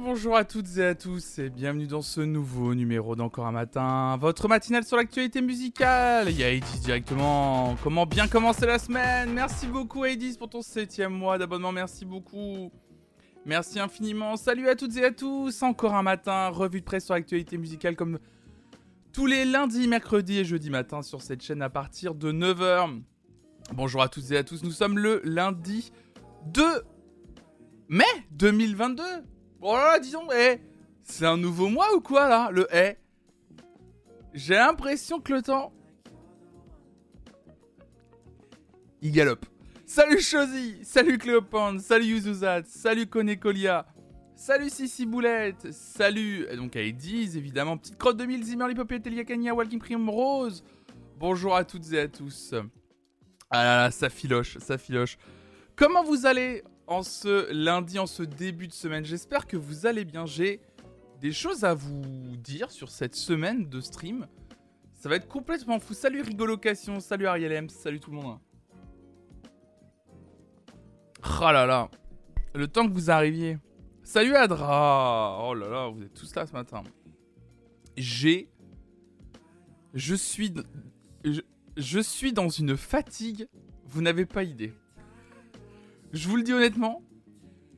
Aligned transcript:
Bonjour, 0.00 0.36
à 0.36 0.44
toutes 0.44 0.78
et 0.78 0.84
à 0.84 0.94
tous 0.94 1.38
et 1.38 1.50
bienvenue 1.50 1.86
dans 1.86 2.02
ce 2.02 2.20
nouveau 2.20 2.74
numéro 2.74 3.14
d'Encore 3.14 3.46
un 3.46 3.52
matin, 3.52 4.16
votre 4.16 4.48
matinale 4.48 4.84
sur 4.84 4.96
l'actualité 4.96 5.42
musicale. 5.42 6.30
Il 6.30 6.38
y 6.38 6.42
a 6.42 6.50
Edis 6.50 6.80
directement. 6.80 7.76
Comment 7.82 8.06
bien 8.06 8.26
commencer 8.26 8.64
la 8.64 8.78
semaine? 8.78 9.32
Merci 9.32 9.66
beaucoup 9.66 10.04
Edis 10.04 10.38
pour 10.38 10.48
ton 10.48 10.62
septième 10.62 11.12
mois 11.12 11.36
d'abonnement, 11.36 11.72
merci 11.72 12.04
beaucoup. 12.04 12.70
Merci 13.44 13.80
infiniment. 13.80 14.36
Salut 14.36 14.68
à 14.68 14.76
toutes 14.76 14.96
et 14.96 15.04
à 15.04 15.10
tous. 15.10 15.62
Encore 15.62 15.94
un 15.94 16.02
matin, 16.02 16.48
revue 16.48 16.80
de 16.80 16.86
presse 16.86 17.04
sur 17.04 17.14
l'actualité 17.14 17.58
musicale 17.58 17.94
comme 17.94 18.18
tous 19.12 19.26
les 19.26 19.44
lundis, 19.44 19.88
mercredis 19.88 20.38
et 20.38 20.44
jeudis 20.44 20.70
matin 20.70 21.02
sur 21.02 21.20
cette 21.20 21.42
chaîne 21.42 21.60
à 21.60 21.70
partir 21.70 22.14
de 22.14 22.32
9h. 22.32 23.02
Bonjour 23.74 24.02
à 24.02 24.08
toutes 24.08 24.30
et 24.30 24.38
à 24.38 24.44
tous, 24.44 24.62
nous 24.62 24.72
sommes 24.72 24.98
le 24.98 25.20
lundi 25.24 25.92
2 26.46 26.62
mai 27.88 28.04
2022. 28.32 29.02
Oh 29.64 29.76
là 29.76 29.92
là, 29.92 29.98
disons, 30.00 30.26
eh, 30.32 30.60
c'est 31.04 31.24
un 31.24 31.36
nouveau 31.36 31.68
mois 31.68 31.94
ou 31.94 32.00
quoi 32.00 32.28
là 32.28 32.50
Le 32.50 32.66
eh? 32.74 32.96
J'ai 34.34 34.54
l'impression 34.54 35.20
que 35.20 35.32
le 35.32 35.42
temps. 35.42 35.72
Il 39.00 39.12
galope. 39.12 39.46
Salut 39.86 40.20
Chosy, 40.20 40.78
salut 40.82 41.16
Cléopande, 41.16 41.80
salut 41.80 42.06
Yuzuzat, 42.06 42.62
salut 42.64 43.06
Konekolia, 43.06 43.86
salut 44.34 44.70
Sissi 44.70 45.06
Boulette, 45.06 45.70
salut 45.72 46.46
donc 46.56 46.74
à 46.76 46.80
évidemment, 46.80 47.76
petite 47.76 47.98
crotte 47.98 48.16
de 48.16 48.24
mille, 48.24 48.42
Zimmer, 48.42 48.66
Lipopé, 48.68 49.00
Kanya, 49.24 49.54
Walking 49.54 49.78
Prime 49.78 50.08
Rose. 50.08 50.64
Bonjour 51.18 51.54
à 51.54 51.64
toutes 51.64 51.92
et 51.92 52.00
à 52.00 52.08
tous. 52.08 52.54
Ah 53.50 53.64
là 53.64 53.76
là, 53.76 53.90
ça 53.90 54.08
filoche, 54.08 54.58
ça 54.58 54.78
filoche. 54.78 55.18
Comment 55.76 56.02
vous 56.02 56.26
allez 56.26 56.64
en 56.92 57.02
ce 57.02 57.50
lundi, 57.52 57.98
en 57.98 58.06
ce 58.06 58.22
début 58.22 58.68
de 58.68 58.72
semaine. 58.72 59.04
J'espère 59.04 59.46
que 59.46 59.56
vous 59.56 59.86
allez 59.86 60.04
bien. 60.04 60.26
J'ai 60.26 60.60
des 61.20 61.32
choses 61.32 61.64
à 61.64 61.74
vous 61.74 62.36
dire 62.36 62.70
sur 62.70 62.90
cette 62.90 63.14
semaine 63.14 63.68
de 63.68 63.80
stream. 63.80 64.26
Ça 64.92 65.08
va 65.08 65.16
être 65.16 65.28
complètement 65.28 65.80
fou. 65.80 65.94
Salut 65.94 66.20
Rigolocation, 66.20 67.00
salut 67.00 67.26
Ariel 67.26 67.70
salut 67.70 67.98
tout 67.98 68.10
le 68.10 68.16
monde. 68.16 68.38
Oh 71.24 71.50
là 71.52 71.66
là, 71.66 71.88
le 72.54 72.68
temps 72.68 72.86
que 72.86 72.92
vous 72.92 73.10
arriviez. 73.10 73.58
Salut 74.02 74.34
Adra 74.34 75.46
Oh 75.48 75.54
là 75.54 75.68
là, 75.68 75.88
vous 75.88 76.02
êtes 76.02 76.14
tous 76.14 76.34
là 76.34 76.46
ce 76.46 76.52
matin. 76.52 76.82
J'ai... 77.96 78.50
Je 79.94 80.14
suis... 80.14 80.52
je 81.76 82.00
suis 82.00 82.32
dans 82.32 82.48
une 82.48 82.76
fatigue. 82.76 83.46
Vous 83.86 84.02
n'avez 84.02 84.26
pas 84.26 84.42
idée. 84.42 84.72
Je 86.12 86.28
vous 86.28 86.36
le 86.36 86.42
dis 86.42 86.52
honnêtement, 86.52 87.02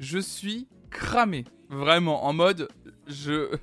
je 0.00 0.18
suis 0.18 0.66
cramé. 0.90 1.44
Vraiment, 1.68 2.24
en 2.24 2.32
mode, 2.32 2.68
je... 3.06 3.56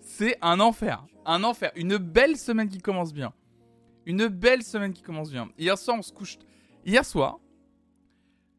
C'est 0.00 0.38
un 0.40 0.58
enfer. 0.58 1.04
Un 1.26 1.44
enfer. 1.44 1.70
Une 1.76 1.98
belle 1.98 2.36
semaine 2.36 2.68
qui 2.68 2.78
commence 2.78 3.12
bien. 3.12 3.32
Une 4.06 4.28
belle 4.28 4.62
semaine 4.62 4.92
qui 4.92 5.02
commence 5.02 5.30
bien. 5.30 5.50
Hier 5.58 5.76
soir, 5.76 5.98
on 5.98 6.02
se 6.02 6.12
couche... 6.12 6.38
Hier 6.86 7.04
soir, 7.04 7.40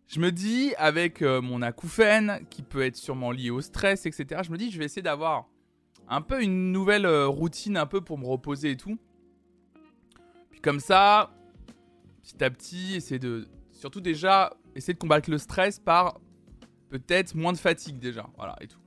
je 0.05 0.19
me 0.19 0.31
dis, 0.31 0.75
avec 0.77 1.23
euh, 1.23 1.41
mon 1.41 1.63
acouphène, 1.63 2.45
qui 2.51 2.61
peut 2.61 2.83
être 2.83 2.95
sûrement 2.95 3.31
lié 3.31 3.49
au 3.49 3.61
stress, 3.61 4.05
etc., 4.05 4.41
je 4.43 4.51
me 4.51 4.57
dis, 4.57 4.69
je 4.69 4.77
vais 4.77 4.85
essayer 4.85 5.01
d'avoir 5.01 5.47
un 6.07 6.21
peu 6.21 6.43
une 6.43 6.71
nouvelle 6.71 7.07
euh, 7.07 7.27
routine, 7.27 7.77
un 7.77 7.87
peu 7.87 8.01
pour 8.01 8.19
me 8.19 8.27
reposer 8.27 8.71
et 8.71 8.77
tout. 8.77 8.99
Puis 10.51 10.61
comme 10.61 10.79
ça, 10.79 11.33
petit 12.21 12.43
à 12.43 12.49
petit, 12.51 12.95
essayer 12.95 13.19
de 13.19 13.47
Surtout 13.81 13.99
déjà, 13.99 14.53
essayer 14.75 14.93
de 14.93 14.99
combattre 14.99 15.31
le 15.31 15.39
stress 15.39 15.79
par 15.79 16.19
peut-être 16.89 17.33
moins 17.33 17.51
de 17.51 17.57
fatigue 17.57 17.97
déjà. 17.97 18.29
Voilà, 18.37 18.55
et 18.61 18.67
tout. 18.67 18.77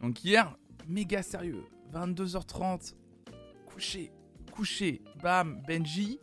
Donc 0.00 0.24
hier, 0.24 0.56
méga 0.88 1.22
sérieux. 1.22 1.62
22h30, 1.94 2.94
couché, 3.66 4.10
couché, 4.50 5.00
bam, 5.22 5.62
Benji. 5.64 6.18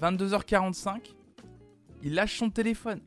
22h45, 0.00 1.14
il 2.02 2.14
lâche 2.14 2.38
son 2.38 2.48
téléphone. 2.48 3.02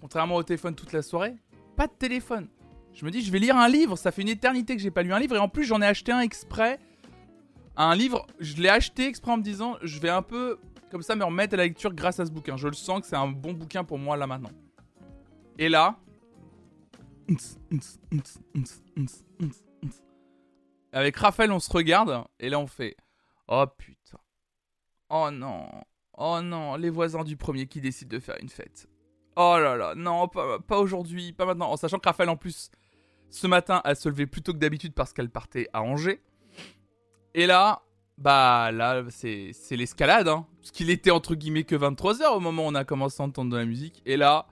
Contrairement 0.00 0.36
au 0.36 0.42
téléphone 0.42 0.74
toute 0.74 0.94
la 0.94 1.02
soirée, 1.02 1.36
pas 1.76 1.88
de 1.88 1.92
téléphone. 1.92 2.48
Je 2.94 3.04
me 3.04 3.10
dis, 3.10 3.20
je 3.20 3.30
vais 3.30 3.38
lire 3.38 3.58
un 3.58 3.68
livre. 3.68 3.96
Ça 3.96 4.12
fait 4.12 4.22
une 4.22 4.30
éternité 4.30 4.74
que 4.74 4.80
j'ai 4.80 4.90
pas 4.90 5.02
lu 5.02 5.12
un 5.12 5.18
livre. 5.18 5.36
Et 5.36 5.38
en 5.38 5.50
plus, 5.50 5.64
j'en 5.64 5.82
ai 5.82 5.86
acheté 5.86 6.10
un 6.10 6.20
exprès. 6.20 6.78
Un 7.76 7.94
livre, 7.94 8.26
je 8.38 8.56
l'ai 8.56 8.70
acheté 8.70 9.06
exprès 9.06 9.32
en 9.32 9.36
me 9.36 9.42
disant, 9.42 9.76
je 9.82 10.00
vais 10.00 10.08
un 10.08 10.22
peu 10.22 10.58
comme 10.90 11.02
ça 11.02 11.16
me 11.16 11.24
remettre 11.24 11.54
à 11.54 11.56
la 11.58 11.64
lecture 11.64 11.94
grâce 11.94 12.20
à 12.20 12.26
ce 12.26 12.30
bouquin. 12.30 12.56
Je 12.56 12.68
le 12.68 12.74
sens 12.74 13.00
que 13.00 13.06
c'est 13.06 13.16
un 13.16 13.28
bon 13.28 13.52
bouquin 13.52 13.84
pour 13.84 13.98
moi 13.98 14.16
là 14.16 14.26
maintenant. 14.26 14.50
Et 15.58 15.68
là. 15.68 15.98
Avec 20.92 21.16
Raphaël, 21.16 21.52
on 21.52 21.60
se 21.60 21.72
regarde 21.72 22.24
et 22.40 22.48
là 22.48 22.58
on 22.58 22.66
fait 22.66 22.96
Oh 23.48 23.64
putain. 23.78 24.18
Oh 25.08 25.30
non. 25.30 25.68
Oh 26.16 26.40
non, 26.42 26.76
les 26.76 26.90
voisins 26.90 27.24
du 27.24 27.36
premier 27.36 27.66
qui 27.66 27.80
décident 27.80 28.16
de 28.16 28.20
faire 28.20 28.36
une 28.40 28.48
fête. 28.48 28.88
Oh 29.36 29.56
là 29.58 29.76
là, 29.76 29.94
non, 29.94 30.28
pas, 30.28 30.78
aujourd'hui, 30.78 31.32
pas 31.32 31.46
maintenant. 31.46 31.70
En 31.70 31.76
sachant 31.76 31.98
que 31.98 32.06
Raphaël, 32.06 32.28
en 32.28 32.36
plus, 32.36 32.70
ce 33.30 33.46
matin, 33.46 33.80
a 33.84 33.94
se 33.94 34.08
levé 34.08 34.26
plus 34.26 34.42
tôt 34.42 34.52
que 34.52 34.58
d'habitude 34.58 34.92
parce 34.92 35.12
qu'elle 35.12 35.30
partait 35.30 35.68
à 35.72 35.82
Angers. 35.82 36.22
Et 37.34 37.46
là, 37.46 37.82
bah 38.20 38.70
là, 38.70 39.02
c'est 39.08 39.52
l'escalade, 39.70 40.28
hein. 40.28 40.46
Parce 40.60 40.72
qu'il 40.72 40.90
était 40.90 41.10
entre 41.10 41.34
guillemets 41.34 41.64
que 41.64 41.74
23h 41.74 42.36
au 42.36 42.40
moment 42.40 42.66
où 42.66 42.68
on 42.68 42.74
a 42.74 42.84
commencé 42.84 43.22
à 43.22 43.24
entendre 43.24 43.50
de 43.50 43.56
la 43.56 43.64
musique. 43.64 44.02
Et 44.04 44.18
là, 44.18 44.46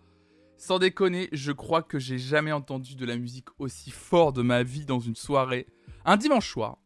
sans 0.56 0.78
déconner, 0.78 1.28
je 1.32 1.52
crois 1.52 1.82
que 1.82 1.98
j'ai 1.98 2.18
jamais 2.18 2.50
entendu 2.50 2.96
de 2.96 3.04
la 3.04 3.16
musique 3.18 3.48
aussi 3.58 3.90
fort 3.90 4.32
de 4.32 4.40
ma 4.40 4.62
vie 4.62 4.86
dans 4.86 5.00
une 5.00 5.14
soirée. 5.14 5.66
Un 6.06 6.16
dimanche 6.16 6.50
soir. 6.50 6.78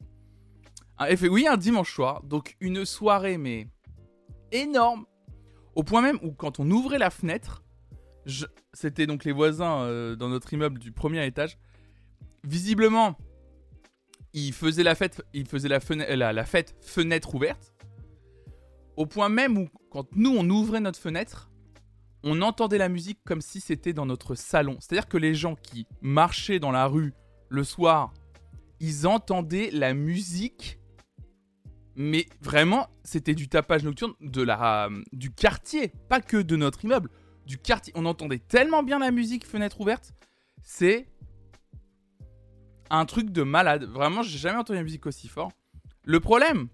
oui, 1.30 1.46
un 1.46 1.56
dimanche 1.56 1.94
soir. 1.94 2.24
Donc 2.24 2.56
une 2.60 2.84
soirée, 2.84 3.38
mais 3.38 3.68
énorme. 4.50 5.06
Au 5.76 5.84
point 5.84 6.02
même 6.02 6.18
où 6.22 6.32
quand 6.32 6.58
on 6.58 6.68
ouvrait 6.68 6.98
la 6.98 7.10
fenêtre, 7.10 7.62
c'était 8.72 9.06
donc 9.06 9.24
les 9.24 9.32
voisins 9.32 9.82
euh, 9.82 10.16
dans 10.16 10.28
notre 10.28 10.52
immeuble 10.52 10.80
du 10.80 10.90
premier 10.90 11.24
étage. 11.24 11.58
Visiblement, 12.42 13.16
il 14.34 14.52
faisait 14.52 14.82
la 14.82 14.94
fête, 14.94 15.22
il 15.32 15.46
faisait 15.46 15.68
la, 15.68 15.80
fête 16.44 16.74
fenêtre 16.80 17.34
ouverte. 17.34 17.72
Au 18.96 19.06
point 19.06 19.28
même 19.28 19.58
où, 19.58 19.68
quand 19.90 20.06
nous 20.14 20.34
on 20.36 20.48
ouvrait 20.48 20.80
notre 20.80 20.98
fenêtre, 20.98 21.50
on 22.22 22.40
entendait 22.40 22.78
la 22.78 22.88
musique 22.88 23.18
comme 23.24 23.40
si 23.40 23.60
c'était 23.60 23.92
dans 23.92 24.06
notre 24.06 24.34
salon. 24.34 24.76
C'est-à-dire 24.80 25.08
que 25.08 25.16
les 25.16 25.34
gens 25.34 25.56
qui 25.56 25.86
marchaient 26.00 26.60
dans 26.60 26.70
la 26.70 26.86
rue 26.86 27.12
le 27.48 27.64
soir, 27.64 28.12
ils 28.80 29.06
entendaient 29.06 29.70
la 29.72 29.94
musique. 29.94 30.78
Mais 31.94 32.26
vraiment, 32.40 32.88
c'était 33.04 33.34
du 33.34 33.48
tapage 33.48 33.84
nocturne 33.84 34.14
de 34.20 34.42
la, 34.42 34.88
du 35.12 35.30
quartier, 35.30 35.92
pas 36.08 36.20
que 36.20 36.38
de 36.38 36.56
notre 36.56 36.84
immeuble, 36.84 37.10
du 37.46 37.58
quartier. 37.58 37.92
On 37.96 38.06
entendait 38.06 38.38
tellement 38.38 38.82
bien 38.82 38.98
la 38.98 39.10
musique 39.10 39.46
fenêtre 39.46 39.80
ouverte, 39.80 40.14
c'est 40.62 41.11
un 42.92 43.06
truc 43.06 43.30
de 43.30 43.42
malade. 43.42 43.84
Vraiment, 43.84 44.22
j'ai 44.22 44.38
jamais 44.38 44.58
entendu 44.58 44.78
une 44.78 44.84
musique 44.84 45.06
aussi 45.06 45.26
fort. 45.26 45.50
Le 46.04 46.20
problème, 46.20 46.68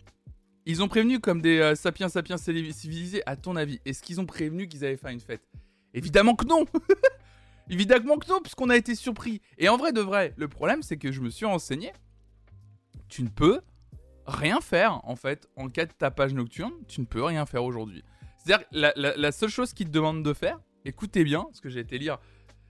ils 0.67 0.83
ont 0.83 0.89
prévenu 0.89 1.21
comme 1.21 1.41
des 1.41 1.61
euh, 1.61 1.75
sapiens 1.75 2.09
sapiens 2.09 2.37
civilisés, 2.37 3.23
à 3.25 3.37
ton 3.37 3.57
avis. 3.57 3.81
Est-ce 3.87 4.03
qu'ils 4.03 4.21
ont 4.21 4.27
prévenu 4.27 4.69
qu'ils 4.69 4.85
allaient 4.85 4.97
faire 4.97 5.11
une 5.11 5.21
fête? 5.21 5.49
Évidemment 5.95 6.35
que 6.35 6.45
non 6.45 6.67
Évidemment 7.71 8.17
que 8.17 8.29
non, 8.29 8.41
puisqu'on 8.41 8.69
a 8.69 8.77
été 8.77 8.95
surpris. 8.95 9.41
Et 9.59 9.69
en 9.69 9.77
vrai 9.77 9.93
de 9.93 10.01
vrai, 10.01 10.35
le 10.37 10.49
problème, 10.49 10.83
c'est 10.83 10.97
que 10.97 11.13
je 11.13 11.21
me 11.21 11.31
suis 11.31 11.47
renseigné. 11.47 11.93
Tu 13.09 13.23
ne 13.23 13.29
peux 13.29 13.61
rien 14.27 14.61
faire, 14.61 15.01
en 15.05 15.17
fait, 15.17 15.49
en 15.57 15.69
cas 15.69 15.87
de 15.87 15.93
tapage 15.93 16.35
nocturne. 16.35 16.73
Tu 16.89 17.01
ne 17.01 17.07
peux 17.07 17.23
rien 17.23 17.47
faire 17.47 17.65
aujourd'hui. 17.65 18.03
C'est-à-dire, 18.39 18.67
la, 18.73 18.93
la, 18.95 19.33
seule 19.33 19.51
chose 19.51 19.73
qu'ils 19.73 19.87
te 19.87 19.93
demandent 19.93 20.23
de 20.23 20.33
faire, 20.33 20.59
écoutez 20.85 21.25
bien, 21.25 21.47
ce 21.53 21.61
que 21.61 21.69
j'ai 21.69 21.81
été 21.81 21.99
lire. 21.99 22.19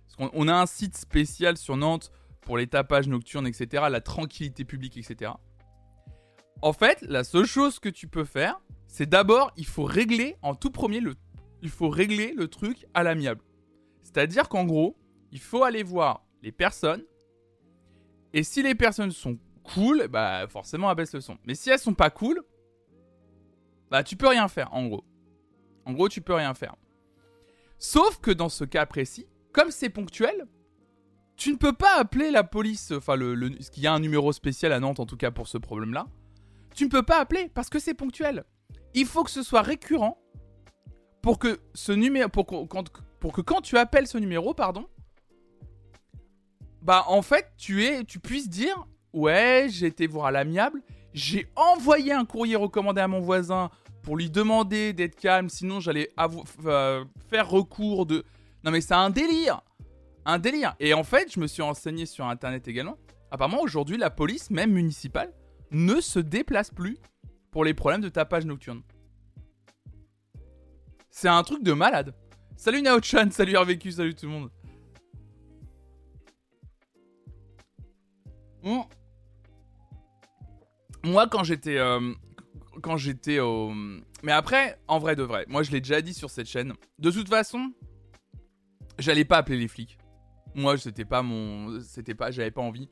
Parce 0.06 0.30
qu'on 0.30 0.48
a 0.48 0.54
un 0.54 0.66
site 0.66 0.96
spécial 0.96 1.56
sur 1.56 1.76
Nantes 1.76 2.10
pour 2.48 2.56
les 2.56 2.66
tapages 2.66 3.08
nocturnes, 3.08 3.46
etc., 3.46 3.84
la 3.90 4.00
tranquillité 4.00 4.64
publique, 4.64 4.96
etc. 4.96 5.32
En 6.62 6.72
fait, 6.72 7.02
la 7.02 7.22
seule 7.22 7.44
chose 7.44 7.78
que 7.78 7.90
tu 7.90 8.08
peux 8.08 8.24
faire, 8.24 8.58
c'est 8.86 9.04
d'abord, 9.04 9.52
il 9.58 9.66
faut 9.66 9.84
régler 9.84 10.38
en 10.40 10.54
tout 10.54 10.70
premier 10.70 11.00
le, 11.00 11.14
il 11.60 11.68
faut 11.68 11.90
régler 11.90 12.32
le 12.34 12.48
truc 12.48 12.86
à 12.94 13.02
l'amiable. 13.02 13.42
C'est-à-dire 14.02 14.48
qu'en 14.48 14.64
gros, 14.64 14.96
il 15.30 15.40
faut 15.40 15.62
aller 15.62 15.82
voir 15.82 16.24
les 16.42 16.50
personnes. 16.50 17.04
Et 18.32 18.42
si 18.42 18.62
les 18.62 18.74
personnes 18.74 19.10
sont 19.10 19.38
cool, 19.62 20.08
bah 20.08 20.48
forcément 20.48 20.88
abaisse 20.88 21.12
le 21.12 21.20
son. 21.20 21.36
Mais 21.44 21.54
si 21.54 21.68
elles 21.68 21.78
sont 21.78 21.92
pas 21.92 22.08
cool, 22.08 22.40
bah 23.90 24.02
tu 24.02 24.16
peux 24.16 24.28
rien 24.28 24.48
faire 24.48 24.72
en 24.72 24.86
gros. 24.86 25.04
En 25.84 25.92
gros, 25.92 26.08
tu 26.08 26.22
peux 26.22 26.32
rien 26.32 26.54
faire. 26.54 26.76
Sauf 27.78 28.20
que 28.20 28.30
dans 28.30 28.48
ce 28.48 28.64
cas 28.64 28.86
précis, 28.86 29.26
comme 29.52 29.70
c'est 29.70 29.90
ponctuel, 29.90 30.46
tu 31.38 31.52
ne 31.52 31.56
peux 31.56 31.72
pas 31.72 31.98
appeler 31.98 32.30
la 32.30 32.44
police, 32.44 32.90
enfin, 32.90 33.14
le, 33.14 33.34
le, 33.34 33.48
qu'il 33.48 33.82
y 33.82 33.86
a 33.86 33.92
un 33.92 34.00
numéro 34.00 34.32
spécial 34.32 34.72
à 34.72 34.80
Nantes 34.80 35.00
en 35.00 35.06
tout 35.06 35.16
cas 35.16 35.30
pour 35.30 35.48
ce 35.48 35.56
problème-là. 35.56 36.06
Tu 36.74 36.84
ne 36.84 36.90
peux 36.90 37.04
pas 37.04 37.20
appeler 37.20 37.50
parce 37.54 37.70
que 37.70 37.78
c'est 37.78 37.94
ponctuel. 37.94 38.44
Il 38.94 39.06
faut 39.06 39.24
que 39.24 39.30
ce 39.30 39.42
soit 39.42 39.62
récurrent 39.62 40.20
pour 41.22 41.38
que 41.38 41.60
ce 41.74 41.92
numéro, 41.92 42.28
pour, 42.28 42.68
pour 43.20 43.32
que 43.32 43.40
quand 43.40 43.60
tu 43.60 43.78
appelles 43.78 44.08
ce 44.08 44.18
numéro, 44.18 44.52
pardon, 44.52 44.88
bah 46.82 47.04
en 47.06 47.22
fait, 47.22 47.52
tu 47.56 47.84
es, 47.84 48.04
tu 48.04 48.18
puisses 48.18 48.48
dire, 48.48 48.86
ouais, 49.12 49.68
j'ai 49.70 49.86
été 49.86 50.06
voir 50.06 50.26
à 50.26 50.30
l'amiable, 50.32 50.82
j'ai 51.14 51.48
envoyé 51.54 52.12
un 52.12 52.24
courrier 52.24 52.56
recommandé 52.56 53.00
à 53.00 53.08
mon 53.08 53.20
voisin 53.20 53.70
pour 54.02 54.16
lui 54.16 54.30
demander 54.30 54.92
d'être 54.92 55.16
calme, 55.16 55.48
sinon 55.48 55.80
j'allais 55.80 56.10
euh, 56.64 57.04
faire 57.28 57.48
recours 57.48 58.06
de. 58.06 58.24
Non 58.64 58.70
mais 58.72 58.80
c'est 58.80 58.94
un 58.94 59.10
délire, 59.10 59.60
un 60.28 60.38
délire. 60.38 60.76
Et 60.78 60.92
en 60.94 61.02
fait, 61.02 61.32
je 61.32 61.40
me 61.40 61.46
suis 61.46 61.62
renseigné 61.62 62.04
sur 62.04 62.26
internet 62.26 62.68
également. 62.68 62.98
Apparemment, 63.30 63.62
aujourd'hui, 63.62 63.96
la 63.96 64.10
police, 64.10 64.50
même 64.50 64.72
municipale, 64.72 65.32
ne 65.70 66.00
se 66.00 66.18
déplace 66.18 66.70
plus 66.70 66.98
pour 67.50 67.64
les 67.64 67.72
problèmes 67.74 68.02
de 68.02 68.10
tapage 68.10 68.44
nocturne. 68.44 68.82
C'est 71.10 71.28
un 71.28 71.42
truc 71.42 71.62
de 71.62 71.72
malade. 71.72 72.14
Salut 72.56 72.82
Naochan, 72.82 73.30
salut 73.30 73.56
RVQ, 73.56 73.92
salut 73.92 74.14
tout 74.14 74.26
le 74.26 74.32
monde. 74.32 74.50
Moi, 81.04 81.26
quand 81.26 81.42
j'étais. 81.42 81.78
Euh, 81.78 82.12
quand 82.82 82.98
j'étais 82.98 83.38
au. 83.40 83.72
Mais 84.22 84.32
après, 84.32 84.78
en 84.88 84.98
vrai 84.98 85.16
de 85.16 85.22
vrai, 85.22 85.46
moi 85.48 85.62
je 85.62 85.70
l'ai 85.70 85.80
déjà 85.80 86.02
dit 86.02 86.12
sur 86.12 86.28
cette 86.28 86.48
chaîne. 86.48 86.74
De 86.98 87.10
toute 87.10 87.28
façon, 87.28 87.72
j'allais 88.98 89.24
pas 89.24 89.38
appeler 89.38 89.58
les 89.58 89.68
flics. 89.68 89.98
Moi, 90.58 90.76
c'était 90.76 91.04
pas 91.04 91.22
mon. 91.22 91.80
C'était 91.80 92.16
pas. 92.16 92.32
J'avais 92.32 92.50
pas 92.50 92.62
envie. 92.62 92.88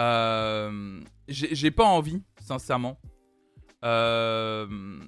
Euh, 0.00 1.00
j'ai 1.28 1.70
pas 1.70 1.84
envie, 1.84 2.20
sincèrement. 2.40 3.00
Euh, 3.84 4.98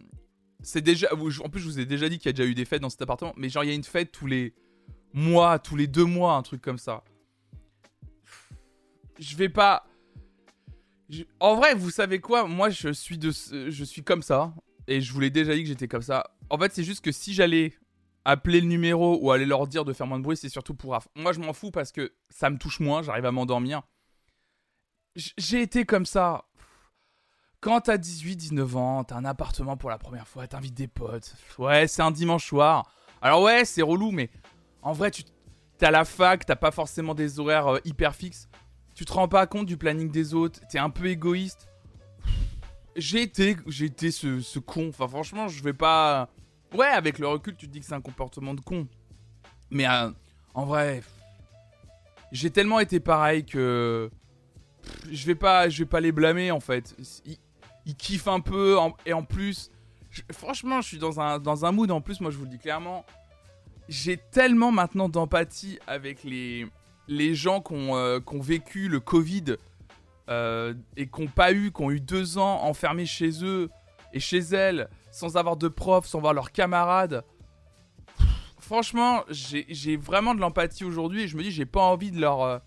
c'est 0.62 0.80
déjà. 0.80 1.08
En 1.12 1.48
plus, 1.48 1.60
je 1.60 1.64
vous 1.64 1.80
ai 1.80 1.84
déjà 1.84 2.08
dit 2.08 2.18
qu'il 2.18 2.26
y 2.26 2.30
a 2.30 2.32
déjà 2.34 2.48
eu 2.48 2.54
des 2.54 2.64
fêtes 2.64 2.82
dans 2.82 2.88
cet 2.88 3.02
appartement. 3.02 3.34
Mais 3.36 3.48
genre, 3.48 3.64
il 3.64 3.66
y 3.66 3.72
a 3.72 3.74
une 3.74 3.82
fête 3.82 4.12
tous 4.12 4.28
les 4.28 4.54
mois, 5.12 5.58
tous 5.58 5.74
les 5.74 5.88
deux 5.88 6.04
mois, 6.04 6.34
un 6.34 6.42
truc 6.42 6.62
comme 6.62 6.78
ça. 6.78 7.02
Je 9.18 9.36
vais 9.36 9.48
pas. 9.48 9.84
En 11.40 11.56
vrai, 11.56 11.74
vous 11.74 11.90
savez 11.90 12.20
quoi? 12.20 12.46
Moi, 12.46 12.70
je 12.70 12.92
suis 12.92 13.18
de, 13.18 13.32
je 13.32 13.84
suis 13.84 14.04
comme 14.04 14.22
ça, 14.22 14.54
et 14.86 15.00
je 15.00 15.12
vous 15.12 15.18
l'ai 15.18 15.30
déjà 15.30 15.52
dit 15.52 15.62
que 15.62 15.68
j'étais 15.68 15.88
comme 15.88 16.00
ça. 16.02 16.30
En 16.48 16.58
fait, 16.58 16.72
c'est 16.72 16.84
juste 16.84 17.04
que 17.04 17.10
si 17.10 17.34
j'allais 17.34 17.74
appeler 18.24 18.60
le 18.60 18.66
numéro 18.66 19.18
ou 19.20 19.30
aller 19.30 19.46
leur 19.46 19.66
dire 19.66 19.84
de 19.84 19.92
faire 19.92 20.06
moins 20.06 20.18
de 20.18 20.24
bruit, 20.24 20.36
c'est 20.36 20.48
surtout 20.48 20.74
pour 20.74 20.98
Moi, 21.16 21.32
je 21.32 21.40
m'en 21.40 21.52
fous 21.52 21.70
parce 21.70 21.92
que 21.92 22.12
ça 22.30 22.50
me 22.50 22.58
touche 22.58 22.80
moins, 22.80 23.02
j'arrive 23.02 23.26
à 23.26 23.32
m'endormir. 23.32 23.82
J'ai 25.14 25.62
été 25.62 25.84
comme 25.84 26.06
ça. 26.06 26.44
Quand 27.60 27.82
t'as 27.82 27.98
18, 27.98 28.36
19 28.36 28.76
ans, 28.76 29.04
t'as 29.04 29.16
un 29.16 29.24
appartement 29.24 29.76
pour 29.76 29.90
la 29.90 29.98
première 29.98 30.26
fois, 30.26 30.46
t'invites 30.46 30.74
des 30.74 30.88
potes. 30.88 31.34
Ouais, 31.58 31.86
c'est 31.86 32.02
un 32.02 32.10
dimanche 32.10 32.46
soir. 32.46 32.90
Alors 33.20 33.42
ouais, 33.42 33.64
c'est 33.64 33.82
relou, 33.82 34.10
mais 34.10 34.30
en 34.82 34.92
vrai, 34.92 35.10
tu 35.10 35.22
t'es 35.78 35.86
à 35.86 35.90
la 35.90 36.04
fac, 36.04 36.44
t'as 36.44 36.56
pas 36.56 36.72
forcément 36.72 37.14
des 37.14 37.38
horaires 37.38 37.74
euh, 37.74 37.78
hyper 37.84 38.14
fixes 38.16 38.48
tu 38.94 39.04
te 39.04 39.12
rends 39.12 39.28
pas 39.28 39.46
compte 39.46 39.66
du 39.66 39.76
planning 39.76 40.10
des 40.10 40.34
autres, 40.34 40.60
t'es 40.68 40.78
un 40.78 40.90
peu 40.90 41.06
égoïste. 41.06 41.68
J'ai 42.94 43.22
été, 43.22 43.56
j'ai 43.66 43.86
été 43.86 44.10
ce, 44.10 44.58
con. 44.58 44.88
Enfin, 44.90 45.08
franchement, 45.08 45.48
je 45.48 45.62
vais 45.62 45.72
pas. 45.72 46.28
Ouais, 46.74 46.86
avec 46.86 47.18
le 47.18 47.28
recul, 47.28 47.54
tu 47.54 47.66
te 47.66 47.72
dis 47.72 47.80
que 47.80 47.86
c'est 47.86 47.94
un 47.94 48.00
comportement 48.00 48.54
de 48.54 48.60
con. 48.60 48.86
Mais 49.70 49.86
euh, 49.86 50.10
en 50.54 50.64
vrai, 50.64 51.02
j'ai 52.30 52.50
tellement 52.50 52.80
été 52.80 53.00
pareil 53.00 53.44
que 53.44 54.10
je 55.10 55.26
vais 55.26 55.34
pas, 55.34 55.68
je 55.68 55.78
vais 55.78 55.88
pas 55.88 56.00
les 56.00 56.12
blâmer 56.12 56.50
en 56.50 56.60
fait. 56.60 56.96
Ils, 57.84 57.96
kiffent 57.96 58.28
un 58.28 58.40
peu 58.40 58.78
et 59.06 59.12
en 59.12 59.22
plus, 59.22 59.70
franchement, 60.30 60.80
je 60.80 60.88
suis 60.88 60.98
dans 60.98 61.20
un 61.20 61.38
dans 61.38 61.64
un 61.64 61.72
mood. 61.72 61.90
En 61.90 62.00
plus, 62.00 62.20
moi, 62.20 62.30
je 62.30 62.36
vous 62.36 62.44
le 62.44 62.50
dis 62.50 62.58
clairement, 62.58 63.04
j'ai 63.88 64.16
tellement 64.16 64.72
maintenant 64.72 65.08
d'empathie 65.08 65.78
avec 65.86 66.24
les 66.24 66.66
les 67.08 67.34
gens 67.34 67.60
qui 67.60 67.74
ont, 67.74 67.96
euh, 67.96 68.20
vécu 68.32 68.88
le 68.88 69.00
Covid 69.00 69.56
euh, 70.30 70.74
et 70.96 71.08
qui 71.08 71.20
n'ont 71.20 71.26
pas 71.26 71.52
eu, 71.52 71.72
qui 71.72 71.82
ont 71.82 71.90
eu 71.90 72.00
deux 72.00 72.38
ans 72.38 72.62
enfermés 72.62 73.06
chez 73.06 73.44
eux 73.44 73.68
et 74.12 74.20
chez 74.20 74.38
elles, 74.38 74.88
sans 75.12 75.36
avoir 75.36 75.56
de 75.56 75.68
profs, 75.68 76.06
sans 76.06 76.18
voir 76.18 76.34
leurs 76.34 76.50
camarades. 76.50 77.24
Franchement, 78.58 79.22
j'ai 79.28 79.96
vraiment 79.96 80.34
de 80.34 80.40
l'empathie 80.40 80.84
aujourd'hui 80.84 81.22
et 81.22 81.28
je 81.28 81.36
me 81.36 81.42
dis, 81.44 81.52
j'ai 81.52 81.66
pas 81.66 81.82
envie 81.82 82.10
de 82.10 82.20
leur. 82.20 82.42
Euh, 82.42 82.58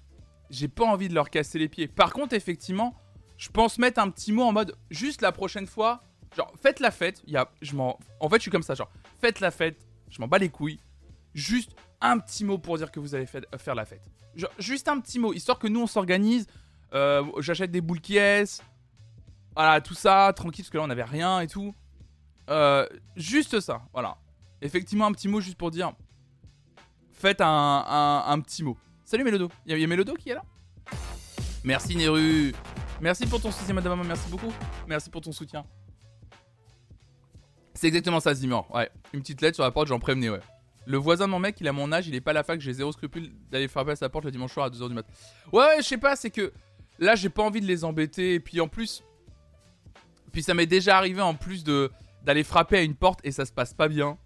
j'ai 0.49 0.69
pas 0.69 0.85
envie 0.85 1.09
de 1.09 1.13
leur 1.13 1.29
casser 1.29 1.59
les 1.59 1.67
pieds. 1.67 1.89
Par 1.89 2.13
contre, 2.13 2.33
effectivement, 2.33 2.95
je 3.37 3.49
pense 3.49 3.77
mettre 3.77 3.99
un 3.99 4.09
petit 4.09 4.31
mot 4.31 4.43
en 4.43 4.53
mode 4.53 4.77
juste 4.89 5.21
la 5.21 5.33
prochaine 5.33 5.67
fois. 5.67 6.03
Genre, 6.37 6.53
faites 6.61 6.79
la 6.79 6.91
fête. 6.91 7.21
Y 7.27 7.37
je 7.61 7.75
en 7.75 8.29
fait, 8.29 8.37
je 8.37 8.41
suis 8.43 8.51
comme 8.51 8.63
ça. 8.63 8.75
Genre, 8.75 8.91
faites 9.19 9.41
la 9.41 9.51
fête. 9.51 9.85
Je 10.09 10.21
m'en 10.21 10.27
bats 10.27 10.37
les 10.37 10.49
couilles. 10.49 10.79
Juste 11.33 11.75
un 11.99 12.19
petit 12.19 12.45
mot 12.45 12.57
pour 12.57 12.77
dire 12.77 12.91
que 12.91 12.99
vous 13.01 13.15
allez 13.15 13.25
faire 13.25 13.75
la 13.75 13.85
fête 13.85 14.09
juste 14.59 14.87
un 14.87 14.99
petit 14.99 15.19
mot, 15.19 15.33
histoire 15.33 15.59
que 15.59 15.67
nous 15.67 15.81
on 15.81 15.87
s'organise. 15.87 16.47
Euh, 16.93 17.23
j'achète 17.39 17.71
des 17.71 17.81
boules 17.81 18.01
qui 18.01 18.17
Voilà, 19.55 19.81
tout 19.81 19.93
ça, 19.93 20.31
tranquille, 20.35 20.63
parce 20.63 20.69
que 20.69 20.77
là 20.77 20.83
on 20.83 20.89
avait 20.89 21.03
rien 21.03 21.39
et 21.41 21.47
tout. 21.47 21.73
Euh, 22.49 22.87
juste 23.15 23.59
ça, 23.59 23.81
voilà. 23.93 24.17
Effectivement, 24.61 25.05
un 25.05 25.11
petit 25.11 25.27
mot 25.27 25.41
juste 25.41 25.57
pour 25.57 25.71
dire. 25.71 25.93
Faites 27.11 27.41
un, 27.41 28.23
un, 28.27 28.39
petit 28.41 28.63
mot. 28.63 28.77
Salut 29.03 29.23
Mélodo. 29.23 29.49
Il 29.65 29.77
y, 29.77 29.83
a 29.83 29.87
Mélodo 29.87 30.13
qui 30.13 30.29
est 30.29 30.35
là? 30.35 30.43
Merci 31.63 31.95
Neru. 31.95 32.53
Merci 33.01 33.25
pour 33.25 33.41
ton 33.41 33.51
soutien, 33.51 33.73
madame. 33.73 34.05
Merci 34.05 34.29
beaucoup. 34.29 34.51
Merci 34.87 35.09
pour 35.09 35.21
ton 35.21 35.31
soutien. 35.31 35.65
C'est 37.73 37.87
exactement 37.87 38.19
ça, 38.19 38.33
Zimmer. 38.33 38.61
Ouais. 38.73 38.89
Une 39.13 39.21
petite 39.21 39.41
lettre 39.41 39.55
sur 39.55 39.63
la 39.63 39.71
porte, 39.71 39.87
j'en 39.87 39.99
prévenais, 39.99 40.29
ouais. 40.29 40.39
Le 40.85 40.97
voisin 40.97 41.25
de 41.25 41.31
mon 41.31 41.39
mec, 41.39 41.59
il 41.59 41.67
a 41.67 41.73
mon 41.73 41.91
âge, 41.91 42.07
il 42.07 42.15
est 42.15 42.21
pas 42.21 42.31
la 42.31 42.43
fac, 42.43 42.61
j'ai 42.61 42.73
zéro 42.73 42.91
scrupule 42.91 43.31
d'aller 43.49 43.67
frapper 43.67 43.91
à 43.91 43.95
sa 43.95 44.07
porte 44.07 44.25
le 44.25 44.31
dimanche 44.31 44.53
soir 44.53 44.67
à 44.67 44.69
2h 44.69 44.87
du 44.87 44.93
mat. 44.93 45.05
Ouais, 45.51 45.59
ouais, 45.59 45.77
je 45.79 45.83
sais 45.83 45.97
pas, 45.97 46.15
c'est 46.15 46.29
que 46.29 46.53
là, 46.99 47.15
j'ai 47.15 47.29
pas 47.29 47.43
envie 47.43 47.59
de 47.59 47.65
les 47.65 47.83
embêter. 47.83 48.35
Et 48.35 48.39
puis 48.39 48.61
en 48.61 48.67
plus, 48.67 49.03
puis 50.31 50.43
ça 50.43 50.53
m'est 50.53 50.67
déjà 50.67 50.97
arrivé 50.97 51.21
en 51.21 51.33
plus 51.33 51.63
de 51.63 51.91
d'aller 52.25 52.43
frapper 52.43 52.77
à 52.77 52.81
une 52.81 52.95
porte 52.95 53.19
et 53.23 53.31
ça 53.31 53.45
se 53.45 53.51
passe 53.51 53.73
pas 53.73 53.87
bien. 53.87 54.17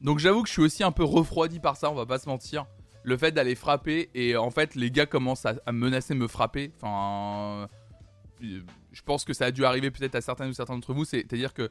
Donc 0.00 0.18
j'avoue 0.18 0.42
que 0.42 0.48
je 0.48 0.54
suis 0.54 0.62
aussi 0.62 0.82
un 0.82 0.92
peu 0.92 1.04
refroidi 1.04 1.60
par 1.60 1.76
ça, 1.76 1.90
on 1.90 1.94
va 1.94 2.06
pas 2.06 2.18
se 2.18 2.28
mentir. 2.28 2.66
Le 3.02 3.16
fait 3.16 3.32
d'aller 3.32 3.54
frapper 3.54 4.10
et 4.14 4.36
en 4.36 4.50
fait 4.50 4.74
les 4.74 4.90
gars 4.90 5.06
commencent 5.06 5.46
à, 5.46 5.72
menacer 5.72 6.14
me 6.14 6.28
frapper. 6.28 6.72
Enfin, 6.76 7.68
je 8.40 9.02
pense 9.02 9.24
que 9.24 9.34
ça 9.34 9.46
a 9.46 9.50
dû 9.50 9.64
arriver 9.64 9.90
peut-être 9.90 10.14
à 10.14 10.20
certains 10.20 10.48
ou 10.48 10.52
certains 10.52 10.74
d'entre 10.74 10.94
vous. 10.94 11.04
C'est-à-dire 11.04 11.52
que 11.52 11.70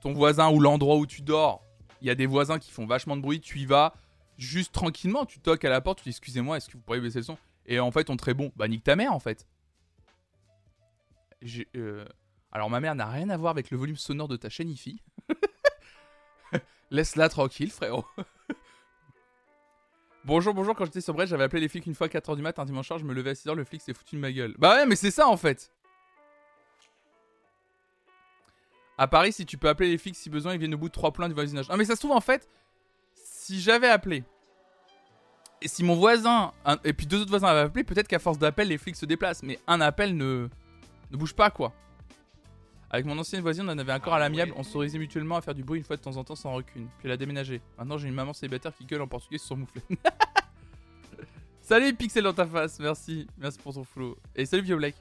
ton 0.00 0.12
voisin 0.12 0.50
ou 0.50 0.60
l'endroit 0.60 0.96
où 0.96 1.06
tu 1.06 1.20
dors 1.22 1.62
il 2.00 2.08
y 2.08 2.10
a 2.10 2.14
des 2.14 2.26
voisins 2.26 2.58
qui 2.58 2.70
font 2.70 2.86
vachement 2.86 3.16
de 3.16 3.22
bruit, 3.22 3.40
tu 3.40 3.58
y 3.58 3.66
vas 3.66 3.94
juste 4.38 4.72
tranquillement, 4.72 5.26
tu 5.26 5.38
toques 5.38 5.64
à 5.64 5.70
la 5.70 5.80
porte, 5.80 5.98
tu 5.98 6.04
dis 6.04 6.10
excusez-moi, 6.10 6.56
est-ce 6.56 6.68
que 6.68 6.72
vous 6.74 6.82
pourriez 6.82 7.00
baisser 7.00 7.18
le 7.18 7.24
son? 7.24 7.36
Et 7.66 7.78
en 7.78 7.90
fait, 7.90 8.08
on 8.10 8.16
te 8.16 8.30
bon, 8.30 8.50
bah 8.56 8.68
nique 8.68 8.84
ta 8.84 8.96
mère 8.96 9.12
en 9.12 9.18
fait. 9.18 9.46
Euh, 11.76 12.04
alors 12.52 12.70
ma 12.70 12.80
mère 12.80 12.94
n'a 12.94 13.06
rien 13.06 13.30
à 13.30 13.36
voir 13.36 13.50
avec 13.50 13.70
le 13.70 13.78
volume 13.78 13.96
sonore 13.96 14.28
de 14.28 14.36
ta 14.36 14.48
chaîne 14.48 14.70
IFI. 14.70 15.02
Laisse-la 16.90 17.28
tranquille, 17.28 17.70
frérot. 17.70 18.04
bonjour, 20.24 20.54
bonjour, 20.54 20.74
quand 20.74 20.84
j'étais 20.84 21.00
sur 21.00 21.14
Brest, 21.14 21.30
j'avais 21.30 21.44
appelé 21.44 21.60
les 21.60 21.68
flics 21.68 21.86
une 21.86 21.94
fois 21.94 22.08
à 22.08 22.10
4h 22.10 22.34
du 22.36 22.42
matin, 22.42 22.62
un 22.62 22.66
dimanche 22.66 22.88
soir, 22.88 22.98
je 22.98 23.04
me 23.04 23.14
levais 23.14 23.30
à 23.30 23.34
6h, 23.34 23.54
le 23.54 23.64
flic 23.64 23.80
s'est 23.80 23.94
foutu 23.94 24.16
de 24.16 24.20
ma 24.20 24.32
gueule. 24.32 24.54
Bah 24.58 24.74
ouais, 24.74 24.86
mais 24.86 24.96
c'est 24.96 25.10
ça 25.12 25.28
en 25.28 25.36
fait. 25.36 25.70
À 29.00 29.06
Paris, 29.06 29.32
si 29.32 29.46
tu 29.46 29.56
peux 29.56 29.68
appeler 29.70 29.88
les 29.88 29.96
flics 29.96 30.14
si 30.14 30.28
besoin, 30.28 30.52
ils 30.52 30.58
viennent 30.58 30.74
au 30.74 30.78
bout 30.78 30.88
de 30.88 30.92
trois 30.92 31.10
plans 31.10 31.26
du 31.26 31.32
voisinage. 31.32 31.70
Non, 31.70 31.78
mais 31.78 31.86
ça 31.86 31.94
se 31.94 32.00
trouve, 32.00 32.12
en 32.12 32.20
fait, 32.20 32.50
si 33.14 33.58
j'avais 33.58 33.88
appelé, 33.88 34.24
et 35.62 35.68
si 35.68 35.82
mon 35.84 35.94
voisin, 35.94 36.52
et 36.84 36.92
puis 36.92 37.06
deux 37.06 37.22
autres 37.22 37.30
voisins 37.30 37.48
avaient 37.48 37.60
appelé, 37.60 37.82
peut-être 37.82 38.08
qu'à 38.08 38.18
force 38.18 38.38
d'appel, 38.38 38.68
les 38.68 38.76
flics 38.76 38.96
se 38.96 39.06
déplacent. 39.06 39.42
Mais 39.42 39.58
un 39.66 39.80
appel 39.80 40.16
ne, 40.18 40.48
ne 41.10 41.16
bouge 41.16 41.34
pas, 41.34 41.48
quoi. 41.50 41.72
Avec 42.90 43.06
mon 43.06 43.16
ancienne 43.18 43.40
voisine, 43.40 43.68
on 43.68 43.72
en 43.72 43.78
avait 43.78 43.92
un 43.92 44.00
corps 44.00 44.14
à 44.14 44.18
l'amiable, 44.18 44.52
on 44.56 44.64
s'autorisait 44.64 44.98
mutuellement 44.98 45.36
à 45.36 45.40
faire 45.40 45.54
du 45.54 45.62
bruit 45.62 45.78
une 45.78 45.84
fois 45.84 45.96
de 45.96 46.02
temps 46.02 46.16
en 46.16 46.24
temps 46.24 46.34
sans 46.34 46.52
recul. 46.52 46.82
Puis 46.98 47.06
elle 47.06 47.12
a 47.12 47.16
déménagé. 47.16 47.60
Maintenant, 47.78 47.98
j'ai 47.98 48.08
une 48.08 48.14
maman 48.14 48.32
célibataire 48.32 48.74
qui 48.76 48.84
gueule 48.84 49.02
en 49.02 49.06
portugais 49.06 49.38
sur 49.38 49.48
son 49.48 49.56
mouflet. 49.58 49.82
salut 51.62 51.94
Pixel 51.94 52.24
dans 52.24 52.32
ta 52.32 52.46
face, 52.46 52.80
merci. 52.80 53.28
Merci 53.38 53.58
pour 53.60 53.74
ton 53.74 53.84
flow. 53.84 54.16
Et 54.34 54.44
salut 54.44 54.62
Vieux 54.62 54.76
Black. 54.76 54.96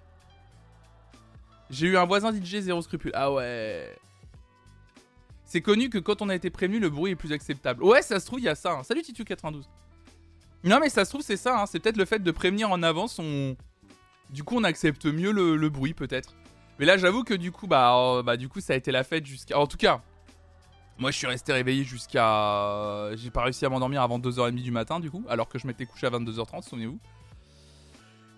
J'ai 1.72 1.88
eu 1.88 1.98
un 1.98 2.06
voisin 2.06 2.34
DJ 2.34 2.60
zéro 2.60 2.82
scrupule. 2.82 3.12
Ah 3.16 3.32
ouais. 3.32 3.96
C'est 5.46 5.62
connu 5.62 5.90
que 5.90 5.98
quand 5.98 6.22
on 6.22 6.30
a 6.30 6.36
été 6.36 6.52
prévenu, 6.52 6.80
le 6.80 6.92
bruit 6.92 7.14
est 7.14 7.16
plus 7.16 7.32
acceptable. 7.32 7.84
Ouais, 7.84 8.04
ça 8.04 8.20
se 8.20 8.26
trouve, 8.28 8.40
il 8.40 8.46
y 8.46 8.50
a 8.50 8.54
ça. 8.54 8.74
Hein. 8.74 8.84
Salut 8.84 9.02
Titu92. 9.02 9.64
Non, 10.64 10.80
mais 10.80 10.90
ça 10.90 11.06
se 11.06 11.10
trouve, 11.10 11.24
c'est 11.24 11.38
ça. 11.38 11.60
Hein. 11.60 11.66
C'est 11.66 11.80
peut-être 11.80 11.98
le 11.98 12.06
fait 12.06 12.20
de 12.20 12.32
prévenir 12.32 12.70
en 12.70 12.84
avance. 12.84 13.18
On... 13.18 13.56
Du 14.30 14.44
coup, 14.44 14.58
on 14.58 14.64
accepte 14.64 15.06
mieux 15.06 15.32
le, 15.32 15.70
bruit, 15.70 15.96
peut-être. 15.96 16.36
Mais 16.80 16.86
là, 16.86 16.98
j'avoue 16.98 17.24
que 17.24 17.34
du 17.34 17.52
coup, 17.52 17.68
bah, 17.68 17.94
euh, 17.96 18.24
bah, 18.24 18.38
du 18.38 18.48
coup, 18.48 18.62
ça 18.62 18.74
a 18.74 18.76
été 18.78 18.92
la 18.92 19.04
fête 19.04 19.26
jusqu'à. 19.26 19.60
En 19.60 19.68
tout 19.68 19.78
cas, 19.78 20.02
moi, 20.98 21.12
je 21.12 21.18
suis 21.18 21.28
resté 21.28 21.52
réveillé 21.52 21.84
jusqu'à. 21.84 23.10
J'ai 23.16 23.30
pas 23.30 23.44
réussi 23.44 23.66
à 23.66 23.70
m'endormir 23.70 24.02
avant 24.02 24.18
2h30 24.18 24.64
du 24.64 24.72
matin, 24.72 25.00
du 25.00 25.12
coup, 25.12 25.26
alors 25.30 25.50
que 25.50 25.60
je 25.60 25.68
m'étais 25.68 25.86
couché 25.86 26.08
à 26.08 26.10
22h30, 26.10 26.64
souvenez-vous. 26.64 27.00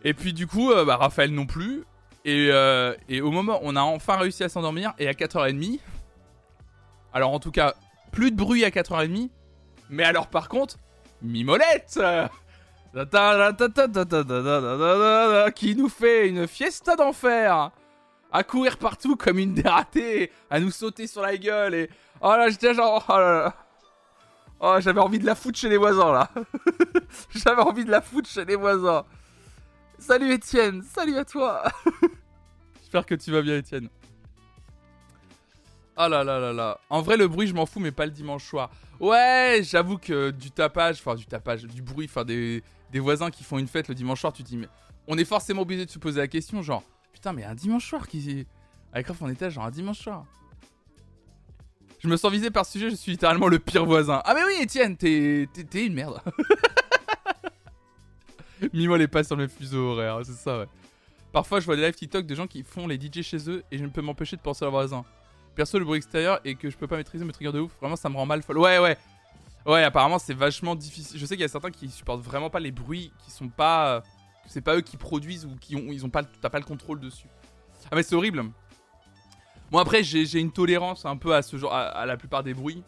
Et 0.03 0.15
puis, 0.15 0.33
du 0.33 0.47
coup, 0.47 0.71
euh, 0.71 0.83
bah, 0.83 0.97
Raphaël 0.97 1.31
non 1.31 1.45
plus. 1.45 1.83
Euh, 2.27 2.95
et, 3.09 3.21
au 3.21 3.31
moment, 3.31 3.59
on 3.61 3.75
a 3.75 3.81
enfin 3.81 4.17
réussi 4.17 4.43
à 4.43 4.49
s'endormir. 4.49 4.93
Et 4.97 5.07
à 5.07 5.13
4h30, 5.13 5.79
alors 7.13 7.31
en 7.31 7.39
tout 7.39 7.51
cas, 7.51 7.75
plus 8.11 8.31
de 8.31 8.35
bruit 8.35 8.65
à 8.65 8.69
4h30. 8.69 9.29
Mais 9.89 10.03
alors 10.03 10.27
par 10.27 10.47
contre, 10.47 10.77
mimolette 11.21 11.99
Qui 15.55 15.75
nous 15.75 15.89
fait 15.89 16.27
une 16.27 16.47
fiesta 16.47 16.95
d'enfer 16.95 17.71
à 18.31 18.43
courir 18.43 18.77
partout 18.77 19.15
comme 19.15 19.37
une 19.37 19.53
dératée, 19.53 20.31
à 20.49 20.59
nous 20.59 20.71
sauter 20.71 21.07
sur 21.07 21.21
la 21.21 21.37
gueule 21.37 21.73
et 21.75 21.89
oh 22.21 22.29
là 22.29 22.49
j'étais 22.49 22.73
genre 22.73 23.05
oh 23.07 23.13
là 23.13 23.43
là. 23.43 23.55
Oh, 24.63 24.75
j'avais 24.79 24.99
envie 24.99 25.17
de 25.17 25.25
la 25.25 25.33
foutre 25.33 25.57
chez 25.57 25.69
les 25.69 25.77
voisins 25.77 26.11
là. 26.11 26.29
j'avais 27.35 27.61
envie 27.61 27.83
de 27.83 27.91
la 27.91 28.01
foutre 28.01 28.29
chez 28.29 28.45
les 28.45 28.55
voisins. 28.55 29.05
Salut 29.97 30.31
Étienne, 30.31 30.83
salut 30.83 31.17
à 31.17 31.25
toi. 31.25 31.63
J'espère 32.81 33.05
que 33.05 33.15
tu 33.15 33.31
vas 33.31 33.41
bien 33.41 33.57
Étienne. 33.57 33.89
Oh 35.97 36.07
là 36.07 36.23
là 36.23 36.39
là 36.39 36.53
là. 36.53 36.79
En 36.89 37.01
vrai 37.01 37.17
le 37.17 37.27
bruit 37.27 37.47
je 37.47 37.53
m'en 37.53 37.65
fous 37.65 37.79
mais 37.79 37.91
pas 37.91 38.05
le 38.05 38.11
dimanche 38.11 38.45
soir. 38.45 38.69
Ouais, 38.99 39.61
j'avoue 39.63 39.97
que 39.97 40.29
du 40.29 40.51
tapage, 40.51 40.97
enfin 40.99 41.15
du 41.15 41.25
tapage, 41.25 41.63
du 41.63 41.81
bruit, 41.81 42.05
enfin 42.09 42.23
des, 42.23 42.63
des 42.91 42.99
voisins 42.99 43.31
qui 43.31 43.43
font 43.43 43.57
une 43.57 43.67
fête 43.67 43.87
le 43.87 43.95
dimanche 43.95 44.21
soir, 44.21 44.31
tu 44.31 44.43
te 44.43 44.47
dis 44.47 44.57
mais 44.57 44.69
on 45.07 45.17
est 45.17 45.25
forcément 45.25 45.63
obligé 45.63 45.85
de 45.85 45.91
se 45.91 45.99
poser 45.99 46.21
la 46.21 46.27
question 46.27 46.61
genre 46.61 46.83
Putain, 47.21 47.33
mais 47.33 47.43
un 47.43 47.53
dimanche 47.53 47.87
soir 47.87 48.07
qui. 48.07 48.47
Avec 48.91 49.05
Raph, 49.05 49.21
on 49.21 49.29
était 49.29 49.51
genre 49.51 49.65
un 49.65 49.69
dimanche 49.69 49.99
soir. 49.99 50.25
Je 51.99 52.07
me 52.07 52.17
sens 52.17 52.31
visé 52.31 52.49
par 52.49 52.65
ce 52.65 52.71
sujet, 52.71 52.89
je 52.89 52.95
suis 52.95 53.11
littéralement 53.11 53.47
le 53.47 53.59
pire 53.59 53.85
voisin. 53.85 54.23
Ah, 54.25 54.33
mais 54.33 54.41
oui, 54.43 54.53
Étienne, 54.59 54.97
t'es 54.97 55.47
une 55.75 55.93
merde. 55.93 56.19
Mis-moi 58.73 58.97
les 58.97 59.07
pas 59.07 59.23
sur 59.23 59.35
le 59.35 59.47
fuseau 59.47 59.91
horaire, 59.91 60.19
c'est 60.23 60.31
ça, 60.31 60.61
ouais. 60.61 60.65
Parfois, 61.31 61.59
je 61.59 61.67
vois 61.67 61.75
des 61.75 61.83
lives 61.83 61.93
TikTok 61.93 62.25
de 62.25 62.33
gens 62.33 62.47
qui 62.47 62.63
font 62.63 62.87
les 62.87 62.99
DJ 62.99 63.21
chez 63.21 63.47
eux 63.51 63.63
et 63.71 63.77
je 63.77 63.83
ne 63.83 63.89
peux 63.89 64.01
m'empêcher 64.01 64.35
de 64.35 64.41
penser 64.41 64.63
à 64.63 64.65
leurs 64.65 64.71
voisins. 64.71 65.05
Perso, 65.53 65.77
le 65.77 65.85
bruit 65.85 65.97
extérieur 65.97 66.41
et 66.43 66.55
que 66.55 66.71
je 66.71 66.75
peux 66.77 66.87
pas 66.87 66.97
maîtriser 66.97 67.23
mes 67.23 67.33
triggers 67.33 67.51
de 67.51 67.59
ouf, 67.59 67.71
vraiment 67.79 67.95
ça 67.95 68.09
me 68.09 68.15
rend 68.15 68.25
mal 68.25 68.41
folle. 68.41 68.57
Ouais, 68.57 68.79
ouais. 68.79 68.97
Ouais, 69.67 69.83
apparemment, 69.83 70.17
c'est 70.17 70.33
vachement 70.33 70.73
difficile. 70.73 71.19
Je 71.19 71.25
sais 71.27 71.35
qu'il 71.35 71.43
y 71.43 71.45
a 71.45 71.49
certains 71.49 71.69
qui 71.69 71.87
supportent 71.87 72.23
vraiment 72.23 72.49
pas 72.49 72.59
les 72.59 72.71
bruits 72.71 73.13
qui 73.23 73.29
sont 73.29 73.49
pas 73.49 74.01
c'est 74.47 74.61
pas 74.61 74.75
eux 74.75 74.81
qui 74.81 74.97
produisent 74.97 75.45
ou 75.45 75.55
qui 75.59 75.75
ont, 75.75 75.87
ils 75.91 76.05
ont 76.05 76.09
pas, 76.09 76.23
t'as 76.23 76.49
pas 76.49 76.59
le 76.59 76.65
contrôle 76.65 76.99
dessus. 76.99 77.27
Ah 77.91 77.95
mais 77.95 78.03
c'est 78.03 78.15
horrible. 78.15 78.43
Moi 79.71 79.81
après 79.81 80.03
j'ai 80.03 80.39
une 80.39 80.51
tolérance 80.51 81.05
un 81.05 81.17
peu 81.17 81.33
à 81.33 81.41
ce 81.41 81.57
genre, 81.57 81.73
à, 81.73 82.05
la 82.05 82.17
plupart 82.17 82.43
des 82.43 82.53
bruits. 82.53 82.83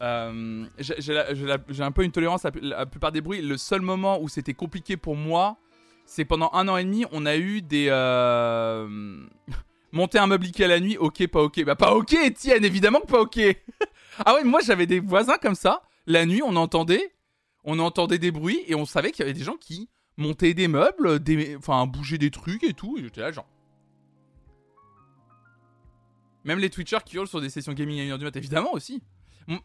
Euh, 0.00 0.66
j'ai 0.78 1.82
un 1.82 1.92
peu 1.92 2.02
une 2.02 2.10
tolérance 2.10 2.44
à 2.44 2.50
la 2.60 2.86
plupart 2.86 3.12
des 3.12 3.20
bruits. 3.20 3.40
Le 3.40 3.56
seul 3.56 3.82
moment 3.82 4.20
où 4.20 4.28
c'était 4.28 4.54
compliqué 4.54 4.96
pour 4.96 5.14
moi, 5.14 5.58
c'est 6.04 6.24
pendant 6.24 6.50
un 6.52 6.66
an 6.68 6.76
et 6.76 6.84
demi, 6.84 7.04
on 7.12 7.24
a 7.24 7.36
eu 7.36 7.62
des 7.62 7.86
euh... 7.88 9.26
monter 9.92 10.18
un 10.18 10.26
meuble 10.26 10.46
Ikea 10.46 10.66
la 10.66 10.80
nuit. 10.80 10.96
Ok, 10.98 11.26
pas 11.28 11.42
ok. 11.42 11.64
Bah 11.64 11.76
pas 11.76 11.94
ok, 11.94 12.14
Etienne, 12.14 12.64
évidemment 12.64 13.00
que 13.00 13.06
pas 13.06 13.20
ok. 13.20 13.38
ah 14.24 14.34
ouais, 14.34 14.44
moi 14.44 14.60
j'avais 14.64 14.86
des 14.86 15.00
voisins 15.00 15.38
comme 15.38 15.54
ça. 15.54 15.82
La 16.06 16.26
nuit, 16.26 16.42
on 16.42 16.56
entendait, 16.56 17.14
on 17.64 17.78
entendait 17.78 18.18
des 18.18 18.32
bruits 18.32 18.62
et 18.66 18.74
on 18.74 18.84
savait 18.84 19.12
qu'il 19.12 19.20
y 19.20 19.28
avait 19.28 19.38
des 19.38 19.44
gens 19.44 19.56
qui 19.56 19.88
monter 20.16 20.54
des 20.54 20.68
meubles, 20.68 21.20
enfin 21.58 21.86
bouger 21.86 22.18
des 22.18 22.30
trucs 22.30 22.62
et 22.64 22.74
tout. 22.74 22.98
J'étais. 23.00 23.22
Même 26.44 26.58
les 26.58 26.70
Twitchers 26.70 27.04
qui 27.04 27.16
hurlent 27.16 27.28
sur 27.28 27.40
des 27.40 27.50
sessions 27.50 27.72
gaming 27.72 28.00
à 28.00 28.14
1h 28.14 28.18
du 28.18 28.24
mat, 28.24 28.36
évidemment 28.36 28.72
aussi. 28.72 29.02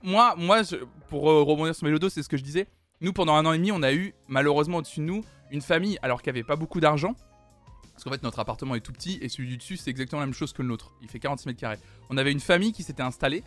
moi, 0.03 0.35
moi 0.37 0.61
pour 1.09 1.29
euh, 1.29 1.43
rebondir 1.43 1.75
sur 1.75 1.85
Mélodo, 1.85 2.09
c'est 2.09 2.23
ce 2.23 2.29
que 2.29 2.37
je 2.37 2.43
disais. 2.43 2.67
Nous, 3.01 3.13
pendant 3.13 3.35
un 3.35 3.45
an 3.45 3.53
et 3.53 3.57
demi, 3.57 3.71
on 3.71 3.83
a 3.83 3.93
eu, 3.93 4.13
malheureusement 4.27 4.77
au-dessus 4.77 4.99
de 4.99 5.05
nous, 5.05 5.23
une 5.51 5.61
famille, 5.61 5.97
alors 6.01 6.21
qu'il 6.21 6.33
n'y 6.33 6.39
avait 6.39 6.47
pas 6.47 6.55
beaucoup 6.55 6.79
d'argent. 6.79 7.15
Parce 7.93 8.03
qu'en 8.03 8.11
fait, 8.11 8.21
notre 8.21 8.39
appartement 8.39 8.75
est 8.75 8.81
tout 8.81 8.93
petit 8.93 9.17
et 9.21 9.29
celui 9.29 9.49
du 9.49 9.57
dessus, 9.57 9.77
c'est 9.77 9.89
exactement 9.89 10.19
la 10.19 10.27
même 10.27 10.35
chose 10.35 10.53
que 10.53 10.61
le 10.61 10.67
nôtre. 10.67 10.93
Il 11.01 11.09
fait 11.09 11.19
46 11.19 11.47
mètres 11.47 11.59
carrés. 11.59 11.79
On 12.09 12.17
avait 12.17 12.31
une 12.31 12.39
famille 12.39 12.71
qui 12.71 12.83
s'était 12.83 13.01
installée 13.01 13.43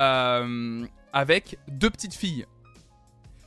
euh, 0.00 0.86
avec 1.12 1.58
deux 1.68 1.90
petites 1.90 2.14
filles. 2.14 2.46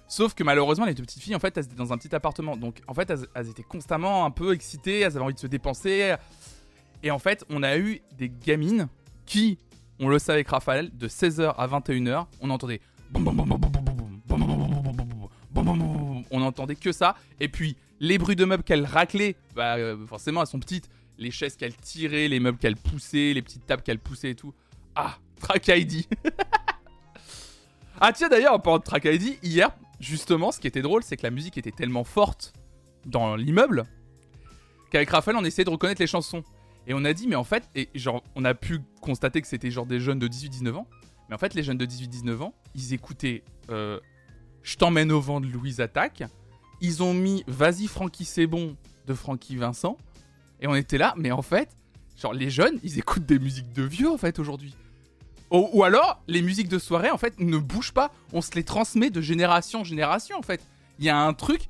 Sauf 0.10 0.34
que 0.34 0.44
malheureusement, 0.44 0.86
les 0.86 0.96
deux 0.96 1.04
petites 1.04 1.22
filles, 1.22 1.36
en 1.36 1.40
fait, 1.40 1.56
elles 1.56 1.66
étaient 1.66 1.76
dans 1.76 1.94
un 1.94 1.98
petit 1.98 2.14
appartement. 2.16 2.58
Donc, 2.58 2.82
en 2.88 2.96
fait, 2.96 3.14
elles, 3.36 3.48
étaient 3.48 3.64
constamment 3.64 4.26
un 4.26 4.32
peu 4.32 4.54
excitées, 4.54 5.02
elles 5.02 5.16
avaient 5.16 5.24
envie 5.24 5.36
de 5.36 5.40
se 5.40 5.46
dépenser. 5.48 6.16
Et 7.04 7.12
en 7.12 7.20
fait, 7.20 7.46
on 7.52 7.62
a 7.62 7.78
eu 7.78 8.02
des 8.18 8.30
gamines 8.30 8.88
qui, 9.28 9.60
on 10.00 10.10
le 10.10 10.18
savait 10.18 10.38
avec 10.38 10.50
Raphaël, 10.50 10.90
de 10.98 11.08
16h 11.08 11.54
à 11.56 11.68
21h, 11.68 12.26
on 12.42 12.50
entendait. 12.50 12.82
On 16.32 16.42
entendait 16.42 16.76
que 16.76 16.92
ça. 16.92 17.16
Et 17.40 17.48
puis, 17.48 17.78
les 18.00 18.18
bruits 18.18 18.36
de 18.36 18.46
meubles 18.46 18.64
qu'elles 18.64 18.86
raclaient, 18.86 19.36
bah, 19.56 19.78
forcément, 20.08 20.42
elles 20.42 20.48
sont 20.48 20.60
petites. 20.60 20.90
Les 21.20 21.30
chaises 21.30 21.56
qu'elles 21.56 21.76
tiraient, 21.76 22.28
les 22.28 22.40
meubles 22.40 22.58
qu'elles 22.58 22.78
poussaient, 22.78 23.34
les 23.34 23.44
petites 23.44 23.68
tables 23.68 23.84
qu'elles 23.84 24.00
poussaient 24.00 24.32
et 24.32 24.36
tout. 24.36 24.56
Ah, 24.96 25.18
Track 25.40 25.68
ID. 25.68 26.08
ah, 28.02 28.12
tiens, 28.12 28.30
d'ailleurs, 28.30 28.54
en 28.54 28.60
parlant 28.60 28.80
de 28.80 28.84
Track 28.84 29.06
ID, 29.06 29.38
hier, 29.44 29.70
justement, 30.00 30.52
ce 30.52 30.60
qui 30.60 30.68
était 30.68 30.82
drôle, 30.82 31.04
c'est 31.04 31.18
que 31.18 31.24
la 31.24 31.32
musique 31.32 31.58
était 31.58 31.72
tellement 31.72 32.04
forte 32.04 32.54
dans 33.06 33.36
l'immeuble 33.36 33.86
qu'avec 34.90 35.10
Raphaël, 35.10 35.38
on 35.38 35.46
essayait 35.46 35.66
de 35.66 35.70
reconnaître 35.70 36.02
les 36.02 36.08
chansons. 36.08 36.44
Et 36.88 36.94
on 36.94 37.06
a 37.06 37.14
dit, 37.14 37.28
mais 37.28 37.36
en 37.36 37.44
fait, 37.44 37.70
et 37.76 37.90
genre, 37.96 38.24
on 38.36 38.44
a 38.46 38.54
pu 38.54 38.80
constater 39.02 39.42
que 39.42 39.48
c'était 39.48 39.72
genre 39.72 39.86
des 39.86 40.00
jeunes 40.00 40.20
de 40.20 40.28
18-19 40.28 40.74
ans. 40.74 40.88
Mais 41.28 41.36
en 41.36 41.38
fait, 41.38 41.54
les 41.54 41.64
jeunes 41.64 41.78
de 41.78 41.86
18-19 41.86 42.42
ans, 42.42 42.54
ils 42.74 42.94
écoutaient 42.94 43.44
euh, 43.70 44.00
Je 44.64 44.76
t'emmène 44.78 45.12
au 45.12 45.22
vent 45.22 45.40
de 45.40 45.48
Louise 45.48 45.82
Attaque. 45.82 46.24
Ils 46.82 47.04
ont 47.04 47.14
mis 47.14 47.44
Vas-y, 47.48 47.88
Francky, 47.88 48.26
c'est 48.26 48.48
bon 48.48 48.76
de 49.06 49.14
Francky 49.14 49.56
Vincent. 49.56 49.98
Et 50.62 50.68
on 50.68 50.76
était 50.76 50.98
là, 50.98 51.14
mais 51.18 51.32
en 51.32 51.42
fait, 51.42 51.78
genre, 52.18 52.34
les 52.34 52.50
jeunes, 52.50 52.80
ils 52.84 52.98
écoutent 52.98 53.26
des 53.26 53.40
musiques 53.40 53.72
de 53.74 53.84
vieux, 53.84 54.10
en 54.10 54.18
fait, 54.18 54.40
aujourd'hui. 54.40 54.76
Ou, 55.52 55.84
alors, 55.84 56.22
les 56.28 56.44
musiques 56.44 56.70
de 56.70 56.78
soirée, 56.78 57.10
en 57.10 57.18
fait, 57.18 57.40
ne 57.40 57.58
bougent 57.58 57.94
pas. 57.94 58.12
On 58.34 58.42
se 58.42 58.52
les 58.52 58.64
transmet 58.64 59.10
de 59.10 59.20
génération 59.20 59.82
en 59.82 59.84
génération, 59.84 60.38
en 60.38 60.44
fait. 60.44 60.62
Il 61.00 61.06
y 61.06 61.10
a 61.10 61.18
un 61.18 61.34
truc. 61.34 61.70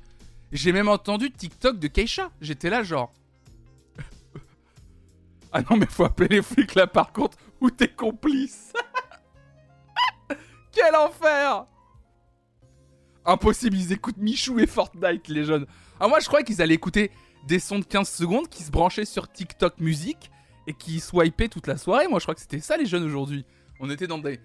J'ai 0.52 0.72
même 0.72 0.88
entendu 0.88 1.30
TikTok 1.30 1.78
de 1.78 1.86
Keisha. 1.86 2.30
J'étais 2.42 2.68
là, 2.68 2.82
genre. 2.82 3.10
ah 5.52 5.62
non, 5.62 5.78
mais 5.78 5.86
faut 5.86 6.04
appeler 6.04 6.28
les 6.28 6.42
flics 6.42 6.74
là, 6.74 6.86
par 6.86 7.12
contre, 7.12 7.38
ou 7.60 7.70
t'es 7.70 7.88
complice. 7.88 8.74
Quel 10.72 10.94
enfer 10.94 11.64
Impossible, 13.24 13.76
ils 13.76 13.92
écoutent 13.92 14.18
Michou 14.18 14.58
et 14.58 14.66
Fortnite, 14.66 15.28
les 15.28 15.44
jeunes. 15.44 15.66
Ah, 15.98 16.08
moi, 16.08 16.20
je 16.20 16.26
croyais 16.26 16.44
qu'ils 16.44 16.60
allaient 16.60 16.74
écouter 16.74 17.10
des 17.46 17.58
sons 17.58 17.78
de 17.78 17.84
15 17.84 18.08
secondes 18.08 18.48
qui 18.48 18.62
se 18.62 18.70
branchaient 18.70 19.06
sur 19.06 19.30
TikTok 19.30 19.78
musique 19.78 20.30
et 20.66 20.74
qui 20.74 21.00
swipaient 21.00 21.48
toute 21.48 21.66
la 21.66 21.78
soirée. 21.78 22.08
Moi, 22.08 22.18
je 22.18 22.24
crois 22.24 22.34
que 22.34 22.40
c'était 22.40 22.60
ça, 22.60 22.76
les 22.76 22.86
jeunes, 22.86 23.04
aujourd'hui. 23.04 23.46
On 23.80 23.90
était 23.90 24.06
dans 24.06 24.18
des 24.18 24.38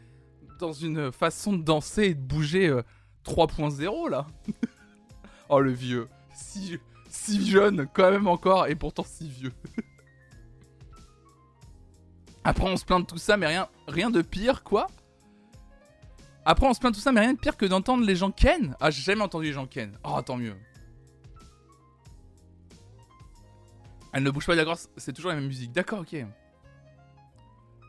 dans 0.60 0.72
une 0.72 1.12
façon 1.12 1.51
de 1.54 1.62
danser 1.62 2.04
et 2.04 2.13
de 2.13 2.22
bouger 2.22 2.74
3.0 3.25 3.84
euh, 3.84 4.10
là. 4.10 4.27
oh 5.50 5.60
le 5.60 5.72
vieux, 5.72 6.08
si 6.34 6.80
jeune 7.46 7.88
quand 7.94 8.10
même 8.10 8.27
encore 8.27 8.68
et 8.68 8.75
pourtant 8.75 9.04
si 9.06 9.30
vieux. 9.30 9.51
Après 12.46 12.65
on 12.65 12.77
se 12.77 12.86
plaint 12.86 13.01
de 13.01 13.06
tout 13.06 13.18
ça 13.18 13.36
mais 13.36 13.48
rien 13.48 13.68
rien 13.88 14.10
de 14.10 14.22
pire 14.22 14.63
quoi. 14.63 14.88
Après 16.46 16.65
on 16.65 16.74
se 16.74 16.80
plaint 16.80 16.94
de 16.94 16.98
tout 16.98 17.04
ça 17.04 17.12
mais 17.12 17.20
rien 17.20 17.34
de 17.34 17.39
pire 17.39 17.58
que 17.58 17.65
d'entendre 17.65 18.06
les 18.06 18.15
gens 18.15 18.32
ken. 18.32 18.77
Ah 18.80 18.89
j'ai 18.89 19.01
jamais 19.01 19.24
entendu 19.24 19.48
les 19.48 19.54
gens 19.54 19.68
ken. 19.68 19.98
Oh 20.06 20.22
tant 20.22 20.38
mieux. 20.38 20.56
Elle 24.13 24.24
ne 24.24 24.32
bouge 24.32 24.46
pas 24.46 24.56
d'accord, 24.56 24.77
c'est 24.96 25.12
toujours 25.12 25.32
la 25.32 25.36
même 25.36 25.48
musique. 25.48 25.74
D'accord, 25.74 26.00
ok. 26.00 26.15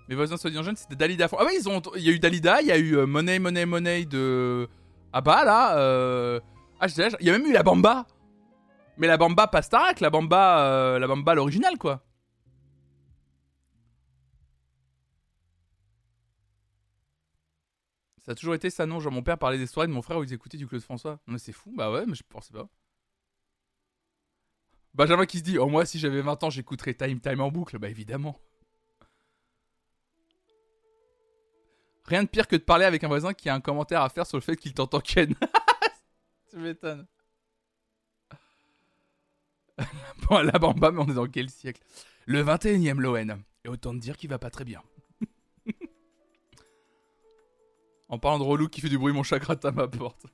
Mes 0.08 0.14
voisins 0.14 0.36
soi-disant 0.36 0.62
jeunes, 0.62 0.76
c'était 0.76 0.96
Dalida. 0.96 1.28
Ah 1.32 1.44
oui, 1.44 1.52
ils 1.58 1.68
ont, 1.68 1.82
il 1.96 2.02
y 2.02 2.08
a 2.08 2.12
eu 2.12 2.18
Dalida, 2.18 2.62
il 2.62 2.68
y 2.68 2.72
a 2.72 2.78
eu 2.78 2.96
euh, 2.96 3.06
Money, 3.06 3.38
Money, 3.38 3.66
Money 3.66 4.04
de 4.04 4.68
ah 5.12 5.20
bah 5.20 5.44
là. 5.44 5.78
Euh... 5.78 6.40
Ah, 6.78 6.86
il 7.20 7.26
y 7.26 7.30
a 7.30 7.32
même 7.32 7.46
eu 7.46 7.52
la 7.52 7.62
Bamba. 7.62 8.06
Mais 8.98 9.06
la 9.06 9.16
Bamba 9.16 9.46
pas 9.46 9.62
Starak, 9.62 10.00
la 10.00 10.10
Bamba, 10.10 10.60
euh, 10.60 10.98
la 10.98 11.06
Bamba 11.06 11.34
l'original 11.34 11.78
quoi. 11.78 12.02
Ça 18.26 18.32
a 18.32 18.34
toujours 18.34 18.54
été 18.54 18.70
ça, 18.70 18.86
non? 18.86 19.00
Genre, 19.00 19.12
mon 19.12 19.22
père 19.22 19.38
parlait 19.38 19.56
des 19.56 19.66
soirées 19.66 19.86
de 19.86 19.92
mon 19.92 20.02
frère 20.02 20.18
où 20.18 20.24
ils 20.24 20.32
écoutaient 20.32 20.58
du 20.58 20.66
Claude 20.66 20.82
François. 20.82 21.12
Non, 21.26 21.34
mais 21.34 21.38
c'est 21.38 21.52
fou, 21.52 21.72
bah 21.74 21.90
ouais, 21.92 22.04
mais 22.06 22.14
je 22.14 22.24
pensais 22.28 22.52
pas. 22.52 22.68
Benjamin 24.94 25.26
qui 25.26 25.38
se 25.38 25.44
dit, 25.44 25.58
oh, 25.58 25.68
moi, 25.68 25.86
si 25.86 25.98
j'avais 25.98 26.22
20 26.22 26.42
ans, 26.42 26.50
j'écouterais 26.50 26.94
Time 26.94 27.20
Time 27.20 27.40
en 27.40 27.50
boucle. 27.50 27.78
Bah, 27.78 27.88
évidemment. 27.88 28.40
Rien 32.06 32.22
de 32.22 32.28
pire 32.28 32.46
que 32.46 32.56
de 32.56 32.62
parler 32.62 32.84
avec 32.84 33.02
un 33.02 33.08
voisin 33.08 33.34
qui 33.34 33.48
a 33.48 33.54
un 33.54 33.60
commentaire 33.60 34.02
à 34.02 34.08
faire 34.08 34.26
sur 34.26 34.36
le 34.36 34.42
fait 34.42 34.56
qu'il 34.56 34.72
t'entend 34.72 35.00
Ken. 35.00 35.34
tu 36.50 36.56
m'étonnes. 36.56 37.06
bon, 40.28 40.38
la 40.38 40.58
bamba, 40.58 40.90
mais 40.92 41.02
on 41.02 41.08
est 41.08 41.14
dans 41.14 41.26
quel 41.26 41.50
siècle? 41.50 41.82
Le 42.26 42.42
21ème 42.44 43.00
Loen. 43.00 43.42
Et 43.64 43.68
autant 43.68 43.92
te 43.92 43.98
dire 43.98 44.16
qu'il 44.16 44.30
va 44.30 44.38
pas 44.38 44.50
très 44.50 44.64
bien. 44.64 44.82
en 48.08 48.18
parlant 48.18 48.38
de 48.38 48.44
relou 48.44 48.68
qui 48.68 48.80
fait 48.80 48.88
du 48.88 48.98
bruit, 48.98 49.12
mon 49.12 49.24
chat 49.24 49.40
gratte 49.40 49.64
à 49.64 49.72
ma 49.72 49.88
porte. 49.88 50.26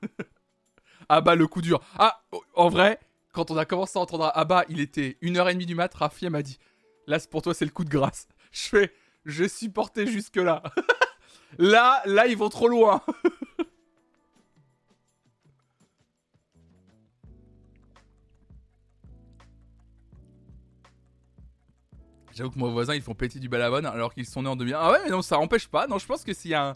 ah 1.09 1.23
bah, 1.23 1.35
le 1.35 1.47
coup 1.47 1.63
dur. 1.63 1.81
Ah, 1.99 2.23
en 2.55 2.69
vrai, 2.69 3.01
quand 3.33 3.51
on 3.51 3.57
a 3.57 3.65
commencé 3.65 3.99
à 3.99 4.03
entendre 4.03 4.31
ah 4.35 4.45
bah, 4.45 4.65
il 4.69 4.81
était 4.81 5.17
1h30 5.23 5.65
du 5.65 5.75
mat, 5.75 5.93
Rafi 5.95 6.29
m'a 6.29 6.43
dit 6.43 6.59
Là, 7.07 7.19
pour 7.31 7.41
toi, 7.43 7.55
c'est 7.55 7.65
le 7.65 7.71
coup 7.71 7.85
de 7.85 7.91
grâce. 7.91 8.29
Je 8.53 8.69
fais, 8.69 8.93
j'ai 9.25 9.49
supporté 9.49 10.07
jusque-là. 10.07 10.63
Là, 11.59 12.03
là, 12.07 12.27
ils 12.27 12.37
vont 12.37 12.49
trop 12.49 12.69
loin. 12.69 13.03
J'avoue 22.35 22.51
que 22.51 22.59
mon 22.59 22.73
voisin, 22.73 22.95
ils 22.95 23.03
font 23.03 23.15
péter 23.15 23.39
du 23.39 23.49
balabon 23.49 23.85
alors 23.85 24.15
qu'ils 24.15 24.27
sont 24.27 24.43
nés 24.43 24.49
en 24.49 24.57
2001. 24.57 24.79
Ah 24.81 24.91
ouais, 24.93 24.99
mais 25.05 25.11
non, 25.11 25.23
ça 25.23 25.39
empêche 25.39 25.69
pas. 25.69 25.87
Non, 25.87 25.99
je 25.99 26.07
pense 26.07 26.25
que 26.25 26.33
s'il 26.33 26.51
y 26.51 26.55
a 26.55 26.71
un, 26.71 26.75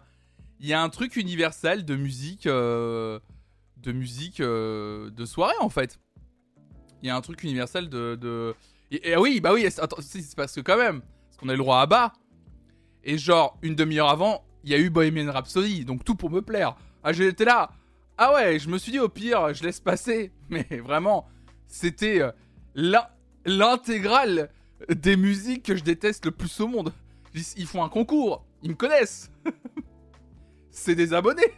il 0.61 0.67
y 0.67 0.73
a 0.73 0.83
un 0.83 0.89
truc 0.89 1.17
universel 1.17 1.85
de 1.85 1.97
musique, 1.97 2.47
euh, 2.47 3.19
de 3.79 3.93
musique 3.93 4.41
euh, 4.41 5.11
de 5.11 5.25
soirée 5.25 5.55
en 5.61 5.71
fait. 5.71 5.99
Il 7.03 7.09
y 7.09 7.11
a 7.11 7.17
un 7.17 7.21
truc 7.21 7.43
universel 7.43 7.89
de, 7.89 8.17
de... 8.21 8.55
Et, 8.91 9.17
oui, 9.17 9.41
bah 9.41 9.53
oui, 9.53 9.67
attends, 9.67 9.97
c'est 10.01 10.35
parce 10.35 10.55
que 10.55 10.61
quand 10.61 10.77
même, 10.77 11.01
parce 11.01 11.37
qu'on 11.39 11.49
a 11.49 11.53
le 11.53 11.59
droit 11.59 11.81
à 11.81 11.87
bas. 11.87 12.13
Et 13.05 13.19
genre 13.19 13.59
une 13.63 13.75
demi-heure 13.75 14.09
avant, 14.09 14.46
il 14.67 14.73
y 14.73 14.75
a 14.75 14.79
eu 14.79 14.91
Bohemian 14.91 15.33
Rhapsody, 15.33 15.85
donc 15.85 16.05
tout 16.05 16.17
pour 16.17 16.29
me 16.29 16.43
plaire. 16.43 16.77
Ah, 17.05 17.13
j'étais 17.13 17.45
là. 17.45 17.71
Ah 18.19 18.35
ouais, 18.35 18.59
je 18.59 18.69
me 18.69 18.79
suis 18.79 18.91
dit 18.91 18.99
au 18.99 19.09
pire, 19.09 19.55
je 19.55 19.63
laisse 19.63 19.79
passer. 19.79 20.33
Mais 20.51 20.67
vraiment, 20.85 21.29
c'était 21.69 22.21
euh, 22.21 22.33
l'intégrale 23.45 24.51
des 24.89 25.17
musiques 25.17 25.63
que 25.63 25.77
je 25.77 25.85
déteste 25.85 26.25
le 26.25 26.33
plus 26.33 26.61
au 26.61 26.67
monde. 26.67 26.93
Ils 27.57 27.67
font 27.67 27.85
un 27.85 27.89
concours, 27.89 28.45
ils 28.63 28.71
me 28.71 28.75
connaissent. 28.75 29.31
C'est 30.71 30.97
des 30.97 31.15
abonnés. 31.15 31.55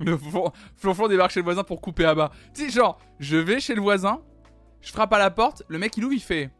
le 0.00 0.18
flonflon 0.76 1.08
débarque 1.08 1.32
chez 1.32 1.40
le 1.40 1.44
voisin 1.44 1.62
pour 1.62 1.82
couper 1.82 2.06
à 2.06 2.14
bas. 2.14 2.32
Tu 2.54 2.64
sais, 2.64 2.70
genre, 2.70 2.98
je 3.20 3.36
vais 3.36 3.60
chez 3.60 3.74
le 3.74 3.82
voisin, 3.82 4.22
je 4.80 4.90
frappe 4.92 5.12
à 5.12 5.18
la 5.18 5.30
porte, 5.30 5.62
le 5.68 5.78
mec 5.78 5.94
il 5.98 6.04
ouvre, 6.04 6.14
il 6.14 6.20
fait. 6.20 6.50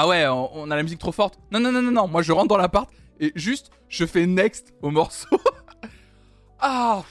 Ah 0.00 0.06
ouais, 0.06 0.28
on, 0.28 0.70
a 0.70 0.76
la 0.76 0.84
musique 0.84 1.00
trop 1.00 1.10
forte. 1.10 1.40
Non, 1.50 1.58
non, 1.58 1.72
non, 1.72 1.82
non, 1.82 1.90
non. 1.90 2.06
Moi 2.06 2.22
je 2.22 2.30
rentre 2.30 2.46
dans 2.46 2.56
l'appart 2.56 2.88
et 3.18 3.32
juste 3.34 3.72
je 3.88 4.06
fais 4.06 4.26
next 4.26 4.72
au 4.80 4.92
morceau. 4.92 5.40
ah 6.60 7.02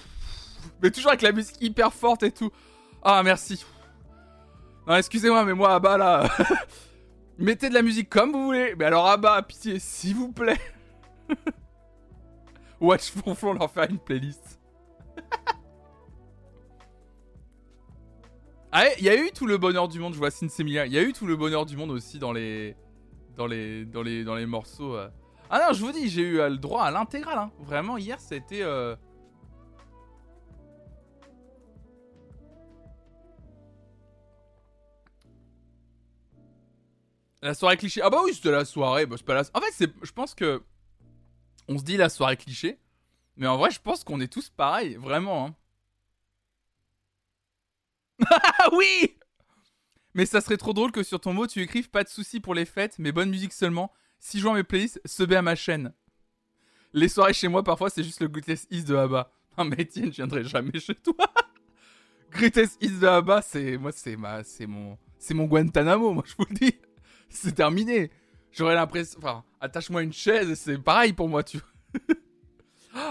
Mais 0.81 0.89
toujours 0.89 1.09
avec 1.09 1.21
la 1.21 1.33
musique 1.33 1.57
hyper 1.59 1.91
forte 1.91 2.23
et 2.23 2.31
tout. 2.31 2.49
Ah 3.03 3.23
merci. 3.23 3.65
Non, 4.87 4.95
excusez-moi, 4.95 5.43
mais 5.43 5.53
moi, 5.53 5.73
à 5.73 5.79
bas 5.79 5.97
là. 5.97 6.29
Mettez 7.37 7.67
de 7.67 7.73
la 7.73 7.81
musique 7.81 8.09
comme 8.09 8.31
vous 8.31 8.45
voulez. 8.45 8.73
Mais 8.79 8.85
alors, 8.85 9.05
à 9.05 9.17
bas, 9.17 9.41
pitié, 9.41 9.79
s'il 9.79 10.15
vous 10.15 10.31
plaît. 10.31 10.61
Watch 12.79 13.11
Flonflon 13.11 13.51
leur 13.51 13.69
faire 13.69 13.89
une 13.89 13.99
playlist. 13.99 14.56
Ah, 18.71 18.85
il 18.97 19.03
y 19.03 19.09
a 19.09 19.15
eu 19.15 19.31
tout 19.31 19.45
le 19.45 19.57
bonheur 19.57 19.87
du 19.87 19.99
monde, 19.99 20.13
je 20.13 20.17
vois 20.19 20.31
Sinsemilia. 20.31 20.85
Il 20.85 20.93
y 20.93 20.97
a 20.97 21.01
eu 21.01 21.13
tout 21.13 21.25
le 21.25 21.35
bonheur 21.35 21.65
du 21.65 21.77
monde 21.77 21.91
aussi 21.91 22.19
dans 22.19 22.31
les. 22.31 22.75
Dans 23.35 23.47
les, 23.47 23.85
dans 23.85 24.01
les, 24.01 24.23
dans 24.23 24.35
les 24.35 24.45
morceaux. 24.45 24.95
Euh. 24.95 25.09
Ah 25.49 25.59
non, 25.59 25.73
je 25.73 25.85
vous 25.85 25.91
dis, 25.91 26.09
j'ai 26.09 26.23
eu 26.23 26.39
euh, 26.39 26.49
le 26.49 26.57
droit 26.57 26.83
à 26.83 26.91
l'intégrale. 26.91 27.37
Hein. 27.37 27.51
Vraiment, 27.59 27.97
hier, 27.97 28.19
c'était. 28.19 28.63
Euh, 28.63 28.95
La 37.41 37.53
soirée 37.53 37.77
cliché. 37.77 38.01
Ah 38.03 38.09
bah 38.09 38.21
oui, 38.25 38.33
c'était 38.33 38.51
la 38.51 38.65
soirée. 38.65 39.05
Bah, 39.05 39.15
pas 39.25 39.35
la... 39.35 39.41
En 39.53 39.61
fait, 39.61 39.71
c'est... 39.71 39.93
je 40.03 40.11
pense 40.11 40.33
que. 40.33 40.63
On 41.69 41.77
se 41.77 41.83
dit 41.83 41.95
la 41.97 42.09
soirée 42.09 42.35
cliché. 42.35 42.79
Mais 43.37 43.47
en 43.47 43.57
vrai, 43.57 43.71
je 43.71 43.79
pense 43.79 44.03
qu'on 44.03 44.19
est 44.19 44.31
tous 44.31 44.49
pareils. 44.49 44.95
Vraiment. 44.95 45.45
Hein. 45.45 45.55
Ah 48.25 48.69
oui 48.73 49.15
Mais 50.13 50.25
ça 50.25 50.41
serait 50.41 50.57
trop 50.57 50.73
drôle 50.73 50.91
que 50.91 51.03
sur 51.03 51.19
ton 51.19 51.33
mot, 51.33 51.47
tu 51.47 51.61
écrives 51.61 51.89
pas 51.89 52.03
de 52.03 52.09
soucis 52.09 52.39
pour 52.39 52.53
les 52.53 52.65
fêtes, 52.65 52.95
mais 52.99 53.11
bonne 53.11 53.29
musique 53.29 53.53
seulement. 53.53 53.91
Si 54.19 54.39
joins 54.39 54.55
mes 54.55 54.63
playlists, 54.63 54.99
se 55.05 55.23
à 55.33 55.41
ma 55.41 55.55
chaîne. 55.55 55.93
Les 56.93 57.09
soirées 57.09 57.33
chez 57.33 57.47
moi, 57.47 57.63
parfois, 57.63 57.89
c'est 57.89 58.03
juste 58.03 58.21
le 58.21 58.27
Greatest 58.27 58.67
Is 58.71 58.83
de 58.83 58.95
Abba. 58.95 59.31
Non, 59.57 59.65
mais 59.65 59.81
Etienne, 59.81 60.11
je 60.11 60.17
viendrai 60.17 60.43
jamais 60.43 60.79
chez 60.79 60.95
toi. 60.95 61.15
Greatest 62.31 62.81
Is 62.81 62.99
de 62.99 63.07
Abba, 63.07 63.41
c'est. 63.41 63.77
Moi, 63.77 63.91
c'est 63.91 64.15
ma. 64.15 64.43
C'est 64.43 64.65
mon. 64.67 64.97
C'est 65.19 65.33
mon 65.33 65.45
Guantanamo, 65.45 66.13
moi, 66.13 66.23
je 66.25 66.33
vous 66.37 66.45
le 66.49 66.55
dis 66.55 66.75
c'est 67.29 67.53
terminé. 67.53 68.11
J'aurais 68.51 68.75
l'impression. 68.75 69.19
Enfin, 69.19 69.43
attache-moi 69.59 70.03
une 70.03 70.13
chaise, 70.13 70.53
c'est 70.55 70.77
pareil 70.77 71.13
pour 71.13 71.27
moi, 71.29 71.43
tu 71.43 71.59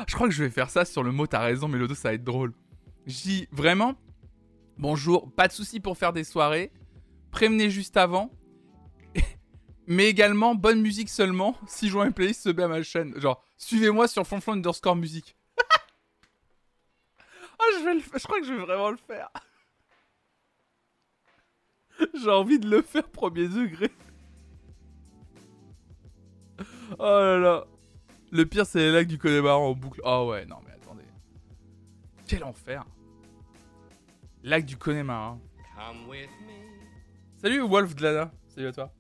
Je 0.09 0.15
crois 0.15 0.29
que 0.29 0.35
je 0.35 0.43
vais 0.43 0.51
faire 0.51 0.71
ça 0.71 0.85
sur 0.85 1.03
le 1.03 1.13
mot, 1.13 1.27
t'as 1.27 1.41
raison, 1.41 1.69
mais 1.69 1.79
le 1.79 1.89
dos, 1.89 1.95
ça 1.95 2.09
va 2.09 2.15
être 2.15 2.25
drôle. 2.25 2.53
J'y 3.07 3.49
vraiment. 3.53 3.95
Bonjour, 4.79 5.33
pas 5.33 5.49
de 5.49 5.53
souci 5.53 5.81
pour 5.81 5.97
faire 5.97 6.13
des 6.13 6.25
soirées. 6.25 6.71
Prévenez 7.31 7.71
juste 7.71 7.97
avant. 7.97 8.31
mais 9.87 10.07
également, 10.07 10.55
bonne 10.55 10.83
musique 10.83 11.09
seulement. 11.09 11.57
Si 11.67 11.89
je 11.89 11.95
vois 11.95 12.07
une 12.07 12.13
playlist, 12.13 12.43
se 12.43 12.61
à 12.61 12.69
ma 12.69 12.83
chaîne. 12.83 13.19
Genre, 13.19 13.43
suivez-moi 13.57 14.07
sur 14.07 14.27
Fonflon 14.27 14.55
underscore 14.55 14.97
musique. 14.97 15.37
Ah, 17.59 17.65
je, 17.79 17.85
vais 17.85 17.99
je 17.99 18.25
crois 18.25 18.39
que 18.39 18.47
je 18.47 18.53
vais 18.53 18.61
vraiment 18.61 18.91
le 18.91 18.99
faire. 18.99 19.31
J'ai 22.15 22.31
envie 22.31 22.59
de 22.59 22.69
le 22.69 22.83
faire 22.83 23.09
premier 23.09 23.49
degré. 23.49 23.91
Oh 26.99 27.03
là 27.03 27.39
là. 27.39 27.65
Le 28.31 28.45
pire, 28.45 28.67
c'est 28.67 28.79
les 28.79 28.93
lacs 28.93 29.07
du 29.07 29.17
Connemara 29.17 29.57
en 29.57 29.73
boucle. 29.73 30.03
Oh 30.05 30.29
ouais, 30.31 30.45
non 30.45 30.59
mais 30.67 30.73
attendez. 30.75 31.05
Quel 32.27 32.45
enfer. 32.45 32.85
Lac 34.47 34.65
du 34.65 34.77
Connemara. 34.77 35.41
Salut 37.43 37.63
Wolf 37.63 37.97
Glada. 37.97 38.31
Salut 38.47 38.69
à 38.69 38.73
toi. 38.73 38.93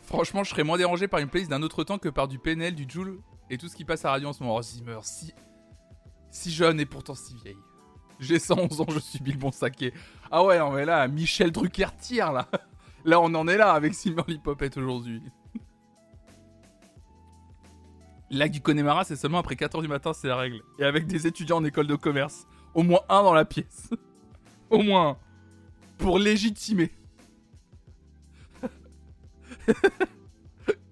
Franchement, 0.00 0.44
je 0.44 0.50
serais 0.50 0.64
moins 0.64 0.78
dérangé 0.78 1.08
par 1.08 1.20
une 1.20 1.28
playlist 1.28 1.50
d'un 1.50 1.60
autre 1.60 1.84
temps 1.84 1.98
que 1.98 2.08
par 2.08 2.26
du 2.26 2.38
PNL, 2.38 2.74
du 2.74 2.86
Joule 2.88 3.20
et 3.50 3.58
tout 3.58 3.68
ce 3.68 3.76
qui 3.76 3.84
passe 3.84 4.06
à 4.06 4.12
radio 4.12 4.30
en 4.30 4.32
ce 4.32 4.42
moment. 4.42 4.56
Oh, 4.56 4.62
Zimmer, 4.62 5.00
si. 5.02 5.34
Si 6.30 6.50
jeune 6.50 6.80
et 6.80 6.86
pourtant 6.86 7.14
si 7.14 7.34
vieille. 7.34 7.58
J'ai 8.18 8.38
111 8.38 8.80
ans, 8.80 8.86
je 8.88 8.98
suis 8.98 9.20
Bill 9.20 9.36
Saké. 9.52 9.92
Ah 10.30 10.42
ouais, 10.42 10.58
non 10.58 10.70
mais 10.70 10.86
là, 10.86 11.06
Michel 11.06 11.52
Drucker 11.52 11.88
tire 12.00 12.32
là. 12.32 12.48
Là, 13.04 13.20
on 13.20 13.34
en 13.34 13.46
est 13.46 13.58
là 13.58 13.72
avec 13.72 13.92
Simmerly 13.92 14.38
Poppet 14.38 14.78
aujourd'hui. 14.78 15.20
Lac 18.32 18.50
du 18.50 18.62
Connemara, 18.62 19.04
c'est 19.04 19.14
seulement 19.14 19.36
après 19.40 19.56
4h 19.56 19.82
du 19.82 19.88
matin, 19.88 20.14
c'est 20.14 20.26
la 20.26 20.36
règle. 20.36 20.62
Et 20.78 20.84
avec 20.84 21.06
des 21.06 21.26
étudiants 21.26 21.58
en 21.58 21.64
école 21.64 21.86
de 21.86 21.96
commerce. 21.96 22.46
Au 22.72 22.82
moins 22.82 23.00
un 23.10 23.22
dans 23.22 23.34
la 23.34 23.44
pièce. 23.44 23.90
Au 24.70 24.82
moins 24.82 25.10
un. 25.10 25.18
Pour 25.98 26.18
légitimer. 26.18 26.90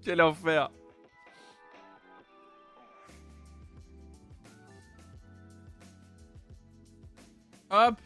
Quel 0.02 0.20
enfer. 0.20 0.70
Hop. 7.70 7.98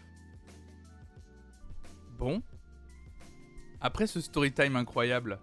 Bon. 2.18 2.40
Après 3.80 4.06
ce 4.06 4.20
story 4.20 4.52
time 4.52 4.76
incroyable. 4.76 5.40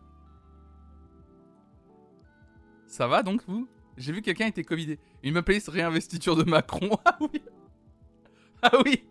Ça 2.87 3.07
va 3.07 3.21
donc 3.21 3.43
vous? 3.47 3.67
J'ai 3.97 4.11
vu 4.13 4.21
quelqu'un 4.21 4.47
était 4.47 4.63
covidé. 4.63 4.99
Une 5.23 5.33
me 5.33 5.41
playlist 5.41 5.69
réinvestiture 5.69 6.35
de 6.35 6.43
Macron. 6.43 6.89
Ah 7.03 7.17
oui. 7.19 7.41
Ah 8.61 8.71
oui. 8.85 9.03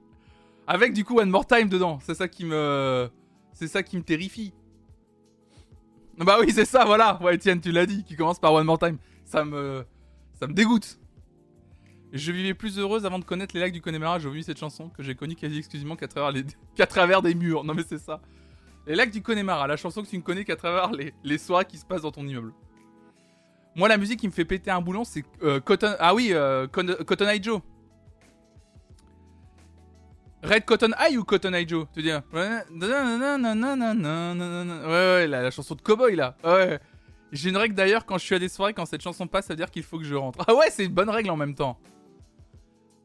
Avec 0.67 0.93
du 0.93 1.05
coup 1.05 1.19
One 1.19 1.31
More 1.31 1.47
Time 1.47 1.69
dedans. 1.69 1.99
C'est 2.03 2.15
ça 2.15 2.29
qui 2.29 2.45
me 2.45 3.11
c'est 3.53 3.67
ça 3.67 3.83
qui 3.83 3.97
me 3.97 4.03
terrifie. 4.03 4.53
Bah 6.17 6.37
oui, 6.41 6.53
c'est 6.53 6.65
ça, 6.65 6.85
voilà. 6.85 7.21
Ouais, 7.23 7.35
Etienne, 7.35 7.61
tu 7.61 7.73
l'as 7.73 7.87
dit, 7.87 8.05
qui 8.05 8.15
commence 8.15 8.39
par 8.39 8.53
One 8.53 8.67
More 8.67 8.79
Time. 8.79 8.99
Ça 9.25 9.45
me 9.45 9.85
ça 10.39 10.47
me 10.47 10.53
dégoûte. 10.53 10.99
Je 12.13 12.33
vivais 12.33 12.55
plus 12.55 12.79
heureuse 12.79 13.07
avant 13.07 13.19
de 13.19 13.25
connaître 13.25 13.55
les 13.55 13.61
lacs 13.61 13.73
du 13.73 13.81
Connemara. 13.81 14.19
J'ai 14.19 14.29
oublié 14.29 14.43
cette 14.43 14.59
chanson 14.59 14.89
que 14.89 15.03
j'ai 15.03 15.15
connue 15.15 15.37
quasi 15.37 15.59
exclusivement 15.59 15.97
qu'à 15.97 16.09
travers, 16.09 16.33
les... 16.33 16.45
travers 16.87 17.23
des 17.23 17.35
murs. 17.35 17.65
Non 17.65 17.75
mais 17.75 17.85
c'est 17.87 17.99
ça. 17.99 18.21
Les 18.87 18.95
lacs 18.95 19.11
du 19.11 19.23
Connemara, 19.23 19.67
la 19.67 19.77
chanson 19.77 20.03
que 20.03 20.09
tu 20.09 20.17
ne 20.17 20.23
connais 20.23 20.45
qu'à 20.45 20.57
travers 20.57 20.91
les... 20.91 21.15
les 21.23 21.39
soirées 21.39 21.67
qui 21.67 21.79
se 21.79 21.85
passent 21.85 22.03
dans 22.03 22.11
ton 22.11 22.27
immeuble. 22.27 22.53
Moi, 23.77 23.89
la 23.89 23.97
musique 23.97 24.21
qui 24.21 24.27
me 24.27 24.33
fait 24.33 24.45
péter 24.45 24.71
un 24.71 24.81
boulon, 24.81 25.05
c'est 25.05 25.25
euh, 25.43 25.61
Cotton. 25.61 25.95
Ah 25.99 26.15
oui, 26.15 26.31
euh, 26.33 26.67
Cotton 26.67 27.29
Eye 27.29 27.43
Joe. 27.43 27.61
Red 30.43 30.65
Cotton 30.65 30.93
Eye 30.99 31.19
ou 31.19 31.25
Cotton 31.25 31.53
Eye 31.53 31.69
Joe 31.69 31.87
Tu 31.93 32.03
dis 32.03 32.11
Ouais, 32.33 32.63
ouais, 34.73 35.27
la, 35.27 35.51
chanson 35.51 35.75
de 35.75 35.83
Cowboy 35.83 36.17
là. 36.17 36.35
Ouais. 36.43 36.81
J'ai 37.31 37.51
une 37.51 37.57
règle 37.57 37.75
d'ailleurs 37.75 38.07
quand 38.07 38.19
je 38.19 38.25
suis 38.25 38.35
à 38.35 38.39
des 38.39 38.49
soirées, 38.49 38.75
quand 38.75 38.87
cette 38.87 39.03
chanson 39.03 39.27
passe, 39.27 39.47
ça 39.47 39.53
veut 39.53 39.59
dire 39.59 39.71
qu'il 39.71 39.83
faut 39.83 39.99
que 39.99 40.05
je 40.05 40.15
rentre. 40.15 40.45
Ah 40.49 40.55
ouais, 40.55 40.71
c'est 40.71 40.87
une 40.87 40.93
bonne 40.93 41.11
règle 41.11 41.31
en 41.31 41.37
même 41.37 41.55
temps. 41.55 41.79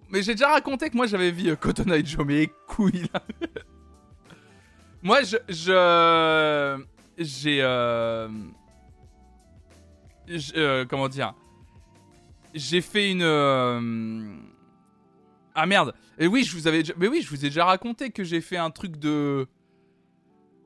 Mais 0.09 0.23
j'ai 0.23 0.33
déjà 0.33 0.49
raconté 0.49 0.89
que 0.89 0.95
moi 0.95 1.07
j'avais 1.07 1.31
vu 1.31 1.49
euh, 1.49 1.55
Cotton 1.55 1.91
Eye 1.91 2.05
Joe, 2.05 2.25
mais 2.25 2.49
couilles 2.67 3.09
là. 3.13 3.21
moi 5.03 5.23
je. 5.23 5.37
je 5.49 6.83
j'ai. 7.17 7.59
Euh, 7.61 8.27
euh, 10.29 10.85
comment 10.85 11.09
dire? 11.09 11.33
J'ai 12.53 12.81
fait 12.81 13.11
une. 13.11 13.21
Euh, 13.21 14.35
ah 15.53 15.65
merde. 15.65 15.93
Et 16.17 16.27
oui, 16.27 16.43
je 16.43 16.55
vous 16.55 16.67
avais. 16.67 16.83
Mais 16.97 17.07
oui, 17.07 17.21
je 17.21 17.29
vous 17.29 17.45
ai 17.45 17.49
déjà 17.49 17.65
raconté 17.65 18.11
que 18.11 18.23
j'ai 18.23 18.41
fait 18.41 18.57
un 18.57 18.71
truc 18.71 18.97
de. 18.97 19.47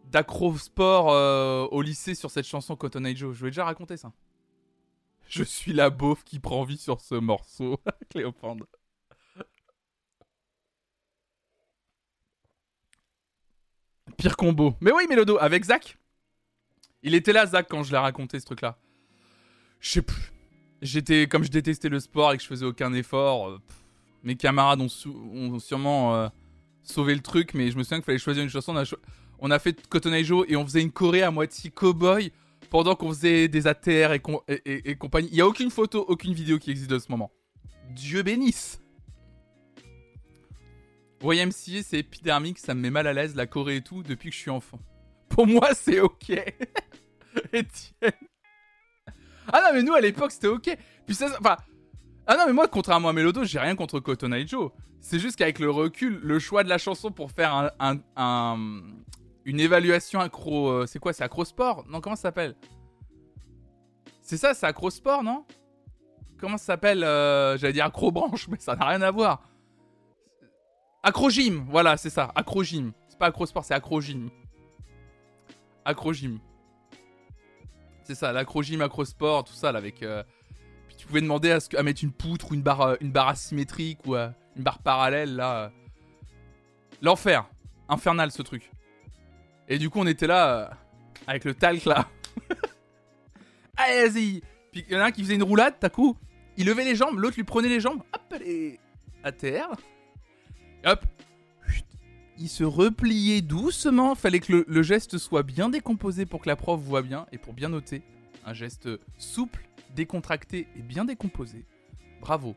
D'acro-sport 0.06 1.12
euh, 1.12 1.68
au 1.70 1.84
lycée 1.84 2.16
sur 2.16 2.32
cette 2.32 2.48
chanson 2.48 2.76
Cotton 2.76 3.06
Eye 3.06 3.16
Joe. 3.16 3.34
Je 3.36 3.40
vous 3.40 3.46
ai 3.46 3.52
déjà 3.52 3.66
raconté 3.66 3.96
ça. 3.96 4.12
Je 5.28 5.44
suis 5.44 5.72
la 5.72 5.92
beauf 5.92 6.24
qui 6.24 6.40
prend 6.40 6.64
vie 6.64 6.80
sur 6.80 7.00
ce 7.02 7.14
morceau, 7.14 7.80
Cléopâtre. 8.10 8.66
Pire 14.18 14.36
combo. 14.36 14.74
Mais 14.82 14.92
oui, 14.92 15.06
Mélodo, 15.08 15.38
avec 15.40 15.64
Zach. 15.64 15.98
Il 17.04 17.14
était 17.14 17.32
là, 17.32 17.46
Zach, 17.46 17.68
quand 17.70 17.84
je 17.84 17.92
l'ai 17.92 17.98
raconté 17.98 18.40
ce 18.40 18.46
truc-là. 18.46 18.78
Je 19.80 19.92
sais 19.92 20.02
plus. 20.02 20.32
J'étais, 20.82 21.28
comme 21.28 21.44
je 21.44 21.50
détestais 21.50 21.90
le 21.90 22.00
sport 22.00 22.34
et 22.34 22.38
que 22.38 22.44
je 22.44 22.48
faisais 22.48 22.66
aucun 22.66 22.94
effort, 22.94 23.50
euh, 23.50 23.60
mes 24.24 24.36
camarades 24.36 24.82
ont, 24.82 25.60
sûrement 25.60 26.16
euh, 26.16 26.28
sauvé 26.84 27.16
le 27.16 27.22
truc, 27.22 27.54
mais 27.54 27.72
je 27.72 27.78
me 27.78 27.84
souviens 27.84 27.98
qu'il 27.98 28.06
fallait 28.06 28.18
choisir 28.18 28.44
une 28.44 28.50
chanson. 28.50 28.76
On 29.40 29.52
a, 29.52 29.60
fait 29.60 29.88
Cotton 29.88 30.14
Eye 30.14 30.24
Joe 30.24 30.46
et 30.50 30.56
on 30.56 30.66
faisait 30.66 30.82
une 30.82 30.92
choré 30.92 31.22
à 31.22 31.32
moitié 31.32 31.70
cowboy 31.70 32.32
pendant 32.70 32.96
qu'on 32.96 33.10
faisait 33.10 33.48
des 33.48 33.68
ATR 33.68 34.14
et, 34.14 34.96
compagnie. 34.96 35.30
Il 35.32 35.36
n'y 35.36 35.42
a 35.42 35.48
aucune 35.48 35.72
photo, 35.72 36.06
aucune 36.08 36.34
vidéo 36.34 36.60
qui 36.60 36.72
existe 36.72 36.90
de 36.90 37.00
ce 37.00 37.10
moment. 37.10 37.32
Dieu 37.90 38.24
bénisse. 38.24 38.82
YMCA, 41.22 41.84
c'est 41.84 42.00
épidermique, 42.00 42.60
ça 42.60 42.74
me 42.74 42.82
met 42.82 42.90
mal 42.90 43.06
à 43.06 43.12
l'aise, 43.12 43.36
la 43.36 43.46
Corée 43.46 43.78
et 43.78 43.82
tout, 43.82 44.04
depuis 44.04 44.30
que 44.30 44.36
je 44.36 44.42
suis 44.42 44.52
enfant. 44.52 44.80
Pour 45.28 45.48
moi, 45.48 45.74
c'est 45.74 46.00
ok. 46.00 46.32
Etienne. 47.54 48.29
Ah 49.52 49.62
non, 49.62 49.70
mais 49.74 49.84
nous, 49.84 49.94
à 49.94 50.02
l'époque, 50.02 50.32
c'était 50.32 50.48
ok. 50.48 50.78
Puis 51.06 51.16
ça, 51.16 51.28
enfin... 51.40 51.58
Ah 52.28 52.38
non, 52.38 52.44
mais 52.46 52.54
moi, 52.54 52.68
contrairement 52.68 53.10
à 53.10 53.14
Mélodo, 53.14 53.44
j'ai 53.44 53.60
rien 53.60 53.76
contre 53.76 54.00
Cotton 54.00 54.32
Joe. 54.46 54.72
C'est 55.02 55.20
juste 55.20 55.36
qu'avec 55.38 55.60
le 55.60 55.72
recul, 55.72 56.20
le 56.22 56.40
choix 56.40 56.64
de 56.64 56.70
la 56.70 56.78
chanson 56.78 57.12
pour 57.12 57.32
faire 57.32 57.72
un, 57.80 58.68
une 59.46 59.60
évaluation 59.60 60.20
accro... 60.20 60.70
Euh, 60.70 60.86
c'est 60.86 61.00
quoi 61.00 61.14
C'est 61.14 61.24
acrosport? 61.24 61.86
Non, 61.88 62.02
comment 62.02 62.16
ça 62.16 62.24
s'appelle? 62.24 62.56
C'est 64.22 64.38
ça, 64.38 64.54
c'est 64.54 64.68
acrosport, 64.68 65.24
non? 65.24 65.46
Comment 66.40 66.58
ça 66.58 66.66
s'appelle 66.66 67.04
euh, 67.04 67.58
J'allais 67.58 67.74
dire 67.74 67.86
acrobranche, 67.86 68.48
mais 68.48 68.60
ça 68.60 68.76
n'a 68.76 68.86
rien 68.86 69.02
à 69.02 69.10
voir. 69.10 69.42
Acrogym, 71.02 71.66
voilà, 71.70 71.98
c'est 71.98 72.10
ça, 72.10 72.32
acrogym. 72.36 72.92
C'est 73.08 73.18
pas 73.18 73.28
acrosport, 73.28 73.64
c'est 73.64 73.74
acrogym. 73.74 74.30
Acrogym. 75.86 76.40
C'est 78.10 78.16
ça, 78.16 78.32
l'acrogym, 78.32 78.82
acrosport, 78.82 79.44
tout 79.44 79.54
ça, 79.54 79.72
là, 79.72 79.78
avec... 79.78 80.02
Euh, 80.02 80.24
puis 80.88 80.98
tu 80.98 81.06
pouvais 81.06 81.22
demander 81.22 81.52
à, 81.52 81.84
mettre 81.84 82.04
une 82.04 82.12
poutre 82.12 82.50
ou 82.50 82.56
une 82.56 82.64
barre, 82.64 82.82
euh, 82.82 82.96
une 83.02 83.12
barre 83.12 83.28
asymétrique 83.28 84.00
ou 84.08 84.16
euh, 84.16 84.30
une 84.58 84.64
barre 84.64 84.80
parallèle, 84.80 85.36
là. 85.36 85.72
L'enfer. 87.04 87.48
Infernal, 87.88 88.32
ce 88.32 88.42
truc. 88.42 88.72
Et 89.68 89.78
du 89.78 89.92
coup, 89.92 90.00
on 90.00 90.08
était 90.08 90.26
là, 90.26 90.72
avec 91.28 91.46
le 91.46 91.54
talc, 91.54 91.86
là. 91.86 92.08
Allez, 93.78 94.10
vas-y 94.10 94.42
Puis 94.72 94.86
il 94.90 94.96
y 94.96 94.98
en 94.98 95.02
a 95.02 95.04
un 95.04 95.12
qui 95.12 95.22
faisait 95.22 95.36
une 95.36 95.44
roulade, 95.44 95.76
t'as 95.80 95.90
coup, 95.90 96.18
il 96.58 96.66
levait 96.66 96.86
les 96.86 96.96
jambes, 96.96 97.20
l'autre 97.20 97.36
lui 97.36 97.44
prenait 97.44 97.70
les 97.70 97.80
jambes, 97.80 98.02
hop, 98.12 98.34
allez, 98.34 98.80
à 99.24 99.32
terre. 99.32 99.70
hop, 100.84 101.06
il 102.40 102.50
se 102.50 102.64
repliait 102.64 103.42
doucement. 103.42 104.16
Fallait 104.16 104.40
que 104.40 104.66
le, 104.66 104.84
geste 104.84 105.18
soit 105.18 105.44
bien 105.44 105.70
décomposé 105.70 106.26
pour 106.26 106.42
que 106.42 106.48
la 106.48 106.56
prof 106.56 106.80
voit 106.80 107.02
bien 107.02 107.28
et 107.32 107.38
pour 107.38 107.54
bien 107.54 107.70
noter. 107.70 108.02
Un 108.46 108.54
geste 108.54 108.90
souple, 109.18 109.68
décontracté 109.96 110.68
et 110.76 110.82
bien 110.82 111.06
décomposé. 111.06 111.66
Bravo. 112.22 112.56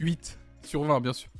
8 0.00 0.38
sur 0.62 0.82
20, 0.82 1.00
bien 1.00 1.12
sûr. 1.12 1.30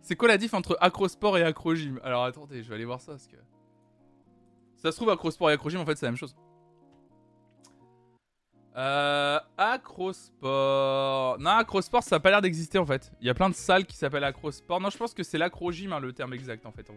C'est 0.00 0.16
quoi 0.16 0.28
la 0.28 0.38
diff 0.38 0.54
entre 0.54 0.78
acrosport 0.80 1.36
et 1.36 1.42
acrogym? 1.42 2.00
Alors 2.02 2.24
attendez, 2.24 2.62
je 2.62 2.68
vais 2.68 2.76
aller 2.76 2.84
voir 2.84 3.00
ça 3.00 3.12
parce 3.12 3.26
que. 3.26 3.36
Ça 4.76 4.92
se 4.92 4.96
trouve, 4.96 5.10
acrosport 5.10 5.50
et 5.50 5.52
acrogym, 5.52 5.80
en 5.80 5.86
fait, 5.86 5.96
c'est 5.96 6.06
la 6.06 6.12
même 6.12 6.16
chose. 6.16 6.34
Euh, 8.76 9.40
acrosport. 9.58 11.38
Non, 11.38 11.50
acrosport, 11.50 12.02
ça 12.02 12.16
a 12.16 12.20
pas 12.20 12.30
l'air 12.30 12.40
d'exister 12.40 12.78
en 12.78 12.86
fait. 12.86 13.12
Il 13.20 13.26
y 13.26 13.30
a 13.30 13.34
plein 13.34 13.50
de 13.50 13.54
salles 13.54 13.84
qui 13.84 13.96
s'appellent 13.96 14.24
acrosport. 14.24 14.80
Non, 14.80 14.90
je 14.90 14.96
pense 14.96 15.12
que 15.12 15.22
c'est 15.22 15.38
l'acrogym, 15.38 15.92
hein, 15.92 16.00
le 16.00 16.12
terme 16.12 16.32
exact 16.34 16.64
en 16.66 16.72
fait. 16.72 16.90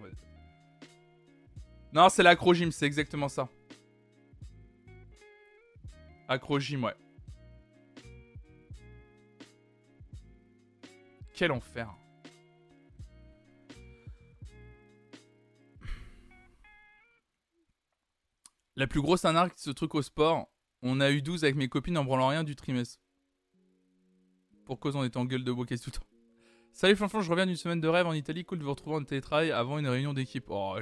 Non, 1.92 2.10
c'est 2.10 2.24
l'acrogym, 2.24 2.72
c'est 2.72 2.86
exactement 2.86 3.30
ça. 3.30 3.50
Acrogym, 6.28 6.84
ouais. 6.84 6.96
Quel 11.34 11.52
enfer. 11.52 11.92
La 18.76 18.88
plus 18.88 19.02
grosse 19.02 19.26
anarque, 19.26 19.54
ce 19.58 19.70
truc 19.70 19.94
au 19.94 20.02
sport, 20.02 20.48
on 20.84 21.00
a 21.00 21.10
eu 21.10 21.22
12 21.22 21.44
avec 21.44 21.56
mes 21.56 21.70
copines 21.70 21.98
en 21.98 22.04
branlant 22.04 22.28
rien 22.28 22.44
du 22.44 22.56
trimestre. 22.56 23.00
Pour 24.66 24.80
cause 24.80 24.96
on 24.96 25.04
était 25.04 25.18
en 25.18 25.26
gueule 25.26 25.44
de 25.44 25.52
bois 25.52 25.66
tout 25.66 25.74
le 25.88 25.92
temps. 25.92 26.06
Salut 26.74 26.96
Flanflon, 26.96 27.22
je 27.22 27.30
reviens 27.30 27.46
d'une 27.46 27.56
semaine 27.56 27.80
de 27.80 27.88
rêve 27.88 28.08
en 28.08 28.14
Italie. 28.14 28.44
Cool 28.44 28.60
de 28.60 28.64
vous 28.64 28.72
retrouver 28.72 28.98
en 28.98 29.04
télétravail 29.04 29.52
avant 29.52 29.80
une 29.80 29.88
réunion 29.88 30.14
d'équipe. 30.14 30.46
Oh, 30.50 30.76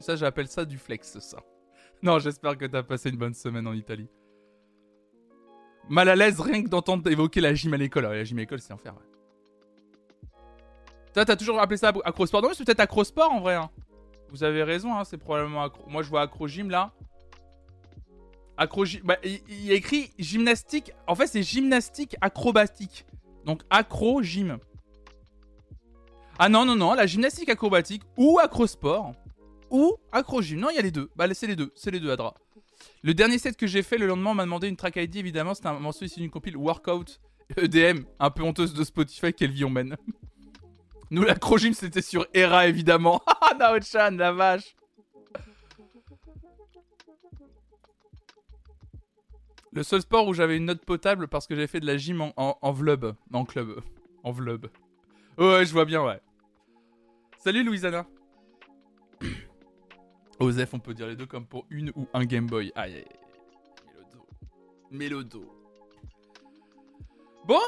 ça 0.00 0.16
j'appelle 0.16 0.48
ça 0.48 0.64
du 0.64 0.78
flex, 0.78 1.18
ça. 1.18 1.38
Non, 2.02 2.18
j'espère 2.18 2.56
que 2.56 2.64
t'as 2.64 2.82
passé 2.82 3.10
une 3.10 3.16
bonne 3.16 3.34
semaine 3.34 3.66
en 3.66 3.72
Italie. 3.72 4.08
Mal 5.88 6.08
à 6.08 6.16
l'aise 6.16 6.40
rien 6.40 6.62
que 6.62 6.68
d'entendre 6.68 7.08
évoquer 7.10 7.40
la 7.40 7.54
gym 7.54 7.74
à 7.74 7.76
l'école. 7.76 8.04
la 8.04 8.24
gym 8.24 8.38
à 8.38 8.40
l'école, 8.40 8.60
c'est 8.60 8.72
enfer, 8.72 8.94
ouais. 8.94 10.28
Toi, 11.12 11.24
t'as 11.24 11.36
toujours 11.36 11.60
appelé 11.60 11.76
ça 11.76 11.92
acrosport? 12.04 12.40
Non, 12.40 12.50
c'est 12.54 12.64
peut-être 12.64 12.80
acrosport 12.80 13.30
en 13.30 13.40
vrai. 13.40 13.56
Hein. 13.56 13.70
Vous 14.30 14.44
avez 14.44 14.62
raison, 14.62 14.94
hein, 14.94 15.04
c'est 15.04 15.18
probablement 15.18 15.64
acro... 15.64 15.84
Moi, 15.88 16.02
je 16.02 16.08
vois 16.08 16.22
acro-gym 16.22 16.70
là. 16.70 16.92
Acro 18.62 18.84
bah, 19.04 19.16
il, 19.24 19.64
y 19.64 19.70
a 19.72 19.74
écrit 19.74 20.10
gymnastique. 20.18 20.92
En 21.06 21.14
fait, 21.14 21.26
c'est 21.26 21.42
gymnastique 21.42 22.16
acrobatique. 22.20 23.04
Donc 23.44 23.62
acro-gym. 23.70 24.58
Ah 26.38 26.48
non, 26.48 26.64
non, 26.64 26.76
non, 26.76 26.94
la 26.94 27.06
gymnastique 27.06 27.48
acrobatique 27.48 28.02
ou 28.16 28.38
acrosport 28.38 29.12
ou 29.70 29.96
acro-gym. 30.12 30.60
Non, 30.60 30.70
il 30.70 30.76
y 30.76 30.78
a 30.78 30.82
les 30.82 30.90
deux. 30.90 31.10
Bah, 31.16 31.26
c'est 31.34 31.46
les 31.46 31.56
deux. 31.56 31.72
C'est 31.74 31.90
les 31.90 32.00
deux, 32.00 32.10
Adra. 32.10 32.34
Le 33.02 33.14
dernier 33.14 33.38
set 33.38 33.56
que 33.56 33.66
j'ai 33.66 33.82
fait 33.82 33.98
le 33.98 34.06
lendemain, 34.06 34.34
m'a 34.34 34.44
demandé 34.44 34.68
une 34.68 34.76
track 34.76 34.96
ID, 34.96 35.16
évidemment. 35.16 35.54
C'était 35.54 35.68
un 35.68 35.78
morceau 35.78 36.04
ici 36.04 36.20
d'une 36.20 36.30
compile 36.30 36.56
Workout 36.56 37.20
EDM, 37.56 38.04
un 38.20 38.30
peu 38.30 38.42
honteuse 38.42 38.74
de 38.74 38.84
Spotify. 38.84 39.32
Quelle 39.32 39.50
vie 39.50 39.64
on 39.64 39.70
mène. 39.70 39.96
Nous, 41.10 41.22
l'acro-gym, 41.22 41.74
c'était 41.74 42.02
sur 42.02 42.26
Era, 42.32 42.68
évidemment. 42.68 43.20
Ah, 43.40 43.54
Nao-chan, 43.58 44.16
la 44.16 44.32
vache. 44.32 44.74
Le 49.72 49.82
seul 49.82 50.02
sport 50.02 50.26
où 50.28 50.34
j'avais 50.34 50.58
une 50.58 50.66
note 50.66 50.84
potable 50.84 51.28
parce 51.28 51.46
que 51.46 51.54
j'avais 51.54 51.66
fait 51.66 51.80
de 51.80 51.86
la 51.86 51.96
gym 51.96 52.20
en, 52.20 52.32
en, 52.36 52.58
en 52.60 52.72
vlub. 52.72 53.14
En 53.32 53.44
club. 53.46 53.80
En 54.22 54.30
vlub. 54.30 54.66
ouais, 55.38 55.64
je 55.64 55.72
vois 55.72 55.86
bien, 55.86 56.04
ouais. 56.04 56.20
Salut 57.38 57.64
Louisana. 57.64 58.06
Osef, 60.40 60.74
on 60.74 60.78
peut 60.78 60.92
dire 60.92 61.06
les 61.06 61.16
deux 61.16 61.26
comme 61.26 61.46
pour 61.46 61.64
une 61.70 61.90
ou 61.96 62.06
un 62.12 62.24
Game 62.24 62.46
Boy. 62.46 62.70
Aïe, 62.74 62.96
aïe. 62.96 63.04
Mélodo. 63.86 64.26
Mélodo. 64.90 65.54
Bon 67.46 67.58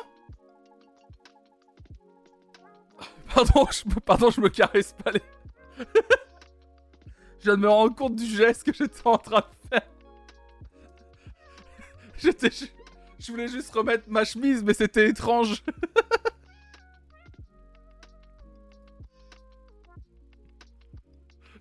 Pardon, 3.34 3.66
je, 3.72 3.82
pardon, 4.00 4.30
je 4.30 4.40
me 4.42 4.48
caresse 4.50 4.92
pas 5.02 5.10
les... 5.10 5.22
je 7.38 7.44
viens 7.44 7.56
de 7.56 7.62
me 7.62 7.68
rendre 7.68 7.96
compte 7.96 8.14
du 8.14 8.26
geste 8.26 8.64
que 8.64 8.74
j'étais 8.74 9.06
en 9.06 9.16
train 9.18 9.40
de 9.40 9.68
faire. 9.68 9.88
Je 13.18 13.30
voulais 13.30 13.48
juste 13.48 13.72
remettre 13.74 14.04
ma 14.08 14.24
chemise, 14.24 14.62
mais 14.62 14.74
c'était 14.74 15.08
étrange. 15.08 15.62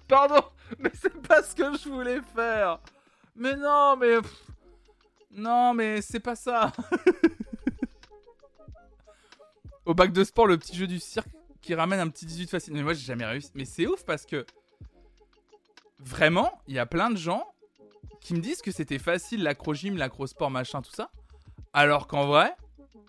Pardon, 0.08 0.44
mais 0.78 0.92
c'est 0.94 1.16
pas 1.22 1.42
ce 1.42 1.56
que 1.56 1.78
je 1.78 1.90
voulais 1.90 2.22
faire. 2.36 2.80
Mais 3.36 3.56
non, 3.56 3.96
mais... 3.98 4.18
Non, 5.32 5.74
mais 5.74 6.02
c'est 6.02 6.20
pas 6.20 6.36
ça. 6.36 6.72
Au 9.86 9.94
bac 9.94 10.12
de 10.12 10.24
sport, 10.24 10.48
le 10.48 10.58
petit 10.58 10.76
jeu 10.76 10.88
du 10.88 11.00
cirque 11.00 11.30
qui 11.62 11.74
ramène 11.74 12.00
un 12.00 12.10
petit 12.10 12.26
18 12.26 12.50
facile. 12.50 12.74
Mais 12.74 12.84
moi, 12.84 12.94
j'ai 12.94 13.06
jamais 13.06 13.26
réussi. 13.26 13.52
Mais 13.56 13.66
c'est 13.66 13.88
ouf 13.88 14.04
parce 14.06 14.26
que... 14.26 14.46
Vraiment, 16.00 16.62
il 16.68 16.76
y 16.76 16.80
a 16.80 16.86
plein 16.86 17.10
de 17.10 17.18
gens 17.18 17.53
qui 18.24 18.34
me 18.34 18.40
disent 18.40 18.62
que 18.62 18.72
c'était 18.72 19.00
facile 19.00 19.44
l'acro-gym, 19.44 19.98
l'acro-sport, 19.98 20.50
machin, 20.50 20.82
tout 20.82 20.92
ça. 20.92 21.12
Alors 21.74 22.08
qu'en 22.08 22.26
vrai, 22.26 22.56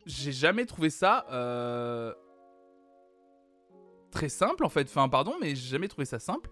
j'ai 0.06 0.32
jamais 0.32 0.66
trouvé 0.66 0.90
ça 0.90 1.24
euh, 1.30 2.12
très 4.10 4.28
simple 4.28 4.64
en 4.64 4.68
fait. 4.68 4.88
Enfin, 4.88 5.08
pardon, 5.08 5.36
mais 5.40 5.54
j'ai 5.54 5.68
jamais 5.68 5.88
trouvé 5.88 6.04
ça 6.04 6.18
simple. 6.18 6.50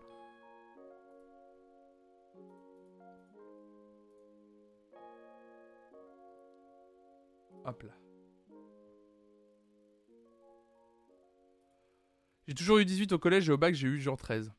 Hop 7.65 7.83
là. 7.83 7.93
J'ai 12.47 12.55
toujours 12.55 12.79
eu 12.79 12.85
18 12.85 13.13
au 13.13 13.19
collège 13.19 13.49
et 13.49 13.53
au 13.53 13.57
bac, 13.59 13.75
j'ai 13.75 13.89
eu 13.89 14.01
genre 14.01 14.17
13. 14.17 14.53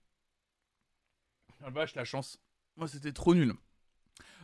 Ah 1.61 1.69
vache, 1.69 1.95
la 1.95 2.03
chance. 2.03 2.39
Moi, 2.75 2.87
c'était 2.87 3.13
trop 3.13 3.35
nul. 3.35 3.53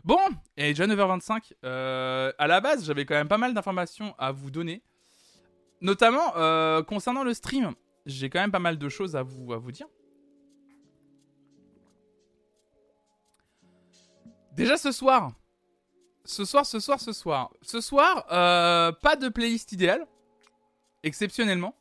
Bon, 0.03 0.19
et 0.57 0.69
déjà 0.69 0.87
9h25. 0.87 1.53
Euh, 1.63 2.31
à 2.37 2.47
la 2.47 2.61
base, 2.61 2.85
j'avais 2.85 3.05
quand 3.05 3.15
même 3.15 3.27
pas 3.27 3.37
mal 3.37 3.53
d'informations 3.53 4.15
à 4.17 4.31
vous 4.31 4.51
donner. 4.51 4.83
Notamment 5.81 6.35
euh, 6.35 6.83
concernant 6.83 7.23
le 7.23 7.33
stream. 7.33 7.73
J'ai 8.05 8.29
quand 8.29 8.39
même 8.39 8.51
pas 8.51 8.59
mal 8.59 8.77
de 8.77 8.89
choses 8.89 9.15
à 9.15 9.23
vous, 9.23 9.71
dire. 9.71 9.87
Déjà 14.53 14.77
ce 14.77 14.91
soir. 14.91 15.31
Ce 16.25 16.45
soir, 16.45 16.65
ce 16.65 16.79
soir, 16.79 16.99
ce 16.99 17.13
soir. 17.13 17.51
Ce 17.61 17.81
soir, 17.81 18.25
euh, 18.31 18.91
pas 18.91 19.15
de 19.15 19.29
playlist 19.29 19.71
idéale. 19.71 20.05
Exceptionnellement. 21.03 21.75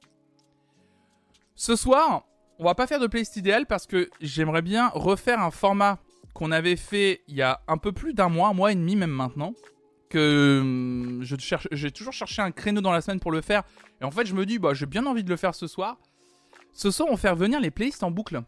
Ce 1.55 1.75
soir, 1.75 2.25
on 2.59 2.65
va 2.65 2.75
pas 2.75 2.87
faire 2.87 3.01
de 3.01 3.07
playlist 3.07 3.37
idéale 3.37 3.67
parce 3.67 3.87
que 3.87 4.11
j'aimerais 4.21 4.63
bien 4.63 4.89
refaire 4.89 5.41
un 5.41 5.51
format 5.51 5.99
qu'on 6.39 6.53
avait 6.53 6.77
fait 6.77 7.25
il 7.27 7.35
y 7.35 7.43
a 7.43 7.63
un 7.67 7.79
peu 7.79 7.91
plus 7.91 8.15
d'un 8.15 8.29
mois, 8.29 8.51
un 8.51 8.55
mois 8.55 8.71
et 8.71 8.77
demi 8.77 8.95
même 8.95 9.11
maintenant. 9.11 9.55
Que 10.09 10.61
hum, 10.63 11.19
je 11.21 11.37
cherche, 11.37 11.67
j'ai 11.73 11.91
toujours 11.91 12.13
cherché 12.13 12.41
un 12.41 12.53
créneau 12.53 12.81
dans 12.81 12.93
la 12.93 13.01
semaine 13.01 13.19
pour 13.19 13.33
le 13.33 13.41
faire. 13.41 13.65
Et 14.01 14.05
en 14.05 14.13
fait, 14.13 14.25
je 14.25 14.35
me 14.35 14.47
dis, 14.47 14.61
bah, 14.61 14.73
j'ai 14.73 14.87
bien 14.87 15.05
envie 15.07 15.25
de 15.25 15.31
le 15.31 15.37
faire 15.37 15.57
ce 15.57 15.67
soir. 15.67 15.99
Ce 16.73 16.93
soir, 16.93 17.09
on 17.11 17.15
va 17.15 17.19
faire 17.19 17.35
venir 17.35 17.59
les 17.59 17.73
playlists 17.73 18.05
en 18.05 18.13
boucle. 18.13 18.41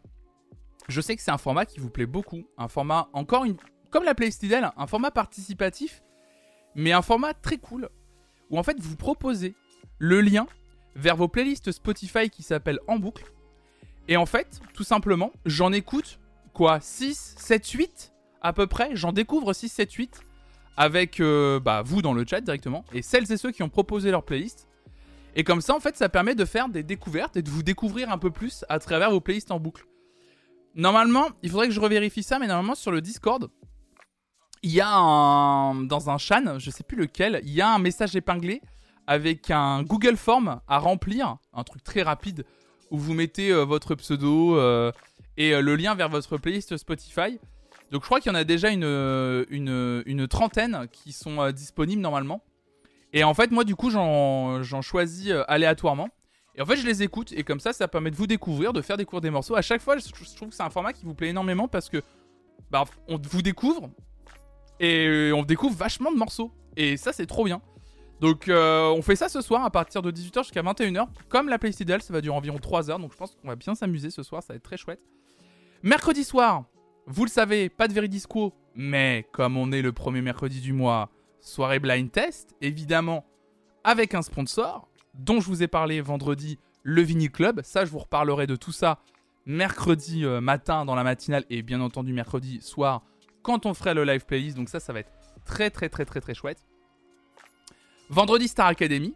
Je 0.87 1.01
sais 1.01 1.17
que 1.17 1.21
c'est 1.21 1.31
un 1.31 1.37
format 1.37 1.65
qui 1.65 1.81
vous 1.81 1.89
plaît 1.89 2.05
beaucoup. 2.05 2.47
Un 2.57 2.69
format, 2.69 3.09
encore 3.11 3.43
une. 3.43 3.57
Comme 3.89 4.05
la 4.05 4.15
playlist 4.15 4.41
idéale, 4.43 4.71
un 4.77 4.87
format 4.87 5.11
participatif, 5.11 6.01
mais 6.75 6.93
un 6.93 7.01
format 7.01 7.33
très 7.33 7.57
cool. 7.57 7.89
Où 8.49 8.57
en 8.57 8.63
fait, 8.63 8.79
vous 8.79 8.95
proposez 8.95 9.53
le 9.99 10.21
lien 10.21 10.47
vers 10.95 11.17
vos 11.17 11.27
playlists 11.27 11.73
Spotify 11.73 12.29
qui 12.29 12.41
s'appellent 12.41 12.79
En 12.87 12.97
boucle. 12.99 13.25
Et 14.07 14.15
en 14.15 14.25
fait, 14.25 14.61
tout 14.73 14.85
simplement, 14.85 15.33
j'en 15.45 15.73
écoute 15.73 16.21
quoi 16.53 16.79
6, 16.79 17.35
7, 17.37 17.67
8 17.67 18.13
à 18.41 18.53
peu 18.53 18.67
près. 18.67 18.95
J'en 18.95 19.11
découvre 19.11 19.53
6, 19.53 19.69
7, 19.69 19.91
8 19.91 20.21
avec 20.77 21.19
euh, 21.19 21.59
bah, 21.59 21.81
vous 21.83 22.01
dans 22.01 22.13
le 22.13 22.25
chat 22.27 22.41
directement 22.41 22.85
et 22.93 23.01
celles 23.01 23.31
et 23.31 23.37
ceux 23.37 23.51
qui 23.51 23.63
ont 23.63 23.69
proposé 23.69 24.11
leur 24.11 24.23
playlist. 24.23 24.67
Et 25.35 25.43
comme 25.43 25.61
ça, 25.61 25.75
en 25.75 25.79
fait, 25.79 25.95
ça 25.95 26.09
permet 26.09 26.35
de 26.35 26.45
faire 26.45 26.67
des 26.69 26.83
découvertes 26.83 27.37
et 27.37 27.41
de 27.41 27.49
vous 27.49 27.63
découvrir 27.63 28.09
un 28.11 28.17
peu 28.17 28.31
plus 28.31 28.65
à 28.69 28.79
travers 28.79 29.11
vos 29.11 29.21
playlists 29.21 29.51
en 29.51 29.59
boucle. 29.59 29.85
Normalement, 30.75 31.27
il 31.41 31.49
faudrait 31.49 31.67
que 31.67 31.73
je 31.73 31.79
revérifie 31.79 32.23
ça, 32.23 32.39
mais 32.39 32.47
normalement 32.47 32.75
sur 32.75 32.91
le 32.91 33.01
Discord, 33.01 33.49
il 34.63 34.71
y 34.71 34.81
a 34.81 34.93
un 34.93 35.75
dans 35.75 36.09
un 36.09 36.17
chan, 36.17 36.59
je 36.59 36.69
sais 36.69 36.83
plus 36.83 36.97
lequel, 36.97 37.41
il 37.43 37.51
y 37.51 37.61
a 37.61 37.73
un 37.73 37.79
message 37.79 38.15
épinglé 38.15 38.61
avec 39.07 39.51
un 39.51 39.83
Google 39.83 40.17
Form 40.17 40.61
à 40.67 40.77
remplir, 40.77 41.37
un 41.53 41.63
truc 41.63 41.83
très 41.83 42.01
rapide 42.01 42.45
où 42.91 42.97
vous 42.97 43.13
mettez 43.13 43.51
euh, 43.51 43.63
votre 43.63 43.95
pseudo 43.95 44.57
euh, 44.57 44.91
et 45.37 45.53
euh, 45.53 45.61
le 45.61 45.75
lien 45.75 45.95
vers 45.95 46.09
votre 46.09 46.37
playlist 46.37 46.77
Spotify. 46.77 47.39
Donc 47.91 48.01
je 48.01 48.05
crois 48.05 48.19
qu'il 48.19 48.31
y 48.31 48.35
en 48.35 48.37
a 48.37 48.43
déjà 48.43 48.69
une, 48.69 48.83
une 49.49 50.27
trentaine 50.27 50.87
qui 50.91 51.11
sont 51.11 51.51
disponibles 51.51 52.01
normalement. 52.01 52.41
Et 53.13 53.25
en 53.25 53.33
fait, 53.33 53.51
moi, 53.51 53.65
du 53.65 53.75
coup, 53.75 53.89
j'en 53.89 54.81
choisis 54.81 55.33
aléatoirement. 55.49 56.07
Et 56.55 56.61
en 56.61 56.65
fait, 56.65 56.75
je 56.75 56.85
les 56.85 57.03
écoute. 57.03 57.33
Et 57.33 57.43
comme 57.43 57.59
ça, 57.59 57.73
ça 57.73 57.87
permet 57.87 58.11
de 58.11 58.15
vous 58.15 58.27
découvrir, 58.27 58.73
de 58.73 58.81
faire 58.81 58.97
découvrir 58.97 59.21
des 59.21 59.29
morceaux. 59.29 59.55
À 59.55 59.61
chaque 59.61 59.81
fois, 59.81 59.97
je 59.97 60.09
trouve 60.35 60.49
que 60.49 60.55
c'est 60.55 60.63
un 60.63 60.69
format 60.69 60.93
qui 60.93 61.05
vous 61.05 61.13
plaît 61.13 61.29
énormément 61.29 61.67
parce 61.67 61.89
que 61.89 62.01
bah, 62.69 62.85
on 63.07 63.17
vous 63.17 63.41
découvre. 63.41 63.89
Et 64.79 65.31
on 65.33 65.43
découvre 65.43 65.75
vachement 65.75 66.11
de 66.11 66.17
morceaux. 66.17 66.51
Et 66.75 66.97
ça, 66.97 67.13
c'est 67.13 67.25
trop 67.25 67.45
bien. 67.45 67.61
Donc, 68.19 68.49
euh, 68.49 68.89
on 68.89 69.01
fait 69.01 69.15
ça 69.15 69.29
ce 69.29 69.41
soir 69.41 69.63
à 69.65 69.71
partir 69.71 70.01
de 70.01 70.11
18h 70.11 70.43
jusqu'à 70.43 70.61
21h. 70.61 71.07
Comme 71.27 71.49
la 71.49 71.57
playlist 71.57 71.79
idéale, 71.79 72.01
ça 72.01 72.13
va 72.13 72.21
durer 72.21 72.35
environ 72.35 72.59
3 72.59 72.83
h 72.83 73.01
Donc, 73.01 73.11
je 73.11 73.17
pense 73.17 73.35
qu'on 73.35 73.47
va 73.47 73.55
bien 73.55 73.75
s'amuser 73.75 74.09
ce 74.09 74.23
soir. 74.23 74.43
Ça 74.43 74.53
va 74.53 74.57
être 74.57 74.63
très 74.63 74.77
chouette. 74.77 75.01
Mercredi 75.83 76.23
soir, 76.23 76.65
vous 77.07 77.25
le 77.25 77.29
savez, 77.29 77.67
pas 77.67 77.87
de 77.87 77.93
Veridisco. 77.93 78.53
Mais 78.75 79.27
comme 79.31 79.57
on 79.57 79.71
est 79.71 79.81
le 79.81 79.91
premier 79.91 80.21
mercredi 80.21 80.61
du 80.61 80.73
mois, 80.73 81.09
soirée 81.39 81.79
blind 81.79 82.11
test, 82.11 82.55
évidemment, 82.61 83.25
avec 83.83 84.13
un 84.13 84.21
sponsor 84.21 84.87
dont 85.15 85.41
je 85.41 85.47
vous 85.47 85.63
ai 85.63 85.67
parlé 85.67 85.99
vendredi, 85.99 86.59
le 86.83 87.01
Vini 87.01 87.29
Club. 87.29 87.61
Ça, 87.63 87.83
je 87.83 87.89
vous 87.89 87.97
reparlerai 87.97 88.45
de 88.45 88.55
tout 88.55 88.71
ça 88.71 88.99
mercredi 89.47 90.23
euh, 90.23 90.39
matin 90.39 90.85
dans 90.85 90.93
la 90.93 91.03
matinale 91.03 91.45
et 91.49 91.63
bien 91.63 91.81
entendu 91.81 92.13
mercredi 92.13 92.61
soir 92.61 93.01
quand 93.41 93.65
on 93.65 93.73
ferait 93.73 93.95
le 93.95 94.03
live 94.03 94.25
playlist. 94.25 94.55
Donc 94.55 94.69
ça, 94.69 94.79
ça 94.79 94.93
va 94.93 94.99
être 94.99 95.11
très 95.45 95.71
très 95.71 95.89
très 95.89 96.05
très 96.05 96.21
très 96.21 96.35
chouette. 96.35 96.63
Vendredi 98.09 98.47
Star 98.47 98.67
Academy, 98.67 99.15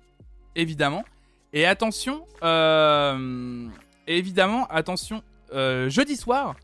évidemment. 0.56 1.06
Et 1.54 1.65
attention, 1.67 2.25
euh, 2.43 3.67
évidemment, 4.08 4.65
attention, 4.67 5.21
euh, 5.53 5.89
jeudi 5.89 6.15
soir, 6.15 6.55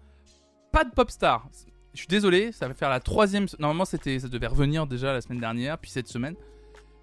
pas 0.72 0.84
de 0.84 0.92
Popstar. 0.92 1.48
Je 1.94 2.00
suis 2.00 2.08
désolé, 2.08 2.52
ça 2.52 2.68
va 2.68 2.74
faire 2.74 2.90
la 2.90 3.00
troisième. 3.00 3.48
Normalement, 3.60 3.86
c'était, 3.86 4.20
ça 4.20 4.28
devait 4.28 4.48
revenir 4.48 4.88
déjà 4.88 5.14
la 5.14 5.22
semaine 5.22 5.40
dernière, 5.40 5.78
puis 5.78 5.92
cette 5.92 6.08
semaine. 6.08 6.36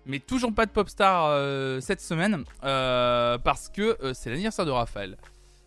Mais 0.07 0.19
toujours 0.19 0.55
pas 0.55 0.65
de 0.65 0.71
Popstar 0.71 1.27
euh, 1.27 1.81
cette 1.81 2.01
semaine 2.01 2.45
parce 2.63 3.69
que 3.69 3.99
c'est 4.15 4.31
l'anniversaire 4.31 4.65
de 4.65 4.71
Raphaël. 4.71 5.19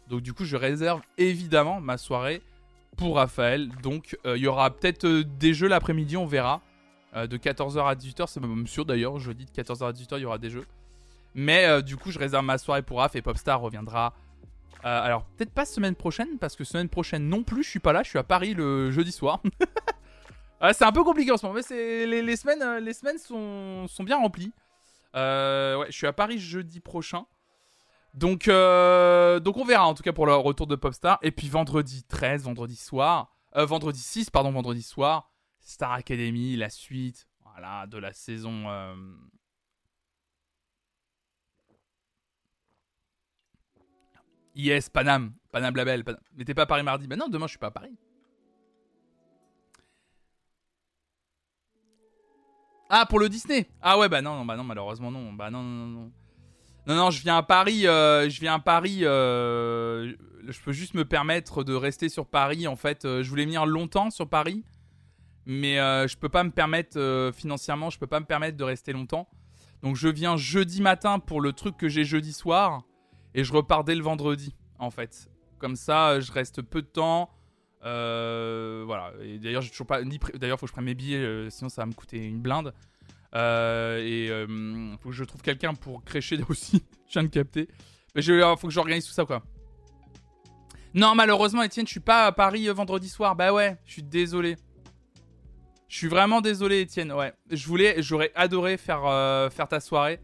Donc 0.10 0.22
du 0.22 0.34
coup, 0.34 0.46
je 0.46 0.58
réserve 0.58 1.02
évidemment 1.18 1.80
ma 1.80 1.98
soirée 1.98 2.42
pour 2.98 3.18
Raphaël. 3.18 3.70
Donc 3.84 4.18
il 4.26 4.38
y 4.38 4.48
aura 4.48 4.72
peut-être 4.72 5.08
des 5.08 5.54
jeux 5.54 5.68
l'après-midi, 5.68 6.18
on 6.18 6.26
verra. 6.26 6.62
Euh, 7.16 7.28
de 7.28 7.38
14h 7.38 7.86
à 7.86 7.96
18h, 7.96 8.28
c'est 8.28 8.40
même 8.40 8.68
sûr 8.68 8.86
d'ailleurs, 8.86 9.20
jeudi 9.20 9.46
de 9.46 9.52
14h 9.52 9.84
à 9.84 9.92
18h, 9.92 10.18
il 10.18 10.22
y 10.22 10.26
aura 10.26 10.38
des 10.38 10.50
jeux. 10.50 10.66
Mais 11.36 11.66
euh, 11.66 11.82
du 11.82 11.98
coup, 11.98 12.12
je 12.12 12.20
réserve 12.20 12.46
ma 12.46 12.58
soirée 12.58 12.84
pour 12.84 13.00
Raph 13.00 13.16
et 13.16 13.22
Popstar 13.22 13.60
reviendra. 13.60 14.14
Euh, 14.86 15.04
alors, 15.04 15.26
peut-être 15.38 15.54
pas 15.54 15.66
semaine 15.66 15.96
prochaine, 15.96 16.38
parce 16.40 16.56
que 16.56 16.64
semaine 16.64 16.90
prochaine 16.90 17.28
non 17.28 17.44
plus, 17.44 17.64
je 17.64 17.70
suis 17.70 17.80
pas 17.80 17.94
là, 17.94 18.04
je 18.04 18.10
suis 18.10 18.20
à 18.20 18.24
Paris 18.24 18.54
le 18.54 18.92
jeudi 18.92 19.12
soir. 19.12 19.42
c'est 20.74 20.84
un 20.84 20.92
peu 20.92 21.04
compliqué 21.04 21.32
en 21.32 21.38
ce 21.38 21.46
moment, 21.46 21.60
mais 21.70 22.06
les, 22.06 22.22
les, 22.22 22.36
semaines, 22.36 23.18
sont, 23.18 24.04
bien 24.04 24.18
remplies. 24.18 24.54
ouais, 25.14 25.86
je 25.90 25.96
suis 25.96 26.08
à 26.08 26.14
Paris 26.14 26.40
jeudi 26.40 26.80
prochain. 26.80 27.26
Donc, 28.14 28.48
donc 28.48 29.58
on 29.58 29.66
verra 29.66 29.88
en 29.88 29.94
tout 29.94 30.04
cas 30.04 30.14
pour 30.14 30.26
le 30.26 30.36
retour 30.36 30.68
de 30.68 30.76
Popstar. 30.76 31.20
Et 31.22 31.32
puis 31.32 31.48
vendredi 31.48 32.04
13, 32.04 32.44
vendredi 32.44 32.76
soir. 32.76 33.32
vendredi 33.56 34.00
6, 34.00 34.30
pardon, 34.30 34.52
vendredi 34.52 34.82
soir. 34.82 35.32
Star 35.60 35.92
Academy, 35.92 36.56
la 36.56 36.70
suite 36.70 37.28
de 37.88 37.98
la 37.98 38.14
saison. 38.14 38.66
Yes, 44.56 44.90
Panam. 44.90 45.34
Panam 45.52 45.76
Label. 45.76 46.04
Panam. 46.04 46.20
Mais 46.36 46.46
t'es 46.46 46.54
pas 46.54 46.64
à 46.64 46.66
Paris 46.66 46.84
mardi 46.84 47.08
Ben 47.08 47.18
non, 47.18 47.28
demain 47.28 47.48
je 47.48 47.52
suis 47.52 47.60
pas 47.60 47.68
à 47.68 47.72
Paris. 47.72 47.96
Ah, 52.90 53.06
pour 53.06 53.20
le 53.20 53.30
Disney 53.30 53.70
Ah 53.82 53.98
ouais, 53.98 54.10
bah 54.10 54.22
non, 54.22 54.36
non, 54.36 54.46
bah 54.46 54.58
non, 54.58 54.64
malheureusement 54.64 55.12
non. 55.12 55.32
Bah 55.34 55.50
non, 55.50 55.64
non, 55.64 55.88
non. 55.88 56.12
Non, 56.88 56.96
non, 56.96 57.12
je 57.12 57.22
viens 57.22 57.38
à 57.38 57.44
Paris. 57.44 57.88
Euh, 57.88 58.30
je 58.30 58.40
viens 58.42 58.56
à 58.56 58.60
Paris. 58.60 59.00
Euh, 59.04 60.14
je 60.48 60.60
peux 60.62 60.74
juste 60.74 60.94
me 60.94 61.06
permettre 61.06 61.64
de 61.64 61.74
rester 61.74 62.10
sur 62.10 62.26
Paris. 62.26 62.68
En 62.68 62.76
fait, 62.76 63.04
je 63.04 63.30
voulais 63.30 63.46
venir 63.46 63.66
longtemps 63.66 64.10
sur 64.10 64.28
Paris 64.28 64.66
mais 65.46 65.80
euh, 65.80 66.08
je 66.08 66.18
peux 66.18 66.30
pas 66.30 66.44
me 66.44 66.52
permettre 66.52 67.00
euh, 67.00 67.32
financièrement, 67.32 67.90
je 67.90 68.00
peux 68.00 68.08
pas 68.08 68.20
me 68.20 68.26
permettre 68.26 68.58
de 68.58 68.64
rester 68.64 68.94
longtemps. 68.94 69.28
Donc 69.82 69.96
je 69.96 70.08
viens 70.08 70.38
jeudi 70.38 70.82
matin 70.82 71.20
pour 71.20 71.42
le 71.42 71.54
truc 71.54 71.78
que 71.78 71.90
j'ai 71.90 72.06
jeudi 72.06 72.34
soir 72.34 72.84
et 73.34 73.44
je 73.44 73.54
repars 73.54 73.84
dès 73.84 73.96
le 73.96 74.04
vendredi 74.04 74.56
en 74.80 74.92
fait. 74.92 75.30
Comme 75.60 75.76
ça, 75.76 76.20
je 76.20 76.32
reste 76.32 76.62
peu 76.62 76.82
de 76.82 76.88
temps. 76.88 77.30
Euh, 77.84 78.84
voilà. 78.86 79.14
Et 79.24 79.38
d'ailleurs, 79.38 79.62
j'ai 79.62 79.70
toujours 79.70 79.88
pas 79.88 80.02
d'ailleurs 80.04 80.60
faut 80.60 80.66
que 80.66 80.70
je 80.70 80.74
prenne 80.74 80.86
mes 80.86 80.96
billets, 80.96 81.50
sinon 81.50 81.70
ça 81.70 81.84
va 81.84 81.86
me 81.86 81.94
coûter 81.94 82.18
une 82.18 82.40
blinde. 82.42 82.74
et 83.34 84.30
faut 85.02 85.10
que 85.10 85.16
je 85.16 85.24
trouve 85.24 85.42
quelqu'un 85.42 85.74
pour 85.74 86.04
crécher 86.04 86.40
aussi. 86.50 86.84
je 87.08 87.14
viens 87.14 87.24
de 87.24 87.28
capter. 87.28 87.68
Mais 88.16 88.24
il 88.24 88.56
faut 88.58 88.68
que 88.68 88.74
j'organise 88.74 89.06
tout 89.06 89.14
ça 89.14 89.26
quoi. 89.26 89.44
Non, 90.94 91.16
malheureusement, 91.16 91.64
Etienne, 91.64 91.88
je 91.88 91.92
suis 91.92 92.02
pas 92.02 92.26
à 92.26 92.32
Paris 92.34 92.68
vendredi 92.68 93.08
soir. 93.08 93.36
Bah 93.36 93.54
ouais, 93.54 93.78
je 93.86 93.94
suis 93.94 94.04
désolé. 94.04 94.58
Je 95.88 95.98
suis 95.98 96.08
vraiment 96.08 96.42
désolé, 96.42 96.82
Étienne. 96.82 97.12
Ouais, 97.14 97.34
je 97.50 97.66
voulais, 97.68 98.02
j'aurais 98.02 98.32
adoré 98.36 98.78
faire, 98.78 99.06
euh, 99.06 99.50
faire 99.50 99.68
ta 99.68 99.80
soirée 99.80 100.20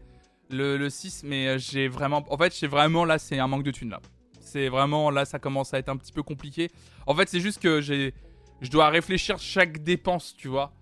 le, 0.50 0.88
6, 0.88 1.24
mais 1.24 1.48
euh, 1.48 1.58
j'ai 1.58 1.88
vraiment. 1.88 2.24
En 2.30 2.36
fait, 2.36 2.52
c'est 2.52 2.66
vraiment 2.66 3.04
là, 3.04 3.18
c'est 3.18 3.38
un 3.38 3.46
manque 3.46 3.64
de 3.64 3.70
thunes 3.70 3.90
là. 3.90 4.00
C'est 4.40 4.68
vraiment 4.68 5.10
là, 5.10 5.24
ça 5.24 5.38
commence 5.38 5.74
à 5.74 5.78
être 5.78 5.88
un 5.88 5.96
petit 5.96 6.12
peu 6.12 6.22
compliqué. 6.22 6.70
En 7.06 7.14
fait, 7.14 7.28
c'est 7.28 7.40
juste 7.40 7.60
que 7.60 7.80
j'ai, 7.80 8.14
je 8.60 8.70
dois 8.70 8.88
réfléchir 8.88 9.38
chaque 9.38 9.82
dépense, 9.82 10.34
tu 10.36 10.48
vois. 10.48 10.72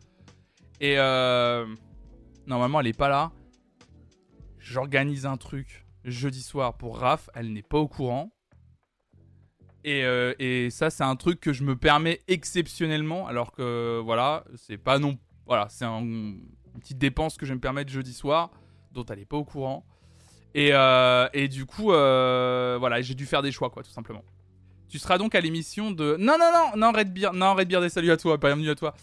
Et 0.80 0.98
euh, 0.98 1.66
normalement, 2.46 2.80
elle 2.80 2.86
est 2.86 2.96
pas 2.96 3.08
là. 3.08 3.32
J'organise 4.58 5.26
un 5.26 5.36
truc 5.36 5.86
jeudi 6.04 6.42
soir 6.42 6.76
pour 6.76 6.98
Raph. 6.98 7.28
Elle 7.34 7.52
n'est 7.52 7.62
pas 7.62 7.78
au 7.78 7.88
courant. 7.88 8.30
Euh, 9.86 10.34
et, 10.38 10.70
ça, 10.70 10.90
c'est 10.90 11.04
un 11.04 11.16
truc 11.16 11.40
que 11.40 11.52
je 11.52 11.62
me 11.62 11.76
permets 11.76 12.20
exceptionnellement, 12.28 13.26
alors 13.28 13.52
que 13.52 14.00
voilà, 14.04 14.44
c'est 14.56 14.78
pas 14.78 14.98
non. 14.98 15.16
Voilà, 15.46 15.68
c'est 15.68 15.84
une 15.84 16.40
petite 16.80 16.98
dépense 16.98 17.36
que 17.36 17.46
je 17.46 17.54
me 17.54 17.60
permettre 17.60 17.90
jeudi 17.90 18.12
soir, 18.12 18.50
dont 18.96 19.04
elle 19.06 19.20
n'est 19.20 19.24
pas 19.24 19.36
au 19.36 19.44
courant. 19.44 19.84
Et, 20.54 20.70
euh, 20.72 21.28
et 21.32 21.48
du 21.48 21.66
coup, 21.66 21.92
euh, 21.92 22.76
voilà, 22.80 23.00
j'ai 23.02 23.14
dû 23.14 23.26
faire 23.26 23.42
des 23.42 23.52
choix, 23.52 23.70
quoi, 23.70 23.82
tout 23.82 23.90
simplement. 23.90 24.24
Tu 24.88 24.98
seras 24.98 25.18
donc 25.18 25.34
à 25.34 25.40
l'émission 25.40 25.90
de. 25.90 26.16
Non, 26.18 26.36
non, 26.38 26.50
non, 26.52 26.76
non, 26.76 26.92
Redbeard, 26.92 27.34
non, 27.34 27.54
Redbeard, 27.54 27.82
des 27.82 27.88
saluts 27.88 28.10
à 28.10 28.16
toi, 28.16 28.36
bienvenue 28.36 28.70
à 28.70 28.74
toi. 28.74 28.94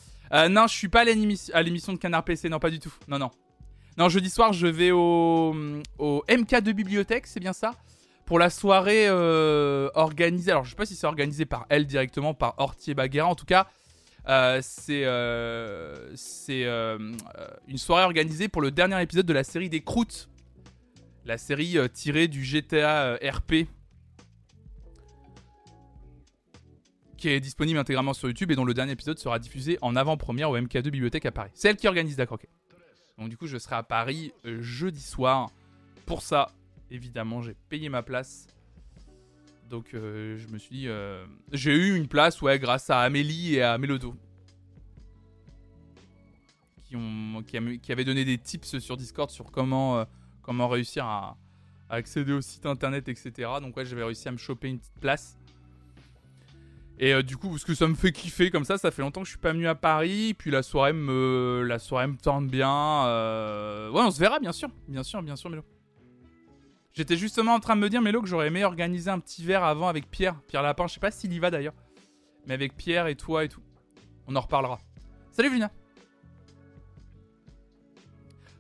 non, 0.50 0.68
je 0.68 0.74
suis 0.74 0.90
pas 0.90 1.02
à 1.02 1.62
l'émission 1.64 1.94
de 1.94 1.98
Canard 1.98 2.24
PC, 2.24 2.50
non, 2.50 2.60
pas 2.60 2.70
du 2.70 2.80
tout. 2.80 2.94
Non, 3.08 3.20
non. 3.20 3.32
Non, 3.98 4.10
jeudi 4.10 4.30
soir, 4.30 4.54
je 4.54 4.66
vais 4.66 4.90
au, 4.90 5.56
au 6.00 6.24
MK2 6.28 6.72
Bibliothèque, 6.72 7.28
c'est 7.28 7.40
bien 7.40 7.54
ça? 7.54 7.76
Pour 8.26 8.40
la 8.40 8.50
soirée 8.50 9.06
euh, 9.08 9.90
organisée. 9.94 10.52
Alors, 10.52 10.64
je 10.64 10.72
sais 10.72 10.76
pas 10.76 10.86
si 10.86 10.96
c'est 10.96 11.06
organisé 11.06 11.46
par 11.46 11.68
elle 11.70 11.86
directement, 11.86 12.34
par 12.34 12.56
Hortier 12.58 12.96
Baguera. 12.96 13.28
En 13.28 13.36
tout 13.36 13.46
cas, 13.46 13.68
Euh, 14.28 14.60
c'est 14.62 15.04
euh, 15.06 16.16
euh, 16.50 17.12
une 17.68 17.78
soirée 17.78 18.04
organisée 18.04 18.48
pour 18.48 18.62
le 18.62 18.72
dernier 18.72 19.02
épisode 19.02 19.26
de 19.26 19.34
la 19.34 19.44
série 19.44 19.70
des 19.70 19.82
Croûtes. 19.82 20.30
La 21.26 21.38
série 21.38 21.78
tirée 21.94 22.28
du 22.28 22.44
GTA 22.44 23.16
RP. 23.16 23.68
Qui 27.18 27.30
est 27.30 27.40
disponible 27.40 27.80
intégralement 27.80 28.14
sur 28.14 28.28
YouTube 28.28 28.52
et 28.52 28.56
dont 28.56 28.66
le 28.66 28.74
dernier 28.74 28.92
épisode 28.92 29.18
sera 29.18 29.40
diffusé 29.40 29.78
en 29.82 29.96
avant-première 29.96 30.50
au 30.50 30.58
MK2 30.58 30.90
Bibliothèque 30.90 31.26
à 31.26 31.32
Paris. 31.32 31.52
C'est 31.54 31.70
elle 31.70 31.78
qui 31.78 31.88
organise, 31.88 32.18
d'accord, 32.18 32.38
ok. 32.42 32.48
Donc 33.18 33.30
du 33.30 33.38
coup, 33.38 33.48
je 33.48 33.58
serai 33.58 33.76
à 33.76 33.84
Paris 33.84 34.34
jeudi 34.44 35.00
soir. 35.00 35.50
Pour 36.06 36.22
ça, 36.22 36.52
évidemment, 36.92 37.42
j'ai 37.42 37.56
payé 37.70 37.88
ma 37.88 38.04
place. 38.04 38.48
Donc 39.70 39.94
euh, 39.94 40.38
je 40.38 40.48
me 40.50 40.58
suis 40.58 40.76
dit, 40.76 40.88
euh, 40.88 41.26
j'ai 41.52 41.74
eu 41.74 41.96
une 41.96 42.08
place, 42.08 42.42
ouais, 42.42 42.60
grâce 42.60 42.90
à 42.90 43.00
Amélie 43.00 43.56
et 43.56 43.64
à 43.64 43.78
Mélodo. 43.78 44.16
Qui, 46.84 46.96
ont, 46.96 47.42
qui, 47.42 47.80
qui 47.80 47.92
avaient 47.92 48.06
donné 48.06 48.24
des 48.24 48.38
tips 48.38 48.78
sur 48.78 48.98
Discord 48.98 49.32
sur 49.32 49.52
comment, 49.52 49.98
euh, 49.98 50.06
comment 50.42 50.68
réussir 50.68 51.06
à, 51.06 51.38
accéder 51.90 52.34
au 52.34 52.42
site 52.42 52.66
internet, 52.66 53.08
etc. 53.10 53.50
Donc 53.62 53.76
ouais, 53.76 53.86
j'avais 53.86 54.04
réussi 54.04 54.28
à 54.28 54.32
me 54.32 54.38
choper 54.38 54.68
une 54.68 54.80
petite 54.80 55.00
place. 55.00 55.38
Et 57.00 57.22
du 57.24 57.38
coup, 57.38 57.50
parce 57.50 57.66
que 57.66 57.74
ça 57.74 57.88
me 57.88 57.96
fait 57.96 58.12
kiffer 58.12 58.52
comme 58.52 58.66
ça, 58.66 58.78
ça 58.78 58.92
fait 58.92 59.02
longtemps 59.02 59.22
que 59.22 59.26
je 59.26 59.32
suis 59.32 59.40
pas 59.40 59.52
venu 59.52 59.68
à 59.68 59.76
Paris. 59.76 60.36
Puis 60.38 60.52
la 60.52 60.62
soirée 60.62 60.94
me, 60.94 61.66
la 61.68 61.80
soirée 61.80 62.08
me 62.08 62.16
tente 62.16 62.48
bien. 62.48 63.04
Ouais, 63.92 64.02
on 64.02 64.12
se 64.12 64.20
verra, 64.20 64.40
bien 64.40 64.52
sûr, 64.52 64.70
bien 64.88 65.04
sûr, 65.04 65.22
bien 65.24 65.36
sûr. 65.36 65.50
J'étais 66.94 67.18
justement 67.18 67.56
en 67.56 67.60
train 67.60 67.76
de 67.76 67.82
me 67.82 67.90
dire, 67.90 68.02
Mélo, 68.02 68.22
que 68.22 68.28
j'aurais 68.28 68.48
aimé 68.48 68.64
organiser 68.64 69.10
un 69.10 69.20
petit 69.20 69.44
verre 69.44 69.64
avant 69.64 69.88
avec 69.88 70.10
Pierre. 70.12 70.40
Pierre 70.48 70.62
Lapin, 70.62 70.88
je 70.88 70.94
sais 70.94 71.00
pas 71.00 71.10
s'il 71.12 71.34
y 71.34 71.40
va 71.40 71.50
d'ailleurs. 71.50 71.74
Mais 72.46 72.54
avec 72.54 72.78
Pierre 72.78 73.08
et 73.08 73.16
toi 73.16 73.44
et 73.44 73.50
tout. 73.50 73.64
On 74.28 74.36
en 74.36 74.42
reparlera. 74.42 74.80
Salut 75.32 75.50
Luna. 75.50 75.72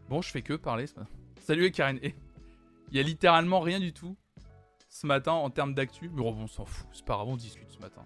Bon, 0.10 0.22
je 0.22 0.30
fais 0.30 0.42
que 0.42 0.54
parler 0.54 0.88
ce 0.88 0.96
matin. 0.96 1.12
Salut 1.42 1.72
Karen. 1.72 2.00
Eh, 2.02 2.16
Il 2.92 2.98
y 2.98 3.00
a 3.00 3.04
littéralement 3.04 3.60
rien 3.60 3.80
du 3.80 3.94
tout 3.94 4.18
ce 4.90 5.06
matin 5.06 5.34
en 5.34 5.50
termes 5.52 5.76
d'actu. 5.76 6.10
Mais 6.10 6.22
bon, 6.24 6.34
on 6.34 6.48
s'en 6.48 6.66
fout. 6.66 6.88
C'est 6.92 7.06
pas 7.06 7.14
grave, 7.14 7.28
on 7.28 7.36
discute 7.38 7.70
ce 7.72 7.80
matin. 7.80 8.04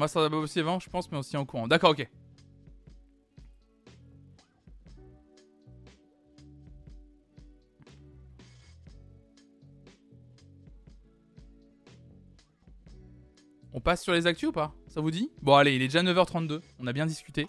Moi, 0.00 0.08
ça 0.08 0.26
va 0.26 0.34
aussi 0.38 0.58
avant, 0.58 0.80
je 0.80 0.88
pense, 0.88 1.12
mais 1.12 1.18
aussi 1.18 1.36
en 1.36 1.44
courant. 1.44 1.68
D'accord, 1.68 1.90
ok. 1.90 2.08
On 13.74 13.80
passe 13.80 14.02
sur 14.02 14.14
les 14.14 14.26
actus 14.26 14.48
ou 14.48 14.52
pas? 14.52 14.72
Ça 14.88 15.02
vous 15.02 15.10
dit? 15.10 15.30
Bon, 15.42 15.56
allez, 15.56 15.76
il 15.76 15.82
est 15.82 15.88
déjà 15.88 16.02
9h32. 16.02 16.62
On 16.78 16.86
a 16.86 16.94
bien 16.94 17.04
discuté. 17.04 17.46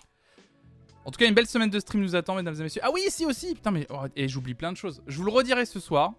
En 1.05 1.11
tout 1.11 1.17
cas, 1.17 1.29
une 1.29 1.33
belle 1.33 1.47
semaine 1.47 1.69
de 1.69 1.79
stream 1.79 2.01
nous 2.01 2.17
attend, 2.17 2.35
mesdames 2.35 2.55
et 2.59 2.63
messieurs. 2.63 2.81
Ah 2.83 2.89
oui, 2.93 3.05
ici 3.07 3.25
aussi 3.25 3.53
Putain, 3.55 3.71
mais. 3.71 3.87
oh, 3.91 4.07
et 4.17 4.27
j'oublie 4.27 4.55
plein 4.55 4.73
de 4.73 4.77
choses. 4.77 5.01
Je 5.07 5.15
vous 5.15 5.23
le 5.23 5.31
redirai 5.31 5.65
ce 5.65 5.79
soir. 5.79 6.15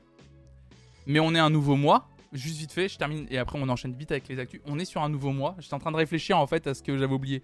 Mais 1.07 1.21
on 1.21 1.35
est 1.35 1.39
un 1.39 1.51
nouveau 1.51 1.77
mois. 1.77 2.09
Juste 2.33 2.57
vite 2.57 2.73
fait, 2.73 2.89
je 2.89 2.97
termine 2.97 3.27
et 3.31 3.37
après 3.37 3.59
on 3.61 3.69
enchaîne 3.69 3.95
vite 3.95 4.11
avec 4.11 4.27
les 4.29 4.39
actus. 4.39 4.61
On 4.65 4.79
est 4.79 4.87
sur 4.87 5.03
un 5.03 5.11
nouveau 5.11 5.33
mois. 5.33 5.55
J'étais 5.59 5.75
en 5.75 5.79
train 5.79 5.93
de 5.93 5.97
réfléchir 5.97 6.39
en 6.39 6.47
fait 6.47 6.67
à 6.67 6.75
ce 6.75 6.83
que 6.83 6.97
j'avais 6.97 7.13
oublié. 7.13 7.43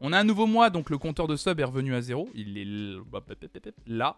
On 0.00 0.14
a 0.14 0.18
un 0.18 0.24
nouveau 0.24 0.46
mois, 0.46 0.70
donc 0.70 0.88
le 0.88 0.96
compteur 0.96 1.28
de 1.28 1.36
sub 1.36 1.60
est 1.60 1.64
revenu 1.64 1.94
à 1.94 2.00
zéro. 2.00 2.30
Il 2.34 2.56
est 2.56 2.66
là. 3.86 4.16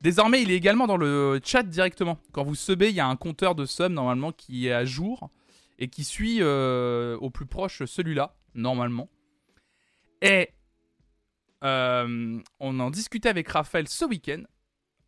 Désormais, 0.00 0.42
il 0.42 0.50
est 0.50 0.56
également 0.56 0.88
dans 0.88 0.96
le 0.96 1.40
chat 1.44 1.62
directement. 1.62 2.18
Quand 2.32 2.42
vous 2.42 2.56
subez, 2.56 2.88
il 2.88 2.96
y 2.96 3.00
a 3.00 3.06
un 3.06 3.14
compteur 3.14 3.54
de 3.54 3.64
sub 3.64 3.92
normalement 3.92 4.32
qui 4.32 4.66
est 4.66 4.72
à 4.72 4.84
jour 4.84 5.30
et 5.78 5.86
qui 5.86 6.02
suit 6.02 6.38
euh, 6.40 7.16
au 7.18 7.30
plus 7.30 7.46
proche 7.46 7.84
celui-là, 7.84 8.34
normalement. 8.54 9.08
Et 10.22 10.50
euh, 11.62 12.40
on 12.58 12.80
en 12.80 12.90
discutait 12.90 13.28
avec 13.28 13.48
Raphaël 13.48 13.86
ce 13.86 14.04
week-end. 14.04 14.42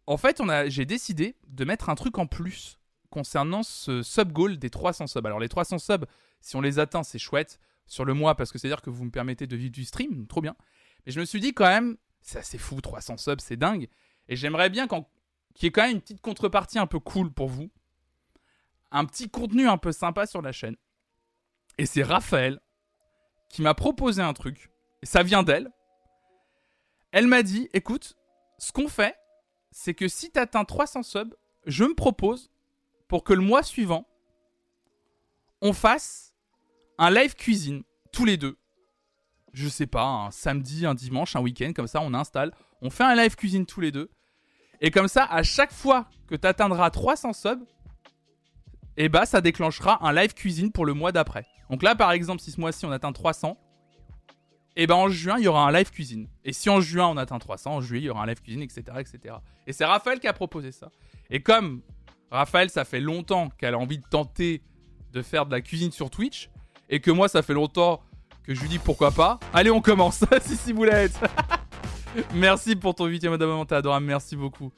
En 0.07 0.17
fait, 0.17 0.41
j'ai 0.69 0.85
décidé 0.85 1.35
de 1.49 1.65
mettre 1.65 1.89
un 1.89 1.97
truc 1.97 2.19
en 2.19 2.27
plus 2.27 2.79
concernant 3.15 3.63
ce 3.63 4.03
sub 4.03 4.33
goal 4.33 4.59
des 4.59 4.71
300 4.71 5.07
subs. 5.07 5.25
Alors 5.25 5.39
les 5.39 5.49
300 5.49 5.79
subs, 5.79 6.05
si 6.41 6.57
on 6.57 6.61
les 6.61 6.81
atteint, 6.81 7.05
c'est 7.05 7.21
chouette 7.21 7.61
sur 7.87 8.05
le 8.05 8.13
mois 8.13 8.35
parce 8.35 8.51
que 8.51 8.59
c'est-à-dire 8.59 8.83
que 8.83 8.91
vous 8.91 9.05
me 9.05 9.13
permettez 9.13 9.47
de 9.47 9.55
vivre 9.55 9.71
du 9.71 9.85
stream, 9.85 10.27
trop 10.27 10.41
bien. 10.41 10.57
Mais 11.07 11.13
je 11.13 11.21
me 11.21 11.25
suis 11.25 11.39
dit 11.39 11.55
quand 11.55 11.69
même, 11.69 11.97
c'est 12.21 12.41
assez 12.41 12.59
fou, 12.59 12.81
300 12.81 13.17
subs, 13.19 13.41
c'est 13.41 13.57
dingue. 13.57 13.89
Et 14.29 14.35
j'aimerais 14.35 14.69
bien 14.69 14.89
qu'il 14.89 15.05
y 15.63 15.67
ait 15.67 15.71
quand 15.71 15.83
même 15.83 15.93
une 15.93 16.01
petite 16.01 16.23
contrepartie 16.23 16.81
un 16.81 16.89
peu 16.89 16.99
cool 16.99 17.33
pour 17.33 17.47
vous. 17.49 17.71
Un 18.91 19.05
petit 19.05 19.31
contenu 19.31 19.69
un 19.69 19.79
peu 19.79 19.93
sympa 19.93 20.27
sur 20.27 20.43
la 20.43 20.51
chaîne. 20.51 20.77
Et 21.79 21.87
c'est 21.87 22.03
Raphaël 22.03 22.61
qui 23.49 23.63
m'a 23.63 23.75
proposé 23.75 24.23
un 24.23 24.33
truc. 24.33 24.73
Et 25.03 25.07
ça 25.07 25.23
vient 25.23 25.45
d'elle. 25.45 25.71
Elle 27.13 27.29
m'a 27.29 27.45
dit, 27.45 27.69
écoute, 27.75 28.17
ce 28.59 28.73
qu'on 28.73 28.89
fait, 28.89 29.17
c'est 29.71 29.95
que 29.95 30.09
si 30.09 30.33
t'atteins 30.33 30.65
300 30.65 31.05
subs, 31.05 31.37
je 31.67 31.85
me 31.85 31.95
propose 31.95 32.51
pour 33.15 33.23
que 33.23 33.33
le 33.33 33.43
mois 33.43 33.63
suivant, 33.63 34.09
on 35.63 35.73
fasse 35.73 36.35
un 36.99 37.13
live 37.13 37.37
cuisine, 37.37 37.85
tous 38.11 38.25
les 38.25 38.37
deux. 38.37 38.59
Je 39.53 39.69
sais 39.69 39.87
pas, 39.87 40.03
un 40.05 40.33
samedi, 40.33 40.85
un 40.85 40.95
dimanche, 40.95 41.37
un 41.37 41.41
week-end, 41.41 41.73
comme 41.77 41.87
ça 41.87 42.01
on 42.01 42.13
installe, 42.13 42.51
on 42.83 42.91
fait 42.91 43.05
un 43.05 43.15
live 43.15 43.37
cuisine 43.37 43.67
tous 43.67 43.81
les 43.81 43.93
deux. 43.93 44.11
Et 44.81 44.91
comme 44.91 45.07
ça, 45.07 45.27
à 45.27 45.45
chaque 45.45 45.73
fois 45.73 46.09
que 46.27 46.35
tu 46.35 46.45
atteindras 46.45 46.91
300 46.91 47.35
subs, 47.35 47.65
et 48.97 49.09
bah 49.09 49.27
ça 49.27 49.41
déclenchera 49.41 50.05
un 50.05 50.13
live 50.13 50.35
cuisine 50.35 50.73
pour 50.73 50.85
le 50.85 50.93
mois 50.93 51.13
d'après. 51.13 51.47
Donc 51.71 51.85
là, 51.85 51.95
par 51.95 52.11
exemple, 52.11 52.43
si 52.43 52.51
ce 52.51 52.61
mois-ci 52.61 52.85
on 52.85 52.91
atteint 52.91 53.13
300, 53.13 53.57
et 54.75 54.89
ben 54.89 54.97
en 54.97 55.09
juin, 55.09 55.37
il 55.39 55.45
y 55.45 55.47
aura 55.47 55.65
un 55.65 55.71
live 55.71 55.93
cuisine. 55.93 56.29
Et 56.45 56.53
si 56.53 56.69
en 56.69 56.81
juin 56.81 57.07
on 57.07 57.17
atteint 57.17 57.39
300, 57.39 57.77
en 57.77 57.81
juillet, 57.81 58.03
il 58.03 58.07
y 58.07 58.11
aura 58.11 58.25
un 58.25 58.27
live 58.27 58.43
cuisine, 58.43 58.63
etc. 58.63 58.83
etc. 58.99 59.37
Et 59.69 59.73
c'est 59.73 59.85
Raphaël 59.85 60.19
qui 60.19 60.27
a 60.27 60.33
proposé 60.33 60.73
ça. 60.73 60.91
Et 61.31 61.41
comme 61.41 61.83
Raphaël, 62.31 62.71
ça 62.71 62.85
fait 62.85 63.01
longtemps 63.01 63.51
qu'elle 63.59 63.75
a 63.75 63.79
envie 63.79 63.99
de 63.99 64.07
tenter 64.09 64.63
de 65.13 65.23
faire 65.23 65.47
de 65.47 65.53
la 65.53 65.61
cuisine 65.61 65.93
sur 65.93 66.11
Twitch, 66.11 66.51
et 66.91 67.01
que 67.01 67.11
moi, 67.11 67.29
ça 67.29 67.43
fait 67.43 67.55
longtemps 67.55 68.03
que 68.43 68.55
je 68.55 68.61
lui 68.61 68.69
dis 68.69 68.79
pourquoi 68.79 69.11
pas. 69.13 69.39
Allez, 69.53 69.71
on 69.71 69.81
commence. 69.81 70.25
si, 70.43 70.57
si, 70.57 70.73
boulette. 70.73 71.19
merci 72.35 72.77
pour 72.77 72.95
ton 72.95 73.07
huitième 73.07 73.33
abonnement, 73.33 73.65
t'es 73.65 73.77
adorable, 73.77 74.07
merci 74.07 74.37
beaucoup. 74.37 74.73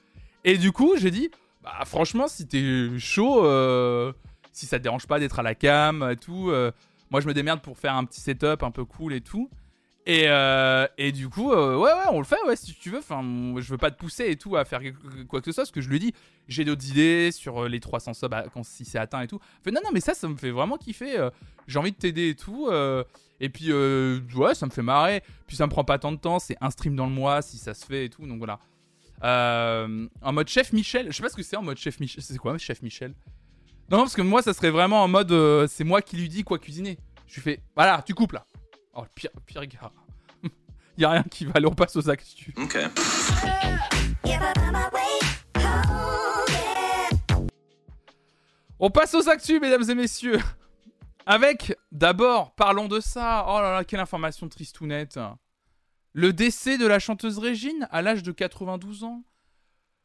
Et 0.44 0.58
du 0.58 0.72
coup, 0.72 0.94
j'ai 0.96 1.10
dit, 1.10 1.30
bah 1.62 1.84
franchement, 1.84 2.28
si 2.28 2.46
t'es 2.46 2.88
chaud, 2.98 3.44
euh, 3.44 4.12
si 4.52 4.66
ça 4.66 4.78
te 4.78 4.84
dérange 4.84 5.06
pas 5.06 5.18
d'être 5.18 5.38
à 5.38 5.42
la 5.42 5.54
cam 5.54 6.08
et 6.10 6.16
tout, 6.16 6.50
euh, 6.50 6.70
moi 7.10 7.20
je 7.20 7.26
me 7.26 7.34
démerde 7.34 7.60
pour 7.60 7.78
faire 7.78 7.94
un 7.94 8.04
petit 8.04 8.20
setup 8.20 8.62
un 8.62 8.70
peu 8.70 8.84
cool 8.84 9.12
et 9.12 9.20
tout. 9.20 9.50
Et, 10.08 10.26
euh, 10.28 10.86
et 10.98 11.10
du 11.10 11.28
coup, 11.28 11.50
euh, 11.52 11.76
ouais, 11.76 11.90
ouais, 11.90 12.04
on 12.12 12.18
le 12.20 12.24
fait, 12.24 12.40
ouais, 12.46 12.54
si 12.54 12.72
tu 12.74 12.90
veux. 12.90 12.98
Enfin, 12.98 13.22
je 13.58 13.68
veux 13.70 13.76
pas 13.76 13.90
te 13.90 13.98
pousser 13.98 14.26
et 14.30 14.36
tout 14.36 14.56
à 14.56 14.64
faire 14.64 14.80
quoi 15.28 15.40
que 15.40 15.46
ce 15.46 15.52
soit, 15.52 15.64
parce 15.64 15.72
que 15.72 15.80
je 15.80 15.88
lui 15.88 15.98
dis, 15.98 16.14
j'ai 16.46 16.64
d'autres 16.64 16.88
idées 16.88 17.32
sur 17.32 17.64
euh, 17.64 17.68
les 17.68 17.80
300 17.80 18.14
subs 18.14 18.32
à- 18.32 18.44
quand 18.54 18.62
si 18.64 18.84
c'est 18.84 18.98
atteint 18.98 19.20
et 19.22 19.26
tout. 19.26 19.40
Fait, 19.64 19.72
non, 19.72 19.80
non, 19.84 19.90
mais 19.92 19.98
ça, 19.98 20.14
ça 20.14 20.28
me 20.28 20.36
fait 20.36 20.52
vraiment 20.52 20.76
kiffer. 20.76 21.28
j'ai 21.66 21.78
envie 21.80 21.90
de 21.90 21.96
t'aider 21.96 22.28
et 22.28 22.34
tout. 22.36 22.70
et 23.40 23.48
puis, 23.48 23.72
ouais, 23.72 24.54
ça 24.54 24.66
me 24.66 24.70
fait 24.70 24.82
marrer. 24.82 25.24
Puis 25.48 25.56
ça 25.56 25.66
me 25.66 25.70
prend 25.70 25.82
pas 25.84 25.98
tant 25.98 26.12
de 26.12 26.18
temps. 26.18 26.38
C'est 26.38 26.56
un 26.60 26.70
stream 26.70 26.94
dans 26.94 27.06
le 27.06 27.12
mois 27.12 27.42
si 27.42 27.58
ça 27.58 27.74
se 27.74 27.84
fait 27.84 28.04
et 28.04 28.08
tout. 28.08 28.24
Donc 28.28 28.38
voilà. 28.38 28.60
En 29.24 30.32
mode 30.32 30.46
chef 30.48 30.72
Michel. 30.72 31.08
Je 31.10 31.16
sais 31.16 31.22
pas 31.24 31.28
ce 31.30 31.34
que 31.36 31.42
c'est 31.42 31.56
en 31.56 31.62
mode 31.62 31.78
chef 31.78 31.98
Michel. 31.98 32.22
C'est 32.22 32.38
quoi 32.38 32.56
chef 32.58 32.80
Michel? 32.80 33.12
Non, 33.90 33.98
non, 33.98 34.04
parce 34.04 34.14
que 34.14 34.22
moi, 34.22 34.40
ça 34.42 34.52
serait 34.52 34.70
vraiment 34.70 35.02
en 35.02 35.08
mode 35.08 35.66
c'est 35.68 35.84
moi 35.84 36.00
qui 36.00 36.16
lui 36.16 36.28
dis 36.28 36.44
quoi 36.44 36.60
cuisiner. 36.60 36.96
Je 37.26 37.34
lui 37.34 37.42
fais, 37.42 37.60
voilà, 37.74 38.02
tu 38.06 38.14
coupes 38.14 38.32
là. 38.32 38.46
Oh, 38.98 39.02
le 39.02 39.08
pire, 39.14 39.30
pire 39.44 39.66
gars. 39.66 39.92
y 40.96 41.04
a 41.04 41.10
rien 41.10 41.22
qui 41.24 41.44
va 41.44 41.52
aller, 41.56 41.66
on 41.66 41.74
passe 41.74 41.96
aux 41.96 42.08
actus. 42.08 42.54
Ok. 42.56 42.78
On 48.78 48.90
passe 48.90 49.12
aux 49.12 49.28
actus, 49.28 49.60
mesdames 49.60 49.88
et 49.90 49.94
messieurs. 49.94 50.38
Avec, 51.26 51.76
d'abord, 51.92 52.54
parlons 52.54 52.88
de 52.88 53.00
ça. 53.00 53.44
Oh 53.48 53.60
là 53.60 53.74
là, 53.74 53.84
quelle 53.84 54.00
information 54.00 54.48
tristounette. 54.48 55.20
Le 56.14 56.32
décès 56.32 56.78
de 56.78 56.86
la 56.86 56.98
chanteuse 56.98 57.36
Régine 57.36 57.88
à 57.90 58.00
l'âge 58.00 58.22
de 58.22 58.32
92 58.32 59.04
ans. 59.04 59.24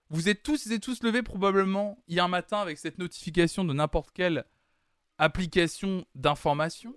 Vous 0.09 0.27
êtes 0.27 0.43
tous 0.43 0.69
et 0.69 0.79
tous 0.81 1.01
levés 1.01 1.23
probablement 1.23 1.97
hier 2.09 2.27
matin 2.27 2.59
avec 2.59 2.77
cette 2.77 2.97
notification 2.97 3.63
de 3.63 3.71
n'importe 3.71 4.11
quelle 4.11 4.43
application 5.17 6.05
d'information 6.15 6.93